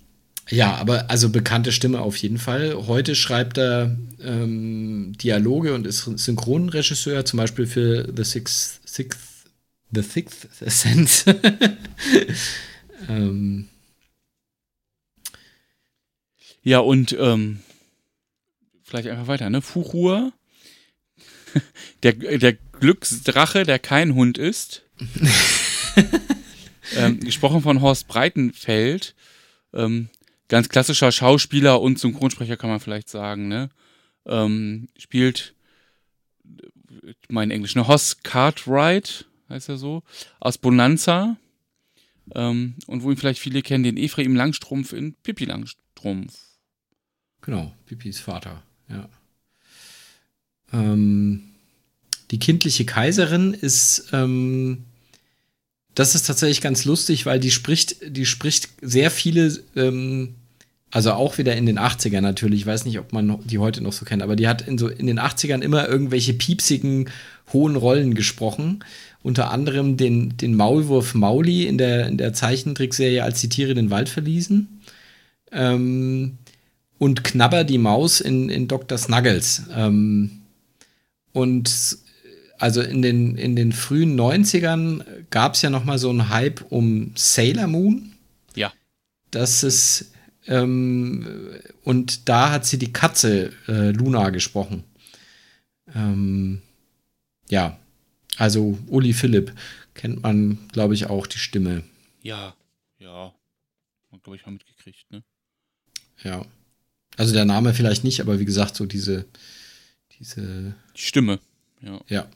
ja, 0.50 0.74
aber 0.74 1.10
also 1.10 1.30
bekannte 1.30 1.72
Stimme 1.72 2.00
auf 2.00 2.16
jeden 2.18 2.38
Fall. 2.38 2.86
Heute 2.86 3.14
schreibt 3.14 3.56
er 3.56 3.96
ähm, 4.22 5.14
Dialoge 5.22 5.74
und 5.74 5.86
ist 5.86 6.04
Synchronregisseur, 6.04 7.24
zum 7.24 7.38
Beispiel 7.38 7.66
für 7.66 8.12
The 8.14 8.24
Sixth, 8.24 8.80
Sixth 8.86 9.33
The 9.94 10.02
Sixth 10.02 10.48
Sense. 10.52 11.24
ähm. 13.08 13.68
Ja, 16.62 16.78
und 16.78 17.14
ähm, 17.18 17.60
vielleicht 18.82 19.08
einfach 19.08 19.26
weiter, 19.26 19.50
ne? 19.50 19.60
Fuchur, 19.60 20.32
der, 22.02 22.12
der 22.12 22.54
Glücksdrache, 22.80 23.64
der 23.64 23.78
kein 23.78 24.14
Hund 24.14 24.38
ist. 24.38 24.82
ähm, 26.96 27.20
gesprochen 27.20 27.62
von 27.62 27.80
Horst 27.80 28.08
Breitenfeld. 28.08 29.14
Ähm, 29.72 30.08
ganz 30.48 30.68
klassischer 30.68 31.12
Schauspieler 31.12 31.80
und 31.80 31.98
Synchronsprecher 31.98 32.56
kann 32.56 32.70
man 32.70 32.80
vielleicht 32.80 33.08
sagen, 33.08 33.48
ne? 33.48 33.70
Ähm, 34.26 34.88
spielt 34.96 35.54
mein 37.28 37.50
Englisch, 37.50 37.74
ne? 37.74 37.88
Hoss 37.88 38.22
Cartwright, 38.22 39.26
heißt 39.48 39.68
er 39.68 39.76
so, 39.76 40.02
aus 40.40 40.58
Bonanza. 40.58 41.36
Ähm, 42.34 42.74
und 42.86 43.02
wo 43.02 43.10
ihn 43.10 43.16
vielleicht 43.16 43.40
viele 43.40 43.62
kennen, 43.62 43.84
den 43.84 43.96
Ephraim 43.96 44.34
Langstrumpf 44.34 44.92
in 44.92 45.14
Pippi 45.14 45.44
Langstrumpf. 45.44 46.34
Genau, 47.42 47.74
Pippis 47.84 48.20
Vater, 48.20 48.62
ja. 48.88 49.08
Ähm, 50.72 51.54
die 52.30 52.38
kindliche 52.38 52.86
Kaiserin 52.86 53.52
ist, 53.52 54.08
ähm, 54.12 54.84
das 55.94 56.14
ist 56.14 56.26
tatsächlich 56.26 56.60
ganz 56.60 56.84
lustig, 56.84 57.26
weil 57.26 57.38
die 57.38 57.50
spricht, 57.50 57.96
die 58.04 58.26
spricht 58.26 58.70
sehr 58.80 59.10
viele, 59.10 59.56
ähm, 59.76 60.34
also 60.90 61.12
auch 61.12 61.38
wieder 61.38 61.54
in 61.56 61.66
den 61.66 61.78
80ern 61.78 62.22
natürlich, 62.22 62.60
ich 62.60 62.66
weiß 62.66 62.86
nicht, 62.86 62.98
ob 62.98 63.12
man 63.12 63.38
die 63.44 63.58
heute 63.58 63.82
noch 63.82 63.92
so 63.92 64.04
kennt, 64.04 64.22
aber 64.22 64.36
die 64.36 64.48
hat 64.48 64.62
in 64.62 64.78
so 64.78 64.88
in 64.88 65.06
den 65.06 65.20
80ern 65.20 65.60
immer 65.60 65.86
irgendwelche 65.88 66.34
piepsigen, 66.34 67.10
hohen 67.52 67.76
Rollen 67.76 68.14
gesprochen. 68.14 68.82
Unter 69.24 69.50
anderem 69.50 69.96
den, 69.96 70.36
den 70.36 70.54
Maulwurf 70.54 71.14
Mauli 71.14 71.66
in 71.66 71.78
der, 71.78 72.06
in 72.06 72.18
der 72.18 72.34
Zeichentrickserie, 72.34 73.24
als 73.24 73.40
die 73.40 73.48
Tiere 73.48 73.74
den 73.74 73.90
Wald 73.90 74.08
verließen. 74.08 74.82
Ähm, 75.50 76.38
und 76.98 77.24
Knabber 77.24 77.64
die 77.64 77.78
Maus 77.78 78.20
in, 78.20 78.50
in 78.50 78.68
Dr. 78.68 78.98
Snuggles. 78.98 79.62
Ähm, 79.74 80.42
und 81.32 81.98
also 82.58 82.82
in 82.82 83.02
den, 83.02 83.36
in 83.36 83.56
den 83.56 83.72
frühen 83.72 84.14
90ern 84.14 85.02
gab 85.30 85.54
es 85.54 85.62
ja 85.62 85.70
noch 85.70 85.84
mal 85.84 85.98
so 85.98 86.10
einen 86.10 86.28
Hype 86.28 86.62
um 86.70 87.12
Sailor 87.16 87.66
Moon. 87.66 88.12
Ja. 88.54 88.72
Das 89.30 89.64
ist 89.64 90.12
ähm, 90.46 91.26
und 91.82 92.28
da 92.28 92.50
hat 92.50 92.66
sie 92.66 92.78
die 92.78 92.92
Katze 92.92 93.52
äh, 93.68 93.90
Luna 93.90 94.28
gesprochen. 94.28 94.84
Ähm, 95.94 96.60
ja, 97.48 97.78
also 98.36 98.78
Uli 98.88 99.12
Philipp 99.12 99.52
kennt 99.94 100.22
man, 100.22 100.58
glaube 100.72 100.94
ich, 100.94 101.06
auch 101.06 101.26
die 101.26 101.38
Stimme. 101.38 101.84
Ja, 102.22 102.54
ja. 102.98 103.32
Glaube 104.22 104.36
ich, 104.36 104.46
mal 104.46 104.52
mitgekriegt, 104.52 105.10
ne? 105.10 105.22
Ja. 106.22 106.46
Also 107.16 107.34
der 107.34 107.44
Name 107.44 107.74
vielleicht 107.74 108.04
nicht, 108.04 108.20
aber 108.20 108.38
wie 108.38 108.44
gesagt, 108.44 108.76
so 108.76 108.86
diese, 108.86 109.26
diese. 110.18 110.74
Die 110.96 111.02
Stimme, 111.02 111.40
ja. 111.80 112.00
Ja. 112.08 112.28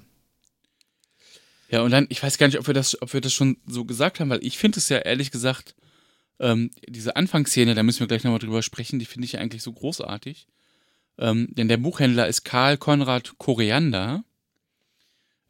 Ja, 1.70 1.82
und 1.82 1.90
dann, 1.90 2.06
ich 2.08 2.22
weiß 2.22 2.38
gar 2.38 2.46
nicht, 2.46 2.58
ob 2.58 2.66
wir 2.66 2.74
das, 2.74 3.00
ob 3.02 3.12
wir 3.12 3.20
das 3.20 3.32
schon 3.32 3.58
so 3.66 3.84
gesagt 3.84 4.20
haben, 4.20 4.30
weil 4.30 4.44
ich 4.44 4.58
finde 4.58 4.78
es 4.78 4.88
ja 4.88 4.98
ehrlich 4.98 5.30
gesagt, 5.30 5.74
ähm, 6.40 6.70
diese 6.88 7.16
Anfangsszene, 7.16 7.74
da 7.74 7.82
müssen 7.82 8.00
wir 8.00 8.06
gleich 8.06 8.24
nochmal 8.24 8.38
drüber 8.38 8.62
sprechen, 8.62 8.98
die 8.98 9.04
finde 9.04 9.26
ich 9.26 9.32
ja 9.32 9.40
eigentlich 9.40 9.62
so 9.62 9.72
großartig. 9.72 10.46
Ähm, 11.18 11.48
denn 11.50 11.68
der 11.68 11.76
Buchhändler 11.76 12.28
ist 12.28 12.44
Karl 12.44 12.78
Konrad 12.78 13.36
Koriander, 13.38 14.24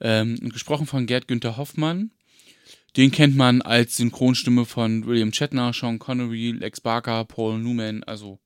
ähm, 0.00 0.36
gesprochen 0.50 0.86
von 0.86 1.06
Gerd 1.06 1.28
Günther 1.28 1.56
Hoffmann. 1.56 2.10
Den 2.96 3.10
kennt 3.10 3.36
man 3.36 3.62
als 3.62 3.96
Synchronstimme 3.96 4.64
von 4.64 5.06
William 5.06 5.32
Shatner, 5.32 5.72
Sean 5.72 5.98
Connery, 5.98 6.52
Lex 6.52 6.80
Barker, 6.80 7.24
Paul 7.24 7.58
Newman, 7.58 8.02
also. 8.04 8.38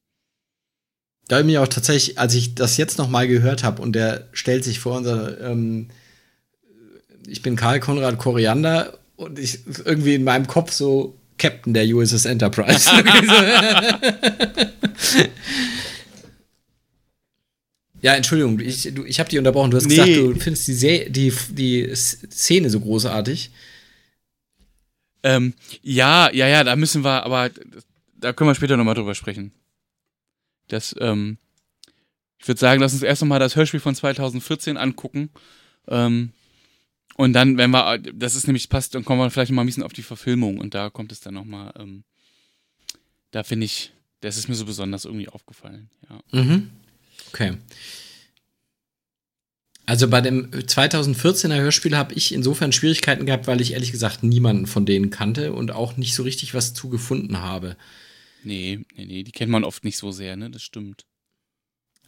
Da 1.28 1.36
habe 1.36 1.42
ich 1.42 1.54
mich 1.54 1.58
auch 1.58 1.68
tatsächlich, 1.68 2.18
als 2.18 2.34
ich 2.34 2.54
das 2.54 2.76
jetzt 2.76 2.98
nochmal 2.98 3.28
gehört 3.28 3.62
habe 3.62 3.80
und 3.80 3.92
der 3.92 4.28
stellt 4.32 4.64
sich 4.64 4.80
vor 4.80 4.96
unser, 4.96 5.40
ähm, 5.40 5.88
ich 7.26 7.42
bin 7.42 7.56
Karl 7.56 7.80
Konrad 7.80 8.18
Koriander 8.18 8.98
und 9.16 9.38
ich 9.38 9.60
irgendwie 9.84 10.14
in 10.14 10.24
meinem 10.24 10.48
Kopf 10.48 10.72
so 10.72 11.16
Captain 11.38 11.72
der 11.72 11.86
USS 11.86 12.24
Enterprise. 12.24 12.90
ja, 18.02 18.14
Entschuldigung, 18.14 18.58
ich, 18.58 18.86
ich 18.86 19.20
habe 19.20 19.30
dich 19.30 19.38
unterbrochen. 19.38 19.70
Du 19.70 19.76
hast 19.76 19.86
nee. 19.86 19.94
gesagt, 19.94 20.16
du 20.16 20.34
findest 20.40 20.66
die, 20.66 21.10
die, 21.10 21.32
die 21.50 21.94
Szene 21.94 22.68
so 22.68 22.80
großartig. 22.80 23.50
Ähm, 25.22 25.54
ja, 25.82 26.28
ja, 26.32 26.48
ja, 26.48 26.64
da 26.64 26.74
müssen 26.74 27.04
wir, 27.04 27.22
aber 27.22 27.50
da 28.16 28.32
können 28.32 28.50
wir 28.50 28.56
später 28.56 28.76
nochmal 28.76 28.96
drüber 28.96 29.14
sprechen. 29.14 29.52
Das, 30.66 30.96
ähm, 30.98 31.38
ich 32.38 32.48
würde 32.48 32.58
sagen, 32.58 32.80
lass 32.80 32.92
uns 32.92 33.02
erst 33.02 33.22
nochmal 33.22 33.38
das 33.38 33.54
Hörspiel 33.54 33.78
von 33.78 33.94
2014 33.94 34.76
angucken. 34.76 35.30
Ähm, 35.86 36.32
und 37.16 37.34
dann, 37.34 37.56
wenn 37.56 37.70
wir, 37.70 37.98
das 37.98 38.34
ist 38.34 38.48
nämlich 38.48 38.68
passt, 38.68 38.96
dann 38.96 39.04
kommen 39.04 39.20
wir 39.20 39.30
vielleicht 39.30 39.52
mal 39.52 39.62
ein 39.62 39.66
bisschen 39.66 39.84
auf 39.84 39.92
die 39.92 40.02
Verfilmung 40.02 40.58
und 40.58 40.74
da 40.74 40.90
kommt 40.90 41.12
es 41.12 41.20
dann 41.20 41.34
nochmal, 41.34 41.72
ähm, 41.78 42.02
da 43.30 43.44
finde 43.44 43.66
ich, 43.66 43.92
das 44.22 44.36
ist 44.36 44.48
mir 44.48 44.56
so 44.56 44.64
besonders 44.64 45.04
irgendwie 45.04 45.28
aufgefallen, 45.28 45.88
ja. 46.10 46.40
Mhm. 46.40 46.70
Okay. 47.28 47.54
Also 49.84 50.08
bei 50.08 50.20
dem 50.20 50.50
2014er 50.50 51.60
Hörspiel 51.60 51.96
habe 51.96 52.14
ich 52.14 52.32
insofern 52.32 52.72
Schwierigkeiten 52.72 53.26
gehabt, 53.26 53.46
weil 53.46 53.60
ich 53.60 53.72
ehrlich 53.72 53.90
gesagt 53.90 54.22
niemanden 54.22 54.66
von 54.66 54.86
denen 54.86 55.10
kannte 55.10 55.52
und 55.52 55.72
auch 55.72 55.96
nicht 55.96 56.14
so 56.14 56.22
richtig 56.22 56.54
was 56.54 56.72
zu 56.72 56.88
gefunden 56.88 57.40
habe. 57.40 57.76
Nee, 58.44 58.80
nee, 58.96 59.06
nee, 59.06 59.22
die 59.22 59.32
kennt 59.32 59.50
man 59.50 59.64
oft 59.64 59.84
nicht 59.84 59.98
so 59.98 60.12
sehr, 60.12 60.36
ne? 60.36 60.50
Das 60.50 60.62
stimmt. 60.62 61.04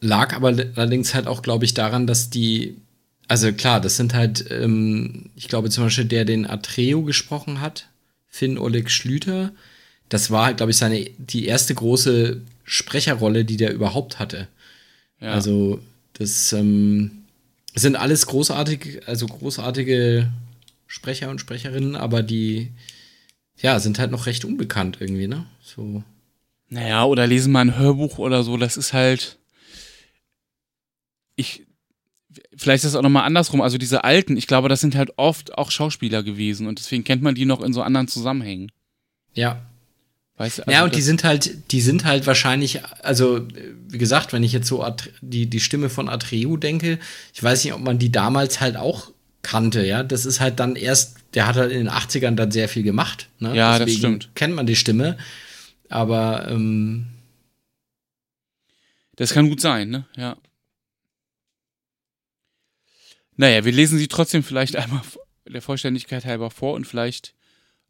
Lag 0.00 0.34
aber 0.34 0.48
allerdings 0.48 1.14
halt 1.14 1.26
auch, 1.26 1.42
glaube 1.42 1.64
ich, 1.64 1.74
daran, 1.74 2.06
dass 2.06 2.30
die 2.30 2.76
also 3.28 3.52
klar, 3.52 3.80
das 3.80 3.96
sind 3.96 4.14
halt, 4.14 4.50
ähm, 4.50 5.30
ich 5.34 5.48
glaube 5.48 5.70
zum 5.70 5.84
Beispiel 5.84 6.04
der, 6.04 6.24
den 6.24 6.48
Atreo 6.48 7.02
gesprochen 7.02 7.60
hat, 7.60 7.88
Finn 8.28 8.58
Oleg 8.58 8.90
Schlüter, 8.90 9.52
das 10.08 10.30
war 10.30 10.46
halt, 10.46 10.58
glaube 10.58 10.72
ich, 10.72 10.76
seine, 10.76 11.04
die 11.18 11.46
erste 11.46 11.74
große 11.74 12.42
Sprecherrolle, 12.64 13.44
die 13.44 13.56
der 13.56 13.72
überhaupt 13.72 14.18
hatte. 14.18 14.48
Ja. 15.24 15.32
Also, 15.32 15.80
das 16.12 16.52
ähm, 16.52 17.24
sind 17.74 17.96
alles 17.96 18.26
großartige, 18.26 19.00
also 19.06 19.26
großartige 19.26 20.30
Sprecher 20.86 21.30
und 21.30 21.40
Sprecherinnen, 21.40 21.96
aber 21.96 22.22
die, 22.22 22.72
ja, 23.56 23.80
sind 23.80 23.98
halt 23.98 24.10
noch 24.10 24.26
recht 24.26 24.44
unbekannt 24.44 24.98
irgendwie, 25.00 25.26
ne? 25.26 25.46
So. 25.62 26.04
Naja, 26.68 27.04
oder 27.04 27.26
lesen 27.26 27.52
mal 27.52 27.62
ein 27.62 27.78
Hörbuch 27.78 28.18
oder 28.18 28.42
so, 28.42 28.58
das 28.58 28.76
ist 28.76 28.92
halt. 28.92 29.38
Ich, 31.36 31.66
vielleicht 32.54 32.84
ist 32.84 32.90
es 32.90 32.96
auch 32.96 33.02
nochmal 33.02 33.24
andersrum. 33.24 33.62
Also 33.62 33.78
diese 33.78 34.04
alten, 34.04 34.36
ich 34.36 34.46
glaube, 34.46 34.68
das 34.68 34.82
sind 34.82 34.94
halt 34.94 35.12
oft 35.16 35.56
auch 35.56 35.70
Schauspieler 35.70 36.22
gewesen 36.22 36.66
und 36.66 36.78
deswegen 36.78 37.02
kennt 37.02 37.22
man 37.22 37.34
die 37.34 37.46
noch 37.46 37.62
in 37.62 37.72
so 37.72 37.80
anderen 37.80 38.08
Zusammenhängen. 38.08 38.70
Ja. 39.32 39.62
Weißt, 40.36 40.60
also 40.60 40.70
ja, 40.70 40.84
und 40.84 40.96
die 40.96 41.02
sind 41.02 41.22
halt, 41.22 41.70
die 41.70 41.80
sind 41.80 42.04
halt 42.04 42.26
wahrscheinlich, 42.26 42.80
also 43.02 43.46
wie 43.88 43.98
gesagt, 43.98 44.32
wenn 44.32 44.42
ich 44.42 44.52
jetzt 44.52 44.66
so 44.66 44.84
die, 45.20 45.46
die 45.46 45.60
Stimme 45.60 45.88
von 45.88 46.08
Atreu 46.08 46.56
denke, 46.56 46.98
ich 47.32 47.42
weiß 47.42 47.64
nicht, 47.64 47.72
ob 47.72 47.80
man 47.80 47.98
die 48.00 48.10
damals 48.10 48.60
halt 48.60 48.76
auch 48.76 49.12
kannte, 49.42 49.86
ja. 49.86 50.02
Das 50.02 50.26
ist 50.26 50.40
halt 50.40 50.58
dann 50.58 50.74
erst, 50.74 51.18
der 51.34 51.46
hat 51.46 51.54
halt 51.56 51.70
in 51.70 51.78
den 51.78 51.90
80ern 51.90 52.34
dann 52.34 52.50
sehr 52.50 52.68
viel 52.68 52.82
gemacht. 52.82 53.28
Ne? 53.38 53.54
Ja, 53.54 53.78
Deswegen 53.78 53.86
das 53.86 53.98
stimmt. 53.98 54.34
Kennt 54.34 54.54
man 54.56 54.66
die 54.66 54.74
Stimme. 54.74 55.16
Aber 55.88 56.48
ähm, 56.48 57.06
das 59.14 59.32
kann 59.32 59.48
gut 59.48 59.60
sein, 59.60 59.90
ne? 59.90 60.06
Ja. 60.16 60.36
Naja, 63.36 63.64
wir 63.64 63.72
lesen 63.72 63.98
sie 63.98 64.08
trotzdem 64.08 64.42
vielleicht 64.42 64.74
einmal 64.76 65.02
der 65.46 65.62
Vollständigkeit 65.62 66.24
halber 66.24 66.50
vor 66.50 66.74
und 66.74 66.86
vielleicht 66.86 67.34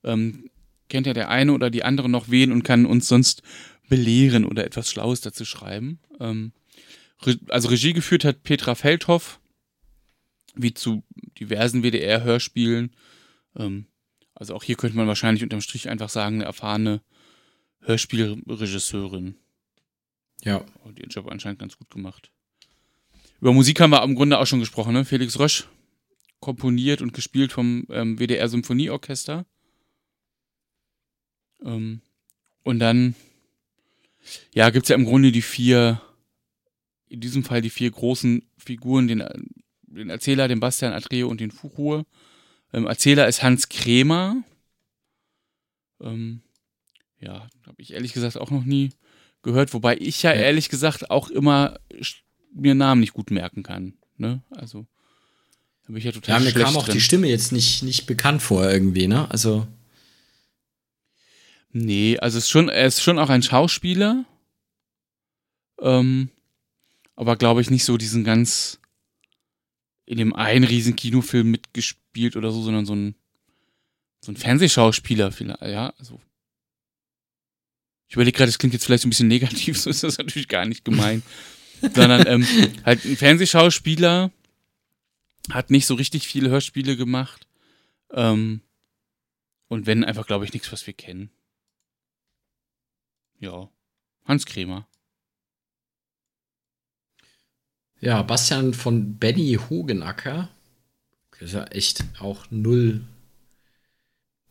ähm, 0.03 0.51
kennt 0.89 1.07
ja 1.07 1.13
der 1.13 1.29
eine 1.29 1.53
oder 1.53 1.71
die 1.71 1.85
andere 1.85 2.09
noch 2.09 2.31
wen 2.31 2.53
und 2.53 2.63
kann 2.63 2.87
uns 2.87 3.09
sonst 3.09 3.43
belehren 3.89 4.45
oder 4.45 4.65
etwas 4.65 4.91
Schlaues 4.91 5.21
dazu 5.21 5.45
schreiben. 5.45 6.01
Ähm, 6.21 6.53
also 7.49 7.69
Regie 7.69 7.93
geführt 7.93 8.25
hat 8.25 8.43
Petra 8.43 8.75
Feldhoff, 8.75 9.41
wie 10.55 10.75
zu 10.75 11.03
diversen 11.39 11.83
WDR-Hörspielen. 11.83 12.95
Ähm, 13.57 13.87
also 14.35 14.55
auch 14.55 14.63
hier 14.63 14.77
könnte 14.77 14.97
man 14.97 15.07
wahrscheinlich 15.07 15.43
unterm 15.43 15.61
Strich 15.61 15.89
einfach 15.89 16.09
sagen, 16.09 16.37
eine 16.37 16.45
erfahrene 16.45 17.03
Hörspielregisseurin. 17.81 19.37
Ja. 20.43 20.65
Und 20.85 20.99
ihren 20.99 21.11
Job 21.11 21.31
anscheinend 21.31 21.61
ganz 21.61 21.79
gut 21.79 21.91
gemacht. 21.91 22.31
Über 23.41 23.53
Musik 23.53 23.81
haben 23.81 23.91
wir 23.91 24.03
im 24.03 24.15
Grunde 24.15 24.39
auch 24.39 24.47
schon 24.47 24.61
gesprochen, 24.61 24.93
ne? 24.93 25.05
Felix 25.05 25.39
Rösch 25.39 25.69
komponiert 26.41 27.01
und 27.01 27.13
gespielt 27.13 27.53
vom 27.53 27.87
ähm, 27.91 28.19
WDR 28.19 28.49
Symphonieorchester. 28.49 29.47
Ähm, 31.63 32.01
und 32.63 32.79
dann, 32.79 33.15
ja, 34.53 34.71
gibt 34.71 34.85
es 34.85 34.89
ja 34.89 34.97
im 34.97 35.05
Grunde 35.05 35.33
die 35.33 35.43
vier, 35.43 36.01
in 37.09 37.21
diesem 37.21 37.45
Fall 37.45 37.63
die 37.63 37.71
vier 37.71 37.91
großen 37.91 38.43
Figuren, 38.57 39.07
den, 39.09 39.25
den 39.83 40.11
Erzähler, 40.11 40.49
den 40.49 40.61
Bastian 40.61 40.93
Atreo 40.93 41.29
und 41.29 41.41
den 41.41 41.51
Fuchur. 41.51 42.07
Ähm, 42.73 42.87
Erzähler 42.87 43.29
ist 43.29 43.43
Hans 43.43 43.69
Kremer. 43.69 44.43
Ähm, 46.01 46.43
ja, 47.21 47.49
habe 47.67 47.81
ich 47.81 47.93
ehrlich 47.93 48.13
gesagt 48.13 48.37
auch 48.37 48.51
noch 48.51 48.65
nie 48.65 48.91
gehört, 49.43 49.73
wobei 49.75 49.97
ich 49.99 50.23
ja, 50.23 50.35
ja. 50.35 50.41
ehrlich 50.41 50.69
gesagt 50.69 51.11
auch 51.11 51.31
immer 51.31 51.79
mir 52.53 52.75
Namen 52.75 53.01
nicht 53.01 53.13
gut 53.13 53.31
merken 53.31 53.63
kann. 53.63 53.95
Ne? 54.17 54.43
Also, 54.51 54.87
da 55.83 55.89
bin 55.89 55.97
ich 55.97 56.05
ja 56.05 56.13
total 56.13 56.39
Ja, 56.39 56.45
mir 56.45 56.53
kam 56.53 56.77
auch 56.77 56.85
drin. 56.85 56.95
die 56.95 57.01
Stimme 57.01 57.29
jetzt 57.29 57.53
nicht, 57.53 57.83
nicht 57.83 58.07
bekannt 58.07 58.43
vor 58.43 58.69
irgendwie, 58.69 59.07
ne? 59.07 59.31
Also. 59.31 59.67
Nee, 61.75 62.17
also 62.19 62.39
ist 62.39 62.49
schon, 62.49 62.69
er 62.69 62.87
ist 62.87 63.03
schon 63.03 63.19
auch 63.19 63.31
ein 63.31 63.43
Schauspieler. 63.43 64.25
Ähm, 65.81 66.31
aber 67.17 67.37
glaube 67.37 67.61
ich 67.61 67.69
nicht 67.69 67.85
so 67.85 67.97
diesen 67.97 68.23
ganz 68.23 68.79
in 70.07 70.19
dem 70.19 70.35
einen 70.35 70.65
riesen 70.65 70.95
Kinofilm 70.95 71.51
mitgespielt 71.51 72.37
oder 72.37 72.53
so, 72.53 72.63
sondern 72.63 72.87
so 72.87 72.95
ein 72.95 73.17
so 74.21 74.33
ein 74.33 74.37
Fernsehschauspieler 74.37 75.33
vielleicht, 75.33 75.63
ja, 75.63 75.93
also 75.99 76.21
ich 78.09 78.15
überlege 78.15 78.37
gerade, 78.37 78.51
das 78.51 78.59
klingt 78.59 78.73
jetzt 78.73 78.87
vielleicht 78.87 79.03
so 79.03 79.09
ein 79.09 79.11
bisschen 79.11 79.29
negativ, 79.29 79.77
so 79.81 79.91
ist 79.91 80.05
das 80.05 80.19
natürlich 80.19 80.49
gar 80.49 80.67
nicht 80.67 80.85
gemein. 80.85 81.23
Sondern 81.81 82.25
ähm, 82.27 82.47
halt 82.85 83.05
ein 83.05 83.17
Fernsehschauspieler 83.17 84.31
hat 85.51 85.71
nicht 85.71 85.87
so 85.87 85.95
richtig 85.95 86.27
viele 86.29 86.49
Hörspiele 86.49 86.97
gemacht. 86.97 87.47
Ähm, 88.13 88.63
und 89.69 89.87
wenn, 89.87 90.05
einfach, 90.05 90.27
glaube 90.27 90.45
ich, 90.45 90.53
nichts, 90.53 90.73
was 90.73 90.87
wir 90.87 90.95
kennen. 90.95 91.31
Ja. 93.41 93.69
Hans 94.25 94.47
Kremer. 94.47 94.87
Ja, 98.01 98.23
Bastian 98.23 98.75
von 98.75 99.19
Benny 99.19 99.59
Hogenacker. 99.69 100.49
Das 101.33 101.43
ist 101.43 101.55
ja 101.55 101.65
echt 101.65 102.05
auch 102.21 102.47
null 102.51 103.05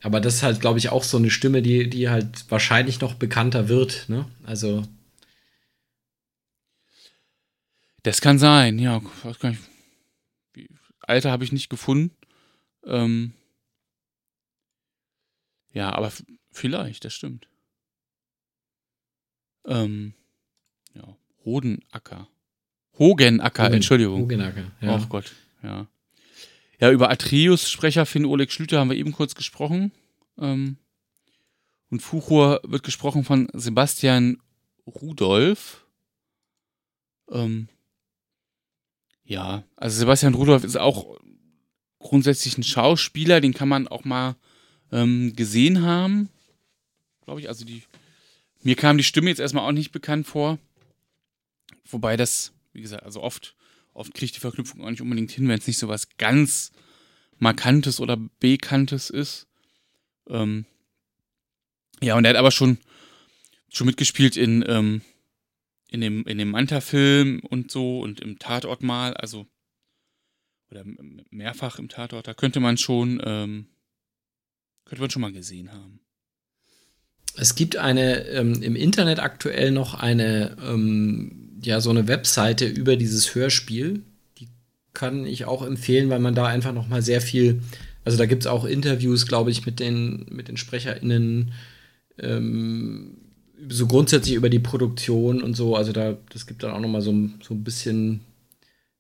aber 0.04 0.20
das 0.20 0.36
ist 0.36 0.44
halt, 0.44 0.60
glaube 0.60 0.80
ich, 0.80 0.90
auch 0.90 1.04
so 1.04 1.16
eine 1.16 1.32
Stimme, 1.32 1.62
die, 1.62 1.90
die 1.90 2.10
halt 2.10 2.52
wahrscheinlich 2.52 3.00
noch 3.00 3.14
bekannter 3.14 3.70
wird, 3.70 4.10
ne? 4.10 4.30
Also. 4.44 4.84
Das 8.04 8.20
kann 8.20 8.38
sein, 8.38 8.80
ja. 8.80 9.02
Alter 11.00 11.32
habe 11.32 11.46
ich 11.46 11.54
nicht 11.54 11.70
gefunden. 11.70 12.14
Ähm 12.86 13.34
ja, 15.72 15.94
aber 15.94 16.12
vielleicht, 16.52 17.06
das 17.06 17.14
stimmt. 17.14 17.48
Ähm 19.66 20.14
ja, 20.94 21.18
Hodenacker. 21.46 22.28
Hogenacker, 23.00 23.66
Hogen, 23.66 23.74
Entschuldigung. 23.74 24.22
Hogenacker, 24.22 24.72
ja. 24.82 24.96
Oh 24.96 25.06
Gott, 25.08 25.32
ja. 25.64 25.88
Ja, 26.80 26.92
über 26.92 27.10
Atreus 27.10 27.70
Sprecher 27.70 28.06
Finn 28.06 28.26
Oleg 28.26 28.52
Schlüter 28.52 28.80
haben 28.80 28.90
wir 28.90 28.98
eben 28.98 29.14
kurz 29.14 29.36
gesprochen. 29.36 29.92
Ähm, 30.38 30.78
und 31.90 32.02
Fuchur 32.02 32.60
wird 32.64 32.84
gesprochen 32.84 33.24
von 33.24 33.48
Sebastian 33.54 34.42
Rudolph. 34.86 35.86
Ähm, 37.32 37.70
ja, 39.24 39.64
also 39.78 40.00
Sebastian 40.00 40.34
Rudolph 40.34 40.64
ist 40.64 40.78
auch 40.78 41.18
grundsätzlich 42.00 42.58
ein 42.58 42.64
Schauspieler, 42.64 43.42
den 43.42 43.54
kann 43.54 43.70
man 43.70 43.88
auch 43.88 44.04
mal 44.04 44.36
ähm, 44.92 45.34
gesehen 45.36 45.82
haben. 45.82 46.30
Glaube 47.22 47.40
ich, 47.40 47.48
also 47.48 47.66
die. 47.66 47.84
Mir 48.64 48.76
kam 48.76 48.98
die 48.98 49.04
Stimme 49.04 49.30
jetzt 49.30 49.40
erstmal 49.40 49.68
auch 49.68 49.74
nicht 49.74 49.92
bekannt 49.92 50.26
vor. 50.28 50.58
Wobei 51.86 52.18
das, 52.18 52.54
wie 52.72 52.82
gesagt, 52.82 53.04
also 53.04 53.22
oft 53.22 53.56
oft 53.94 54.14
kriege 54.14 54.26
ich 54.26 54.32
die 54.32 54.40
Verknüpfung 54.40 54.84
auch 54.84 54.90
nicht 54.90 55.02
unbedingt 55.02 55.32
hin, 55.32 55.48
wenn 55.48 55.60
es 55.60 55.68
nicht 55.68 55.78
so 55.78 55.88
was 55.88 56.18
ganz 56.18 56.72
Markantes 57.38 58.00
oder 58.00 58.18
Bekanntes 58.40 59.10
ist. 59.10 59.48
Ähm 60.28 60.66
ja, 62.02 62.16
und 62.16 62.26
er 62.26 62.30
hat 62.32 62.38
aber 62.38 62.52
schon, 62.52 62.80
schon 63.70 63.88
mitgespielt 63.88 64.36
in, 64.36 64.64
ähm, 64.68 65.02
in 65.90 66.02
dem, 66.02 66.26
in 66.26 66.38
dem 66.38 66.52
Manta-Film 66.52 67.42
und 67.42 67.72
so 67.72 68.02
und 68.02 68.20
im 68.20 68.40
Tatort 68.40 68.84
mal, 68.84 69.14
also 69.14 69.48
oder 70.70 70.84
mehrfach 71.30 71.78
im 71.78 71.88
Tatort, 71.88 72.28
da 72.28 72.34
könnte 72.34 72.60
man 72.60 72.78
schon, 72.78 73.22
ähm, 73.24 73.68
könnte 74.86 75.02
man 75.02 75.12
schon 75.12 75.22
mal 75.22 75.32
gesehen 75.32 75.72
haben. 75.72 76.00
Es 77.36 77.56
gibt 77.56 77.78
eine 77.78 78.28
ähm, 78.28 78.62
im 78.62 78.76
Internet 78.76 79.20
aktuell 79.20 79.72
noch 79.72 79.96
eine 79.96 80.56
ähm, 80.64 81.44
ja 81.66 81.82
so 81.82 81.90
eine 81.90 82.08
Webseite 82.08 82.66
über 82.66 82.96
dieses 82.96 83.34
Hörspiel. 83.36 84.02
Die 84.40 84.48
kann 84.94 85.26
ich 85.26 85.46
auch 85.46 85.66
empfehlen, 85.66 86.10
weil 86.10 86.20
man 86.20 86.36
da 86.36 86.46
einfach 86.46 86.74
noch 86.74 86.88
mal 86.88 87.02
sehr 87.02 87.22
viel, 87.22 87.62
also 88.06 88.18
da 88.18 88.26
gibt 88.26 88.44
es 88.44 88.48
auch 88.48 88.66
Interviews, 88.66 89.28
glaube 89.28 89.52
ich, 89.52 89.66
mit 89.66 89.80
den, 89.80 90.26
mit 90.30 90.48
den 90.48 90.58
SprecherInnen, 90.58 91.54
ähm, 92.20 93.18
so 93.70 93.88
grundsätzlich 93.88 94.36
über 94.36 94.50
die 94.50 94.60
Produktion 94.60 95.42
und 95.42 95.56
so. 95.56 95.76
Also 95.76 95.94
da, 95.94 96.18
das 96.32 96.46
gibt 96.46 96.64
dann 96.64 96.72
auch 96.72 96.80
noch 96.80 96.90
mal 96.90 97.02
so, 97.02 97.12
so 97.42 97.54
ein 97.54 97.64
bisschen 97.64 98.22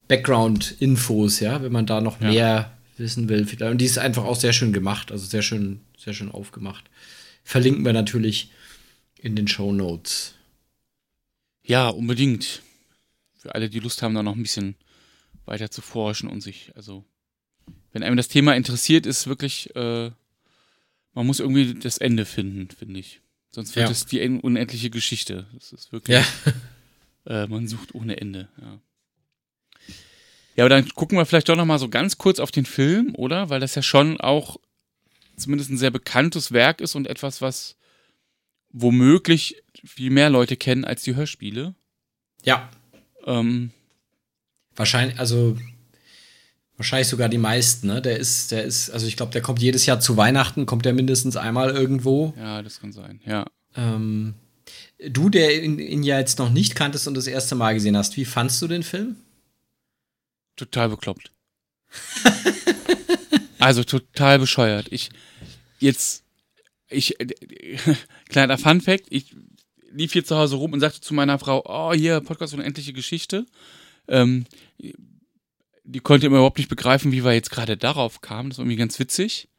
Background-Infos, 0.07 1.39
ja, 1.39 1.61
wenn 1.61 1.71
man 1.71 1.85
da 1.85 2.01
noch 2.01 2.21
ja. 2.21 2.29
mehr 2.29 2.71
wissen 2.97 3.27
will. 3.29 3.45
Und 3.69 3.79
die 3.79 3.85
ist 3.85 3.97
einfach 3.97 4.23
auch 4.23 4.35
sehr 4.35 4.53
schön 4.53 4.71
gemacht, 4.71 5.11
also 5.11 5.25
sehr 5.25 5.41
schön, 5.41 5.81
sehr 5.97 6.13
schön 6.13 6.31
aufgemacht. 6.31 6.85
Verlinken 7.43 7.85
wir 7.85 7.93
natürlich 7.93 8.51
in 9.19 9.35
den 9.35 9.47
Show 9.47 9.71
Notes. 9.71 10.35
Ja, 11.63 11.89
unbedingt. 11.89 12.61
Für 13.37 13.55
alle, 13.55 13.69
die 13.69 13.79
Lust 13.79 14.01
haben, 14.01 14.15
da 14.15 14.23
noch 14.23 14.35
ein 14.35 14.43
bisschen 14.43 14.75
weiter 15.45 15.69
zu 15.69 15.81
forschen 15.81 16.29
und 16.29 16.41
sich, 16.41 16.71
also, 16.75 17.03
wenn 17.91 18.03
einem 18.03 18.17
das 18.17 18.29
Thema 18.29 18.55
interessiert, 18.55 19.05
ist 19.05 19.27
wirklich, 19.27 19.75
äh, 19.75 20.11
man 21.13 21.27
muss 21.27 21.39
irgendwie 21.39 21.73
das 21.73 21.97
Ende 21.97 22.25
finden, 22.25 22.69
finde 22.69 22.99
ich. 22.99 23.21
Sonst 23.51 23.75
wird 23.75 23.87
ja. 23.87 23.91
es 23.91 24.05
die 24.05 24.19
unendliche 24.21 24.89
Geschichte. 24.89 25.47
Das 25.53 25.73
ist 25.73 25.91
wirklich, 25.91 26.17
ja. 26.17 26.25
äh, 27.43 27.47
man 27.47 27.67
sucht 27.67 27.93
ohne 27.93 28.19
Ende, 28.19 28.49
ja. 28.61 28.79
Ja, 30.55 30.65
aber 30.65 30.69
dann 30.69 30.87
gucken 30.89 31.17
wir 31.17 31.25
vielleicht 31.25 31.49
doch 31.49 31.55
noch 31.55 31.65
mal 31.65 31.79
so 31.79 31.89
ganz 31.89 32.17
kurz 32.17 32.39
auf 32.39 32.51
den 32.51 32.65
Film, 32.65 33.15
oder? 33.15 33.49
Weil 33.49 33.59
das 33.59 33.75
ja 33.75 33.81
schon 33.81 34.19
auch 34.21 34.57
zumindest 35.35 35.69
ein 35.69 35.77
sehr 35.77 35.91
bekanntes 35.91 36.51
Werk 36.51 36.81
ist 36.81 36.95
und 36.95 37.07
etwas, 37.07 37.41
was 37.41 37.75
womöglich 38.71 39.63
viel 39.85 40.09
mehr 40.09 40.29
Leute 40.29 40.57
kennen 40.57 40.85
als 40.85 41.03
die 41.03 41.15
Hörspiele. 41.15 41.75
Ja. 42.43 42.69
Ähm, 43.25 43.71
wahrscheinlich, 44.75 45.19
also 45.19 45.57
wahrscheinlich 46.77 47.07
sogar 47.07 47.29
die 47.29 47.37
meisten, 47.37 47.87
ne? 47.87 48.01
Der 48.01 48.17
ist, 48.17 48.51
der 48.51 48.63
ist, 48.63 48.89
also 48.89 49.05
ich 49.05 49.15
glaube, 49.15 49.31
der 49.31 49.41
kommt 49.41 49.61
jedes 49.61 49.85
Jahr 49.85 49.99
zu 49.99 50.17
Weihnachten, 50.17 50.65
kommt 50.65 50.85
der 50.85 50.93
mindestens 50.93 51.37
einmal 51.37 51.69
irgendwo. 51.69 52.33
Ja, 52.37 52.61
das 52.61 52.79
kann 52.79 52.91
sein, 52.91 53.21
ja. 53.25 53.45
Ähm, 53.75 54.33
du, 54.99 55.29
der 55.29 55.63
ihn, 55.63 55.79
ihn 55.79 56.03
ja 56.03 56.19
jetzt 56.19 56.39
noch 56.39 56.49
nicht 56.49 56.75
kanntest 56.75 57.07
und 57.07 57.15
das 57.15 57.27
erste 57.27 57.55
Mal 57.55 57.73
gesehen 57.73 57.97
hast, 57.97 58.17
wie 58.17 58.25
fandst 58.25 58.61
du 58.61 58.67
den 58.67 58.83
Film? 58.83 59.15
Total 60.55 60.89
bekloppt. 60.89 61.31
also 63.63 63.83
total 63.83 64.39
bescheuert. 64.39 64.87
Ich 64.91 65.09
jetzt 65.79 66.23
ich 66.89 67.15
kleiner 68.29 68.57
Fun 68.57 68.81
Fact, 68.81 69.05
ich 69.09 69.35
lief 69.91 70.13
hier 70.13 70.25
zu 70.25 70.35
Hause 70.35 70.55
rum 70.55 70.73
und 70.73 70.79
sagte 70.79 71.01
zu 71.01 71.13
meiner 71.13 71.39
Frau, 71.39 71.63
oh, 71.65 71.93
hier, 71.93 72.21
Podcast 72.21 72.53
Unendliche 72.53 72.93
Geschichte. 72.93 73.45
Ähm, 74.07 74.45
die 75.85 75.99
konnte 75.99 76.27
immer 76.27 76.37
überhaupt 76.37 76.57
nicht 76.57 76.69
begreifen, 76.69 77.11
wie 77.11 77.23
wir 77.23 77.33
jetzt 77.33 77.51
gerade 77.51 77.77
darauf 77.77 78.21
kamen. 78.21 78.49
Das 78.49 78.57
war 78.57 78.63
irgendwie 78.63 78.77
ganz 78.77 78.99
witzig. 78.99 79.49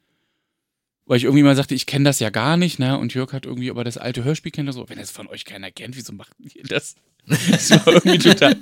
Weil 1.07 1.17
ich 1.17 1.25
irgendwie 1.25 1.43
mal 1.43 1.55
sagte, 1.55 1.75
ich 1.75 1.85
kenne 1.85 2.05
das 2.05 2.19
ja 2.19 2.31
gar 2.31 2.57
nicht, 2.57 2.79
ne? 2.79 2.97
Und 2.97 3.13
Jörg 3.13 3.31
hat 3.31 3.45
irgendwie 3.45 3.69
aber 3.69 3.83
das 3.83 3.97
alte 3.97 4.23
Hörspiel 4.23 4.51
kennt. 4.51 4.73
So, 4.73 4.89
wenn 4.89 4.97
es 4.97 5.11
von 5.11 5.27
euch 5.27 5.45
keiner 5.45 5.69
kennt, 5.69 5.95
wieso 5.95 6.13
macht 6.13 6.31
ihr 6.39 6.63
das? 6.63 6.95
Das 7.27 7.71
war 7.71 7.87
irgendwie 7.87 8.17
total, 8.17 8.55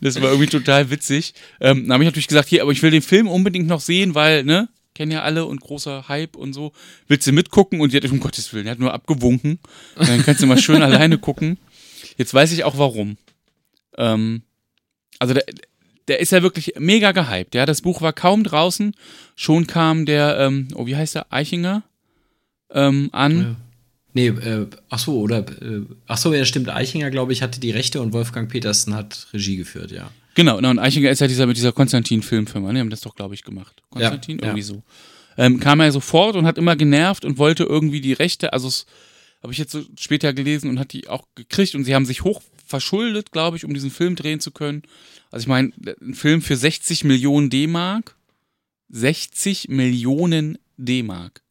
das 0.00 0.20
war 0.20 0.30
irgendwie 0.30 0.50
total 0.50 0.90
witzig. 0.90 1.34
Ähm, 1.60 1.84
dann 1.84 1.92
habe 1.94 2.04
ich 2.04 2.08
natürlich 2.08 2.28
gesagt, 2.28 2.48
hier, 2.48 2.62
aber 2.62 2.72
ich 2.72 2.82
will 2.82 2.90
den 2.90 3.02
Film 3.02 3.28
unbedingt 3.28 3.66
noch 3.66 3.80
sehen, 3.80 4.14
weil, 4.14 4.44
ne, 4.44 4.68
kennen 4.94 5.12
ja 5.12 5.22
alle 5.22 5.44
und 5.44 5.60
großer 5.60 6.08
Hype 6.08 6.36
und 6.36 6.52
so. 6.52 6.72
Willst 7.08 7.26
du 7.26 7.32
mitgucken? 7.32 7.80
Und 7.80 7.92
die 7.92 7.96
hat, 7.96 8.10
um 8.10 8.20
Gottes 8.20 8.52
Willen, 8.52 8.66
er 8.66 8.72
hat 8.72 8.78
nur 8.78 8.94
abgewunken. 8.94 9.58
Und 9.96 10.08
dann 10.08 10.22
kannst 10.22 10.42
du 10.42 10.46
mal 10.46 10.58
schön 10.58 10.82
alleine 10.82 11.18
gucken. 11.18 11.58
Jetzt 12.16 12.32
weiß 12.32 12.52
ich 12.52 12.64
auch 12.64 12.78
warum. 12.78 13.16
Ähm, 13.96 14.42
also 15.18 15.34
der, 15.34 15.44
der 16.08 16.20
ist 16.20 16.32
ja 16.32 16.42
wirklich 16.42 16.74
mega 16.78 17.12
gehypt. 17.12 17.54
Ja, 17.54 17.66
das 17.66 17.82
Buch 17.82 18.00
war 18.02 18.12
kaum 18.12 18.44
draußen. 18.44 18.94
Schon 19.36 19.66
kam 19.66 20.06
der, 20.06 20.38
ähm, 20.38 20.68
oh, 20.74 20.86
wie 20.86 20.96
heißt 20.96 21.14
der, 21.14 21.32
Eichinger 21.32 21.82
ähm, 22.70 23.08
an. 23.12 23.56
Nee, 24.12 24.28
äh, 24.28 24.68
ach 24.90 25.00
so, 25.00 25.18
oder, 25.18 25.38
äh, 25.38 25.82
ach 26.06 26.18
so, 26.18 26.32
ja, 26.32 26.44
stimmt. 26.44 26.68
Eichinger, 26.68 27.10
glaube 27.10 27.32
ich, 27.32 27.42
hatte 27.42 27.58
die 27.58 27.72
Rechte 27.72 28.00
und 28.00 28.12
Wolfgang 28.12 28.50
Petersen 28.50 28.94
hat 28.94 29.26
Regie 29.32 29.56
geführt, 29.56 29.90
ja. 29.90 30.10
Genau, 30.34 30.58
und 30.58 30.78
Eichinger 30.78 31.10
ist 31.10 31.20
ja 31.20 31.28
dieser 31.28 31.46
mit 31.46 31.56
dieser 31.56 31.72
Konstantin-Filmfirma, 31.72 32.68
ne? 32.68 32.74
Die 32.74 32.80
haben 32.80 32.90
das 32.90 33.00
doch, 33.00 33.14
glaube 33.14 33.34
ich, 33.34 33.44
gemacht. 33.44 33.82
Konstantin, 33.90 34.38
ja, 34.38 34.46
irgendwie 34.46 34.60
ja. 34.60 34.66
so. 34.66 34.82
Ähm, 35.36 35.60
kam 35.60 35.80
er 35.80 35.92
sofort 35.92 36.36
und 36.36 36.46
hat 36.46 36.58
immer 36.58 36.76
genervt 36.76 37.24
und 37.24 37.38
wollte 37.38 37.64
irgendwie 37.64 38.00
die 38.00 38.12
Rechte, 38.12 38.52
also 38.52 38.68
habe 39.42 39.52
ich 39.52 39.58
jetzt 39.58 39.72
so 39.72 39.82
später 39.98 40.32
gelesen 40.32 40.70
und 40.70 40.78
hat 40.78 40.92
die 40.92 41.08
auch 41.08 41.26
gekriegt 41.34 41.74
und 41.74 41.84
sie 41.84 41.94
haben 41.94 42.06
sich 42.06 42.24
hoch 42.24 42.40
verschuldet, 42.66 43.30
glaube 43.30 43.56
ich, 43.56 43.64
um 43.64 43.74
diesen 43.74 43.90
Film 43.90 44.16
drehen 44.16 44.40
zu 44.40 44.50
können. 44.50 44.82
Also 45.30 45.44
ich 45.44 45.48
meine, 45.48 45.72
ein 46.00 46.14
Film 46.14 46.40
für 46.40 46.56
60 46.56 47.04
Millionen 47.04 47.50
D-Mark, 47.50 48.16
60 48.88 49.68
Millionen 49.68 50.58
D-Mark. 50.76 51.42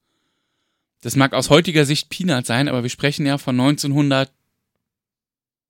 Das 1.01 1.15
mag 1.15 1.33
aus 1.33 1.49
heutiger 1.49 1.85
Sicht 1.85 2.09
Peanut 2.09 2.45
sein, 2.45 2.67
aber 2.69 2.83
wir 2.83 2.89
sprechen 2.89 3.25
ja 3.25 3.37
von 3.37 3.59
1900. 3.59 4.31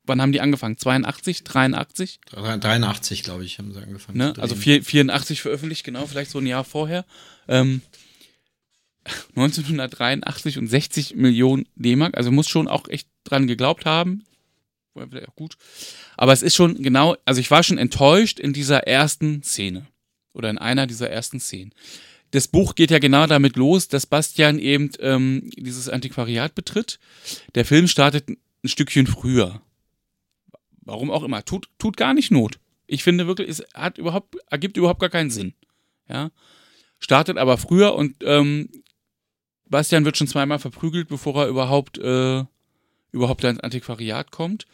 Wann 0.05 0.21
haben 0.21 0.31
die 0.31 0.41
angefangen? 0.41 0.77
82, 0.77 1.43
83? 1.43 2.19
83, 2.31 3.23
glaube 3.23 3.45
ich, 3.45 3.57
haben 3.57 3.73
sie 3.73 3.81
angefangen. 3.81 4.17
Ne? 4.17 4.33
Also 4.37 4.55
84 4.55 5.41
veröffentlicht, 5.41 5.83
genau, 5.83 6.05
vielleicht 6.05 6.31
so 6.31 6.39
ein 6.39 6.45
Jahr 6.45 6.63
vorher. 6.63 7.05
Ähm, 7.47 7.81
1983 9.35 10.57
und 10.57 10.67
60 10.67 11.15
Millionen 11.15 11.67
D-Mark, 11.75 12.17
also 12.17 12.31
muss 12.31 12.49
schon 12.49 12.67
auch 12.67 12.87
echt 12.89 13.07
dran 13.23 13.47
geglaubt 13.47 13.85
haben. 13.85 14.23
War 14.93 15.07
vielleicht 15.07 15.29
auch 15.29 15.35
gut. 15.35 15.57
Aber 16.17 16.33
es 16.33 16.43
ist 16.43 16.55
schon 16.55 16.81
genau, 16.81 17.15
also 17.25 17.39
ich 17.39 17.49
war 17.49 17.63
schon 17.63 17.77
enttäuscht 17.77 18.39
in 18.39 18.53
dieser 18.53 18.87
ersten 18.87 19.41
Szene. 19.43 19.87
Oder 20.33 20.49
in 20.49 20.57
einer 20.57 20.87
dieser 20.87 21.09
ersten 21.09 21.39
Szenen 21.39 21.73
das 22.33 22.47
Buch 22.47 22.73
geht 22.73 22.89
ja 22.89 22.97
genau 22.97 23.27
damit 23.27 23.55
los, 23.55 23.87
dass 23.87 24.07
Bastian 24.07 24.57
eben 24.57 24.89
ähm, 24.99 25.51
dieses 25.55 25.87
Antiquariat 25.87 26.55
betritt. 26.55 26.99
Der 27.53 27.63
Film 27.63 27.87
startet 27.87 28.27
ein 28.27 28.37
Stückchen 28.65 29.05
früher. 29.05 29.61
Warum 30.85 31.11
auch 31.11 31.23
immer. 31.23 31.43
Tut, 31.45 31.69
tut 31.77 31.97
gar 31.97 32.13
nicht 32.13 32.31
Not. 32.31 32.59
Ich 32.87 33.03
finde 33.03 33.27
wirklich, 33.27 33.49
es 33.49 33.63
hat 33.73 33.97
überhaupt, 33.97 34.35
ergibt 34.49 34.77
überhaupt 34.77 34.99
gar 34.99 35.09
keinen 35.09 35.29
Sinn. 35.29 35.53
Ja. 36.09 36.31
Startet 36.99 37.37
aber 37.37 37.57
früher 37.57 37.95
und 37.95 38.15
ähm, 38.23 38.69
Bastian 39.65 40.05
wird 40.05 40.17
schon 40.17 40.27
zweimal 40.27 40.59
verprügelt, 40.59 41.07
bevor 41.07 41.43
er 41.43 41.47
überhaupt, 41.47 41.97
äh, 41.97 42.43
überhaupt 43.11 43.43
ins 43.43 43.59
Antiquariat 43.59 44.31
kommt. 44.31 44.65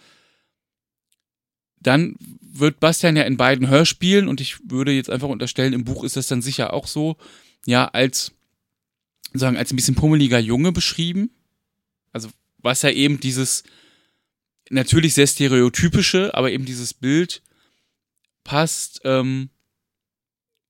Dann 1.79 2.15
wird 2.19 2.79
Bastian 2.79 3.15
ja 3.15 3.23
in 3.23 3.37
beiden 3.37 3.69
Hörspielen, 3.69 4.27
und 4.27 4.41
ich 4.41 4.57
würde 4.69 4.91
jetzt 4.91 5.09
einfach 5.09 5.29
unterstellen, 5.29 5.73
im 5.73 5.85
Buch 5.85 6.03
ist 6.03 6.17
das 6.17 6.27
dann 6.27 6.41
sicher 6.41 6.73
auch 6.73 6.87
so, 6.87 7.15
ja 7.65 7.87
als 7.87 8.33
sagen 9.33 9.57
als 9.57 9.71
ein 9.71 9.75
bisschen 9.75 9.95
pummeliger 9.95 10.39
Junge 10.39 10.71
beschrieben. 10.71 11.29
Also 12.11 12.29
was 12.57 12.81
ja 12.81 12.89
eben 12.89 13.19
dieses 13.19 13.63
natürlich 14.69 15.13
sehr 15.13 15.27
stereotypische, 15.27 16.33
aber 16.33 16.51
eben 16.51 16.65
dieses 16.65 16.93
Bild 16.93 17.41
passt. 18.43 19.01
Ähm, 19.03 19.49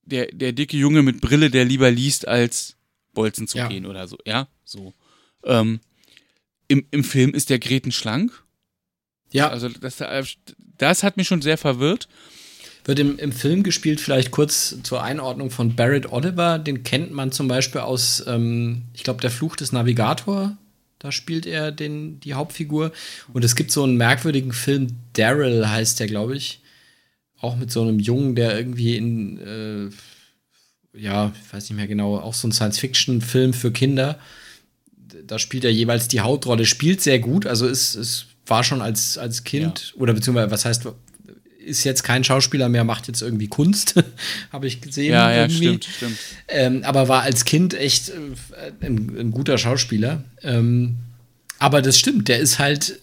der 0.03 0.27
der 0.27 0.53
dicke 0.53 0.75
Junge 0.75 1.03
mit 1.03 1.21
Brille, 1.21 1.49
der 1.49 1.65
lieber 1.65 1.91
liest 1.91 2.27
als 2.27 2.75
Bolzen 3.13 3.47
zu 3.47 3.57
ja. 3.57 3.67
gehen 3.67 3.85
oder 3.85 4.07
so. 4.07 4.17
Ja, 4.25 4.47
so. 4.65 4.93
Ähm, 5.43 5.79
im, 6.67 6.85
Im 6.91 7.03
Film 7.03 7.33
ist 7.33 7.49
der 7.49 7.59
Greten 7.59 7.91
schlank. 7.91 8.43
Ja. 9.31 9.49
Also 9.49 9.69
das, 9.69 10.03
das 10.77 11.03
hat 11.03 11.17
mich 11.17 11.27
schon 11.27 11.41
sehr 11.41 11.57
verwirrt. 11.57 12.07
Wird 12.85 12.99
im, 12.99 13.19
im 13.19 13.31
Film 13.31 13.63
gespielt, 13.63 13.99
vielleicht 13.99 14.31
kurz 14.31 14.77
zur 14.83 15.03
Einordnung 15.03 15.51
von 15.51 15.75
Barrett 15.75 16.11
Oliver. 16.11 16.59
Den 16.59 16.83
kennt 16.83 17.11
man 17.11 17.31
zum 17.31 17.47
Beispiel 17.47 17.81
aus, 17.81 18.23
ähm, 18.25 18.83
ich 18.93 19.03
glaube, 19.03 19.21
Der 19.21 19.31
Fluch 19.31 19.55
des 19.55 19.71
Navigator. 19.71 20.57
Da 20.99 21.13
spielt 21.13 21.45
er 21.45 21.71
den, 21.71 22.19
die 22.19 22.33
Hauptfigur. 22.33 22.91
Und 23.33 23.45
es 23.45 23.55
gibt 23.55 23.71
so 23.71 23.83
einen 23.83 23.97
merkwürdigen 23.97 24.51
Film, 24.51 24.87
Daryl 25.13 25.67
heißt 25.67 25.99
der, 25.99 26.07
glaube 26.07 26.35
ich. 26.35 26.61
Auch 27.39 27.55
mit 27.55 27.71
so 27.71 27.81
einem 27.81 27.99
Jungen, 27.99 28.35
der 28.35 28.57
irgendwie 28.57 28.97
in, 28.97 29.37
äh, 29.39 30.99
ja, 30.99 31.31
ich 31.33 31.53
weiß 31.53 31.69
nicht 31.69 31.77
mehr 31.77 31.87
genau, 31.87 32.17
auch 32.17 32.33
so 32.33 32.49
ein 32.49 32.51
Science-Fiction-Film 32.51 33.53
für 33.53 33.71
Kinder. 33.71 34.19
Da 35.25 35.39
spielt 35.39 35.63
er 35.63 35.71
jeweils 35.71 36.09
die 36.09 36.19
Hauptrolle, 36.19 36.65
spielt 36.65 37.01
sehr 37.01 37.19
gut. 37.19 37.45
Also 37.45 37.65
es, 37.65 37.95
es 37.95 38.25
war 38.45 38.65
schon 38.65 38.81
als, 38.81 39.17
als 39.17 39.45
Kind, 39.45 39.93
ja. 39.93 40.01
oder 40.01 40.13
beziehungsweise, 40.13 40.51
was 40.51 40.65
heißt, 40.65 40.85
ist 41.65 41.83
jetzt 41.83 42.03
kein 42.03 42.23
Schauspieler 42.23 42.69
mehr, 42.69 42.83
macht 42.83 43.07
jetzt 43.07 43.21
irgendwie 43.21 43.47
Kunst, 43.47 43.95
habe 44.51 44.67
ich 44.67 44.81
gesehen. 44.81 45.11
Ja, 45.11 45.31
ja, 45.31 45.41
irgendwie. 45.41 45.57
stimmt, 45.57 45.85
stimmt. 45.85 46.17
Ähm, 46.47 46.83
aber 46.83 47.07
war 47.07 47.23
als 47.23 47.45
Kind 47.45 47.73
echt 47.73 48.09
äh, 48.09 48.85
ein, 48.85 49.15
ein, 49.17 49.31
guter 49.31 49.57
Schauspieler. 49.57 50.23
Ähm, 50.41 50.97
aber 51.59 51.81
das 51.81 51.99
stimmt, 51.99 52.27
der 52.27 52.39
ist 52.39 52.59
halt 52.59 52.99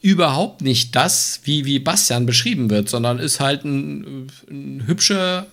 überhaupt 0.00 0.62
nicht 0.62 0.96
das, 0.96 1.40
wie, 1.44 1.66
wie 1.66 1.78
Bastian 1.78 2.24
beschrieben 2.24 2.70
wird, 2.70 2.88
sondern 2.88 3.18
ist 3.18 3.38
halt 3.38 3.64
ein, 3.64 4.28
ein 4.48 4.86
hübscher, 4.86 5.46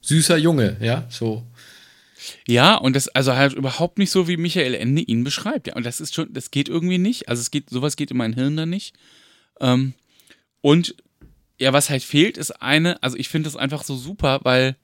süßer 0.00 0.36
Junge, 0.36 0.76
ja, 0.80 1.06
so. 1.10 1.44
Ja, 2.46 2.76
und 2.76 2.94
das 2.94 3.08
also 3.08 3.34
halt 3.34 3.54
überhaupt 3.54 3.98
nicht 3.98 4.10
so, 4.10 4.28
wie 4.28 4.36
Michael 4.36 4.74
Ende 4.74 5.02
ihn 5.02 5.24
beschreibt. 5.24 5.68
Ja, 5.68 5.76
und 5.76 5.84
das 5.84 6.00
ist 6.00 6.14
schon, 6.14 6.32
das 6.32 6.50
geht 6.50 6.68
irgendwie 6.68 6.98
nicht. 6.98 7.28
Also 7.28 7.40
es 7.40 7.50
geht, 7.50 7.70
sowas 7.70 7.96
geht 7.96 8.10
in 8.10 8.16
mein 8.16 8.34
Hirn 8.34 8.56
da 8.56 8.66
nicht. 8.66 8.94
Ähm, 9.60 9.94
und 10.60 10.94
ja, 11.58 11.72
was 11.72 11.90
halt 11.90 12.02
fehlt, 12.02 12.38
ist 12.38 12.62
eine, 12.62 13.02
also 13.02 13.16
ich 13.16 13.28
finde 13.28 13.48
das 13.48 13.56
einfach 13.56 13.82
so 13.82 13.96
super, 13.96 14.40
weil, 14.44 14.76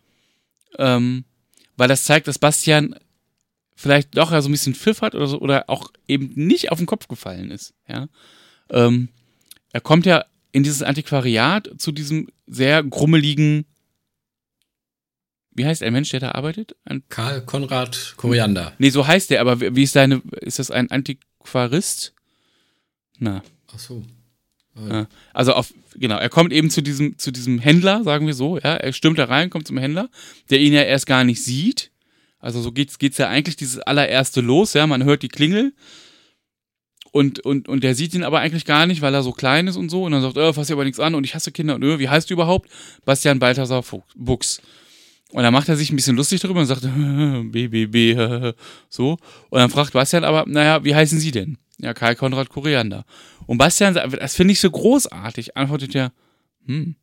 ähm, 0.79 1.25
weil 1.77 1.89
das 1.89 2.05
zeigt, 2.05 2.27
dass 2.27 2.39
Bastian 2.39 2.97
vielleicht 3.77 4.17
doch 4.17 4.33
ja 4.33 4.43
so 4.43 4.49
ein 4.49 4.53
bisschen 4.53 4.75
Pfiff 4.75 5.03
hat 5.03 5.15
oder 5.15 5.27
so, 5.27 5.41
oder 5.41 5.65
auch 5.69 5.91
eben 6.09 6.33
nicht 6.35 6.73
auf 6.73 6.79
den 6.79 6.87
Kopf 6.87 7.09
gefallen 7.09 7.51
ist, 7.51 7.75
ja. 7.89 8.09
Ähm, 8.71 9.09
er 9.73 9.81
kommt 9.81 10.07
ja 10.07 10.25
in 10.53 10.63
dieses 10.63 10.83
Antiquariat 10.83 11.71
zu 11.79 11.93
diesem 11.93 12.29
sehr 12.47 12.83
grummeligen, 12.83 13.67
wie 15.51 15.67
heißt 15.67 15.83
der 15.83 15.91
Mensch, 15.91 16.11
der 16.11 16.21
da 16.21 16.33
arbeitet? 16.33 16.77
Ein 16.85 17.03
Karl 17.09 17.45
Konrad 17.45 18.15
Koriander. 18.17 18.73
Nee, 18.79 18.91
so 18.91 19.07
heißt 19.07 19.31
der, 19.31 19.41
aber 19.41 19.61
wie 19.61 19.83
ist 19.83 19.93
seine, 19.93 20.23
ist 20.41 20.59
das 20.59 20.71
ein 20.71 20.91
Antiquarist? 20.91 22.15
Na. 23.19 23.43
Ach 23.73 23.79
so. 23.79 24.05
Also 25.33 25.53
auf, 25.53 25.73
genau, 25.95 26.17
er 26.17 26.29
kommt 26.29 26.53
eben 26.53 26.71
zu 26.71 26.83
diesem, 26.83 27.19
zu 27.19 27.31
diesem 27.31 27.59
Händler, 27.59 28.03
sagen 28.05 28.27
wir 28.27 28.35
so, 28.35 28.57
ja, 28.57 28.75
er 28.75 28.93
stürmt 28.93 29.19
da 29.19 29.25
rein, 29.25 29.51
kommt 29.51 29.67
zum 29.67 29.79
Händler, 29.79 30.09
der 30.51 30.61
ihn 30.61 30.73
ja 30.73 30.83
erst 30.83 31.07
gar 31.07 31.25
nicht 31.25 31.45
sieht. 31.45 31.91
Also 32.41 32.61
so 32.61 32.73
geht's, 32.73 32.99
geht's 32.99 33.19
ja 33.19 33.29
eigentlich 33.29 33.57
dieses 33.57 33.79
allererste 33.79 34.41
los, 34.41 34.75
ja, 34.75 34.87
man 34.87 35.05
hört 35.05 35.23
die 35.23 35.29
Klingel 35.29 35.73
und, 37.15 37.39
und, 37.39 37.69
und 37.69 37.85
der 37.85 37.95
sieht 37.95 38.13
ihn 38.13 38.25
aber 38.25 38.41
eigentlich 38.41 38.65
gar 38.65 38.87
nicht, 38.87 39.01
weil 39.01 39.15
er 39.15 39.23
so 39.23 39.31
klein 39.31 39.69
ist 39.69 39.77
und 39.77 39.89
so 39.89 40.03
und 40.03 40.11
dann 40.11 40.21
sagt, 40.21 40.37
äh, 40.37 40.53
fass 40.53 40.67
dir 40.67 40.73
aber 40.73 40.83
nichts 40.83 40.99
an 40.99 41.15
und 41.15 41.23
ich 41.23 41.37
hasse 41.37 41.53
Kinder 41.53 41.77
und 41.77 41.85
äh, 41.85 42.01
wie 42.01 42.09
heißt 42.09 42.29
du 42.29 42.35
überhaupt? 42.35 42.69
Bastian 43.05 43.39
Balthasar 43.39 43.85
Buchs. 44.17 44.61
Und 45.31 45.45
dann 45.45 45.53
macht 45.53 45.69
er 45.69 45.77
sich 45.77 45.93
ein 45.93 45.97
bisschen 45.97 46.17
lustig 46.17 46.41
darüber 46.41 46.59
und 46.59 46.67
sagt, 46.67 46.83
BBB, 47.53 48.55
so. 48.89 49.13
Und 49.49 49.61
dann 49.61 49.71
fragt 49.71 49.93
Bastian 49.93 50.25
aber, 50.25 50.45
naja, 50.49 50.83
wie 50.83 50.97
heißen 50.97 51.21
Sie 51.21 51.31
denn? 51.31 51.57
Ja, 51.79 51.95
Karl 51.95 52.17
Konrad 52.17 52.49
Koriander. 52.49 53.05
Und 53.47 53.59
Bastian, 53.59 53.95
das 53.95 54.35
finde 54.35 54.53
ich 54.53 54.61
so 54.61 54.71
großartig, 54.71 55.57
antwortet 55.57 55.95
er, 55.95 56.13
hm, 56.67 56.97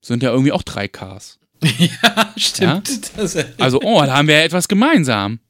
sind 0.00 0.22
ja 0.22 0.30
irgendwie 0.30 0.52
auch 0.52 0.62
drei 0.62 0.88
Ks. 0.88 1.38
ja, 1.62 2.32
stimmt. 2.36 3.12
Ja? 3.16 3.44
Also, 3.58 3.80
oh, 3.80 4.02
da 4.02 4.16
haben 4.16 4.28
wir 4.28 4.36
ja 4.36 4.44
etwas 4.44 4.68
gemeinsam. 4.68 5.40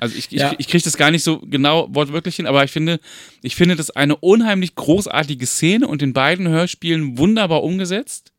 Also 0.00 0.16
ich, 0.16 0.30
ja. 0.30 0.52
ich, 0.52 0.60
ich 0.60 0.68
kriege 0.68 0.82
das 0.82 0.96
gar 0.96 1.10
nicht 1.10 1.22
so 1.22 1.40
genau 1.40 1.86
wortwörtlich 1.94 2.36
hin, 2.36 2.46
aber 2.46 2.64
ich 2.64 2.70
finde, 2.70 3.00
ich 3.42 3.54
finde 3.54 3.76
das 3.76 3.90
eine 3.90 4.16
unheimlich 4.16 4.74
großartige 4.74 5.46
Szene 5.46 5.86
und 5.86 6.02
in 6.02 6.14
beiden 6.14 6.48
Hörspielen 6.48 7.18
wunderbar 7.18 7.62
umgesetzt. 7.62 8.32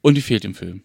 Und 0.00 0.14
die 0.14 0.22
fehlt 0.22 0.46
im 0.46 0.54
Film. 0.54 0.82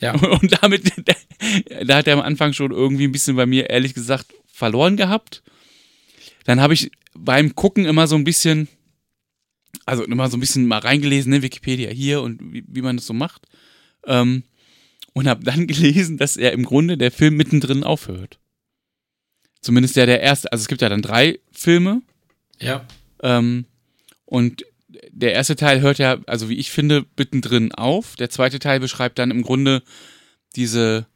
Ja. 0.00 0.14
Und 0.40 0.62
damit, 0.62 0.92
da 1.86 1.96
hat 1.96 2.06
er 2.06 2.14
am 2.14 2.20
Anfang 2.20 2.52
schon 2.52 2.70
irgendwie 2.70 3.04
ein 3.04 3.12
bisschen 3.12 3.36
bei 3.36 3.46
mir, 3.46 3.70
ehrlich 3.70 3.94
gesagt, 3.94 4.26
verloren 4.46 4.96
gehabt. 4.96 5.42
Dann 6.44 6.60
habe 6.60 6.74
ich 6.74 6.90
beim 7.14 7.54
Gucken 7.54 7.84
immer 7.84 8.06
so 8.06 8.16
ein 8.16 8.24
bisschen, 8.24 8.68
also 9.86 10.04
immer 10.04 10.28
so 10.28 10.36
ein 10.36 10.40
bisschen 10.40 10.66
mal 10.66 10.78
reingelesen, 10.78 11.30
ne, 11.30 11.42
Wikipedia 11.42 11.90
hier 11.90 12.22
und 12.22 12.40
wie, 12.52 12.64
wie 12.66 12.82
man 12.82 12.96
das 12.96 13.06
so 13.06 13.12
macht. 13.12 13.46
Ähm, 14.06 14.44
und 15.12 15.28
habe 15.28 15.44
dann 15.44 15.66
gelesen, 15.66 16.18
dass 16.18 16.36
er 16.36 16.52
im 16.52 16.64
Grunde 16.64 16.96
der 16.96 17.10
Film 17.10 17.36
mittendrin 17.36 17.84
aufhört. 17.84 18.38
Zumindest 19.60 19.96
der 19.96 20.06
der 20.06 20.20
erste, 20.20 20.50
also 20.50 20.62
es 20.62 20.68
gibt 20.68 20.82
ja 20.82 20.88
dann 20.88 21.02
drei 21.02 21.38
Filme. 21.52 22.02
Ja. 22.60 22.86
Ähm, 23.22 23.66
und 24.24 24.64
der 25.10 25.32
erste 25.32 25.56
Teil 25.56 25.80
hört 25.80 25.98
ja, 25.98 26.18
also 26.26 26.48
wie 26.48 26.56
ich 26.56 26.70
finde, 26.70 27.06
mittendrin 27.16 27.72
auf. 27.72 28.16
Der 28.16 28.30
zweite 28.30 28.58
Teil 28.58 28.80
beschreibt 28.80 29.18
dann 29.18 29.30
im 29.30 29.42
Grunde 29.42 29.82
diese, 30.56 31.06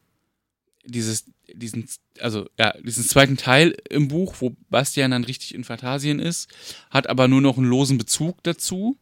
dieses, 0.85 1.25
diesen, 1.57 1.89
also 2.21 2.49
ja, 2.59 2.73
diesen 2.81 3.05
zweiten 3.05 3.37
Teil 3.37 3.77
im 3.91 4.09
Buch, 4.09 4.37
wo 4.41 4.57
Bastian 4.69 5.11
dann 5.11 5.25
richtig 5.25 5.55
in 5.55 5.65
Phantasien 5.65 6.19
ist, 6.19 6.49
hat 6.91 7.09
aber 7.09 7.29
nur 7.29 7.41
noch 7.41 7.57
einen 7.57 7.69
losen 7.69 7.99
Bezug 7.99 8.43
dazu. 8.43 8.99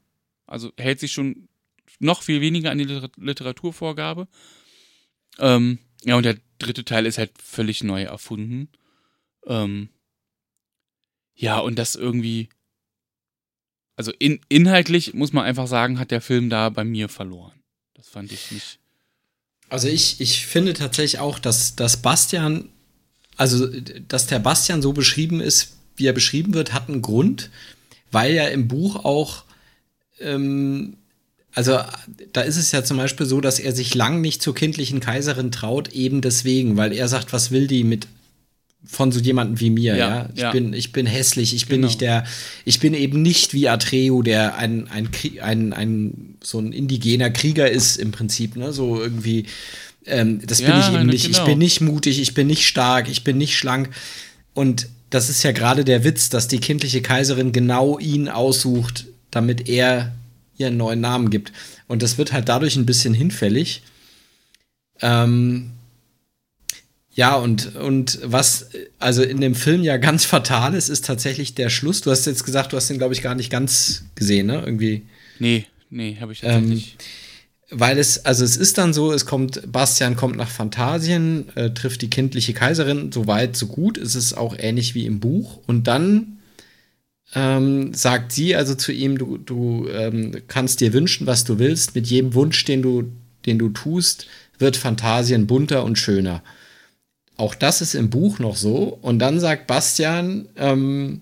Also 0.47 0.73
hält 0.79 1.01
sich 1.01 1.13
schon 1.13 1.49
noch 1.99 2.23
viel 2.23 2.41
weniger 2.41 2.71
an 2.71 2.79
die 2.79 2.85
Literaturvorgabe. 3.17 4.29
Ähm, 5.39 5.79
ja, 6.05 6.17
und 6.17 6.25
der 6.25 6.39
dritte 6.59 6.85
Teil 6.85 7.07
ist 7.07 7.19
halt 7.19 7.33
völlig 7.41 7.83
neu 7.83 8.03
erfunden. 8.03 8.69
Ähm, 9.47 9.89
ja, 11.35 11.59
und 11.59 11.79
das 11.79 11.97
irgendwie, 11.97 12.49
also 13.97 14.13
in, 14.19 14.41
inhaltlich 14.49 15.15
muss 15.15 15.33
man 15.33 15.45
einfach 15.45 15.67
sagen, 15.67 15.99
hat 15.99 16.11
der 16.11 16.21
Film 16.21 16.51
da 16.51 16.69
bei 16.69 16.85
mir 16.85 17.09
verloren. 17.09 17.61
Das 17.95 18.09
fand 18.09 18.33
ich 18.33 18.51
nicht. 18.51 18.79
Also 19.75 19.89
ich, 19.89 20.21
ich 20.21 20.47
finde 20.47 20.73
tatsächlich 20.73 21.19
auch, 21.19 21.41
dass, 21.41 21.75
dass 21.75 21.97
Bastian, 21.97 22.69
also 23.37 23.67
dass 24.07 24.29
der 24.29 24.39
Bastian 24.39 24.83
so 24.83 24.93
beschrieben 24.93 25.41
ist, 25.41 25.73
wie 25.97 26.07
er 26.07 26.13
beschrieben 26.13 26.55
wird, 26.55 26.73
hat 26.73 26.89
einen 26.89 27.03
Grund, 27.03 27.51
weil 28.13 28.35
ja 28.35 28.47
im 28.47 28.69
Buch 28.69 29.05
auch, 29.05 29.43
ähm, 30.21 30.97
also 31.55 31.81
da 32.33 32.43
ist 32.43 32.57
es 32.57 32.71
ja 32.71 32.85
zum 32.85 32.99
Beispiel 32.99 33.27
so, 33.27 33.41
dass 33.41 33.59
er 33.59 33.75
sich 33.75 33.97
lang 33.97 34.21
nicht 34.21 34.43
zur 34.43 34.55
kindlichen 34.55 35.01
Kaiserin 35.01 35.51
traut, 35.51 35.93
eben 35.93 36.21
deswegen, 36.21 36.77
weil 36.77 36.93
er 36.93 37.09
sagt, 37.09 37.33
was 37.33 37.51
will 37.51 37.67
die 37.67 37.83
mit 37.83 38.07
von 38.86 39.12
so 39.12 39.20
jemandem 39.20 39.61
wie 39.61 39.70
mir, 39.70 39.97
ja. 39.97 40.09
ja? 40.09 40.28
Ich, 40.35 40.40
ja. 40.40 40.52
Bin, 40.52 40.73
ich 40.73 40.93
bin 40.93 41.06
hässlich, 41.06 41.55
ich 41.55 41.66
bin 41.66 41.77
genau. 41.77 41.89
nicht 41.89 42.01
der, 42.01 42.24
ich 42.65 42.81
bin 42.81 42.94
eben 42.94 43.23
nicht 43.23 43.55
wie 43.55 43.69
Atreo, 43.69 44.23
der 44.23 44.56
ein, 44.56 44.89
ein, 44.89 45.09
ein, 45.40 45.73
ein, 45.73 46.36
so 46.43 46.59
ein 46.59 46.73
indigener 46.73 47.31
Krieger 47.31 47.70
ist 47.70 47.97
im 47.97 48.12
Prinzip, 48.12 48.56
ne? 48.56 48.73
So 48.73 49.01
irgendwie, 49.01 49.47
ähm, 50.06 50.40
das 50.44 50.61
ja, 50.61 50.70
bin 50.70 50.81
ich 50.81 51.01
eben 51.01 51.06
nicht. 51.06 51.27
Genau. 51.27 51.39
Ich 51.39 51.44
bin 51.44 51.59
nicht 51.59 51.81
mutig, 51.81 52.20
ich 52.20 52.35
bin 52.35 52.47
nicht 52.47 52.66
stark, 52.66 53.09
ich 53.09 53.24
bin 53.24 53.39
nicht 53.39 53.56
schlank. 53.56 53.90
Und 54.52 54.89
das 55.11 55.31
ist 55.31 55.43
ja 55.43 55.52
gerade 55.52 55.85
der 55.85 56.05
Witz, 56.05 56.28
dass 56.28 56.48
die 56.48 56.59
kindliche 56.59 57.02
Kaiserin 57.02 57.52
genau 57.52 57.98
ihn 57.98 58.28
aussucht, 58.28 59.06
damit 59.31 59.69
er 59.69 60.12
ihren 60.56 60.77
neuen 60.77 61.01
Namen 61.01 61.31
gibt. 61.31 61.52
Und 61.89 62.02
das 62.02 62.19
wird 62.19 62.32
halt 62.32 62.48
dadurch 62.48 62.77
ein 62.77 62.86
bisschen 62.86 63.15
hinfällig. 63.15 63.82
Ähm, 65.01 65.73
ja, 67.15 67.36
und, 67.36 67.77
und 67.77 68.19
was 68.24 68.70
also 68.99 69.23
in 69.23 69.41
dem 69.41 69.55
Film 69.55 69.82
ja 69.82 69.97
ganz 69.99 70.24
fatal 70.24 70.74
ist, 70.74 70.89
ist 70.89 71.05
tatsächlich 71.05 71.55
der 71.55 71.70
Schluss. 71.70 72.01
Du 72.01 72.11
hast 72.11 72.27
jetzt 72.27 72.45
gesagt, 72.45 72.73
du 72.73 72.77
hast 72.77 72.91
den, 72.91 72.99
glaube 72.99 73.15
ich, 73.15 73.23
gar 73.23 73.36
nicht 73.36 73.51
ganz 73.51 74.05
gesehen, 74.16 74.49
ne? 74.49 74.62
Irgendwie. 74.65 75.03
Nee, 75.39 75.66
nee, 75.91 76.16
habe 76.20 76.32
ich 76.32 76.41
tatsächlich. 76.41 76.97
Ähm, 76.99 77.07
weil 77.70 77.99
es, 77.99 78.24
also 78.24 78.45
es 78.45 78.57
ist 78.57 78.78
dann 78.78 78.93
so, 78.93 79.12
es 79.12 79.27
kommt, 79.27 79.61
Bastian 79.70 80.16
kommt 80.16 80.36
nach 80.36 80.51
Phantasien, 80.51 81.47
äh, 81.57 81.70
trifft 81.70 82.03
die 82.03 82.11
kindliche 82.11 82.53
Kaiserin, 82.53 83.11
so 83.11 83.27
weit, 83.27 83.57
so 83.57 83.66
gut. 83.66 83.97
Es 83.97 84.15
ist 84.16 84.35
auch 84.35 84.57
ähnlich 84.59 84.95
wie 84.95 85.07
im 85.07 85.20
Buch. 85.20 85.61
Und 85.66 85.86
dann 85.86 86.39
ähm, 87.35 87.95
sagt 87.95 88.32
sie 88.32 88.57
also 88.57 88.74
zu 88.74 88.93
ihm, 88.93 89.19
du, 89.19 89.39
du 89.39 89.89
ähm, 89.89 90.43
kannst 90.49 90.81
dir 90.81 90.93
wünschen, 90.93 91.27
was 91.27 91.45
du 91.45 91.59
willst. 91.59 91.95
Mit 91.95 92.09
jedem 92.09 92.35
Wunsch, 92.35 92.65
den 92.65 92.82
du, 92.82 93.05
den 93.47 93.59
du 93.59 93.70
tust, 93.70 94.27
wird 94.59 94.77
Phantasien 94.77 95.47
bunter 95.47 95.85
und 95.85 95.99
schöner. 95.99 96.43
Auch 97.36 97.55
das 97.55 97.81
ist 97.81 97.94
im 97.94 98.11
Buch 98.11 98.39
noch 98.39 98.56
so. 98.56 98.98
Und 99.02 99.19
dann 99.19 99.40
sagt 99.40 99.66
Bastian, 99.66 100.47
ähm, 100.56 101.20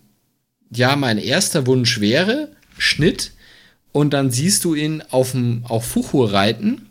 ja, 0.71 0.97
mein 0.97 1.19
erster 1.19 1.67
Wunsch 1.67 2.01
wäre 2.01 2.49
Schnitt. 2.79 3.33
Und 3.93 4.13
dann 4.15 4.31
siehst 4.31 4.65
du 4.65 4.75
ihn 4.75 5.03
auf, 5.11 5.33
dem, 5.33 5.65
auf 5.69 5.85
Fuchur 5.87 6.33
reiten, 6.33 6.91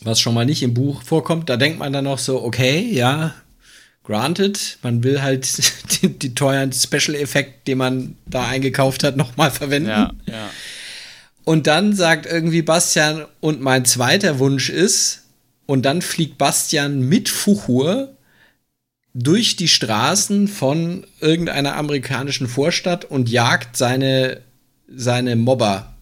was 0.00 0.20
schon 0.20 0.34
mal 0.34 0.44
nicht 0.44 0.62
im 0.62 0.74
Buch 0.74 1.02
vorkommt. 1.02 1.48
Da 1.48 1.56
denkt 1.56 1.78
man 1.78 1.92
dann 1.92 2.04
noch 2.04 2.18
so, 2.18 2.42
okay, 2.42 2.80
ja, 2.90 3.34
granted, 4.04 4.78
man 4.82 5.02
will 5.02 5.22
halt 5.22 5.48
die, 6.02 6.08
die 6.08 6.34
teuren 6.34 6.72
Special-Effekte, 6.72 7.60
den 7.66 7.78
man 7.78 8.16
da 8.26 8.46
eingekauft 8.46 9.04
hat, 9.04 9.16
nochmal 9.16 9.50
verwenden. 9.50 9.88
Ja, 9.88 10.12
ja. 10.26 10.50
Und 11.44 11.68
dann 11.68 11.94
sagt 11.94 12.26
irgendwie 12.26 12.62
Bastian, 12.62 13.24
und 13.40 13.60
mein 13.60 13.84
zweiter 13.84 14.40
Wunsch 14.40 14.68
ist, 14.68 15.22
und 15.66 15.82
dann 15.82 16.02
fliegt 16.02 16.38
Bastian 16.38 17.00
mit 17.00 17.28
Fuchur 17.28 18.16
durch 19.14 19.56
die 19.56 19.68
Straßen 19.68 20.46
von 20.46 21.06
irgendeiner 21.20 21.76
amerikanischen 21.76 22.48
Vorstadt 22.48 23.04
und 23.04 23.28
jagt 23.28 23.76
seine, 23.76 24.42
seine 24.88 25.36
Mobber 25.36 25.94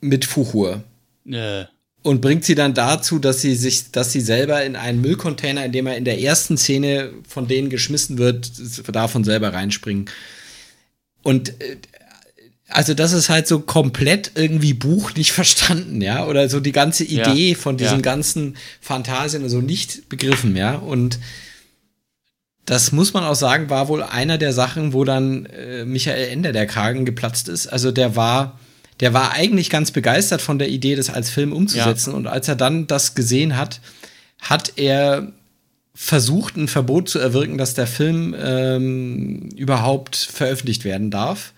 mit 0.00 0.24
Fuchur. 0.24 0.84
Äh. 1.26 1.64
Und 2.02 2.20
bringt 2.20 2.44
sie 2.44 2.56
dann 2.56 2.74
dazu, 2.74 3.18
dass 3.18 3.40
sie 3.40 3.54
sich, 3.54 3.92
dass 3.92 4.10
sie 4.10 4.20
selber 4.20 4.64
in 4.64 4.74
einen 4.74 5.00
Müllcontainer, 5.00 5.64
in 5.64 5.72
dem 5.72 5.86
er 5.86 5.96
in 5.96 6.04
der 6.04 6.20
ersten 6.20 6.56
Szene 6.56 7.12
von 7.28 7.46
denen 7.46 7.70
geschmissen 7.70 8.18
wird, 8.18 8.50
davon 8.92 9.22
selber 9.22 9.52
reinspringen. 9.52 10.06
Und 11.22 11.60
äh, 11.60 11.76
also 12.72 12.94
das 12.94 13.12
ist 13.12 13.28
halt 13.28 13.46
so 13.46 13.60
komplett 13.60 14.32
irgendwie 14.34 14.74
Buch 14.74 15.14
nicht 15.14 15.32
verstanden, 15.32 16.00
ja, 16.00 16.26
oder 16.26 16.48
so 16.48 16.60
die 16.60 16.72
ganze 16.72 17.04
Idee 17.04 17.50
ja, 17.50 17.56
von 17.56 17.76
diesen 17.76 17.98
ja. 17.98 18.02
ganzen 18.02 18.56
Fantasien 18.80 19.48
so 19.48 19.60
nicht 19.60 20.08
begriffen, 20.08 20.56
ja, 20.56 20.74
und 20.74 21.18
das 22.64 22.92
muss 22.92 23.12
man 23.12 23.24
auch 23.24 23.34
sagen, 23.34 23.70
war 23.70 23.88
wohl 23.88 24.02
einer 24.02 24.38
der 24.38 24.52
Sachen, 24.52 24.92
wo 24.92 25.04
dann 25.04 25.46
äh, 25.46 25.84
Michael 25.84 26.28
Ender 26.28 26.52
der 26.52 26.66
Kragen 26.66 27.04
geplatzt 27.04 27.48
ist. 27.48 27.66
Also 27.66 27.90
der 27.90 28.14
war, 28.14 28.58
der 29.00 29.12
war 29.12 29.32
eigentlich 29.32 29.68
ganz 29.68 29.90
begeistert 29.90 30.40
von 30.40 30.58
der 30.58 30.68
Idee, 30.68 30.94
das 30.94 31.10
als 31.10 31.28
Film 31.28 31.52
umzusetzen. 31.52 32.10
Ja. 32.10 32.16
Und 32.16 32.26
als 32.28 32.46
er 32.46 32.54
dann 32.54 32.86
das 32.86 33.14
gesehen 33.14 33.56
hat, 33.56 33.80
hat 34.40 34.74
er 34.76 35.32
versucht, 35.94 36.56
ein 36.56 36.68
Verbot 36.68 37.08
zu 37.08 37.18
erwirken, 37.18 37.58
dass 37.58 37.74
der 37.74 37.86
Film 37.86 38.34
ähm, 38.40 39.48
überhaupt 39.56 40.16
veröffentlicht 40.16 40.84
werden 40.84 41.10
darf. 41.10 41.52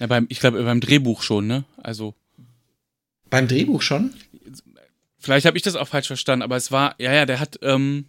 Ja, 0.00 0.06
beim, 0.06 0.26
ich 0.30 0.40
glaube, 0.40 0.62
beim 0.64 0.80
Drehbuch 0.80 1.22
schon, 1.22 1.46
ne? 1.46 1.64
Also. 1.76 2.14
Beim 3.28 3.46
Drehbuch 3.46 3.82
schon? 3.82 4.14
Vielleicht 5.18 5.46
habe 5.46 5.56
ich 5.56 5.62
das 5.62 5.76
auch 5.76 5.86
falsch 5.86 6.06
verstanden, 6.06 6.42
aber 6.42 6.56
es 6.56 6.72
war, 6.72 6.94
ja, 6.98 7.12
ja, 7.12 7.26
der 7.26 7.38
hat, 7.38 7.58
ähm, 7.62 8.06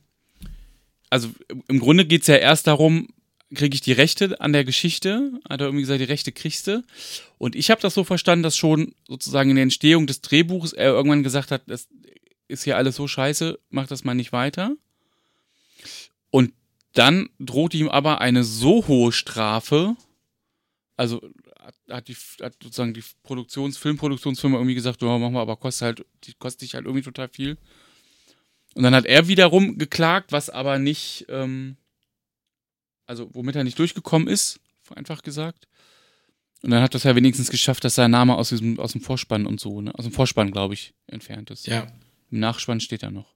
also 1.09 1.29
im 1.67 1.79
Grunde 1.79 2.05
geht 2.05 2.21
es 2.21 2.27
ja 2.27 2.37
erst 2.37 2.67
darum, 2.67 3.09
kriege 3.53 3.75
ich 3.75 3.81
die 3.81 3.91
Rechte 3.91 4.39
an 4.39 4.53
der 4.53 4.63
Geschichte, 4.63 5.33
hat 5.47 5.59
er 5.59 5.67
irgendwie 5.67 5.81
gesagt, 5.81 5.99
die 5.99 6.05
Rechte 6.05 6.31
kriegst 6.31 6.67
du. 6.67 6.85
Und 7.37 7.55
ich 7.55 7.69
habe 7.69 7.81
das 7.81 7.93
so 7.93 8.05
verstanden, 8.05 8.43
dass 8.43 8.55
schon 8.55 8.95
sozusagen 9.09 9.49
in 9.49 9.57
der 9.57 9.63
Entstehung 9.63 10.07
des 10.07 10.21
Drehbuchs 10.21 10.71
er 10.71 10.91
irgendwann 10.91 11.23
gesagt 11.23 11.51
hat, 11.51 11.63
das 11.67 11.89
ist 12.47 12.63
hier 12.63 12.77
alles 12.77 12.95
so 12.95 13.09
scheiße, 13.09 13.59
mach 13.69 13.87
das 13.87 14.05
mal 14.05 14.13
nicht 14.13 14.31
weiter. 14.31 14.77
Und 16.29 16.53
dann 16.93 17.29
droht 17.39 17.73
ihm 17.73 17.89
aber 17.89 18.21
eine 18.21 18.45
so 18.45 18.87
hohe 18.87 19.11
Strafe, 19.11 19.97
also 20.95 21.21
hat, 21.87 21.95
hat, 21.95 22.07
die, 22.07 22.15
hat 22.41 22.55
sozusagen 22.61 22.93
die 22.93 23.03
Produktions-, 23.23 23.77
Filmproduktionsfirma 23.77 24.57
irgendwie 24.57 24.75
gesagt, 24.75 25.01
oh, 25.03 25.17
machen 25.17 25.33
wir, 25.33 25.41
aber 25.41 25.57
kostet 25.57 25.85
halt, 25.85 26.05
die 26.23 26.33
kostet 26.33 26.61
dich 26.61 26.75
halt 26.75 26.85
irgendwie 26.85 27.03
total 27.03 27.29
viel. 27.29 27.57
Und 28.73 28.83
dann 28.83 28.95
hat 28.95 29.05
er 29.05 29.27
wiederum 29.27 29.77
geklagt, 29.77 30.31
was 30.31 30.49
aber 30.49 30.79
nicht, 30.79 31.25
ähm, 31.29 31.75
also 33.05 33.29
womit 33.33 33.55
er 33.55 33.63
nicht 33.63 33.79
durchgekommen 33.79 34.27
ist, 34.27 34.59
einfach 34.95 35.21
gesagt. 35.21 35.67
Und 36.63 36.69
dann 36.69 36.81
hat 36.81 36.93
das 36.93 37.03
ja 37.03 37.15
wenigstens 37.15 37.49
geschafft, 37.49 37.83
dass 37.83 37.95
sein 37.95 38.11
Name 38.11 38.35
aus, 38.35 38.49
diesem, 38.49 38.79
aus 38.79 38.91
dem 38.91 39.01
Vorspann 39.01 39.45
und 39.45 39.59
so, 39.59 39.81
ne? 39.81 39.93
aus 39.95 40.05
dem 40.05 40.13
Vorspann, 40.13 40.51
glaube 40.51 40.75
ich, 40.75 40.93
entfernt 41.07 41.49
ist. 41.49 41.67
Ja. 41.67 41.87
Im 42.29 42.39
Nachspann 42.39 42.79
steht 42.79 43.03
er 43.03 43.11
noch. 43.11 43.33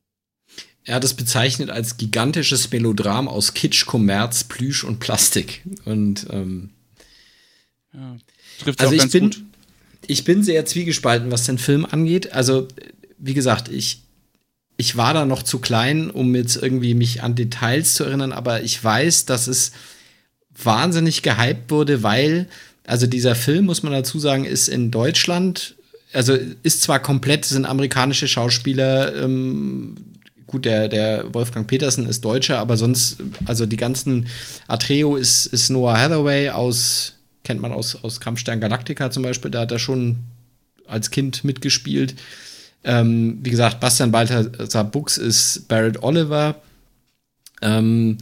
Er 0.84 0.96
hat 0.96 1.04
es 1.04 1.16
bezeichnet 1.16 1.72
als 1.72 1.98
gigantisches 1.98 2.72
Melodram 2.72 3.28
aus 3.28 3.56
Kitsch, 3.56 3.88
Kommerz, 3.88 4.44
Plüsch 4.44 4.84
und 4.84 5.00
Plastik. 5.00 5.64
Und 5.86 6.28
ähm, 6.30 6.75
ja, 7.96 8.18
trifft 8.60 8.82
also 8.82 8.94
ich 8.94 9.10
bin, 9.10 9.30
gut. 9.30 9.42
ich 10.08 10.24
bin 10.24 10.44
sehr 10.44 10.66
zwiegespalten, 10.66 11.32
was 11.32 11.46
den 11.46 11.58
Film 11.58 11.86
angeht. 11.86 12.34
Also, 12.34 12.68
wie 13.18 13.34
gesagt, 13.34 13.70
ich, 13.70 14.02
ich 14.78 14.96
war 14.98 15.14
da 15.14 15.26
noch 15.26 15.44
zu 15.44 15.60
klein, 15.60 16.10
um 16.10 16.36
jetzt 16.36 16.58
irgendwie 16.58 16.94
mich 16.94 17.24
an 17.24 17.36
Details 17.36 17.94
zu 17.94 18.04
erinnern, 18.04 18.32
aber 18.32 18.64
ich 18.64 18.84
weiß, 18.84 19.26
dass 19.26 19.48
es 19.48 19.72
wahnsinnig 20.62 21.22
gehypt 21.22 21.72
wurde, 21.72 22.04
weil, 22.04 22.48
also 22.86 23.08
dieser 23.08 23.36
Film, 23.36 23.66
muss 23.66 23.84
man 23.84 23.94
dazu 23.94 24.20
sagen, 24.20 24.46
ist 24.46 24.68
in 24.68 24.92
Deutschland, 24.92 25.76
also 26.14 26.38
ist 26.64 26.82
zwar 26.82 27.00
komplett, 27.00 27.46
sind 27.46 27.66
amerikanische 27.66 28.28
Schauspieler, 28.28 29.16
ähm, 29.24 29.96
gut, 30.48 30.66
der, 30.66 30.88
der 30.88 31.34
Wolfgang 31.34 31.68
Petersen 31.68 32.08
ist 32.08 32.24
Deutscher, 32.24 32.60
aber 32.60 32.78
sonst, 32.78 33.18
also 33.46 33.66
die 33.66 33.78
ganzen 33.78 34.28
Atreo 34.68 35.16
ist, 35.16 35.48
ist 35.48 35.70
Noah 35.70 35.98
Hathaway 35.98 36.50
aus 36.50 37.15
kennt 37.46 37.62
man 37.62 37.72
aus, 37.72 38.04
aus 38.04 38.20
Kampfstern 38.20 38.60
Galactica 38.60 39.10
zum 39.12 39.24
Beispiel, 39.24 39.52
da 39.52 39.62
hat 39.62 39.72
er 39.72 39.80
schon 39.80 40.18
als 40.88 41.12
Kind 41.12 41.44
mitgespielt. 41.44 42.16
Ähm, 42.84 43.40
wie 43.42 43.50
gesagt, 43.50 43.80
Bastian 43.80 44.12
Balthasar 44.12 44.84
Bux 44.84 45.18
ist 45.18 45.68
Barrett 45.68 46.04
Oliver. 46.04 46.62
Ähm, 47.62 48.18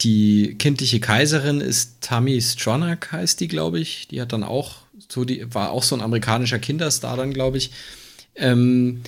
die 0.00 0.56
kindliche 0.58 1.00
Kaiserin 1.00 1.60
ist 1.60 2.00
Tammy 2.00 2.40
Stronach, 2.40 3.12
heißt 3.12 3.40
die, 3.40 3.48
glaube 3.48 3.80
ich. 3.80 4.08
Die 4.08 4.20
hat 4.20 4.32
dann 4.32 4.42
auch 4.42 4.78
so 5.08 5.24
die, 5.24 5.54
war 5.54 5.70
auch 5.70 5.82
so 5.82 5.94
ein 5.94 6.02
amerikanischer 6.02 6.58
Kinderstar 6.58 7.16
dann, 7.16 7.32
glaube 7.32 7.58
ich. 7.58 7.70
Ähm, 8.34 9.02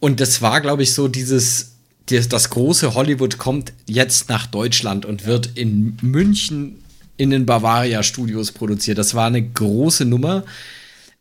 und 0.00 0.20
das 0.20 0.42
war, 0.42 0.60
glaube 0.60 0.82
ich, 0.82 0.92
so 0.92 1.08
dieses, 1.08 1.76
das, 2.06 2.28
das, 2.28 2.50
große 2.50 2.94
Hollywood 2.94 3.38
kommt 3.38 3.72
jetzt 3.86 4.28
nach 4.28 4.46
Deutschland 4.46 5.06
und 5.06 5.26
wird 5.26 5.50
in 5.54 5.96
München 6.02 6.82
in 7.16 7.30
den 7.30 7.46
Bavaria 7.46 8.02
Studios 8.02 8.52
produziert. 8.52 8.98
Das 8.98 9.14
war 9.14 9.26
eine 9.26 9.42
große 9.42 10.04
Nummer. 10.04 10.44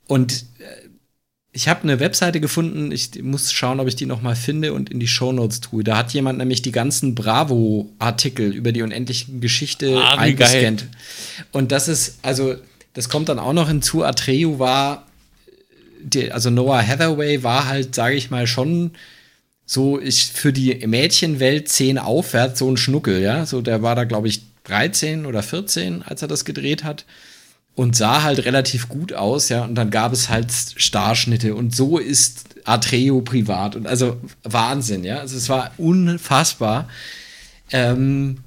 Und 0.08 0.46
äh, 0.60 0.90
ich 1.52 1.68
habe 1.68 1.84
eine 1.84 2.00
Webseite 2.00 2.40
gefunden, 2.40 2.92
ich 2.92 3.22
muss 3.22 3.52
schauen, 3.52 3.80
ob 3.80 3.88
ich 3.88 3.96
die 3.96 4.06
noch 4.06 4.22
mal 4.22 4.36
finde 4.36 4.74
und 4.74 4.90
in 4.90 5.00
die 5.00 5.08
Shownotes 5.08 5.60
tue. 5.60 5.84
Da 5.84 5.98
hat 5.98 6.14
jemand 6.14 6.38
nämlich 6.38 6.62
die 6.62 6.72
ganzen 6.72 7.14
Bravo-Artikel 7.14 8.54
über 8.54 8.72
die 8.72 8.82
unendliche 8.82 9.32
Geschichte 9.34 9.98
ah, 9.98 10.18
eingescannt. 10.18 10.86
Und 11.52 11.72
das 11.72 11.88
ist, 11.88 12.20
also, 12.22 12.56
das 12.94 13.10
kommt 13.10 13.30
dann 13.30 13.40
auch 13.40 13.54
noch 13.54 13.68
hinzu. 13.68 14.04
Atreu 14.04 14.60
war 14.60 15.06
die, 16.04 16.32
also 16.32 16.50
Noah 16.50 16.82
Hathaway 16.82 17.44
war 17.44 17.68
halt, 17.68 17.96
sage 17.96 18.16
ich 18.16 18.32
mal, 18.32 18.48
schon 18.48 18.92
so 19.66 20.00
ich 20.00 20.26
für 20.26 20.52
die 20.52 20.86
Mädchenwelt 20.86 21.70
10 21.70 21.98
aufwärts 21.98 22.60
so 22.60 22.70
ein 22.70 22.78
Schnuckel, 22.78 23.22
ja. 23.22 23.46
So, 23.46 23.62
der 23.62 23.82
war 23.82 23.96
da, 23.96 24.04
glaube 24.04 24.28
ich, 24.28 24.42
13 24.66 25.26
oder 25.26 25.44
14, 25.44 26.04
als 26.04 26.22
er 26.22 26.28
das 26.28 26.46
gedreht 26.46 26.84
hat. 26.84 27.06
Und 27.74 27.96
sah 27.96 28.24
halt 28.24 28.44
relativ 28.46 28.90
gut 28.90 29.14
aus, 29.14 29.48
ja. 29.48 29.64
Und 29.64 29.76
dann 29.76 29.92
gab 29.92 30.12
es 30.12 30.30
halt 30.30 30.52
Starschnitte. 30.52 31.56
Und 31.56 31.74
so 31.74 31.98
ist 31.98 32.56
Atreo 32.66 33.22
privat. 33.22 33.76
Und 33.76 33.88
also 33.88 34.18
Wahnsinn, 34.44 35.06
ja. 35.06 35.20
Also 35.20 35.38
es 35.38 35.48
war 35.48 35.72
unfassbar. 35.78 36.90
Ähm, 37.72 38.40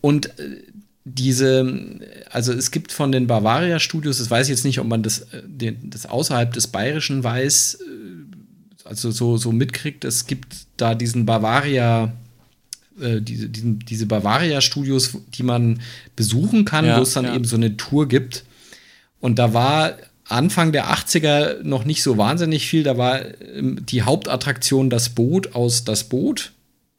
und 0.00 0.38
äh, 0.38 0.62
diese, 1.04 2.00
also 2.30 2.52
es 2.52 2.70
gibt 2.70 2.92
von 2.92 3.12
den 3.12 3.26
Bavaria 3.26 3.78
Studios, 3.80 4.18
das 4.18 4.30
weiß 4.30 4.46
ich 4.46 4.50
jetzt 4.50 4.64
nicht, 4.64 4.80
ob 4.80 4.86
man 4.86 5.02
das, 5.02 5.20
äh, 5.32 5.74
das 5.82 6.06
außerhalb 6.06 6.52
des 6.52 6.68
Bayerischen 6.68 7.24
weiß, 7.24 7.78
äh, 7.80 8.88
also 8.88 9.10
so, 9.10 9.36
so 9.36 9.52
mitkriegt, 9.52 10.04
es 10.04 10.26
gibt 10.26 10.66
da 10.76 10.94
diesen 10.94 11.26
Bavaria, 11.26 12.12
äh, 13.00 13.20
diese, 13.20 13.48
diesen, 13.48 13.78
diese 13.80 14.06
Bavaria 14.06 14.60
Studios, 14.60 15.16
die 15.34 15.42
man 15.42 15.80
besuchen 16.16 16.64
kann, 16.64 16.84
ja, 16.84 16.98
wo 16.98 17.02
es 17.02 17.12
dann 17.12 17.24
ja. 17.24 17.34
eben 17.34 17.44
so 17.44 17.56
eine 17.56 17.76
Tour 17.76 18.08
gibt. 18.08 18.44
Und 19.20 19.38
da 19.38 19.54
war 19.54 19.94
Anfang 20.24 20.72
der 20.72 20.92
80er 20.92 21.62
noch 21.62 21.84
nicht 21.84 22.02
so 22.02 22.18
wahnsinnig 22.18 22.66
viel, 22.66 22.82
da 22.82 22.98
war 22.98 23.20
ähm, 23.54 23.84
die 23.86 24.02
Hauptattraktion 24.02 24.90
das 24.90 25.10
Boot 25.10 25.54
aus 25.54 25.84
das 25.84 26.04
Boot 26.04 26.52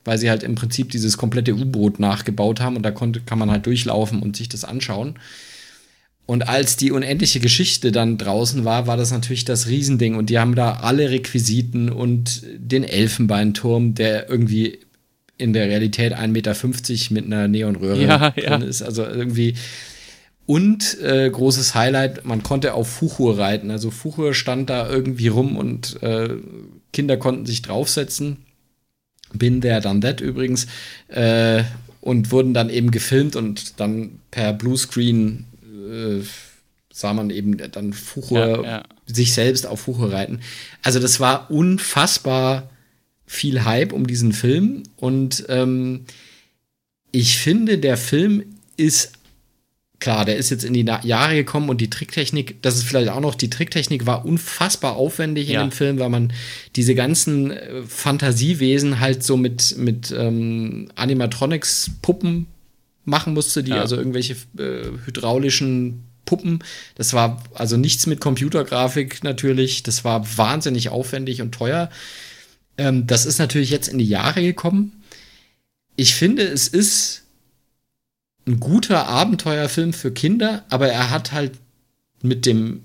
weil 0.06 0.18
sie 0.18 0.30
halt 0.30 0.44
im 0.44 0.56
Prinzip 0.56 0.90
dieses 0.90 1.18
komplette 1.18 1.54
U-Boot 1.54 2.00
nachgebaut 2.00 2.62
haben 2.62 2.76
und 2.76 2.84
da 2.84 2.92
konnte, 2.92 3.22
kann 3.22 3.38
man 3.38 3.52
halt 3.52 3.66
durchlaufen 3.66 4.22
und 4.22 4.36
sich 4.36 4.50
das 4.50 4.64
anschauen. 4.64 5.16
Und 6.26 6.48
als 6.48 6.78
die 6.78 6.92
unendliche 6.92 7.40
Geschichte 7.40 7.92
dann 7.92 8.18
draußen 8.18 8.64
war, 8.64 8.88
war 8.88 8.98
das 8.98 9.12
natürlich 9.12 9.46
das 9.46 9.68
Riesending. 9.68 10.16
Und 10.16 10.30
die 10.30 10.38
haben 10.38 10.56
da 10.56 10.74
alle 10.74 11.10
Requisiten 11.10 11.90
und 11.90 12.44
den 12.56 12.84
Elfenbeinturm, 12.84 13.96
der 13.96 14.30
irgendwie 14.30 14.80
in 15.40 15.54
der 15.54 15.68
Realität 15.68 16.14
1,50 16.14 16.28
Meter 16.28 16.56
mit 17.14 17.26
einer 17.26 17.48
Neonröhre 17.48 18.04
ja, 18.04 18.30
drin 18.32 18.44
ja. 18.44 18.58
ist. 18.58 18.84
Also 18.84 19.04
irgendwie. 19.04 19.56
Und 20.46 21.00
äh, 21.02 21.30
großes 21.30 21.76
Highlight, 21.76 22.26
man 22.26 22.44
konnte 22.44 22.74
auf 22.74 22.90
Fuchur 22.90 23.40
reiten. 23.40 23.72
Also 23.72 23.90
Fuchur 23.90 24.34
stand 24.34 24.70
da 24.70 24.90
irgendwie 24.90 25.28
rum 25.28 25.58
und 25.58 26.02
äh, 26.04 26.30
Kinder 26.92 27.18
konnten 27.18 27.46
sich 27.46 27.62
draufsetzen. 27.62 28.38
Bin 29.34 29.62
There, 29.62 29.80
Done 29.80 30.02
That 30.02 30.22
übrigens. 30.22 30.68
Äh, 31.08 31.64
und 32.02 32.32
wurden 32.32 32.54
dann 32.54 32.70
eben 32.70 32.92
gefilmt 32.92 33.36
und 33.36 33.80
dann 33.80 34.20
per 34.32 34.54
Bluescreen 34.54 35.46
äh, 35.64 36.24
sah 36.92 37.14
man 37.14 37.30
eben 37.30 37.58
dann 37.72 37.94
Fuchur, 37.94 38.40
ja, 38.40 38.64
ja. 38.64 38.84
sich 39.06 39.34
selbst 39.34 39.66
auf 39.66 39.82
Fuchur 39.82 40.12
reiten. 40.12 40.40
Also 40.84 41.00
das 41.00 41.20
war 41.20 41.50
unfassbar 41.52 42.70
viel 43.32 43.64
Hype 43.64 43.94
um 43.94 44.08
diesen 44.08 44.34
Film 44.34 44.82
und 44.96 45.46
ähm, 45.50 46.06
ich 47.12 47.38
finde, 47.38 47.78
der 47.78 47.96
Film 47.96 48.44
ist 48.76 49.12
klar, 50.00 50.26
der 50.26 50.38
ist 50.38 50.50
jetzt 50.50 50.64
in 50.64 50.74
die 50.74 50.86
Jahre 51.04 51.36
gekommen 51.36 51.70
und 51.70 51.80
die 51.80 51.92
Tricktechnik, 51.92 52.60
das 52.64 52.76
ist 52.76 52.86
vielleicht 52.86 53.10
auch 53.10 53.20
noch, 53.20 53.36
die 53.36 53.52
Tricktechnik 53.52 54.08
war 54.08 54.26
unfassbar 54.26 54.96
aufwendig 54.96 55.50
ja. 55.50 55.62
in 55.62 55.70
dem 55.70 55.72
Film, 55.72 56.00
weil 56.00 56.10
man 56.10 56.34
diese 56.76 56.96
ganzen 56.96 57.52
äh, 57.52 57.84
Fantasiewesen 57.84 59.00
halt 59.00 59.24
so 59.24 59.38
mit, 59.38 59.78
mit 59.78 60.12
ähm, 60.18 60.90
Animatronics-Puppen 60.96 62.48
machen 63.06 63.36
musste, 63.36 63.62
die 63.62 63.72
ja. 63.72 63.82
also 63.82 63.96
irgendwelche 63.96 64.34
äh, 64.58 64.86
hydraulischen 65.06 66.04
Puppen. 66.26 66.64
Das 66.96 67.14
war 67.14 67.44
also 67.54 67.78
nichts 67.78 68.08
mit 68.08 68.22
Computergrafik 68.22 69.24
natürlich. 69.24 69.84
Das 69.84 70.04
war 70.04 70.26
wahnsinnig 70.36 70.90
aufwendig 70.90 71.44
und 71.44 71.52
teuer. 71.52 71.92
Ähm, 72.80 73.06
das 73.06 73.26
ist 73.26 73.38
natürlich 73.38 73.70
jetzt 73.70 73.90
in 73.90 73.98
die 73.98 74.08
Jahre 74.08 74.42
gekommen. 74.42 75.04
Ich 75.98 76.16
finde, 76.16 76.44
es 76.44 76.70
ist 76.70 77.24
ein 78.48 78.60
guter 78.60 79.08
Abenteuerfilm 79.08 79.92
für 79.92 80.12
Kinder, 80.12 80.64
aber 80.70 80.88
er 80.88 81.10
hat 81.10 81.34
halt 81.34 81.52
mit 82.22 82.46
dem 82.46 82.84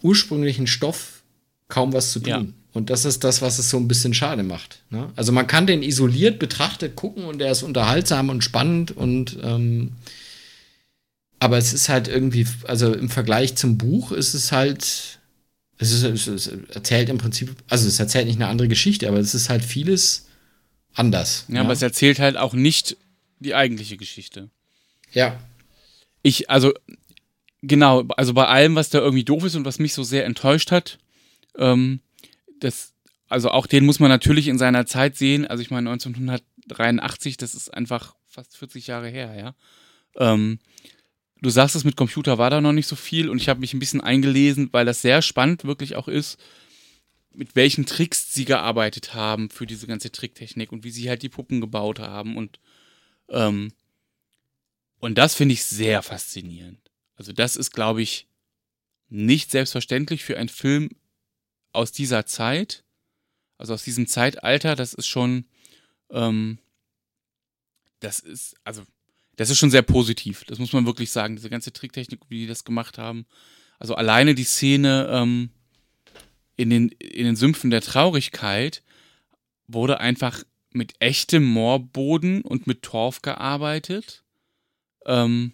ursprünglichen 0.00 0.66
Stoff 0.66 1.22
kaum 1.68 1.92
was 1.92 2.12
zu 2.12 2.20
tun. 2.20 2.28
Ja. 2.30 2.44
Und 2.72 2.88
das 2.88 3.04
ist 3.04 3.24
das, 3.24 3.42
was 3.42 3.58
es 3.58 3.68
so 3.68 3.76
ein 3.76 3.88
bisschen 3.88 4.14
schade 4.14 4.44
macht. 4.44 4.80
Ne? 4.90 5.10
Also 5.16 5.32
man 5.32 5.46
kann 5.46 5.66
den 5.66 5.82
isoliert 5.82 6.38
betrachtet 6.38 6.96
gucken 6.96 7.24
und 7.24 7.42
er 7.42 7.50
ist 7.52 7.62
unterhaltsam 7.62 8.30
und 8.30 8.44
spannend 8.44 8.96
und 8.96 9.38
ähm, 9.42 9.92
aber 11.38 11.58
es 11.58 11.72
ist 11.72 11.88
halt 11.88 12.06
irgendwie, 12.06 12.46
also 12.68 12.94
im 12.94 13.10
Vergleich 13.10 13.56
zum 13.56 13.76
Buch 13.76 14.12
ist 14.12 14.34
es 14.34 14.52
halt, 14.52 15.18
es, 15.82 16.02
ist, 16.02 16.26
es 16.26 16.46
erzählt 16.46 17.08
im 17.08 17.18
Prinzip, 17.18 17.54
also 17.68 17.88
es 17.88 17.98
erzählt 17.98 18.26
nicht 18.26 18.36
eine 18.36 18.48
andere 18.48 18.68
Geschichte, 18.68 19.08
aber 19.08 19.18
es 19.18 19.34
ist 19.34 19.48
halt 19.48 19.64
vieles 19.64 20.26
anders. 20.94 21.44
Ja, 21.48 21.56
ja, 21.56 21.60
aber 21.62 21.72
es 21.72 21.82
erzählt 21.82 22.18
halt 22.18 22.36
auch 22.36 22.54
nicht 22.54 22.96
die 23.38 23.54
eigentliche 23.54 23.96
Geschichte. 23.96 24.50
Ja. 25.12 25.38
Ich, 26.22 26.50
also, 26.50 26.72
genau, 27.62 28.04
also 28.16 28.34
bei 28.34 28.46
allem, 28.46 28.74
was 28.74 28.90
da 28.90 28.98
irgendwie 28.98 29.24
doof 29.24 29.44
ist 29.44 29.56
und 29.56 29.64
was 29.64 29.78
mich 29.78 29.94
so 29.94 30.02
sehr 30.02 30.24
enttäuscht 30.24 30.70
hat, 30.70 30.98
ähm, 31.56 32.00
das, 32.60 32.92
also 33.28 33.50
auch 33.50 33.66
den 33.66 33.84
muss 33.84 33.98
man 33.98 34.08
natürlich 34.08 34.48
in 34.48 34.58
seiner 34.58 34.86
Zeit 34.86 35.16
sehen. 35.16 35.46
Also 35.46 35.62
ich 35.62 35.70
meine, 35.70 35.90
1983, 35.90 37.36
das 37.36 37.54
ist 37.54 37.72
einfach 37.72 38.14
fast 38.26 38.56
40 38.56 38.86
Jahre 38.86 39.08
her, 39.08 39.34
ja. 39.36 39.54
Ähm, 40.16 40.58
du 41.42 41.50
sagst 41.50 41.76
es, 41.76 41.84
mit 41.84 41.96
Computer 41.96 42.38
war 42.38 42.50
da 42.50 42.60
noch 42.60 42.72
nicht 42.72 42.86
so 42.86 42.96
viel 42.96 43.28
und 43.28 43.38
ich 43.38 43.48
habe 43.48 43.60
mich 43.60 43.74
ein 43.74 43.80
bisschen 43.80 44.00
eingelesen, 44.00 44.68
weil 44.72 44.86
das 44.86 45.02
sehr 45.02 45.20
spannend 45.20 45.64
wirklich 45.64 45.96
auch 45.96 46.08
ist, 46.08 46.38
mit 47.34 47.56
welchen 47.56 47.84
Tricks 47.84 48.32
sie 48.32 48.44
gearbeitet 48.44 49.14
haben 49.14 49.50
für 49.50 49.66
diese 49.66 49.86
ganze 49.86 50.12
Tricktechnik 50.12 50.72
und 50.72 50.84
wie 50.84 50.90
sie 50.90 51.08
halt 51.08 51.22
die 51.22 51.28
Puppen 51.28 51.60
gebaut 51.60 51.98
haben 51.98 52.36
und 52.36 52.60
ähm, 53.28 53.72
und 54.98 55.18
das 55.18 55.34
finde 55.34 55.54
ich 55.54 55.64
sehr 55.64 56.00
faszinierend. 56.00 56.78
Also 57.16 57.32
das 57.32 57.56
ist, 57.56 57.72
glaube 57.72 58.02
ich, 58.02 58.28
nicht 59.08 59.50
selbstverständlich 59.50 60.22
für 60.22 60.38
einen 60.38 60.48
Film 60.48 60.90
aus 61.72 61.90
dieser 61.90 62.24
Zeit, 62.24 62.84
also 63.58 63.74
aus 63.74 63.82
diesem 63.82 64.06
Zeitalter. 64.06 64.76
Das 64.76 64.94
ist 64.94 65.08
schon, 65.08 65.46
ähm, 66.10 66.58
das 67.98 68.20
ist, 68.20 68.54
also 68.62 68.84
das 69.42 69.50
ist 69.50 69.58
schon 69.58 69.70
sehr 69.70 69.82
positiv. 69.82 70.44
Das 70.44 70.58
muss 70.58 70.72
man 70.72 70.86
wirklich 70.86 71.10
sagen. 71.10 71.34
Diese 71.34 71.50
ganze 71.50 71.72
Tricktechnik, 71.72 72.20
wie 72.28 72.40
die 72.40 72.46
das 72.46 72.64
gemacht 72.64 72.96
haben. 72.96 73.26
Also 73.80 73.96
alleine 73.96 74.36
die 74.36 74.44
Szene 74.44 75.08
ähm, 75.10 75.50
in, 76.56 76.70
den, 76.70 76.88
in 76.90 77.24
den 77.24 77.34
Sümpfen 77.34 77.70
der 77.70 77.80
Traurigkeit 77.80 78.82
wurde 79.66 79.98
einfach 79.98 80.44
mit 80.70 80.94
echtem 81.00 81.44
Moorboden 81.44 82.42
und 82.42 82.68
mit 82.68 82.82
Torf 82.82 83.22
gearbeitet 83.22 84.22
ähm, 85.06 85.52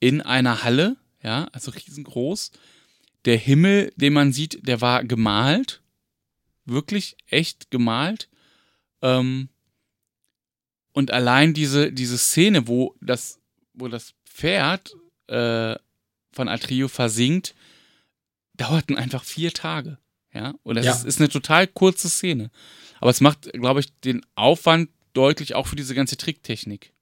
in 0.00 0.22
einer 0.22 0.62
Halle, 0.62 0.96
ja, 1.22 1.48
also 1.52 1.70
riesengroß. 1.70 2.52
Der 3.26 3.36
Himmel, 3.36 3.92
den 3.96 4.14
man 4.14 4.32
sieht, 4.32 4.66
der 4.66 4.80
war 4.80 5.04
gemalt, 5.04 5.82
wirklich 6.64 7.16
echt 7.26 7.70
gemalt. 7.70 8.30
Ähm, 9.02 9.50
und 10.96 11.10
allein 11.10 11.52
diese, 11.52 11.92
diese 11.92 12.16
Szene, 12.16 12.68
wo 12.68 12.94
das, 13.02 13.38
wo 13.74 13.86
das 13.86 14.14
Pferd 14.24 14.96
äh, 15.26 15.74
von 16.32 16.48
Atrio 16.48 16.88
versinkt, 16.88 17.54
dauerten 18.54 18.96
einfach 18.96 19.22
vier 19.22 19.52
Tage. 19.52 19.98
Ja, 20.32 20.54
und 20.62 20.76
das 20.76 20.86
ja. 20.86 20.92
Ist, 20.92 21.04
ist 21.04 21.20
eine 21.20 21.28
total 21.28 21.66
kurze 21.66 22.08
Szene. 22.08 22.50
Aber 22.98 23.10
es 23.10 23.20
macht, 23.20 23.52
glaube 23.52 23.80
ich, 23.80 23.92
den 24.00 24.24
Aufwand 24.36 24.88
deutlich 25.12 25.54
auch 25.54 25.66
für 25.66 25.76
diese 25.76 25.94
ganze 25.94 26.16
Tricktechnik. 26.16 26.94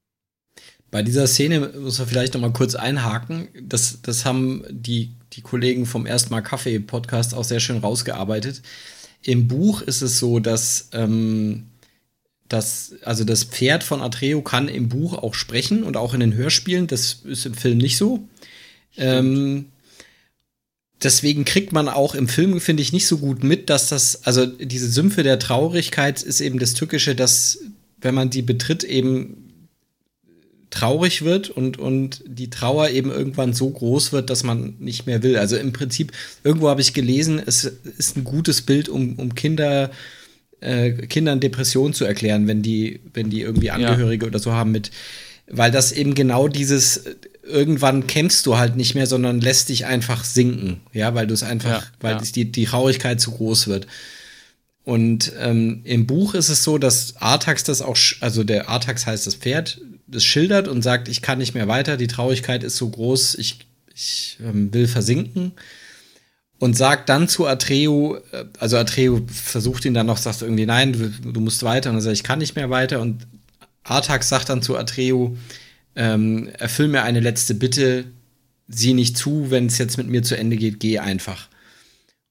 Bei 0.90 1.04
dieser 1.04 1.28
Szene 1.28 1.60
muss 1.78 2.00
man 2.00 2.08
vielleicht 2.08 2.34
noch 2.34 2.40
mal 2.40 2.52
kurz 2.52 2.74
einhaken. 2.74 3.46
Das, 3.62 4.02
das 4.02 4.24
haben 4.24 4.64
die, 4.70 5.12
die 5.34 5.42
Kollegen 5.42 5.86
vom 5.86 6.04
Erstmal 6.04 6.42
Kaffee 6.42 6.80
Podcast 6.80 7.32
auch 7.32 7.44
sehr 7.44 7.60
schön 7.60 7.78
rausgearbeitet. 7.78 8.60
Im 9.22 9.46
Buch 9.46 9.82
ist 9.82 10.02
es 10.02 10.18
so, 10.18 10.40
dass 10.40 10.88
ähm, 10.92 11.68
das, 12.48 12.94
also 13.02 13.24
das 13.24 13.44
Pferd 13.44 13.82
von 13.82 14.02
Atreo 14.02 14.42
kann 14.42 14.68
im 14.68 14.88
Buch 14.88 15.14
auch 15.14 15.34
sprechen 15.34 15.82
und 15.82 15.96
auch 15.96 16.14
in 16.14 16.20
den 16.20 16.34
Hörspielen. 16.34 16.86
Das 16.86 17.20
ist 17.24 17.46
im 17.46 17.54
Film 17.54 17.78
nicht 17.78 17.96
so. 17.96 18.28
Ähm, 18.96 19.66
deswegen 21.02 21.44
kriegt 21.44 21.72
man 21.72 21.88
auch 21.88 22.14
im 22.14 22.28
Film, 22.28 22.60
finde 22.60 22.82
ich, 22.82 22.92
nicht 22.92 23.06
so 23.06 23.18
gut 23.18 23.42
mit, 23.42 23.70
dass 23.70 23.88
das, 23.88 24.24
also 24.24 24.46
diese 24.46 24.90
Sümpfe 24.90 25.22
der 25.22 25.38
Traurigkeit 25.38 26.22
ist 26.22 26.40
eben 26.40 26.58
das 26.58 26.74
Tückische, 26.74 27.14
dass, 27.14 27.60
wenn 28.00 28.14
man 28.14 28.30
die 28.30 28.42
betritt, 28.42 28.84
eben 28.84 29.40
traurig 30.70 31.22
wird 31.22 31.50
und, 31.50 31.78
und 31.78 32.22
die 32.26 32.50
Trauer 32.50 32.90
eben 32.90 33.10
irgendwann 33.10 33.54
so 33.54 33.70
groß 33.70 34.12
wird, 34.12 34.28
dass 34.28 34.42
man 34.42 34.74
nicht 34.80 35.06
mehr 35.06 35.22
will. 35.22 35.36
Also 35.36 35.56
im 35.56 35.72
Prinzip, 35.72 36.12
irgendwo 36.42 36.68
habe 36.68 36.80
ich 36.80 36.92
gelesen, 36.92 37.40
es 37.44 37.64
ist 37.64 38.16
ein 38.16 38.24
gutes 38.24 38.62
Bild, 38.62 38.88
um, 38.88 39.14
um 39.14 39.34
Kinder, 39.34 39.84
äh, 39.84 39.90
Kindern 40.92 41.40
Depressionen 41.40 41.94
zu 41.94 42.04
erklären, 42.04 42.46
wenn 42.46 42.62
die, 42.62 43.00
wenn 43.12 43.30
die 43.30 43.42
irgendwie 43.42 43.70
Angehörige 43.70 44.26
ja. 44.26 44.30
oder 44.30 44.38
so 44.38 44.52
haben 44.52 44.72
mit, 44.72 44.90
weil 45.46 45.70
das 45.70 45.92
eben 45.92 46.14
genau 46.14 46.48
dieses 46.48 47.04
irgendwann 47.42 48.06
kämpfst 48.06 48.46
du 48.46 48.56
halt 48.56 48.76
nicht 48.76 48.94
mehr, 48.94 49.06
sondern 49.06 49.40
lässt 49.40 49.68
dich 49.68 49.86
einfach 49.86 50.24
sinken, 50.24 50.80
ja, 50.92 51.14
weil 51.14 51.26
du 51.26 51.34
es 51.34 51.42
einfach, 51.42 51.82
ja, 51.82 51.88
weil 52.00 52.16
ja. 52.16 52.22
Die, 52.22 52.50
die 52.50 52.64
Traurigkeit 52.64 53.20
zu 53.20 53.32
groß 53.32 53.68
wird. 53.68 53.86
Und 54.84 55.32
ähm, 55.38 55.80
im 55.84 56.06
Buch 56.06 56.34
ist 56.34 56.50
es 56.50 56.62
so, 56.62 56.78
dass 56.78 57.16
Artax 57.16 57.64
das 57.64 57.80
auch, 57.80 57.96
also 58.20 58.44
der 58.44 58.68
Artax 58.68 59.06
heißt 59.06 59.26
das 59.26 59.34
Pferd, 59.34 59.80
das 60.06 60.24
schildert 60.24 60.68
und 60.68 60.82
sagt, 60.82 61.08
ich 61.08 61.22
kann 61.22 61.38
nicht 61.38 61.54
mehr 61.54 61.68
weiter, 61.68 61.96
die 61.96 62.06
Traurigkeit 62.06 62.62
ist 62.62 62.76
so 62.76 62.90
groß, 62.90 63.36
ich, 63.36 63.60
ich 63.94 64.38
ähm, 64.42 64.72
will 64.74 64.86
versinken. 64.86 65.52
Und 66.64 66.78
sagt 66.78 67.10
dann 67.10 67.28
zu 67.28 67.46
Atreo, 67.46 68.16
äh, 68.32 68.46
also 68.58 68.78
Atreo 68.78 69.20
versucht 69.30 69.84
ihn 69.84 69.92
dann 69.92 70.06
noch, 70.06 70.16
sagt 70.16 70.40
irgendwie, 70.40 70.64
nein, 70.64 70.94
du, 70.94 71.10
du 71.10 71.40
musst 71.40 71.62
weiter. 71.62 71.90
Und 71.90 71.96
er 71.96 72.00
sagt, 72.00 72.16
ich 72.16 72.22
kann 72.22 72.38
nicht 72.38 72.56
mehr 72.56 72.70
weiter. 72.70 73.02
Und 73.02 73.26
Artax 73.82 74.30
sagt 74.30 74.48
dann 74.48 74.62
zu 74.62 74.74
Atreo, 74.74 75.36
ähm, 75.94 76.48
erfüll 76.58 76.88
mir 76.88 77.02
eine 77.02 77.20
letzte 77.20 77.54
Bitte, 77.54 78.06
sieh 78.66 78.94
nicht 78.94 79.18
zu, 79.18 79.50
wenn 79.50 79.66
es 79.66 79.76
jetzt 79.76 79.98
mit 79.98 80.08
mir 80.08 80.22
zu 80.22 80.38
Ende 80.38 80.56
geht, 80.56 80.80
geh 80.80 81.00
einfach. 81.00 81.50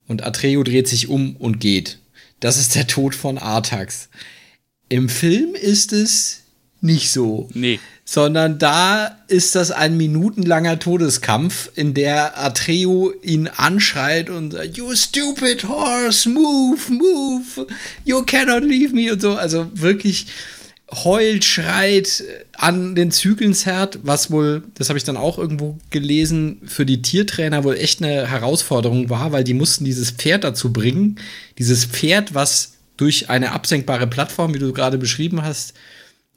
Und 0.08 0.24
Atreo 0.24 0.64
dreht 0.64 0.88
sich 0.88 1.10
um 1.10 1.36
und 1.36 1.60
geht. 1.60 2.00
Das 2.40 2.58
ist 2.58 2.74
der 2.74 2.88
Tod 2.88 3.14
von 3.14 3.38
Artax. 3.38 4.10
Im 4.90 5.10
Film 5.10 5.54
ist 5.54 5.94
es 5.94 6.42
nicht 6.84 7.12
so. 7.12 7.50
Nee. 7.54 7.80
Sondern 8.06 8.60
da 8.60 9.18
ist 9.28 9.56
das 9.56 9.72
ein 9.72 9.96
minutenlanger 9.96 10.78
Todeskampf, 10.78 11.72
in 11.76 11.94
der 11.94 12.38
Atreo 12.38 13.14
ihn 13.22 13.48
anschreit 13.48 14.30
und 14.30 14.52
sagt, 14.52 14.78
You 14.78 14.94
stupid 14.94 15.64
horse, 15.64 16.28
move, 16.28 16.92
move, 16.92 17.68
you 18.04 18.22
cannot 18.24 18.64
leave 18.64 18.94
me 18.94 19.12
und 19.12 19.22
so. 19.22 19.36
Also 19.36 19.72
wirklich 19.74 20.28
heult, 20.92 21.46
schreit, 21.46 22.24
an 22.52 22.96
den 22.96 23.12
Zügeln 23.12 23.54
zerrt, 23.54 24.00
was 24.04 24.30
wohl, 24.30 24.64
das 24.76 24.90
habe 24.90 24.98
ich 24.98 25.06
dann 25.06 25.18
auch 25.18 25.38
irgendwo 25.38 25.78
gelesen, 25.90 26.62
für 26.66 26.86
die 26.86 27.02
Tiertrainer 27.02 27.64
wohl 27.64 27.78
echt 27.78 28.04
eine 28.04 28.28
Herausforderung 28.30 29.10
war, 29.10 29.32
weil 29.32 29.46
die 29.46 29.54
mussten 29.54 29.86
dieses 29.86 30.12
Pferd 30.12 30.44
dazu 30.44 30.74
bringen, 30.74 31.18
dieses 31.58 31.86
Pferd, 31.86 32.36
was 32.36 32.74
durch 32.98 33.30
eine 33.30 33.54
absenkbare 33.54 34.06
Plattform, 34.06 34.54
wie 34.54 34.60
du 34.60 34.72
gerade 34.74 34.98
beschrieben 34.98 35.42
hast, 35.42 35.74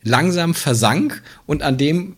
langsam 0.06 0.54
versank 0.54 1.22
und 1.46 1.62
an 1.62 1.76
dem 1.76 2.16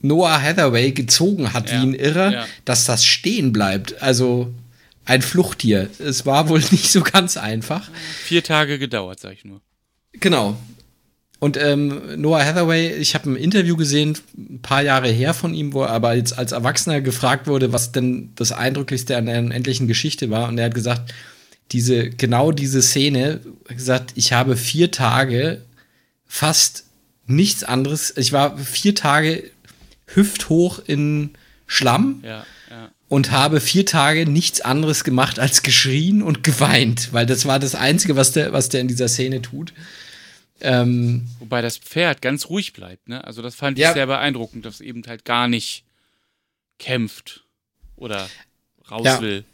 Noah 0.00 0.40
Hathaway 0.40 0.92
gezogen 0.92 1.52
hat 1.52 1.70
ja, 1.70 1.76
wie 1.76 1.86
ein 1.86 1.94
Irrer, 1.94 2.32
ja. 2.32 2.46
dass 2.64 2.84
das 2.84 3.04
stehen 3.04 3.52
bleibt. 3.52 4.02
Also 4.02 4.52
ein 5.04 5.22
Fluchttier. 5.22 5.88
Es 5.98 6.26
war 6.26 6.48
wohl 6.48 6.60
nicht 6.70 6.90
so 6.90 7.02
ganz 7.02 7.36
einfach. 7.36 7.90
Vier 8.24 8.42
Tage 8.42 8.78
gedauert, 8.78 9.20
sag 9.20 9.32
ich 9.32 9.44
nur. 9.44 9.60
Genau. 10.12 10.56
Und 11.38 11.58
ähm, 11.58 12.20
Noah 12.20 12.44
Hathaway, 12.44 12.94
ich 12.94 13.14
habe 13.14 13.30
ein 13.30 13.36
Interview 13.36 13.76
gesehen, 13.76 14.16
ein 14.36 14.60
paar 14.62 14.82
Jahre 14.82 15.08
her 15.08 15.34
von 15.34 15.52
ihm, 15.52 15.74
wo 15.74 15.82
er 15.82 15.90
aber 15.90 16.14
jetzt 16.14 16.36
als 16.38 16.52
Erwachsener 16.52 17.02
gefragt 17.02 17.46
wurde, 17.46 17.72
was 17.72 17.92
denn 17.92 18.32
das 18.36 18.52
Eindrücklichste 18.52 19.16
an 19.16 19.26
der 19.26 19.36
endlichen 19.36 19.86
Geschichte 19.86 20.30
war. 20.30 20.48
Und 20.48 20.58
er 20.58 20.66
hat 20.66 20.74
gesagt, 20.74 21.12
diese, 21.72 22.08
genau 22.08 22.52
diese 22.52 22.80
Szene, 22.80 23.40
gesagt, 23.68 24.12
ich 24.14 24.32
habe 24.32 24.56
vier 24.56 24.90
Tage 24.90 25.62
fast 26.26 26.85
nichts 27.26 27.64
anderes. 27.64 28.14
Ich 28.16 28.32
war 28.32 28.56
vier 28.58 28.94
Tage 28.94 29.50
hüfthoch 30.06 30.80
in 30.86 31.30
Schlamm 31.66 32.22
ja, 32.24 32.46
ja. 32.70 32.90
und 33.08 33.32
habe 33.32 33.60
vier 33.60 33.84
Tage 33.86 34.28
nichts 34.28 34.60
anderes 34.60 35.04
gemacht 35.04 35.38
als 35.38 35.62
geschrien 35.62 36.22
und 36.22 36.42
geweint, 36.42 37.12
weil 37.12 37.26
das 37.26 37.46
war 37.46 37.58
das 37.58 37.74
Einzige, 37.74 38.16
was 38.16 38.32
der, 38.32 38.52
was 38.52 38.68
der 38.68 38.80
in 38.80 38.88
dieser 38.88 39.08
Szene 39.08 39.42
tut. 39.42 39.72
Ähm, 40.60 41.26
Wobei 41.38 41.60
das 41.60 41.76
Pferd 41.76 42.22
ganz 42.22 42.48
ruhig 42.48 42.72
bleibt, 42.72 43.08
ne? 43.08 43.22
Also 43.24 43.42
das 43.42 43.54
fand 43.54 43.78
ich 43.78 43.82
ja. 43.82 43.92
sehr 43.92 44.06
beeindruckend, 44.06 44.64
dass 44.64 44.76
es 44.76 44.80
eben 44.80 45.02
halt 45.06 45.24
gar 45.24 45.48
nicht 45.48 45.84
kämpft 46.78 47.44
oder 47.96 48.28
raus 48.90 49.04
ja. 49.04 49.20
will. 49.20 49.44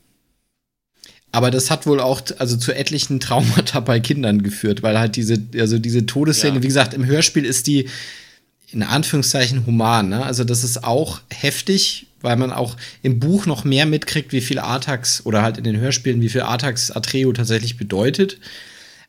Aber 1.32 1.50
das 1.50 1.70
hat 1.70 1.86
wohl 1.86 1.98
auch 1.98 2.20
also 2.38 2.56
zu 2.56 2.72
etlichen 2.72 3.18
Traumata 3.18 3.80
bei 3.80 4.00
Kindern 4.00 4.42
geführt, 4.42 4.82
weil 4.82 4.98
halt 4.98 5.16
diese 5.16 5.42
also 5.58 5.78
diese 5.78 6.04
Todesszene, 6.04 6.56
ja. 6.56 6.62
wie 6.62 6.66
gesagt, 6.66 6.94
im 6.94 7.06
Hörspiel 7.06 7.46
ist 7.46 7.66
die 7.66 7.88
in 8.70 8.82
Anführungszeichen 8.82 9.66
human, 9.66 10.08
ne? 10.08 10.24
Also 10.24 10.44
das 10.44 10.62
ist 10.64 10.84
auch 10.84 11.20
heftig, 11.30 12.06
weil 12.20 12.36
man 12.36 12.52
auch 12.52 12.76
im 13.02 13.18
Buch 13.18 13.46
noch 13.46 13.64
mehr 13.64 13.86
mitkriegt, 13.86 14.32
wie 14.32 14.40
viel 14.40 14.58
Artax 14.58 15.24
oder 15.26 15.42
halt 15.42 15.58
in 15.58 15.64
den 15.64 15.76
Hörspielen, 15.76 16.20
wie 16.20 16.28
viel 16.28 16.42
Artax 16.42 16.90
Atreo 16.90 17.32
tatsächlich 17.32 17.76
bedeutet. 17.76 18.38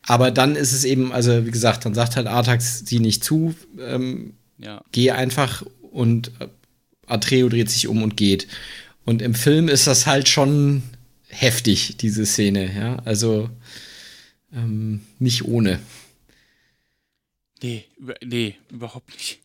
Aber 0.05 0.31
dann 0.31 0.55
ist 0.55 0.73
es 0.73 0.83
eben, 0.83 1.13
also 1.13 1.45
wie 1.45 1.51
gesagt, 1.51 1.85
dann 1.85 1.93
sagt 1.93 2.15
halt 2.15 2.27
Artax 2.27 2.83
sie 2.85 2.99
nicht 2.99 3.23
zu, 3.23 3.55
ähm, 3.79 4.33
ja. 4.59 4.81
geh 4.91 5.11
einfach 5.11 5.63
und 5.91 6.31
äh, 6.39 6.47
Atreo 7.07 7.49
dreht 7.49 7.69
sich 7.69 7.87
um 7.87 8.03
und 8.03 8.17
geht. 8.17 8.47
Und 9.05 9.21
im 9.21 9.33
Film 9.33 9.67
ist 9.67 9.87
das 9.87 10.07
halt 10.07 10.27
schon 10.27 10.83
heftig, 11.33 11.97
diese 11.97 12.25
Szene, 12.25 12.73
ja. 12.75 12.97
Also 13.05 13.49
ähm, 14.53 15.01
nicht 15.19 15.45
ohne. 15.45 15.79
Nee, 17.61 17.85
über, 17.97 18.15
nee, 18.23 18.55
überhaupt 18.69 19.09
nicht. 19.13 19.39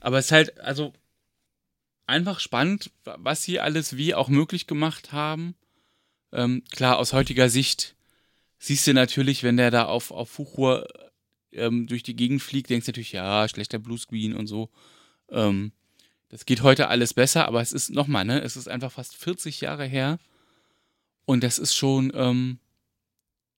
Aber 0.00 0.18
es 0.18 0.26
ist 0.26 0.32
halt, 0.32 0.60
also 0.60 0.92
einfach 2.06 2.40
spannend, 2.40 2.90
was 3.04 3.42
sie 3.42 3.60
alles 3.60 3.96
wie 3.96 4.14
auch 4.14 4.28
möglich 4.28 4.66
gemacht 4.66 5.12
haben. 5.12 5.54
Ähm, 6.32 6.62
klar, 6.70 6.98
aus 6.98 7.12
heutiger 7.12 7.48
Sicht 7.48 7.94
siehst 8.58 8.86
du 8.86 8.94
natürlich, 8.94 9.42
wenn 9.42 9.56
der 9.56 9.70
da 9.70 9.84
auf, 9.84 10.10
auf 10.10 10.30
Fuchur 10.30 10.88
ähm, 11.52 11.86
durch 11.86 12.02
die 12.02 12.16
Gegend 12.16 12.42
fliegt, 12.42 12.70
denkst 12.70 12.86
du 12.86 12.90
natürlich, 12.90 13.12
ja, 13.12 13.48
schlechter 13.48 13.78
Bluescreen 13.78 14.34
und 14.34 14.46
so. 14.46 14.70
Ähm, 15.30 15.72
das 16.28 16.46
geht 16.46 16.62
heute 16.62 16.88
alles 16.88 17.14
besser, 17.14 17.46
aber 17.46 17.60
es 17.60 17.72
ist 17.72 17.90
nochmal, 17.90 18.24
ne, 18.24 18.40
es 18.40 18.56
ist 18.56 18.68
einfach 18.68 18.90
fast 18.90 19.16
40 19.16 19.60
Jahre 19.60 19.84
her. 19.84 20.18
Und 21.24 21.42
das 21.44 21.58
ist 21.58 21.74
schon, 21.74 22.12
ähm, 22.14 22.58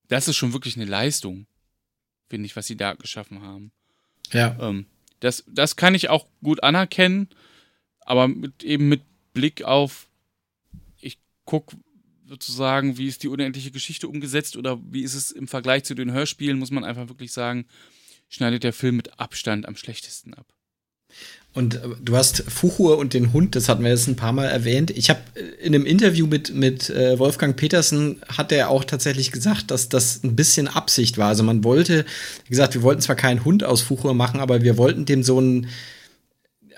das 0.09 0.29
ist 0.29 0.37
schon 0.37 0.53
wirklich 0.53 0.77
eine 0.77 0.85
Leistung, 0.85 1.47
finde 2.29 2.47
ich, 2.47 2.57
was 2.57 2.67
sie 2.67 2.77
da 2.77 2.95
geschaffen 2.95 3.43
haben. 3.43 3.73
Ja. 4.33 4.57
Ähm, 4.61 4.87
das, 5.21 5.45
das 5.47 5.77
kann 5.77 5.95
ich 5.95 6.09
auch 6.11 6.27
gut 6.43 6.63
anerkennen, 6.63 7.29
aber 8.01 8.29
mit, 8.29 8.63
eben 8.63 8.89
mit 8.89 9.03
Blick 9.33 9.63
auf, 9.63 10.09
ich 11.01 11.19
gucke, 11.45 11.77
sozusagen, 12.27 12.99
wie 12.99 13.09
ist 13.09 13.23
die 13.23 13.29
unendliche 13.29 13.71
Geschichte 13.71 14.09
umgesetzt 14.09 14.57
oder 14.57 14.81
wie 14.91 15.03
ist 15.03 15.15
es 15.15 15.31
im 15.31 15.49
Vergleich 15.49 15.85
zu 15.85 15.95
den 15.95 16.13
Hörspielen, 16.13 16.59
muss 16.59 16.71
man 16.71 16.85
einfach 16.85 17.09
wirklich 17.09 17.33
sagen, 17.33 17.67
schneidet 18.29 18.65
der 18.65 18.73
Film 18.73 18.97
mit 18.97 19.19
Abstand 19.19 19.67
am 19.67 19.77
schlechtesten 19.77 20.35
ab. 20.35 20.54
Und 21.55 21.77
äh, 21.77 21.81
du 22.03 22.17
hast 22.17 22.45
Fuchur 22.49 22.99
und 22.99 23.15
den 23.15 23.33
Hund, 23.33 23.55
das 23.57 23.69
hatten 23.69 23.85
wir 23.85 23.91
jetzt 23.91 24.09
ein 24.09 24.17
paar 24.17 24.33
Mal 24.33 24.47
erwähnt. 24.47 24.91
Ich 24.91 25.09
habe 25.09 25.21
äh, 25.35 25.65
in 25.65 25.75
einem 25.75 25.87
Interview 25.87 26.27
mit, 26.27 26.55
mit 26.55 26.91
äh, 26.91 27.19
Wolfgang 27.19 27.57
Petersen 27.57 28.21
hat 28.29 28.53
er 28.53 28.69
auch 28.69 28.85
tatsächlich 28.85 29.33
gesagt, 29.33 29.71
dass 29.71 29.89
das 29.89 30.23
ein 30.25 30.37
bisschen 30.37 30.69
Absicht 30.69 31.17
war. 31.17 31.29
Also 31.29 31.45
man 31.45 31.65
wollte, 31.65 32.05
wie 32.45 32.51
gesagt, 32.51 32.75
wir 32.75 32.83
wollten 32.83 33.01
zwar 33.01 33.17
keinen 33.17 33.45
Hund 33.45 33.65
aus 33.65 33.83
Fuchur 33.83 34.15
machen, 34.15 34.41
aber 34.41 34.63
wir 34.63 34.77
wollten 34.77 35.07
dem 35.07 35.23
so 35.23 35.41
ein 35.41 35.69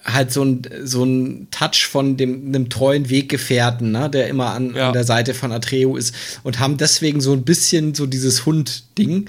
halt 0.05 0.33
so 0.33 0.45
ein, 0.45 0.63
so 0.85 1.03
ein 1.05 1.49
Touch 1.51 1.89
von 1.89 2.17
dem, 2.17 2.47
einem 2.47 2.69
treuen 2.69 3.11
Weggefährten, 3.11 3.91
ne, 3.91 4.09
der 4.09 4.29
immer 4.29 4.51
an, 4.51 4.73
ja. 4.75 4.89
an 4.89 4.93
der 4.93 5.03
Seite 5.03 5.35
von 5.35 5.51
Atreo 5.51 5.97
ist 5.97 6.15
und 6.45 6.61
haben 6.61 6.77
deswegen 6.77 7.21
so 7.21 7.33
ein 7.33 7.43
bisschen 7.43 7.93
so 7.93 8.07
dieses 8.07 8.47
Hund-Ding. 8.47 9.29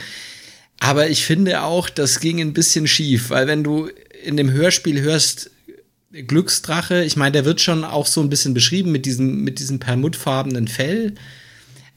Aber 0.80 1.10
ich 1.10 1.26
finde 1.26 1.64
auch, 1.64 1.90
das 1.90 2.20
ging 2.20 2.40
ein 2.40 2.54
bisschen 2.54 2.86
schief, 2.86 3.32
weil 3.32 3.48
wenn 3.48 3.64
du 3.64 3.90
in 4.24 4.38
dem 4.38 4.52
Hörspiel 4.52 5.02
hörst, 5.02 5.52
Glücksdrache, 6.12 7.04
ich 7.04 7.16
meine, 7.16 7.34
der 7.34 7.46
wird 7.46 7.62
schon 7.62 7.84
auch 7.84 8.08
so 8.08 8.22
ein 8.22 8.30
bisschen 8.30 8.54
beschrieben 8.54 8.92
mit 8.92 9.06
diesem, 9.06 9.44
mit 9.44 9.60
diesem 9.60 9.80
perlmuttfarbenen 9.80 10.68
Fell. 10.68 11.16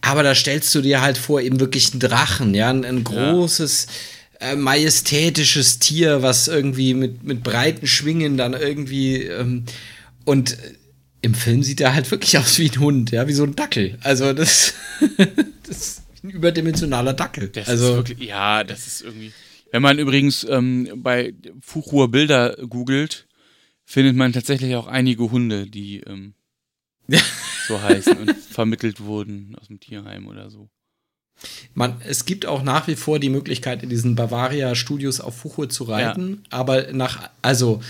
Aber 0.03 0.23
da 0.23 0.35
stellst 0.35 0.75
du 0.75 0.81
dir 0.81 1.01
halt 1.01 1.19
vor, 1.19 1.41
eben 1.41 1.61
wirklich 1.61 1.93
einen 1.93 2.01
Drachen, 2.01 2.55
ja, 2.55 2.71
ein, 2.71 2.85
ein 2.85 3.05
großes. 3.05 3.87
Äh, 4.41 4.57
majestätisches 4.57 5.81
Tier, 5.81 6.23
was 6.23 6.49
irgendwie 6.49 6.95
mit, 6.95 7.23
mit 7.23 7.43
breiten 7.43 7.87
Schwingen 7.87 8.39
dann 8.39 8.55
irgendwie 8.55 9.25
ähm, 9.25 9.67
und 10.25 10.57
im 11.23 11.35
Film 11.35 11.63
sieht 11.63 11.81
er 11.81 11.95
halt 11.95 12.11
wirklich 12.11 12.39
aus 12.39 12.59
wie 12.59 12.71
ein 12.71 12.81
Hund, 12.81 13.11
ja, 13.11 13.29
wie 13.29 13.33
so 13.33 13.45
ein 13.45 13.55
Dackel. 13.55 13.99
Also 14.03 14.33
das, 14.33 14.75
das 15.67 15.77
ist 15.77 16.03
ein 16.23 16.31
überdimensionaler 16.31 17.13
Dackel. 17.13 17.49
Das 17.49 17.69
also 17.69 17.97
wirklich, 17.97 18.21
ja, 18.21 18.65
das 18.65 18.87
ist 18.87 19.03
irgendwie. 19.03 19.33
Wenn 19.73 19.83
man 19.83 19.99
übrigens 19.99 20.45
ähm, 20.45 20.89
bei 20.97 21.35
Fuchur 21.61 22.11
Bilder 22.11 22.57
googelt, 22.69 23.27
findet 23.85 24.17
man 24.17 24.33
tatsächlich 24.33 24.75
auch 24.77 24.87
einige 24.87 25.31
Hunde, 25.31 25.67
die 25.67 26.01
ähm, 26.01 26.35
so 27.69 27.81
heißen 27.81 28.17
und 28.19 28.37
vermittelt 28.37 29.01
wurden 29.01 29.57
aus 29.61 29.69
dem 29.69 29.81
Tierheim 29.81 30.27
oder 30.27 30.51
so. 30.51 30.69
Man, 31.75 32.01
es 32.07 32.25
gibt 32.25 32.47
auch 32.47 32.63
nach 32.63 32.87
wie 32.87 32.97
vor 32.97 33.19
die 33.19 33.31
Möglichkeit, 33.31 33.83
in 33.83 33.89
diesen 33.89 34.15
Bavaria-Studios 34.15 35.21
auf 35.21 35.37
Fuchur 35.37 35.69
zu 35.69 35.85
reiten, 35.85 36.43
ja. 36.51 36.59
aber 36.59 36.93
nach, 36.93 37.31
also 37.41 37.81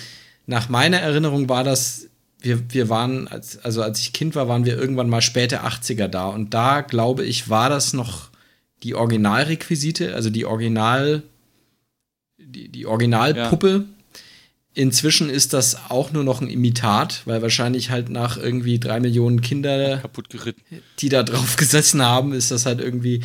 nach 0.47 0.69
meiner 0.69 0.98
Erinnerung 0.98 1.48
war 1.48 1.65
das, 1.65 2.09
wir, 2.40 2.73
wir 2.73 2.89
waren, 2.89 3.27
als, 3.28 3.59
also 3.59 3.82
als 3.82 4.01
ich 4.01 4.12
Kind 4.12 4.35
war, 4.35 4.48
waren 4.48 4.65
wir 4.65 4.78
irgendwann 4.78 5.09
mal 5.09 5.20
späte 5.20 5.65
80er 5.65 6.07
da 6.07 6.28
und 6.28 6.55
da, 6.55 6.81
glaube 6.82 7.24
ich, 7.24 7.48
war 7.48 7.69
das 7.69 7.93
noch 7.93 8.31
die 8.82 8.94
Originalrequisite, 8.94 10.15
also 10.15 10.31
die 10.31 10.47
Original, 10.47 11.23
die, 12.51 12.69
die 12.69 12.87
Originalpuppe. 12.87 13.69
Ja. 13.69 13.85
Inzwischen 14.73 15.31
ist 15.31 15.53
das 15.53 15.91
auch 15.91 16.13
nur 16.13 16.23
noch 16.23 16.41
ein 16.41 16.49
Imitat, 16.49 17.23
weil 17.25 17.43
wahrscheinlich 17.43 17.91
halt 17.91 18.09
nach 18.09 18.37
irgendwie 18.37 18.79
drei 18.79 19.01
Millionen 19.01 19.41
Kinder, 19.41 20.03
die 21.01 21.09
da 21.09 21.23
drauf 21.23 21.57
gesessen 21.57 22.03
haben, 22.03 22.33
ist 22.33 22.51
das 22.51 22.67
halt 22.67 22.81
irgendwie, 22.81 23.17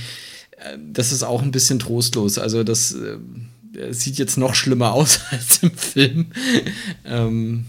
äh, 0.57 0.77
das 0.91 1.11
ist 1.11 1.23
auch 1.23 1.43
ein 1.43 1.51
bisschen 1.51 1.77
trostlos. 1.77 2.39
Also 2.39 2.63
das 2.63 2.93
äh, 2.93 3.17
sieht 3.91 4.17
jetzt 4.17 4.37
noch 4.37 4.55
schlimmer 4.55 4.93
aus 4.93 5.19
als 5.31 5.61
im 5.61 5.77
Film. 5.77 6.27
ähm, 7.05 7.65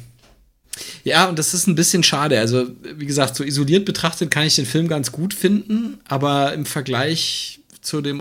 ja, 1.04 1.28
und 1.28 1.38
das 1.38 1.54
ist 1.54 1.66
ein 1.66 1.74
bisschen 1.74 2.02
schade. 2.02 2.38
Also, 2.38 2.66
wie 2.96 3.06
gesagt, 3.06 3.36
so 3.36 3.44
isoliert 3.44 3.84
betrachtet 3.84 4.30
kann 4.30 4.46
ich 4.46 4.56
den 4.56 4.66
Film 4.66 4.88
ganz 4.88 5.12
gut 5.12 5.34
finden, 5.34 5.98
aber 6.06 6.52
im 6.52 6.66
Vergleich 6.66 7.60
zu 7.80 8.00
dem 8.00 8.20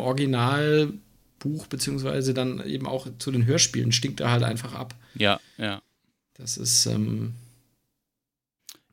Originalbuch, 1.45 1.68
beziehungsweise 1.68 2.34
dann 2.34 2.66
eben 2.66 2.88
auch 2.88 3.07
zu 3.20 3.32
den 3.32 3.45
Hörspielen, 3.45 3.91
stinkt 3.91 4.20
er 4.20 4.32
halt 4.32 4.44
einfach 4.44 4.74
ab. 4.74 4.95
Ja, 5.16 5.40
ja. 5.57 5.82
Das 6.36 6.57
ist. 6.57 6.86
Ähm 6.86 7.34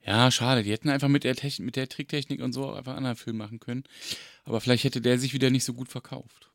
ja, 0.05 0.31
schade. 0.31 0.63
Die 0.63 0.73
hätten 0.73 0.89
einfach 0.89 1.09
mit 1.09 1.25
der, 1.25 1.37
Techn 1.37 1.65
mit 1.65 1.77
der 1.77 1.89
Tricktechnik 1.89 2.43
und 2.43 2.53
so 2.53 2.73
einfach 2.73 2.93
einen 2.93 2.99
anderen 2.99 3.17
Film 3.17 3.37
machen 3.37 3.61
können. 3.61 3.85
Aber 4.45 4.61
vielleicht 4.61 4.85
hätte 4.85 5.01
der 5.01 5.19
sich 5.19 5.33
wieder 5.33 5.51
nicht 5.51 5.65
so 5.65 5.75
gut 5.75 5.89
verkauft. 5.89 6.51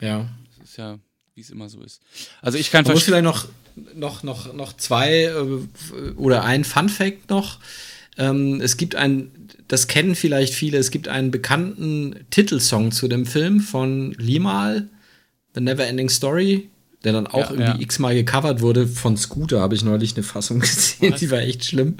Ja. 0.00 0.28
Das 0.58 0.70
ist 0.70 0.76
ja, 0.78 0.98
wie 1.34 1.40
es 1.40 1.50
immer 1.50 1.68
so 1.68 1.80
ist. 1.82 2.02
Also 2.42 2.58
ich 2.58 2.70
kann 2.70 2.84
Man 2.84 2.94
muss 2.94 3.04
vielleicht 3.04 3.24
noch, 3.24 3.46
noch, 3.94 4.22
noch, 4.24 4.52
noch 4.52 4.72
zwei 4.76 5.24
äh, 5.24 6.10
oder 6.16 6.44
ein 6.44 6.64
Fun 6.64 6.88
Fact 6.88 7.30
noch. 7.30 7.60
Ähm, 8.16 8.60
es 8.60 8.76
gibt 8.76 8.96
ein, 8.96 9.30
das 9.68 9.86
kennen 9.86 10.16
vielleicht 10.16 10.52
viele, 10.54 10.78
es 10.78 10.90
gibt 10.90 11.06
einen 11.06 11.30
bekannten 11.30 12.26
Titelsong 12.30 12.90
zu 12.90 13.06
dem 13.06 13.26
Film 13.26 13.60
von 13.60 14.12
Limal, 14.14 14.88
The 15.58 15.64
Never 15.64 15.86
Ending 15.86 16.08
Story 16.08 16.70
der 17.04 17.12
dann 17.12 17.26
auch 17.26 17.50
ja, 17.50 17.50
irgendwie 17.50 17.78
ja. 17.78 17.80
x-mal 17.80 18.14
gecovert 18.14 18.60
wurde. 18.60 18.86
Von 18.86 19.16
Scooter 19.16 19.60
habe 19.60 19.74
ich 19.74 19.84
neulich 19.84 20.14
eine 20.16 20.22
Fassung 20.22 20.60
gesehen, 20.60 21.12
Was? 21.12 21.20
die 21.20 21.30
war 21.30 21.40
echt 21.40 21.64
schlimm. 21.64 21.96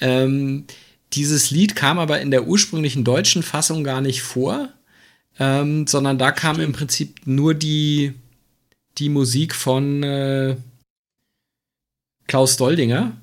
Ähm, 0.00 0.64
dieses 1.12 1.50
Lied 1.50 1.76
kam 1.76 1.98
aber 1.98 2.20
in 2.20 2.30
der 2.30 2.46
ursprünglichen 2.46 3.04
deutschen 3.04 3.42
Fassung 3.42 3.84
gar 3.84 4.00
nicht 4.00 4.22
vor, 4.22 4.68
ähm, 5.38 5.86
sondern 5.86 6.18
da 6.18 6.30
kam 6.30 6.56
Stimmt. 6.56 6.68
im 6.68 6.72
Prinzip 6.72 7.20
nur 7.26 7.54
die, 7.54 8.14
die 8.98 9.08
Musik 9.08 9.54
von 9.54 10.02
äh, 10.02 10.56
Klaus 12.28 12.56
Doldinger, 12.56 13.16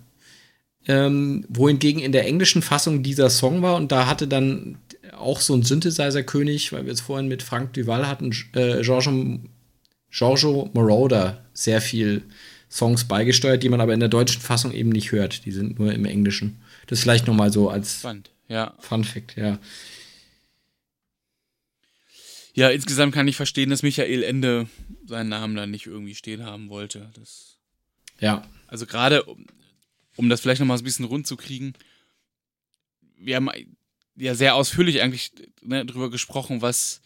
ähm, 0.87 1.45
wohingegen 1.47 2.01
in 2.01 2.11
der 2.11 2.25
englischen 2.25 2.61
Fassung 2.61 3.03
dieser 3.03 3.29
Song 3.29 3.61
war 3.61 3.75
und 3.75 3.91
da 3.91 4.05
hatte 4.05 4.27
dann 4.27 4.77
auch 5.19 5.41
so 5.41 5.53
ein 5.53 5.63
Synthesizer-König, 5.63 6.71
weil 6.71 6.85
wir 6.85 6.93
es 6.93 7.01
vorhin 7.01 7.27
mit 7.27 7.43
Frank 7.43 7.73
Duval 7.73 8.07
hatten, 8.07 8.31
äh, 8.53 8.81
Georges 8.81 9.09
Giorgio 10.11 10.69
Moroder 10.73 11.45
sehr 11.53 11.81
viel 11.81 12.23
Songs 12.69 13.07
beigesteuert, 13.07 13.63
die 13.63 13.69
man 13.69 13.81
aber 13.81 13.93
in 13.93 13.99
der 13.99 14.09
deutschen 14.09 14.41
Fassung 14.41 14.71
eben 14.71 14.89
nicht 14.89 15.11
hört. 15.11 15.45
Die 15.45 15.51
sind 15.51 15.79
nur 15.79 15.93
im 15.93 16.05
Englischen. 16.05 16.61
Das 16.87 17.01
vielleicht 17.01 17.27
noch 17.27 17.35
mal 17.35 17.51
so 17.51 17.69
als 17.69 17.93
Fun, 17.93 18.23
ja. 18.47 18.73
Fun 18.79 19.03
Fact, 19.03 19.35
ja. 19.37 19.59
Ja, 22.53 22.69
insgesamt 22.69 23.13
kann 23.13 23.27
ich 23.27 23.35
verstehen, 23.35 23.69
dass 23.69 23.83
Michael 23.83 24.23
Ende 24.23 24.67
seinen 25.05 25.29
Namen 25.29 25.55
dann 25.55 25.71
nicht 25.71 25.85
irgendwie 25.85 26.15
stehen 26.15 26.43
haben 26.43 26.69
wollte. 26.69 27.11
Das, 27.13 27.57
ja. 28.19 28.45
Also 28.67 28.85
gerade, 28.85 29.23
um, 29.23 29.45
um 30.15 30.29
das 30.29 30.41
vielleicht 30.41 30.59
noch 30.59 30.67
mal 30.67 30.77
ein 30.77 30.83
bisschen 30.83 31.05
rund 31.05 31.25
zu 31.25 31.37
kriegen, 31.37 31.73
wir 33.17 33.35
haben 33.35 33.49
ja 34.19 34.35
sehr 34.35 34.55
ausführlich 34.55 35.01
eigentlich 35.01 35.31
ne, 35.61 35.85
drüber 35.85 36.09
gesprochen, 36.09 36.61
was, 36.61 37.01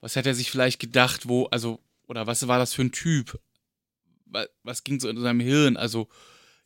was 0.00 0.16
hat 0.16 0.26
er 0.26 0.34
sich 0.34 0.50
vielleicht 0.50 0.80
gedacht, 0.80 1.28
wo, 1.28 1.46
also 1.46 1.80
oder 2.06 2.26
was 2.26 2.46
war 2.48 2.58
das 2.58 2.74
für 2.74 2.82
ein 2.82 2.92
Typ? 2.92 3.40
Was 4.62 4.84
ging 4.84 5.00
so 5.00 5.08
in 5.08 5.20
seinem 5.20 5.40
Hirn? 5.40 5.76
Also 5.76 6.08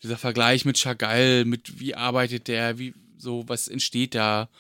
dieser 0.03 0.19
Vergleich 0.19 0.65
mit 0.65 0.79
Chagall, 0.79 1.45
mit 1.45 1.81
wie 1.81 1.95
arbeitet 1.95 2.49
der, 2.49 2.79
wie 2.79 2.95
so, 3.17 3.49
was 3.49 3.69
entsteht 3.69 4.15
da? 4.15 4.51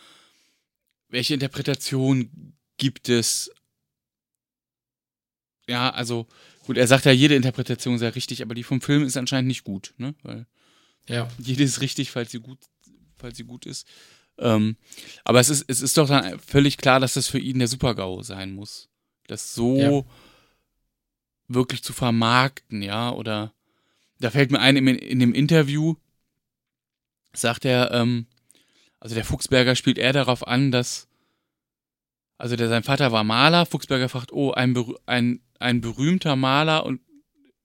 Welche 1.08 1.34
Interpretation 1.34 2.54
gibt 2.76 3.08
es? 3.08 3.50
Ja, 5.68 5.90
also 5.90 6.26
gut, 6.66 6.76
er 6.76 6.86
sagt 6.86 7.04
ja, 7.04 7.12
jede 7.12 7.34
Interpretation 7.34 7.98
sei 7.98 8.08
richtig, 8.08 8.42
aber 8.42 8.54
die 8.54 8.62
vom 8.62 8.80
Film 8.80 9.04
ist 9.04 9.16
anscheinend 9.16 9.48
nicht 9.48 9.64
gut, 9.64 9.94
ne? 9.96 10.14
Weil 10.22 10.46
ja. 11.08 11.28
jede 11.38 11.62
ist 11.62 11.80
richtig, 11.80 12.10
falls 12.10 12.30
sie 12.30 12.40
gut, 12.40 12.58
falls 13.16 13.36
sie 13.36 13.44
gut 13.44 13.66
ist. 13.66 13.86
Ähm, 14.38 14.76
aber 15.24 15.40
es 15.40 15.48
ist, 15.48 15.64
es 15.68 15.80
ist 15.80 15.96
doch 15.96 16.08
dann 16.08 16.38
völlig 16.40 16.76
klar, 16.76 17.00
dass 17.00 17.14
das 17.14 17.28
für 17.28 17.38
ihn 17.38 17.58
der 17.58 17.68
Super-GAU 17.68 18.22
sein 18.22 18.52
muss. 18.52 18.88
Das 19.26 19.54
so 19.54 19.76
ja 19.78 20.04
wirklich 21.48 21.82
zu 21.82 21.92
vermarkten, 21.92 22.82
ja, 22.82 23.10
oder 23.12 23.52
da 24.20 24.30
fällt 24.30 24.50
mir 24.50 24.60
ein, 24.60 24.76
in, 24.76 24.86
in 24.86 25.18
dem 25.18 25.34
Interview 25.34 25.96
sagt 27.32 27.64
er, 27.64 27.90
ähm, 27.90 28.26
also 29.00 29.14
der 29.14 29.24
Fuchsberger 29.24 29.74
spielt 29.74 29.98
eher 29.98 30.12
darauf 30.12 30.46
an, 30.46 30.70
dass, 30.70 31.08
also 32.38 32.56
der, 32.56 32.68
sein 32.68 32.84
Vater 32.84 33.12
war 33.12 33.24
Maler, 33.24 33.66
Fuchsberger 33.66 34.08
fragt, 34.08 34.32
oh, 34.32 34.52
ein, 34.52 34.76
ein, 35.06 35.40
ein 35.58 35.80
berühmter 35.80 36.36
Maler 36.36 36.86
und 36.86 37.00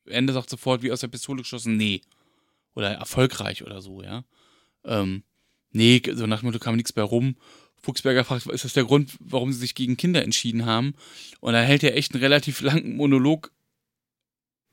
Ende 0.06 0.34
sagt 0.34 0.50
sofort, 0.50 0.82
wie 0.82 0.92
aus 0.92 1.02
der 1.02 1.08
Pistole 1.08 1.44
geschossen, 1.44 1.78
nee. 1.78 2.02
Oder 2.74 2.94
erfolgreich 2.94 3.64
oder 3.64 3.82
so, 3.82 4.02
ja. 4.02 4.24
Ähm, 4.84 5.24
nee, 5.72 6.02
so 6.14 6.26
nach 6.28 6.40
dem 6.40 6.48
Motto 6.48 6.60
kam 6.60 6.76
nichts 6.76 6.96
mehr 6.96 7.06
rum. 7.06 7.36
Fuchsberger 7.82 8.26
fragt, 8.26 8.46
ist 8.48 8.66
das 8.66 8.74
der 8.74 8.84
Grund, 8.84 9.18
warum 9.20 9.54
sie 9.54 9.60
sich 9.60 9.76
gegen 9.76 9.98
Kinder 9.98 10.24
entschieden 10.24 10.66
haben? 10.66 10.96
Und 11.40 11.54
da 11.54 11.62
hält 11.62 11.84
er 11.84 11.96
echt 11.96 12.14
einen 12.14 12.24
relativ 12.24 12.62
langen 12.62 12.96
Monolog 12.96 13.52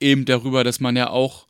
eben 0.00 0.24
darüber, 0.24 0.64
dass 0.64 0.80
man 0.80 0.96
ja 0.96 1.10
auch, 1.10 1.46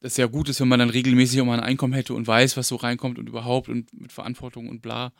das 0.00 0.16
ja 0.16 0.26
gut 0.26 0.48
ist, 0.48 0.60
wenn 0.60 0.68
man 0.68 0.78
dann 0.78 0.90
regelmäßig 0.90 1.40
auch 1.40 1.46
mal 1.46 1.58
ein 1.58 1.64
Einkommen 1.64 1.92
hätte 1.92 2.14
und 2.14 2.26
weiß, 2.26 2.56
was 2.56 2.68
so 2.68 2.76
reinkommt 2.76 3.18
und 3.18 3.28
überhaupt 3.28 3.68
und 3.68 3.92
mit 3.92 4.12
Verantwortung 4.12 4.68
und 4.68 4.82
bla. 4.82 5.12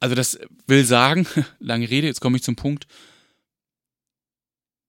Also 0.00 0.14
das 0.14 0.38
will 0.66 0.84
sagen, 0.84 1.26
lange 1.58 1.88
Rede, 1.88 2.06
jetzt 2.06 2.20
komme 2.20 2.36
ich 2.36 2.42
zum 2.42 2.56
Punkt. 2.56 2.86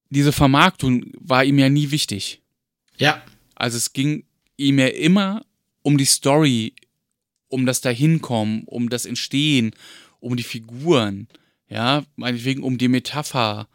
Diese 0.09 0.31
Vermarktung 0.31 1.11
war 1.19 1.43
ihm 1.43 1.59
ja 1.59 1.69
nie 1.69 1.91
wichtig. 1.91 2.41
Ja. 2.97 3.21
Also 3.55 3.77
es 3.77 3.93
ging 3.93 4.25
ihm 4.57 4.79
ja 4.79 4.87
immer 4.87 5.45
um 5.89 5.97
die 5.97 6.05
Story, 6.05 6.75
um 7.47 7.65
das 7.65 7.81
Dahinkommen, 7.81 8.63
um 8.65 8.89
das 8.89 9.07
Entstehen, 9.07 9.71
um 10.19 10.35
die 10.35 10.43
Figuren, 10.43 11.27
ja, 11.67 12.05
meinetwegen 12.15 12.61
um 12.61 12.77
die 12.77 12.87
Metapher, 12.87 13.67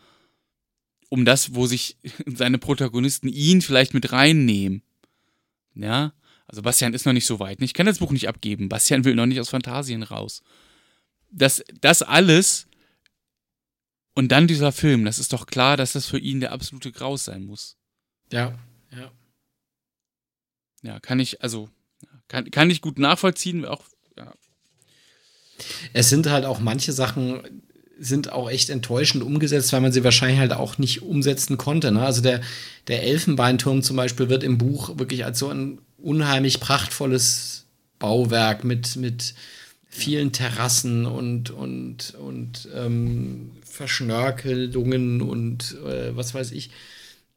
um 1.08 1.24
das, 1.24 1.56
wo 1.56 1.66
sich 1.66 1.96
seine 2.26 2.58
Protagonisten 2.58 3.28
ihn 3.28 3.62
vielleicht 3.62 3.94
mit 3.94 4.12
reinnehmen. 4.12 4.82
Ja, 5.74 6.12
also 6.46 6.62
Bastian 6.62 6.94
ist 6.94 7.04
noch 7.04 7.12
nicht 7.12 7.26
so 7.26 7.40
weit. 7.40 7.60
Ich 7.60 7.74
kann 7.74 7.86
das 7.86 7.98
Buch 7.98 8.12
nicht 8.12 8.28
abgeben. 8.28 8.68
Bastian 8.68 9.04
will 9.04 9.16
noch 9.16 9.26
nicht 9.26 9.40
aus 9.40 9.48
Fantasien 9.48 10.04
raus. 10.04 10.44
Das, 11.32 11.64
das 11.80 12.02
alles 12.02 12.68
und 14.14 14.30
dann 14.30 14.46
dieser 14.46 14.70
Film, 14.70 15.04
das 15.04 15.18
ist 15.18 15.32
doch 15.32 15.46
klar, 15.46 15.76
dass 15.76 15.94
das 15.94 16.06
für 16.06 16.20
ihn 16.20 16.38
der 16.38 16.52
absolute 16.52 16.92
Graus 16.92 17.24
sein 17.24 17.44
muss. 17.44 17.76
Ja, 18.30 18.56
ja. 18.92 19.10
Ja, 20.82 21.00
kann 21.00 21.18
ich, 21.18 21.42
also, 21.42 21.70
kann, 22.28 22.50
kann 22.50 22.70
ich 22.70 22.80
gut 22.80 22.98
nachvollziehen, 22.98 23.64
auch, 23.64 23.84
ja. 24.16 24.32
Es 25.92 26.08
sind 26.08 26.28
halt 26.28 26.44
auch 26.44 26.60
manche 26.60 26.92
Sachen, 26.92 27.40
sind 27.98 28.32
auch 28.32 28.50
echt 28.50 28.70
enttäuschend 28.70 29.22
umgesetzt, 29.22 29.72
weil 29.72 29.80
man 29.80 29.92
sie 29.92 30.04
wahrscheinlich 30.04 30.40
halt 30.40 30.52
auch 30.52 30.78
nicht 30.78 31.02
umsetzen 31.02 31.56
konnte. 31.56 31.92
Ne? 31.92 32.02
Also 32.02 32.22
der, 32.22 32.40
der 32.88 33.04
Elfenbeinturm 33.04 33.82
zum 33.82 33.96
Beispiel 33.96 34.28
wird 34.28 34.42
im 34.42 34.58
Buch 34.58 34.98
wirklich 34.98 35.24
als 35.24 35.38
so 35.38 35.48
ein 35.48 35.78
unheimlich 35.96 36.60
prachtvolles 36.60 37.66
Bauwerk 37.98 38.64
mit, 38.64 38.96
mit 38.96 39.34
vielen 39.86 40.32
Terrassen 40.32 41.06
und, 41.06 41.50
und, 41.50 42.14
und 42.14 42.68
ähm, 42.74 43.52
Verschnörkelungen 43.64 45.22
und 45.22 45.76
äh, 45.86 46.16
was 46.16 46.34
weiß 46.34 46.52
ich. 46.52 46.70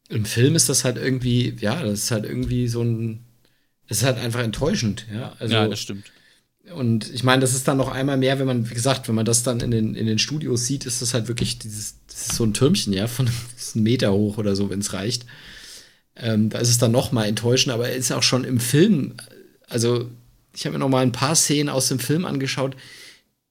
Im 0.09 0.25
Film 0.25 0.55
ist 0.55 0.69
das 0.69 0.83
halt 0.83 0.97
irgendwie, 0.97 1.55
ja, 1.59 1.83
das 1.83 2.03
ist 2.03 2.11
halt 2.11 2.25
irgendwie 2.25 2.67
so 2.67 2.81
ein, 2.81 3.26
das 3.87 3.99
ist 3.99 4.03
halt 4.03 4.17
einfach 4.17 4.41
enttäuschend, 4.41 5.05
ja. 5.13 5.35
Also, 5.39 5.55
ja, 5.55 5.67
das 5.67 5.79
stimmt. 5.79 6.11
Und 6.73 7.13
ich 7.13 7.23
meine, 7.23 7.41
das 7.41 7.53
ist 7.53 7.67
dann 7.67 7.77
noch 7.77 7.89
einmal 7.89 8.17
mehr, 8.17 8.39
wenn 8.39 8.47
man, 8.47 8.69
wie 8.69 8.73
gesagt, 8.73 9.07
wenn 9.07 9.15
man 9.15 9.25
das 9.25 9.43
dann 9.43 9.61
in 9.61 9.71
den, 9.71 9.95
in 9.95 10.05
den 10.05 10.19
Studios 10.19 10.65
sieht, 10.65 10.85
ist 10.85 11.01
das 11.01 11.13
halt 11.13 11.29
wirklich 11.29 11.59
dieses, 11.59 11.95
das 12.07 12.27
ist 12.27 12.35
so 12.35 12.43
ein 12.43 12.53
Türmchen, 12.53 12.91
ja, 12.91 13.07
von 13.07 13.29
einem 13.73 13.83
Meter 13.83 14.11
hoch 14.11 14.37
oder 14.37 14.55
so, 14.55 14.69
wenn 14.69 14.79
es 14.79 14.93
reicht. 14.93 15.25
Ähm, 16.15 16.49
da 16.49 16.59
ist 16.59 16.69
es 16.69 16.77
dann 16.77 16.91
noch 16.91 17.11
mal 17.11 17.25
enttäuschend, 17.25 17.73
aber 17.73 17.89
er 17.89 17.95
ist 17.95 18.11
auch 18.11 18.23
schon 18.23 18.43
im 18.43 18.59
Film, 18.59 19.13
also 19.69 20.09
ich 20.53 20.65
habe 20.65 20.73
mir 20.73 20.79
noch 20.79 20.89
mal 20.89 21.03
ein 21.03 21.11
paar 21.11 21.35
Szenen 21.35 21.69
aus 21.69 21.87
dem 21.87 21.99
Film 21.99 22.25
angeschaut. 22.25 22.75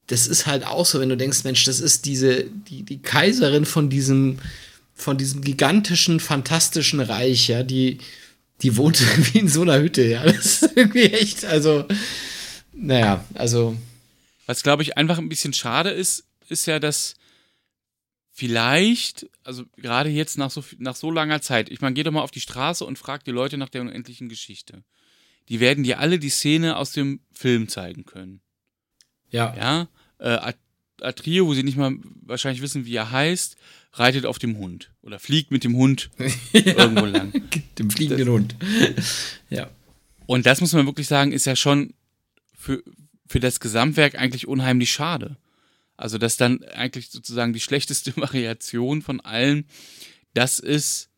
Das 0.08 0.26
ist 0.26 0.46
halt 0.46 0.66
auch 0.66 0.84
so, 0.84 1.00
wenn 1.00 1.08
du 1.08 1.16
denkst, 1.16 1.44
Mensch, 1.44 1.64
das 1.64 1.80
ist 1.80 2.04
diese, 2.04 2.44
die, 2.44 2.82
die 2.82 3.00
Kaiserin 3.00 3.64
von 3.64 3.88
diesem, 3.88 4.38
von 4.94 5.16
diesem 5.16 5.42
gigantischen, 5.42 6.20
fantastischen 6.20 7.00
Reich, 7.00 7.48
ja, 7.48 7.62
die, 7.62 7.98
die 8.62 8.76
wohnt 8.76 9.00
irgendwie 9.12 9.38
in 9.38 9.48
so 9.48 9.62
einer 9.62 9.80
Hütte, 9.80 10.04
ja. 10.04 10.24
Das 10.24 10.62
ist 10.62 10.76
irgendwie 10.76 11.04
echt, 11.04 11.44
also, 11.44 11.86
naja, 12.72 13.24
also. 13.34 13.76
Was, 14.46 14.62
glaube 14.62 14.82
ich, 14.82 14.96
einfach 14.96 15.18
ein 15.18 15.28
bisschen 15.28 15.52
schade 15.52 15.90
ist, 15.90 16.24
ist 16.48 16.66
ja, 16.66 16.78
dass 16.78 17.14
vielleicht, 18.30 19.28
also 19.44 19.64
gerade 19.76 20.10
jetzt 20.10 20.38
nach 20.38 20.50
so, 20.50 20.62
nach 20.78 20.94
so 20.94 21.10
langer 21.10 21.40
Zeit, 21.40 21.70
ich 21.70 21.80
meine, 21.80 21.94
geh 21.94 22.02
doch 22.02 22.12
mal 22.12 22.22
auf 22.22 22.30
die 22.30 22.40
Straße 22.40 22.84
und 22.84 22.98
frag 22.98 23.24
die 23.24 23.30
Leute 23.30 23.56
nach 23.56 23.70
der 23.70 23.80
unendlichen 23.80 24.28
Geschichte. 24.28 24.84
Die 25.48 25.58
werden 25.58 25.84
dir 25.84 26.00
alle 26.00 26.18
die 26.18 26.28
Szene 26.28 26.76
aus 26.76 26.92
dem 26.92 27.20
Film 27.32 27.68
zeigen 27.68 28.04
können. 28.04 28.40
Ja. 29.30 29.54
Ja. 29.56 29.88
Äh, 30.18 30.52
Atrio, 31.00 31.46
wo 31.46 31.54
sie 31.54 31.62
nicht 31.62 31.76
mal 31.76 31.96
wahrscheinlich 32.22 32.62
wissen, 32.62 32.84
wie 32.84 32.94
er 32.94 33.10
heißt, 33.10 33.56
reitet 33.98 34.26
auf 34.26 34.38
dem 34.38 34.58
Hund 34.58 34.92
oder 35.02 35.18
fliegt 35.18 35.50
mit 35.50 35.64
dem 35.64 35.76
Hund 35.76 36.10
ja. 36.52 36.78
irgendwo 36.78 37.06
lang. 37.06 37.32
Dem 37.78 37.90
fliegenden 37.90 38.28
Hund. 38.28 38.56
ja. 39.50 39.70
Und 40.26 40.46
das 40.46 40.60
muss 40.60 40.72
man 40.72 40.86
wirklich 40.86 41.06
sagen, 41.06 41.32
ist 41.32 41.46
ja 41.46 41.56
schon 41.56 41.94
für, 42.56 42.82
für 43.26 43.40
das 43.40 43.60
Gesamtwerk 43.60 44.16
eigentlich 44.16 44.48
unheimlich 44.48 44.90
schade. 44.90 45.36
Also, 45.96 46.18
dass 46.18 46.36
dann 46.36 46.62
eigentlich 46.64 47.10
sozusagen 47.10 47.52
die 47.52 47.60
schlechteste 47.60 48.16
Variation 48.16 49.02
von 49.02 49.20
allen 49.20 49.66
das 50.34 50.58
ist, 50.58 51.10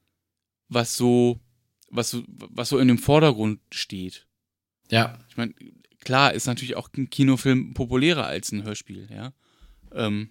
was 0.69 0.97
so, 0.97 1.41
was 1.91 2.11
so, 2.11 2.23
was 2.29 2.69
so 2.69 2.79
in 2.79 2.89
dem 2.89 2.99
Vordergrund 2.99 3.61
steht. 3.73 4.27
Ja. 4.91 5.19
Ich 5.29 5.37
meine, 5.37 5.55
klar 6.01 6.33
ist 6.35 6.47
natürlich 6.47 6.77
auch 6.77 6.89
ein 6.97 7.11
Kinofilm 7.11 7.75
populärer 7.75 8.27
als 8.27 8.53
ein 8.53 8.63
Hörspiel, 8.63 9.09
ja. 9.11 9.33
Ähm, 9.93 10.31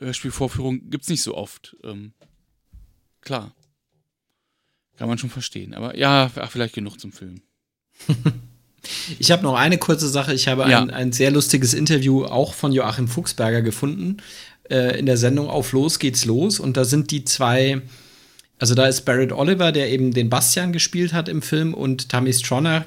Hörspielvorführung 0.00 0.90
gibt's 0.90 1.08
nicht 1.08 1.22
so 1.22 1.34
oft. 1.34 1.76
Ähm, 1.84 2.12
klar. 3.20 3.54
Kann 4.96 5.08
man 5.08 5.18
schon 5.18 5.30
verstehen. 5.30 5.74
Aber 5.74 5.96
ja, 5.96 6.30
ach, 6.34 6.50
vielleicht 6.50 6.74
genug 6.74 6.98
zum 7.00 7.12
Film. 7.12 7.42
Ich 9.18 9.30
habe 9.30 9.42
noch 9.42 9.56
eine 9.56 9.76
kurze 9.76 10.08
Sache. 10.08 10.32
Ich 10.32 10.48
habe 10.48 10.68
ja. 10.70 10.80
ein, 10.80 10.90
ein, 10.90 11.12
sehr 11.12 11.30
lustiges 11.30 11.74
Interview 11.74 12.24
auch 12.24 12.54
von 12.54 12.72
Joachim 12.72 13.08
Fuchsberger 13.08 13.60
gefunden 13.60 14.22
äh, 14.70 14.98
in 14.98 15.06
der 15.06 15.16
Sendung 15.16 15.48
Auf 15.48 15.72
Los 15.72 15.98
geht's 15.98 16.24
los. 16.24 16.60
Und 16.60 16.76
da 16.76 16.84
sind 16.84 17.10
die 17.10 17.24
zwei, 17.24 17.82
also 18.58 18.74
da 18.74 18.86
ist 18.86 19.02
Barrett 19.02 19.32
Oliver, 19.32 19.72
der 19.72 19.90
eben 19.90 20.12
den 20.12 20.30
Bastian 20.30 20.72
gespielt 20.72 21.12
hat 21.12 21.28
im 21.28 21.42
Film, 21.42 21.74
und 21.74 22.08
Tammy 22.08 22.32
Stronach, 22.32 22.86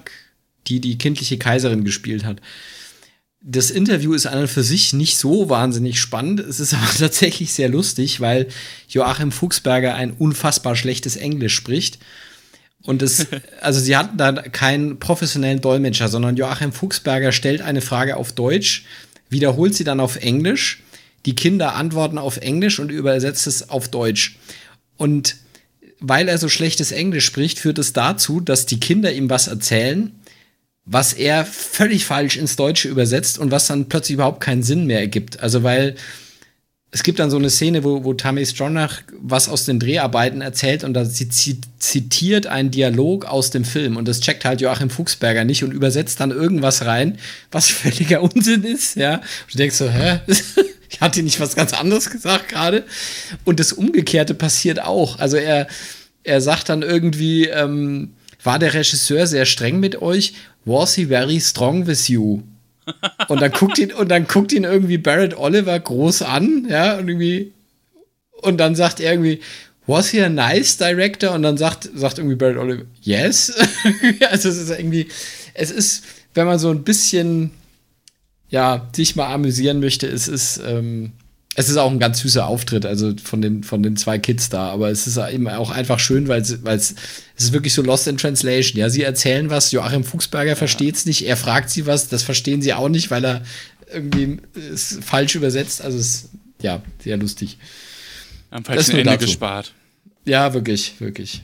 die 0.68 0.80
die 0.80 0.98
kindliche 0.98 1.38
Kaiserin 1.38 1.84
gespielt 1.84 2.26
hat. 2.26 2.42
Das 3.46 3.72
Interview 3.72 4.14
ist 4.14 4.26
an 4.26 4.40
und 4.40 4.48
für 4.48 4.64
sich 4.64 4.94
nicht 4.94 5.18
so 5.18 5.50
wahnsinnig 5.50 6.00
spannend. 6.00 6.40
Es 6.40 6.62
ist 6.62 6.74
aber 6.74 6.88
tatsächlich 6.98 7.52
sehr 7.54 7.70
lustig, 7.70 8.22
weil 8.22 8.48
Joachim 8.88 9.32
Fuchsberger 9.32 9.96
ein 9.96 10.12
unfassbar 10.12 10.76
schlechtes 10.76 11.18
Englisch 11.18 11.54
spricht 11.54 12.00
und 12.84 13.02
es, 13.02 13.28
also 13.62 13.80
sie 13.80 13.98
hatten 13.98 14.18
da 14.18 14.32
keinen 14.34 15.00
professionellen 15.00 15.62
Dolmetscher, 15.62 16.10
sondern 16.10 16.38
Joachim 16.38 16.72
Fuchsberger 16.72 17.32
stellt 17.32 17.62
eine 17.62 17.82
Frage 17.82 18.18
auf 18.18 18.32
Deutsch, 18.34 18.86
wiederholt 19.30 19.74
sie 19.74 19.84
dann 19.84 20.00
auf 20.00 20.18
Englisch. 20.18 20.84
Die 21.26 21.36
Kinder 21.36 21.76
antworten 21.76 22.18
auf 22.18 22.38
Englisch 22.38 22.80
und 22.80 22.92
übersetzt 22.92 23.48
es 23.48 23.70
auf 23.70 23.88
Deutsch. 23.88 24.38
Und 24.98 25.38
weil 26.00 26.28
er 26.28 26.38
so 26.38 26.50
schlechtes 26.50 26.92
Englisch 26.92 27.26
spricht, 27.26 27.60
führt 27.60 27.80
es 27.80 27.94
dazu, 27.94 28.42
dass 28.42 28.66
die 28.66 28.80
Kinder 28.80 29.14
ihm 29.14 29.30
was 29.30 29.48
erzählen, 29.48 30.12
was 30.86 31.14
er 31.14 31.46
völlig 31.46 32.06
falsch 32.06 32.38
ins 32.38 32.56
Deutsche 32.56 32.90
übersetzt 32.90 33.40
und 33.40 33.52
was 33.52 33.68
dann 33.68 33.88
plötzlich 33.88 34.16
überhaupt 34.16 34.42
keinen 34.42 34.64
Sinn 34.64 34.86
mehr 34.86 35.00
ergibt. 35.00 35.40
Also 35.40 35.64
weil 35.64 35.96
es 36.94 37.02
gibt 37.02 37.18
dann 37.18 37.32
so 37.32 37.38
eine 37.38 37.50
Szene, 37.50 37.84
wo, 37.84 38.04
wo 38.04 38.14
Tammy 38.14 38.46
Stronach 38.46 39.02
was 39.20 39.50
aus 39.50 39.66
den 39.66 39.80
Dreharbeiten 39.80 40.42
erzählt 40.42 40.84
und 40.84 40.94
da 40.94 41.06
sie 41.06 41.28
zitiert 41.28 42.46
einen 42.46 42.70
Dialog 42.70 43.26
aus 43.26 43.50
dem 43.50 43.66
Film 43.66 43.98
und 43.98 44.08
das 44.08 44.20
checkt 44.20 44.46
halt 44.46 44.62
Joachim 44.62 44.92
Fuchsberger 44.92 45.44
nicht 45.44 45.64
und 45.64 45.72
übersetzt 45.72 46.20
dann 46.20 46.30
irgendwas 46.30 46.86
rein, 46.86 47.18
was 47.52 47.68
völliger 47.70 48.22
Unsinn 48.22 48.64
ist, 48.64 48.96
ja. 48.96 49.16
Und 49.16 49.54
du 49.54 49.58
denkst 49.58 49.76
so, 49.76 49.90
hä? 49.90 50.20
ich 50.90 51.02
hatte 51.02 51.24
nicht 51.24 51.40
was 51.40 51.56
ganz 51.56 51.74
anderes 51.74 52.12
gesagt 52.12 52.50
gerade. 52.50 52.84
Und 53.44 53.60
das 53.60 53.74
Umgekehrte 53.74 54.36
passiert 54.36 54.80
auch. 54.80 55.18
Also 55.18 55.38
er, 55.38 55.68
er 56.24 56.42
sagt 56.42 56.70
dann 56.70 56.84
irgendwie, 56.84 57.48
ähm, 57.48 58.14
war 58.44 58.60
der 58.60 58.76
Regisseur 58.76 59.26
sehr 59.26 59.46
streng 59.46 59.80
mit 59.80 60.02
euch? 60.02 60.34
Was 60.66 60.96
he 60.96 61.06
very 61.06 61.40
strong 61.40 61.86
with 61.86 62.08
you? 62.08 62.42
Und 63.28 63.42
dann 63.42 63.52
guckt 63.52 63.80
ihn, 63.80 63.92
und 63.94 64.10
dann 64.10 64.28
guckt 64.28 64.52
ihn 64.52 64.64
irgendwie 64.64 64.98
Barrett 64.98 65.38
Oliver 65.38 65.80
groß 65.80 66.22
an, 66.24 66.68
ja, 66.70 66.98
und 66.98 67.08
irgendwie, 67.08 67.54
und 68.42 68.58
dann 68.58 68.76
sagt 68.76 69.00
er 69.00 69.14
irgendwie, 69.14 69.40
was 69.88 70.10
he 70.10 70.22
a 70.22 70.30
nice 70.30 70.78
director? 70.78 71.32
Und 71.32 71.44
dann 71.44 71.58
sagt, 71.58 71.90
sagt 71.96 72.18
irgendwie 72.18 72.36
Barrett 72.36 72.58
Oliver, 72.58 72.84
yes. 73.02 73.54
also 74.30 74.50
es 74.50 74.58
ist 74.58 74.70
irgendwie, 74.70 75.08
es 75.54 75.72
ist, 75.72 76.04
wenn 76.34 76.46
man 76.46 76.60
so 76.60 76.70
ein 76.70 76.84
bisschen, 76.84 77.52
ja, 78.50 78.90
sich 78.94 79.16
mal 79.16 79.34
amüsieren 79.34 79.80
möchte, 79.80 80.08
es 80.08 80.28
ist, 80.28 80.62
ähm, 80.66 81.14
es 81.56 81.70
ist 81.70 81.78
auch 81.78 81.92
ein 81.92 82.00
ganz 82.00 82.20
süßer 82.20 82.48
Auftritt, 82.48 82.86
also 82.86 83.14
von 83.24 83.42
den, 83.42 83.64
von 83.64 83.84
den 83.84 83.96
zwei 83.96 84.18
Kids 84.18 84.50
da, 84.50 84.70
aber 84.70 84.90
es 84.90 85.06
ist 85.06 85.18
eben 85.18 85.48
auch 85.48 85.70
einfach 85.70 86.00
schön, 86.00 86.28
weil 86.28 86.42
es, 86.42 86.64
weil 86.64 86.78
es, 86.78 86.96
es 87.36 87.46
ist 87.46 87.54
wirklich 87.54 87.74
so 87.74 87.84
Lost 87.84 88.08
in 88.08 88.18
Translation. 88.18 88.80
Ja, 88.80 88.90
sie 88.90 89.04
erzählen 89.04 89.50
was, 89.50 89.72
Joachim 89.72 90.04
Fuchsberger 90.04 90.52
ja. 90.52 90.56
versteht 90.56 90.96
es 90.96 91.06
nicht, 91.06 91.26
er 91.28 91.38
fragt 91.38 91.70
sie 91.70 91.86
was, 91.86 92.10
das 92.10 92.24
verstehen 92.24 92.62
sie 92.62 92.74
auch 92.74 92.90
nicht, 92.90 93.12
weil 93.12 93.24
er 93.24 93.44
irgendwie 93.92 94.40
es 94.56 95.00
falsch 95.02 95.36
übersetzt. 95.36 95.82
Also 95.82 96.00
es 96.00 96.16
ist, 96.16 96.30
ja, 96.62 96.82
sehr 97.00 97.18
lustig. 97.18 97.58
Am 98.50 98.66
falschen 98.66 98.92
Ende 98.92 99.12
dazu. 99.12 99.26
gespart. 99.26 99.74
Ja, 100.26 100.54
wirklich, 100.54 101.00
wirklich. 101.00 101.44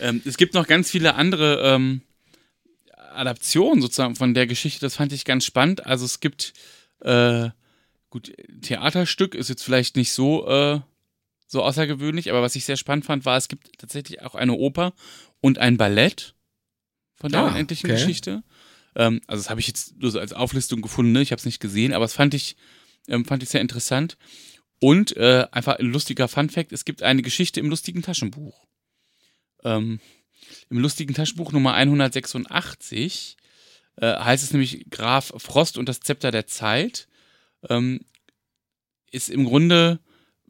Ähm, 0.00 0.22
es 0.24 0.36
gibt 0.36 0.54
noch 0.54 0.66
ganz 0.66 0.90
viele 0.90 1.14
andere 1.16 1.62
ähm, 1.74 2.02
Adaptionen 3.14 3.82
sozusagen 3.82 4.14
von 4.14 4.34
der 4.34 4.46
Geschichte, 4.46 4.80
das 4.80 4.94
fand 4.94 5.12
ich 5.12 5.24
ganz 5.24 5.44
spannend. 5.44 5.86
Also 5.86 6.04
es 6.04 6.20
gibt 6.20 6.52
äh, 7.00 7.48
gut, 8.10 8.32
Theaterstück 8.62 9.34
ist 9.34 9.48
jetzt 9.48 9.62
vielleicht 9.62 9.96
nicht 9.96 10.12
so, 10.12 10.46
äh, 10.48 10.80
so 11.46 11.62
außergewöhnlich, 11.62 12.30
aber 12.30 12.42
was 12.42 12.56
ich 12.56 12.64
sehr 12.64 12.76
spannend 12.76 13.04
fand, 13.04 13.24
war, 13.24 13.36
es 13.36 13.48
gibt 13.48 13.78
tatsächlich 13.78 14.22
auch 14.22 14.34
eine 14.34 14.54
Oper 14.54 14.92
und 15.40 15.58
ein 15.58 15.76
Ballett 15.76 16.34
von 17.16 17.32
der 17.32 17.40
ah, 17.40 17.48
unendlichen 17.48 17.90
okay. 17.90 17.98
Geschichte. 17.98 18.42
Ähm, 18.94 19.20
also 19.26 19.42
das 19.42 19.50
habe 19.50 19.60
ich 19.60 19.66
jetzt 19.66 19.96
nur 19.98 20.10
so 20.10 20.18
als 20.18 20.32
Auflistung 20.32 20.82
gefunden, 20.82 21.12
ne? 21.12 21.22
ich 21.22 21.32
habe 21.32 21.38
es 21.38 21.46
nicht 21.46 21.60
gesehen, 21.60 21.92
aber 21.92 22.04
es 22.04 22.14
fand 22.14 22.34
ich, 22.34 22.56
ähm, 23.08 23.24
fand 23.24 23.42
ich 23.42 23.48
sehr 23.48 23.60
interessant. 23.60 24.16
Und 24.80 25.16
äh, 25.16 25.46
einfach 25.50 25.76
ein 25.76 25.86
lustiger 25.86 26.28
Fun-Fact: 26.28 26.72
Es 26.72 26.84
gibt 26.84 27.02
eine 27.02 27.22
Geschichte 27.22 27.58
im 27.58 27.68
lustigen 27.68 28.02
Taschenbuch. 28.02 28.64
Ähm, 29.64 30.00
Im 30.70 30.78
lustigen 30.78 31.14
Taschenbuch 31.14 31.50
Nummer 31.50 31.74
186 31.74 33.36
äh, 33.96 34.06
heißt 34.06 34.44
es 34.44 34.52
nämlich 34.52 34.88
Graf 34.88 35.32
Frost 35.36 35.78
und 35.78 35.88
das 35.88 35.98
Zepter 35.98 36.30
der 36.30 36.46
Zeit 36.46 37.08
ähm, 37.68 38.00
ist 39.10 39.30
im 39.30 39.44
Grunde 39.44 40.00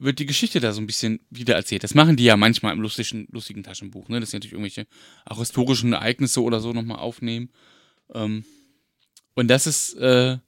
wird 0.01 0.19
die 0.19 0.27
Geschichte 0.27 0.61
da 0.61 0.73
so 0.73 0.81
ein 0.81 0.87
bisschen 0.87 1.21
wieder 1.31 1.55
erzählt. 1.55 1.83
Das 1.83 1.95
machen 1.95 2.17
die 2.17 2.25
ja 2.25 2.37
manchmal 2.37 2.73
im 2.73 2.81
lustigen, 2.81 3.27
lustigen 3.31 3.63
Taschenbuch, 3.63 4.09
ne? 4.09 4.21
Dass 4.21 4.31
sie 4.31 4.37
natürlich 4.37 4.53
irgendwelche 4.53 4.87
auch 5.25 5.39
historischen 5.39 5.93
Ereignisse 5.93 6.43
oder 6.43 6.61
so 6.61 6.73
nochmal 6.73 6.99
aufnehmen. 6.99 7.51
Ähm, 8.15 8.45
und 9.35 9.49
das 9.49 9.67
ist, 9.67 9.95
äh, 9.95 10.39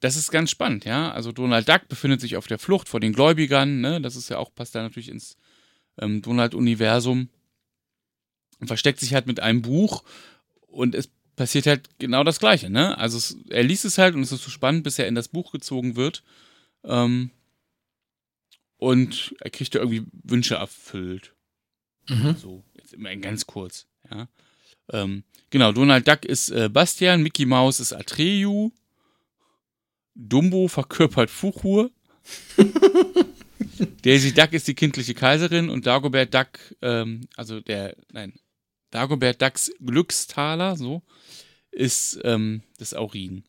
das 0.00 0.16
ist 0.16 0.30
ganz 0.30 0.50
spannend, 0.50 0.84
ja. 0.84 1.10
Also 1.12 1.32
Donald 1.32 1.68
Duck 1.68 1.88
befindet 1.88 2.20
sich 2.20 2.36
auf 2.36 2.46
der 2.46 2.58
Flucht 2.58 2.88
vor 2.88 3.00
den 3.00 3.12
Gläubigern, 3.12 3.80
ne? 3.80 4.00
Das 4.00 4.16
ist 4.16 4.28
ja 4.28 4.38
auch, 4.38 4.54
passt 4.54 4.74
da 4.74 4.82
natürlich 4.82 5.08
ins 5.08 5.36
ähm, 5.98 6.22
Donald-Universum. 6.22 7.28
Und 8.60 8.66
versteckt 8.68 9.00
sich 9.00 9.14
halt 9.14 9.26
mit 9.26 9.40
einem 9.40 9.62
Buch 9.62 10.04
und 10.68 10.94
es 10.94 11.10
passiert 11.36 11.66
halt 11.66 11.88
genau 11.98 12.24
das 12.24 12.38
Gleiche, 12.38 12.70
ne? 12.70 12.96
Also 12.98 13.18
es, 13.18 13.36
er 13.50 13.62
liest 13.62 13.84
es 13.84 13.98
halt 13.98 14.14
und 14.14 14.22
es 14.22 14.32
ist 14.32 14.44
so 14.44 14.50
spannend, 14.50 14.84
bis 14.84 14.98
er 14.98 15.08
in 15.08 15.14
das 15.14 15.28
Buch 15.28 15.52
gezogen 15.52 15.96
wird. 15.96 16.22
Ähm, 16.84 17.30
und 18.76 19.34
er 19.40 19.50
kriegt 19.50 19.74
ja 19.74 19.80
irgendwie 19.80 20.06
Wünsche 20.22 20.56
erfüllt. 20.56 21.34
Mhm. 22.08 22.36
So, 22.36 22.64
jetzt 22.74 22.92
immer 22.92 23.14
ganz 23.16 23.46
kurz, 23.46 23.86
ja. 24.10 24.28
Ähm, 24.90 25.24
genau, 25.48 25.72
Donald 25.72 26.06
Duck 26.06 26.24
ist 26.26 26.50
äh, 26.50 26.68
Bastian, 26.68 27.22
Mickey 27.22 27.46
Mouse 27.46 27.80
ist 27.80 27.94
Atreyu, 27.94 28.70
Dumbo 30.14 30.68
verkörpert 30.68 31.30
Fuchur, 31.30 31.90
Daisy 34.02 34.34
Duck 34.34 34.52
ist 34.52 34.68
die 34.68 34.74
kindliche 34.74 35.14
Kaiserin 35.14 35.70
und 35.70 35.86
Dagobert 35.86 36.34
Duck, 36.34 36.48
ähm, 36.82 37.26
also 37.36 37.60
der, 37.60 37.96
nein, 38.12 38.34
Dagobert 38.90 39.40
Ducks 39.40 39.72
Glückstaler, 39.80 40.76
so, 40.76 41.02
ist 41.74 42.20
ähm, 42.24 42.62
das 42.78 42.94
Aurin. 42.94 43.44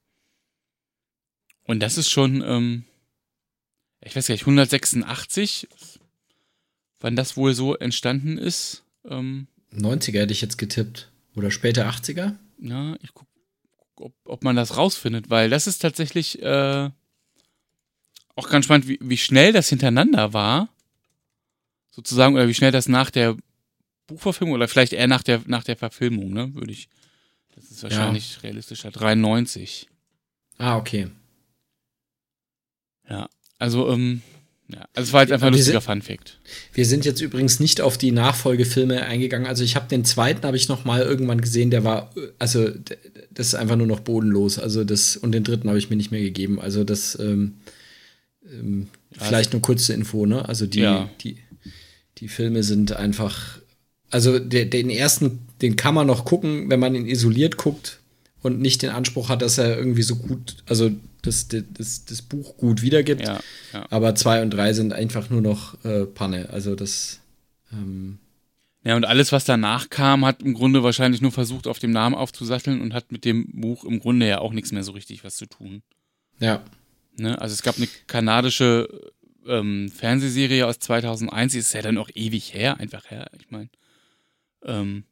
Und 1.63 1.79
das 1.79 1.97
ist 1.97 2.09
schon, 2.09 2.43
ähm, 2.45 2.85
ich 4.01 4.15
weiß 4.15 4.27
gar 4.27 4.33
nicht, 4.33 4.43
186, 4.43 5.67
wann 6.99 7.15
das 7.15 7.37
wohl 7.37 7.53
so 7.53 7.75
entstanden 7.75 8.37
ist. 8.37 8.83
Ähm, 9.05 9.47
90er 9.73 10.19
hätte 10.19 10.33
ich 10.33 10.41
jetzt 10.41 10.57
getippt. 10.57 11.11
Oder 11.35 11.51
später 11.51 11.89
80er? 11.89 12.35
na, 12.57 12.97
ich 13.01 13.13
guck, 13.13 13.27
ob, 13.95 14.13
ob 14.25 14.43
man 14.43 14.55
das 14.55 14.77
rausfindet, 14.77 15.29
weil 15.29 15.49
das 15.49 15.67
ist 15.67 15.79
tatsächlich 15.79 16.41
äh, 16.41 16.89
auch 18.35 18.49
ganz 18.49 18.65
spannend, 18.65 18.87
wie, 18.87 18.99
wie 19.01 19.17
schnell 19.17 19.53
das 19.53 19.69
hintereinander 19.69 20.33
war. 20.33 20.69
Sozusagen, 21.91 22.35
oder 22.35 22.47
wie 22.47 22.53
schnell 22.53 22.71
das 22.71 22.89
nach 22.89 23.09
der 23.09 23.37
Buchverfilmung 24.07 24.55
oder 24.55 24.67
vielleicht 24.67 24.93
eher 24.93 25.07
nach 25.07 25.23
der, 25.23 25.41
nach 25.45 25.63
der 25.63 25.77
Verfilmung, 25.77 26.31
ne, 26.31 26.53
würde 26.53 26.71
ich. 26.71 26.89
Das 27.55 27.71
ist 27.71 27.83
wahrscheinlich 27.83 28.35
ja. 28.35 28.41
realistischer. 28.41 28.91
93. 28.91 29.87
Ah, 30.57 30.77
okay. 30.77 31.07
Ja, 33.09 33.29
also, 33.59 33.89
ähm, 33.91 34.21
ja, 34.67 34.87
also 34.95 35.07
es 35.07 35.13
war 35.13 35.21
jetzt 35.21 35.31
einfach 35.31 35.47
ein 35.47 35.53
lustiger 35.53 35.81
Fun 35.81 36.01
Fact. 36.01 36.39
Wir 36.73 36.85
sind 36.85 37.05
jetzt 37.05 37.21
übrigens 37.21 37.59
nicht 37.59 37.81
auf 37.81 37.97
die 37.97 38.11
Nachfolgefilme 38.11 39.03
eingegangen. 39.03 39.47
Also 39.47 39.63
ich 39.63 39.75
habe 39.75 39.87
den 39.87 40.03
zweiten 40.05 40.45
habe 40.45 40.57
ich 40.57 40.67
noch 40.69 40.85
mal 40.85 41.01
irgendwann 41.01 41.39
gesehen, 41.39 41.69
der 41.69 41.83
war 41.83 42.11
also 42.39 42.69
das 43.29 43.47
ist 43.47 43.55
einfach 43.55 43.75
nur 43.75 43.85
noch 43.85 43.99
bodenlos. 43.99 44.57
Also 44.57 44.83
das 44.83 45.17
und 45.17 45.33
den 45.33 45.43
dritten 45.43 45.67
habe 45.69 45.77
ich 45.77 45.91
mir 45.91 45.97
nicht 45.97 46.09
mehr 46.09 46.21
gegeben. 46.21 46.59
Also 46.59 46.83
das 46.83 47.17
ähm, 47.19 47.57
ähm, 48.51 48.87
vielleicht 49.11 49.53
nur 49.53 49.61
kurze 49.61 49.93
Info, 49.93 50.25
ne? 50.25 50.47
Also 50.49 50.65
die 50.65 50.79
ja. 50.79 51.09
die 51.21 51.37
die 52.17 52.27
Filme 52.27 52.63
sind 52.63 52.93
einfach 52.93 53.59
also 54.15 54.39
der, 54.39 54.63
den 54.63 54.89
ersten, 54.89 55.39
den 55.61 55.75
kann 55.75 55.93
man 55.93 56.07
noch 56.07 56.23
gucken, 56.23 56.69
wenn 56.69 56.79
man 56.79 56.95
ihn 56.95 57.05
isoliert 57.05 57.57
guckt 57.57 57.99
und 58.41 58.61
nicht 58.61 58.81
den 58.81 58.91
Anspruch 58.91 59.27
hat, 59.27 59.41
dass 59.41 59.57
er 59.57 59.77
irgendwie 59.77 60.03
so 60.03 60.15
gut, 60.15 60.55
also 60.67 60.89
das, 61.21 61.49
das, 61.49 62.05
das 62.05 62.21
Buch 62.21 62.55
gut 62.55 62.81
wiedergibt. 62.81 63.23
Ja, 63.23 63.41
ja. 63.73 63.85
Aber 63.89 64.15
zwei 64.15 64.41
und 64.41 64.51
drei 64.51 64.71
sind 64.71 64.93
einfach 64.93 65.29
nur 65.29 65.41
noch 65.41 65.83
äh, 65.83 66.05
Panne. 66.05 66.47
Also 66.49 66.75
das. 66.75 67.19
Ähm 67.73 68.19
ja, 68.85 68.95
und 68.95 69.03
alles, 69.03 69.33
was 69.33 69.43
danach 69.43 69.89
kam, 69.89 70.23
hat 70.23 70.41
im 70.41 70.53
Grunde 70.53 70.81
wahrscheinlich 70.81 71.19
nur 71.19 71.33
versucht, 71.33 71.67
auf 71.67 71.79
dem 71.79 71.91
Namen 71.91 72.15
aufzusatteln 72.15 72.79
und 72.79 72.93
hat 72.93 73.11
mit 73.11 73.25
dem 73.25 73.51
Buch 73.51 73.83
im 73.83 73.99
Grunde 73.99 74.29
ja 74.29 74.39
auch 74.39 74.53
nichts 74.53 74.71
mehr 74.71 74.83
so 74.83 74.93
richtig 74.93 75.25
was 75.25 75.35
zu 75.35 75.45
tun. 75.45 75.83
Ja. 76.39 76.63
Ne? 77.17 77.41
Also 77.41 77.51
es 77.51 77.63
gab 77.63 77.75
eine 77.75 77.89
kanadische 78.07 78.87
ähm, 79.45 79.91
Fernsehserie 79.93 80.65
aus 80.65 80.79
2001, 80.79 81.51
die 81.51 81.59
ist 81.59 81.73
ja 81.73 81.81
dann 81.81 81.97
auch 81.97 82.09
ewig 82.15 82.53
her, 82.53 82.79
einfach 82.79 83.11
her, 83.11 83.29
ich 83.37 83.51
meine. 83.51 83.67
Ähm, 84.65 85.05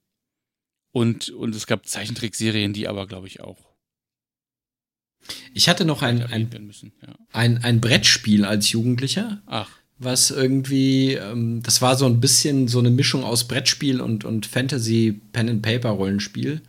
und, 0.92 1.30
und 1.30 1.56
es 1.56 1.66
gab 1.66 1.88
Zeichentrickserien, 1.88 2.74
die 2.74 2.88
aber, 2.88 3.08
glaube 3.08 3.26
ich, 3.28 3.42
auch. 3.42 3.74
Ich 5.54 5.70
hatte 5.70 5.86
noch 5.86 6.02
ein, 6.02 6.24
ein, 6.24 6.74
ein, 7.32 7.64
ein 7.64 7.80
Brettspiel 7.82 8.46
als 8.46 8.72
Jugendlicher. 8.72 9.44
Ach. 9.46 9.70
Was 9.98 10.32
irgendwie, 10.32 11.14
ähm, 11.14 11.62
das 11.64 11.82
war 11.82 11.96
so 11.96 12.06
ein 12.06 12.20
bisschen 12.20 12.68
so 12.68 12.80
eine 12.80 12.90
Mischung 12.90 13.24
aus 13.24 13.48
Brettspiel 13.48 14.02
und, 14.02 14.26
und 14.26 14.48
Fantasy-Pen-and-Paper-Rollenspiel. 14.48 16.62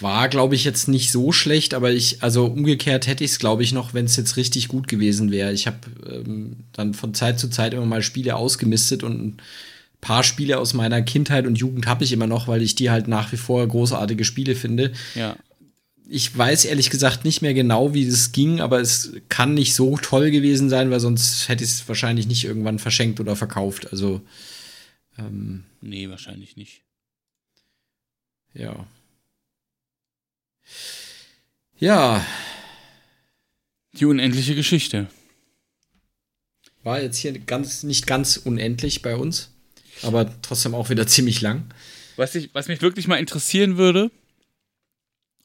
War, 0.00 0.28
glaube 0.28 0.54
ich, 0.54 0.62
jetzt 0.64 0.86
nicht 0.88 1.10
so 1.10 1.32
schlecht, 1.32 1.74
aber 1.74 1.90
ich, 1.90 2.22
also 2.22 2.46
umgekehrt 2.46 3.08
hätte 3.08 3.24
ich 3.24 3.32
es, 3.32 3.40
glaube 3.40 3.64
ich, 3.64 3.72
noch, 3.72 3.94
wenn 3.94 4.04
es 4.06 4.14
jetzt 4.16 4.36
richtig 4.36 4.68
gut 4.68 4.86
gewesen 4.86 5.32
wäre. 5.32 5.52
Ich 5.52 5.66
habe 5.66 5.78
ähm, 6.08 6.58
dann 6.72 6.94
von 6.94 7.14
Zeit 7.14 7.40
zu 7.40 7.50
Zeit 7.50 7.74
immer 7.74 7.86
mal 7.86 8.02
Spiele 8.02 8.36
ausgemistet 8.36 9.02
und 9.02 9.42
paar 10.00 10.22
Spiele 10.22 10.58
aus 10.58 10.74
meiner 10.74 11.02
Kindheit 11.02 11.46
und 11.46 11.58
Jugend 11.58 11.86
habe 11.86 12.04
ich 12.04 12.12
immer 12.12 12.26
noch, 12.26 12.48
weil 12.48 12.62
ich 12.62 12.74
die 12.74 12.90
halt 12.90 13.08
nach 13.08 13.32
wie 13.32 13.36
vor 13.36 13.66
großartige 13.66 14.24
Spiele 14.24 14.54
finde. 14.54 14.92
Ja. 15.14 15.36
Ich 16.08 16.36
weiß 16.36 16.64
ehrlich 16.64 16.88
gesagt 16.88 17.24
nicht 17.24 17.42
mehr 17.42 17.52
genau, 17.52 17.92
wie 17.92 18.06
es 18.06 18.32
ging, 18.32 18.60
aber 18.60 18.80
es 18.80 19.12
kann 19.28 19.54
nicht 19.54 19.74
so 19.74 19.98
toll 19.98 20.30
gewesen 20.30 20.70
sein, 20.70 20.90
weil 20.90 21.00
sonst 21.00 21.48
hätte 21.48 21.64
ich 21.64 21.70
es 21.70 21.88
wahrscheinlich 21.88 22.26
nicht 22.26 22.44
irgendwann 22.44 22.78
verschenkt 22.78 23.20
oder 23.20 23.36
verkauft. 23.36 23.92
Also. 23.92 24.22
Ähm, 25.18 25.64
nee, 25.80 26.08
wahrscheinlich 26.08 26.56
nicht. 26.56 26.82
Ja. 28.54 28.86
Ja. 31.78 32.24
Die 33.92 34.06
unendliche 34.06 34.54
Geschichte. 34.54 35.08
War 36.84 37.02
jetzt 37.02 37.18
hier 37.18 37.38
ganz, 37.38 37.82
nicht 37.82 38.06
ganz 38.06 38.36
unendlich 38.38 39.02
bei 39.02 39.16
uns 39.16 39.50
aber 40.02 40.30
trotzdem 40.42 40.74
auch 40.74 40.90
wieder 40.90 41.06
ziemlich 41.08 41.40
lang. 41.40 41.64
Was, 42.16 42.34
ich, 42.34 42.50
was 42.54 42.68
mich 42.68 42.82
wirklich 42.82 43.06
mal 43.06 43.16
interessieren 43.16 43.76
würde, 43.76 44.10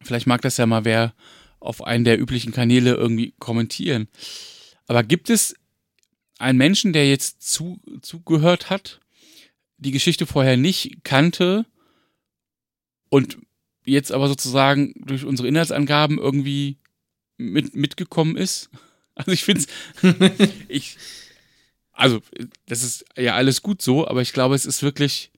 vielleicht 0.02 0.28
mag 0.28 0.42
das 0.42 0.58
ja 0.58 0.66
mal 0.66 0.86
wer 0.86 1.14
auf 1.60 1.84
einen 1.84 2.04
der 2.04 2.20
üblichen 2.20 2.52
Kanäle 2.52 2.94
irgendwie 2.94 3.34
kommentieren. 3.40 4.08
Aber 4.88 5.04
gibt 5.04 5.30
es 5.30 5.56
einen 6.40 6.58
Menschen, 6.58 6.94
der 6.94 7.10
jetzt 7.10 7.42
zu, 7.42 7.80
zugehört 8.02 8.70
hat, 8.70 9.00
die 9.78 9.92
Geschichte 9.92 10.26
vorher 10.26 10.58
nicht 10.58 11.04
kannte 11.04 11.66
und 13.10 13.38
jetzt 13.86 14.12
aber 14.12 14.28
sozusagen 14.28 14.94
durch 15.06 15.24
unsere 15.26 15.48
Inhaltsangaben 15.48 16.18
irgendwie 16.18 16.78
mit, 17.38 17.76
mitgekommen 17.76 18.38
ist? 18.38 18.70
Also 19.16 19.32
ich 19.32 19.44
finde 19.44 19.62
es, 20.02 20.42
ich, 20.70 20.98
also, 21.94 22.22
das 22.66 22.84
ist 22.84 23.06
ja 23.18 23.36
alles 23.36 23.62
gut 23.62 23.82
so, 23.82 24.08
aber 24.08 24.22
ich 24.22 24.34
glaube, 24.34 24.56
es 24.56 24.66
ist 24.66 24.84
wirklich, 24.84 25.32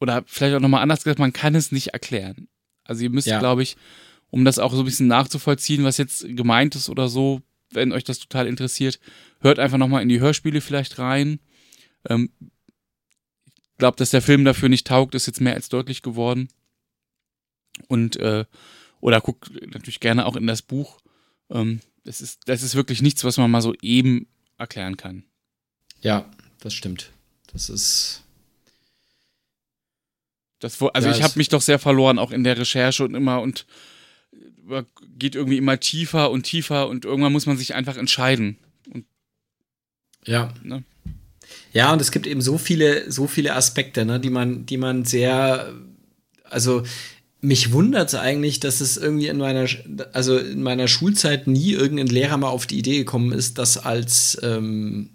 oder 0.00 0.24
vielleicht 0.26 0.56
auch 0.56 0.60
nochmal 0.60 0.82
anders 0.82 1.04
gesagt, 1.04 1.18
man 1.18 1.32
kann 1.32 1.54
es 1.54 1.72
nicht 1.72 1.88
erklären. 1.88 2.48
Also, 2.84 3.04
ihr 3.04 3.10
müsst, 3.10 3.28
ja. 3.28 3.38
glaube 3.38 3.62
ich, 3.62 3.76
um 4.30 4.44
das 4.44 4.58
auch 4.58 4.72
so 4.72 4.80
ein 4.80 4.86
bisschen 4.86 5.08
nachzuvollziehen, 5.08 5.84
was 5.84 5.98
jetzt 5.98 6.26
gemeint 6.36 6.74
ist 6.74 6.88
oder 6.88 7.08
so, 7.08 7.42
wenn 7.70 7.92
euch 7.92 8.04
das 8.04 8.18
total 8.18 8.46
interessiert, 8.46 8.98
hört 9.40 9.58
einfach 9.58 9.78
nochmal 9.78 10.02
in 10.02 10.08
die 10.08 10.20
Hörspiele 10.20 10.60
vielleicht 10.60 10.98
rein. 10.98 11.38
Ähm, 12.08 12.30
ich 12.40 13.78
glaube, 13.78 13.96
dass 13.96 14.10
der 14.10 14.22
Film 14.22 14.44
dafür 14.44 14.68
nicht 14.68 14.86
taugt, 14.86 15.14
ist 15.14 15.26
jetzt 15.26 15.40
mehr 15.40 15.54
als 15.54 15.68
deutlich 15.68 16.02
geworden. 16.02 16.48
Und, 17.88 18.16
äh, 18.16 18.44
oder 19.00 19.20
guckt 19.20 19.50
natürlich 19.72 20.00
gerne 20.00 20.26
auch 20.26 20.36
in 20.36 20.46
das 20.46 20.62
Buch. 20.62 21.00
Ähm, 21.50 21.80
das, 22.04 22.20
ist, 22.20 22.40
das 22.46 22.62
ist 22.62 22.74
wirklich 22.74 23.02
nichts, 23.02 23.24
was 23.24 23.36
man 23.36 23.50
mal 23.50 23.62
so 23.62 23.74
eben 23.82 24.28
erklären 24.58 24.96
kann. 24.96 25.24
Ja, 26.02 26.28
das 26.60 26.74
stimmt. 26.74 27.10
Das 27.52 27.68
ist. 27.68 28.22
Das, 30.58 30.80
also 30.80 31.08
ja, 31.08 31.14
ich 31.14 31.22
habe 31.22 31.34
mich 31.36 31.48
doch 31.48 31.62
sehr 31.62 31.78
verloren, 31.78 32.18
auch 32.18 32.30
in 32.30 32.44
der 32.44 32.56
Recherche 32.56 33.04
und 33.04 33.14
immer 33.14 33.40
und 33.40 33.66
geht 35.18 35.34
irgendwie 35.34 35.58
immer 35.58 35.80
tiefer 35.80 36.30
und 36.30 36.44
tiefer 36.44 36.88
und 36.88 37.04
irgendwann 37.04 37.32
muss 37.32 37.46
man 37.46 37.56
sich 37.56 37.74
einfach 37.74 37.96
entscheiden. 37.96 38.58
Und, 38.92 39.04
ja. 40.24 40.52
Ne? 40.62 40.84
Ja, 41.72 41.92
und 41.92 42.00
es 42.00 42.12
gibt 42.12 42.26
eben 42.26 42.40
so 42.40 42.58
viele, 42.58 43.10
so 43.10 43.26
viele 43.26 43.54
Aspekte, 43.54 44.04
ne, 44.04 44.20
die 44.20 44.30
man, 44.30 44.66
die 44.66 44.76
man 44.76 45.04
sehr, 45.04 45.72
also 46.44 46.82
mich 47.40 47.72
wundert 47.72 48.08
es 48.08 48.14
eigentlich, 48.14 48.60
dass 48.60 48.80
es 48.80 48.96
irgendwie 48.96 49.26
in 49.26 49.38
meiner, 49.38 49.66
also 50.12 50.38
in 50.38 50.62
meiner 50.62 50.86
Schulzeit 50.86 51.48
nie 51.48 51.72
irgendein 51.72 52.06
Lehrer 52.06 52.36
mal 52.36 52.48
auf 52.48 52.66
die 52.66 52.78
Idee 52.78 52.98
gekommen 52.98 53.32
ist, 53.32 53.58
das 53.58 53.78
als 53.78 54.38
ähm, 54.42 55.10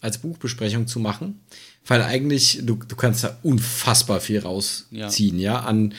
als 0.00 0.18
Buchbesprechung 0.18 0.86
zu 0.86 1.00
machen, 1.00 1.40
weil 1.86 2.02
eigentlich 2.02 2.60
du, 2.62 2.76
du 2.76 2.96
kannst 2.96 3.24
da 3.24 3.38
unfassbar 3.42 4.20
viel 4.20 4.40
rausziehen, 4.40 5.38
ja, 5.38 5.54
ja 5.54 5.60
an 5.60 5.94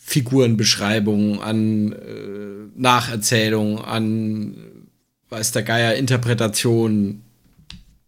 Figurenbeschreibungen, 0.00 1.40
an 1.40 1.92
äh, 1.92 2.80
Nacherzählungen, 2.80 3.78
an 3.78 4.88
weiß 5.28 5.52
der 5.52 5.62
Geier 5.62 5.94
Interpretation, 5.94 7.22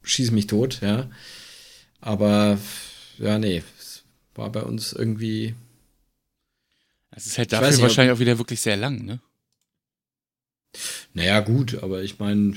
schieß 0.03 0.31
mich 0.31 0.47
tot, 0.47 0.81
ja. 0.81 1.11
Aber 2.01 2.59
ja, 3.19 3.39
nee, 3.39 3.63
es 3.79 4.03
war 4.35 4.51
bei 4.51 4.63
uns 4.63 4.93
irgendwie. 4.93 5.55
Es 7.11 7.27
ist 7.27 7.39
halt 7.39 7.53
dafür 7.53 7.71
nicht, 7.71 7.83
wahrscheinlich 7.83 8.15
auch 8.15 8.21
wieder 8.21 8.39
wirklich 8.39 8.61
sehr 8.61 8.77
lang, 8.77 9.05
ne? 9.05 9.21
Naja, 11.13 11.41
gut, 11.41 11.83
aber 11.83 12.03
ich 12.03 12.19
meine, 12.19 12.55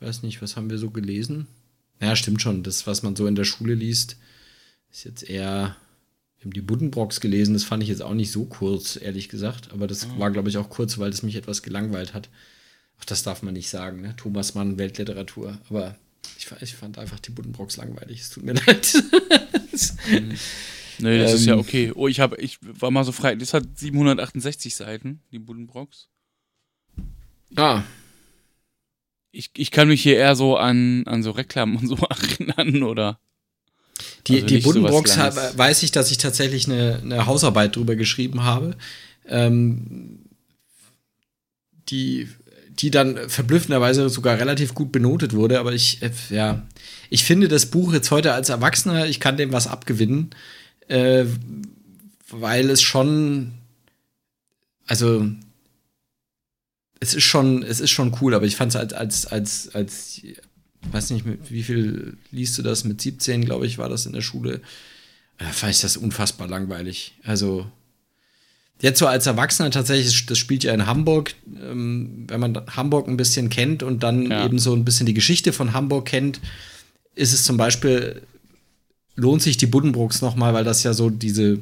weiß 0.00 0.22
nicht, 0.22 0.42
was 0.42 0.56
haben 0.56 0.70
wir 0.70 0.78
so 0.78 0.90
gelesen? 0.90 1.46
Ja, 2.00 2.16
stimmt 2.16 2.40
schon. 2.40 2.62
Das, 2.62 2.86
was 2.86 3.02
man 3.02 3.14
so 3.14 3.26
in 3.26 3.34
der 3.34 3.44
Schule 3.44 3.74
liest, 3.74 4.16
ist 4.90 5.04
jetzt 5.04 5.28
eher. 5.28 5.76
Wir 6.38 6.44
haben 6.46 6.54
die 6.54 6.62
Buddenbrocks 6.62 7.20
gelesen, 7.20 7.52
das 7.52 7.64
fand 7.64 7.82
ich 7.82 7.90
jetzt 7.90 8.00
auch 8.00 8.14
nicht 8.14 8.32
so 8.32 8.46
kurz, 8.46 8.96
ehrlich 8.96 9.28
gesagt. 9.28 9.72
Aber 9.72 9.86
das 9.86 10.06
oh. 10.06 10.18
war, 10.18 10.30
glaube 10.30 10.48
ich, 10.48 10.56
auch 10.56 10.70
kurz, 10.70 10.96
weil 10.96 11.10
es 11.10 11.22
mich 11.22 11.36
etwas 11.36 11.62
gelangweilt 11.62 12.14
hat. 12.14 12.30
Ach, 12.98 13.04
das 13.04 13.22
darf 13.22 13.42
man 13.42 13.52
nicht 13.52 13.68
sagen, 13.68 14.00
ne? 14.00 14.16
Thomas 14.16 14.54
Mann, 14.54 14.78
Weltliteratur. 14.78 15.58
Aber 15.68 15.96
ich, 16.38 16.50
ich 16.62 16.74
fand 16.74 16.98
einfach 16.98 17.18
die 17.20 17.30
Buddenbrocks 17.30 17.76
langweilig. 17.76 18.20
Es 18.20 18.30
tut 18.30 18.44
mir 18.44 18.54
leid. 18.66 19.04
Mhm. 20.08 20.34
nee, 20.98 21.18
das 21.18 21.32
ähm, 21.32 21.36
ist 21.36 21.46
ja 21.46 21.52
ähm. 21.52 21.60
okay. 21.60 21.92
Oh, 21.94 22.08
ich, 22.08 22.20
hab, 22.20 22.38
ich 22.38 22.58
war 22.62 22.90
mal 22.90 23.04
so 23.04 23.12
frei. 23.12 23.34
Das 23.34 23.52
hat 23.52 23.64
768 23.78 24.74
Seiten, 24.74 25.20
die 25.32 25.38
Buddenbrocks. 25.38 26.08
Ah, 27.54 27.82
ich, 29.32 29.50
ich 29.56 29.70
kann 29.70 29.88
mich 29.88 30.02
hier 30.02 30.16
eher 30.16 30.36
so 30.36 30.56
an, 30.56 31.04
an 31.06 31.22
so 31.22 31.30
Reklamen 31.30 31.76
und 31.76 31.86
so 31.86 31.96
erinnern, 32.38 32.82
oder? 32.82 33.18
Die, 34.26 34.34
also 34.36 34.46
die 34.46 34.58
Buddenbrocks 34.58 35.16
weiß 35.18 35.82
ich, 35.82 35.92
dass 35.92 36.10
ich 36.10 36.18
tatsächlich 36.18 36.66
eine, 36.66 37.00
eine 37.02 37.26
Hausarbeit 37.26 37.76
drüber 37.76 37.96
geschrieben 37.96 38.42
habe. 38.44 38.76
Ähm, 39.26 40.20
die, 41.88 42.28
die 42.70 42.90
dann 42.90 43.28
verblüffenderweise 43.28 44.08
sogar 44.08 44.38
relativ 44.38 44.74
gut 44.74 44.92
benotet 44.92 45.34
wurde, 45.34 45.58
aber 45.58 45.72
ich, 45.72 46.02
äh, 46.02 46.10
ja, 46.30 46.66
ich 47.10 47.24
finde 47.24 47.48
das 47.48 47.66
Buch 47.66 47.92
jetzt 47.92 48.10
heute 48.10 48.32
als 48.32 48.48
Erwachsener, 48.48 49.06
ich 49.06 49.20
kann 49.20 49.36
dem 49.36 49.52
was 49.52 49.66
abgewinnen, 49.66 50.30
äh, 50.88 51.24
weil 52.30 52.70
es 52.70 52.80
schon, 52.80 53.52
also 54.86 55.26
es 57.00 57.14
ist 57.14 57.24
schon, 57.24 57.62
es 57.62 57.80
ist 57.80 57.90
schon 57.90 58.14
cool, 58.20 58.34
aber 58.34 58.44
ich 58.44 58.56
fand 58.56 58.74
es 58.74 58.76
als, 58.76 58.92
als, 58.92 59.26
als, 59.26 59.74
als, 59.74 60.20
weiß 60.92 61.10
nicht, 61.10 61.24
wie 61.48 61.62
viel 61.62 62.18
liest 62.30 62.58
du 62.58 62.62
das? 62.62 62.84
Mit 62.84 63.00
17, 63.00 63.44
glaube 63.46 63.66
ich, 63.66 63.78
war 63.78 63.88
das 63.88 64.06
in 64.06 64.12
der 64.12 64.20
Schule. 64.20 64.60
Da 65.38 65.46
fand 65.46 65.74
ich 65.74 65.80
das 65.80 65.96
unfassbar 65.96 66.46
langweilig. 66.46 67.14
Also, 67.24 67.66
jetzt 68.82 68.98
so 68.98 69.06
als 69.06 69.26
Erwachsener 69.26 69.70
tatsächlich, 69.70 70.26
das 70.26 70.36
spielt 70.36 70.62
ja 70.62 70.74
in 70.74 70.86
Hamburg, 70.86 71.34
ähm, 71.62 72.26
wenn 72.28 72.40
man 72.40 72.54
Hamburg 72.76 73.08
ein 73.08 73.16
bisschen 73.16 73.48
kennt 73.48 73.82
und 73.82 74.02
dann 74.02 74.30
ja. 74.30 74.44
eben 74.44 74.58
so 74.58 74.74
ein 74.74 74.84
bisschen 74.84 75.06
die 75.06 75.14
Geschichte 75.14 75.54
von 75.54 75.72
Hamburg 75.72 76.06
kennt, 76.06 76.38
ist 77.14 77.32
es 77.32 77.44
zum 77.44 77.56
Beispiel, 77.56 78.20
lohnt 79.16 79.40
sich 79.40 79.56
die 79.56 79.66
Buddenbrooks 79.66 80.20
nochmal, 80.20 80.52
weil 80.52 80.64
das 80.64 80.82
ja 80.82 80.92
so 80.92 81.08
diese, 81.08 81.60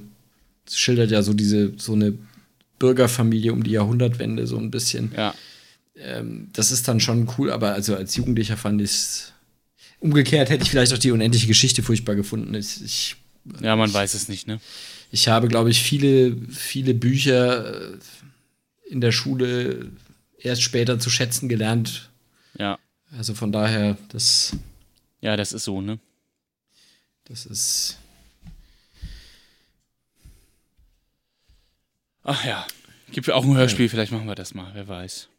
schildert 0.69 1.13
ja 1.13 1.23
so 1.23 1.33
diese, 1.33 1.75
so 1.77 1.93
eine 1.93 2.15
Bürgerfamilie 2.79 3.53
um 3.53 3.63
die 3.63 3.73
Jahrhundertwende 3.73 4.47
so 4.47 4.59
ein 4.59 4.71
bisschen. 4.71 5.13
Ja. 5.17 5.35
Ähm, 5.97 6.49
das 6.53 6.71
ist 6.71 6.89
dann 6.89 7.01
schon 7.01 7.29
cool, 7.39 7.51
aber 7.51 7.73
also 7.73 7.97
als 7.97 8.17
Jugendlicher 8.17 8.57
fand 8.57 8.81
ich 8.81 8.91
es. 8.91 9.33
Umgekehrt 10.01 10.49
hätte 10.49 10.63
ich 10.63 10.71
vielleicht 10.71 10.93
auch 10.93 10.99
die 10.99 11.11
unendliche 11.11 11.49
Geschichte 11.49 11.83
furchtbar 11.83 12.15
gefunden. 12.15 12.55
Ich, 12.55 12.85
ich 12.85 13.17
ja, 13.61 13.75
man 13.77 13.93
weiß 13.93 14.15
es 14.15 14.29
nicht, 14.29 14.47
ne? 14.47 14.61
Ich 15.11 15.29
habe, 15.29 15.49
glaube 15.49 15.71
ich, 15.71 15.83
viele, 15.83 16.37
viele 16.51 16.95
Bücher 16.95 17.93
äh, 17.95 17.99
in 18.89 19.01
der 19.01 19.13
Schule 19.13 19.91
erst 20.39 20.63
später 20.63 20.99
zu 20.99 21.11
schätzen 21.11 21.49
gelernt. 21.49 22.11
Ja. 22.59 22.79
Also 23.17 23.35
von 23.35 23.53
daher, 23.53 23.97
das. 24.11 24.55
Ja, 25.21 25.37
das 25.37 25.53
ist 25.53 25.65
so, 25.65 25.81
ne? 25.81 25.99
Das 27.25 27.47
ist. 27.47 27.99
Ach 32.29 32.45
ja, 32.45 32.67
gibt 33.11 33.27
ja 33.27 33.35
auch 33.35 33.45
ein 33.45 33.57
Hörspiel, 33.57 33.87
ja. 33.87 33.91
vielleicht 33.91 34.13
machen 34.13 34.27
wir 34.27 34.35
das 34.35 34.53
mal, 34.53 34.71
wer 34.75 34.87
weiß. 34.87 35.31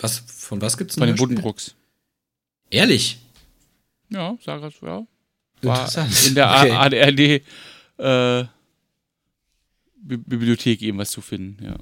Was, 0.00 0.18
von 0.18 0.60
was 0.60 0.76
gibt's 0.76 0.96
ein 0.96 0.98
Von 0.98 1.06
den 1.06 1.16
Buddenbrooks. 1.16 1.76
Ehrlich? 2.70 3.20
Ja, 4.10 4.36
sag 4.44 4.64
es, 4.64 4.80
ja. 4.80 5.06
War 5.62 6.08
in 6.26 6.34
der 6.34 6.50
okay. 6.50 6.70
ADRD 6.72 7.42
äh, 7.98 8.48
Bibliothek 9.94 10.82
eben 10.82 10.98
was 10.98 11.12
zu 11.12 11.20
finden, 11.20 11.64
ja. 11.64 11.76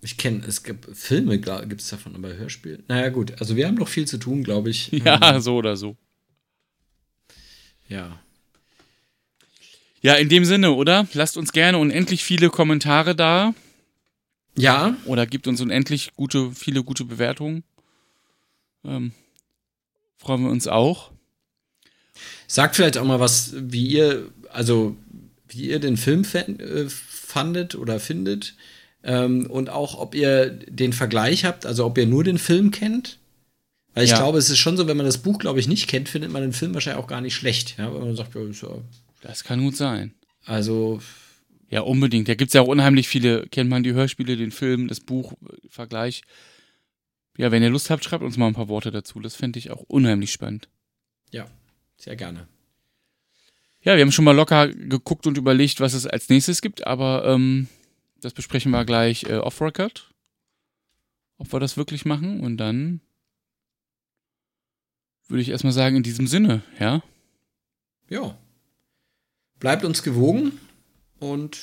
Ich 0.00 0.16
kenne, 0.16 0.44
es 0.44 0.64
gibt 0.64 0.86
Filme, 0.96 1.38
gibt 1.38 1.80
es 1.80 1.88
davon, 1.88 2.16
aber 2.16 2.34
Hörspiel. 2.34 2.82
Naja, 2.88 3.10
gut, 3.10 3.40
also 3.40 3.54
wir 3.54 3.68
haben 3.68 3.76
noch 3.76 3.88
viel 3.88 4.08
zu 4.08 4.18
tun, 4.18 4.42
glaube 4.42 4.70
ich. 4.70 4.90
Ja, 5.04 5.36
ähm, 5.36 5.40
so 5.40 5.54
oder 5.54 5.76
so. 5.76 5.96
Ja. 7.88 8.18
Ja, 10.06 10.14
in 10.14 10.28
dem 10.28 10.44
Sinne, 10.44 10.70
oder? 10.70 11.08
Lasst 11.14 11.36
uns 11.36 11.50
gerne 11.50 11.78
unendlich 11.78 12.22
viele 12.22 12.48
Kommentare 12.48 13.16
da. 13.16 13.54
Ja. 14.56 14.96
Oder 15.04 15.26
gibt 15.26 15.48
uns 15.48 15.60
unendlich 15.60 16.14
gute, 16.14 16.52
viele 16.52 16.84
gute 16.84 17.04
Bewertungen. 17.04 17.64
Ähm, 18.84 19.10
freuen 20.16 20.44
wir 20.44 20.50
uns 20.50 20.68
auch. 20.68 21.10
Sagt 22.46 22.76
vielleicht 22.76 22.98
auch 22.98 23.04
mal 23.04 23.18
was, 23.18 23.54
wie 23.56 23.84
ihr, 23.88 24.30
also 24.52 24.96
wie 25.48 25.70
ihr 25.70 25.80
den 25.80 25.96
Film 25.96 26.24
äh, 26.34 26.84
fandet 26.88 27.74
oder 27.74 27.98
findet. 27.98 28.54
Ähm, 29.02 29.50
und 29.50 29.70
auch, 29.70 29.98
ob 29.98 30.14
ihr 30.14 30.50
den 30.50 30.92
Vergleich 30.92 31.44
habt, 31.44 31.66
also 31.66 31.84
ob 31.84 31.98
ihr 31.98 32.06
nur 32.06 32.22
den 32.22 32.38
Film 32.38 32.70
kennt. 32.70 33.18
Weil 33.92 34.04
ich 34.04 34.10
ja. 34.10 34.18
glaube, 34.18 34.38
es 34.38 34.50
ist 34.50 34.58
schon 34.58 34.76
so, 34.76 34.86
wenn 34.86 34.96
man 34.96 35.06
das 35.06 35.18
Buch, 35.18 35.40
glaube 35.40 35.58
ich, 35.58 35.66
nicht 35.66 35.88
kennt, 35.88 36.08
findet 36.08 36.30
man 36.30 36.42
den 36.42 36.52
Film 36.52 36.74
wahrscheinlich 36.74 37.02
auch 37.02 37.08
gar 37.08 37.20
nicht 37.20 37.34
schlecht. 37.34 37.76
Ja, 37.76 37.92
weil 37.92 38.02
man 38.02 38.14
sagt, 38.14 38.36
ja, 38.36 38.42
ist 38.42 38.62
ja 38.62 38.68
das 39.26 39.44
kann 39.44 39.62
gut 39.62 39.76
sein. 39.76 40.14
Also. 40.44 41.00
Ja, 41.68 41.80
unbedingt. 41.80 42.28
Da 42.28 42.34
gibt 42.34 42.50
es 42.50 42.54
ja 42.54 42.60
auch 42.60 42.68
unheimlich 42.68 43.08
viele, 43.08 43.46
kennt 43.48 43.68
man 43.68 43.82
die 43.82 43.92
Hörspiele, 43.92 44.36
den 44.36 44.52
Film, 44.52 44.86
das 44.86 45.00
Buch, 45.00 45.32
Vergleich. 45.68 46.22
Ja, 47.36 47.50
wenn 47.50 47.62
ihr 47.62 47.70
Lust 47.70 47.90
habt, 47.90 48.04
schreibt 48.04 48.22
uns 48.22 48.36
mal 48.36 48.46
ein 48.46 48.54
paar 48.54 48.68
Worte 48.68 48.92
dazu. 48.92 49.18
Das 49.20 49.34
fände 49.34 49.58
ich 49.58 49.70
auch 49.70 49.82
unheimlich 49.82 50.30
spannend. 50.30 50.68
Ja, 51.32 51.46
sehr 51.96 52.14
gerne. 52.14 52.46
Ja, 53.82 53.96
wir 53.96 54.02
haben 54.02 54.12
schon 54.12 54.24
mal 54.24 54.34
locker 54.34 54.68
geguckt 54.68 55.26
und 55.26 55.36
überlegt, 55.36 55.80
was 55.80 55.92
es 55.92 56.06
als 56.06 56.28
nächstes 56.28 56.62
gibt, 56.62 56.86
aber 56.86 57.24
ähm, 57.26 57.68
das 58.20 58.32
besprechen 58.32 58.70
wir 58.72 58.84
gleich 58.84 59.24
äh, 59.24 59.36
off-record. 59.36 60.12
Ob 61.38 61.52
wir 61.52 61.60
das 61.60 61.76
wirklich 61.76 62.04
machen 62.04 62.40
und 62.40 62.56
dann 62.56 63.00
würde 65.28 65.42
ich 65.42 65.50
erstmal 65.50 65.72
sagen, 65.72 65.96
in 65.96 66.02
diesem 66.02 66.26
Sinne, 66.26 66.62
ja? 66.78 67.02
Ja. 68.08 68.38
Bleibt 69.58 69.84
uns 69.84 70.02
gewogen 70.02 70.58
und. 71.18 71.58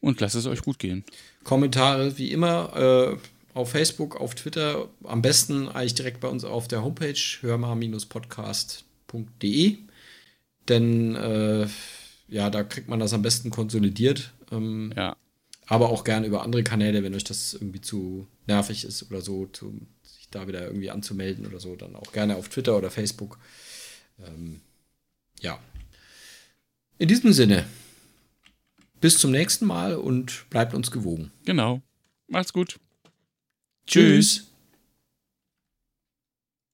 Und 0.00 0.20
lasst 0.20 0.34
es 0.34 0.46
euch 0.46 0.62
gut 0.62 0.78
gehen. 0.78 1.04
Kommentare 1.44 2.18
wie 2.18 2.30
immer 2.30 2.76
äh, 2.76 3.16
auf 3.54 3.70
Facebook, 3.70 4.20
auf 4.20 4.34
Twitter. 4.34 4.90
Am 5.04 5.22
besten 5.22 5.68
eigentlich 5.68 5.94
direkt 5.94 6.20
bei 6.20 6.28
uns 6.28 6.44
auf 6.44 6.68
der 6.68 6.84
Homepage 6.84 7.14
hörmar-podcast.de. 7.40 9.78
Denn 10.68 11.14
äh, 11.14 11.66
ja, 12.28 12.50
da 12.50 12.64
kriegt 12.64 12.88
man 12.88 13.00
das 13.00 13.14
am 13.14 13.22
besten 13.22 13.48
konsolidiert. 13.50 14.32
Ähm, 14.50 14.92
ja. 14.96 15.16
Aber 15.66 15.88
auch 15.88 16.04
gerne 16.04 16.26
über 16.26 16.42
andere 16.42 16.62
Kanäle, 16.62 17.02
wenn 17.02 17.14
euch 17.14 17.24
das 17.24 17.54
irgendwie 17.54 17.80
zu 17.80 18.26
nervig 18.46 18.84
ist 18.84 19.10
oder 19.10 19.22
so, 19.22 19.46
zu, 19.46 19.72
sich 20.02 20.28
da 20.30 20.46
wieder 20.46 20.66
irgendwie 20.66 20.90
anzumelden 20.90 21.46
oder 21.46 21.60
so, 21.60 21.76
dann 21.76 21.96
auch 21.96 22.12
gerne 22.12 22.36
auf 22.36 22.50
Twitter 22.50 22.76
oder 22.76 22.90
Facebook. 22.90 23.38
Ähm, 24.22 24.60
ja, 25.40 25.58
in 26.98 27.08
diesem 27.08 27.32
Sinne, 27.32 27.64
bis 29.00 29.18
zum 29.18 29.30
nächsten 29.30 29.66
Mal 29.66 29.96
und 29.96 30.46
bleibt 30.50 30.74
uns 30.74 30.90
gewogen. 30.90 31.30
Genau. 31.44 31.82
Macht's 32.28 32.52
gut. 32.52 32.78
Tschüss. 33.86 34.36
Tschüss. 34.36 34.53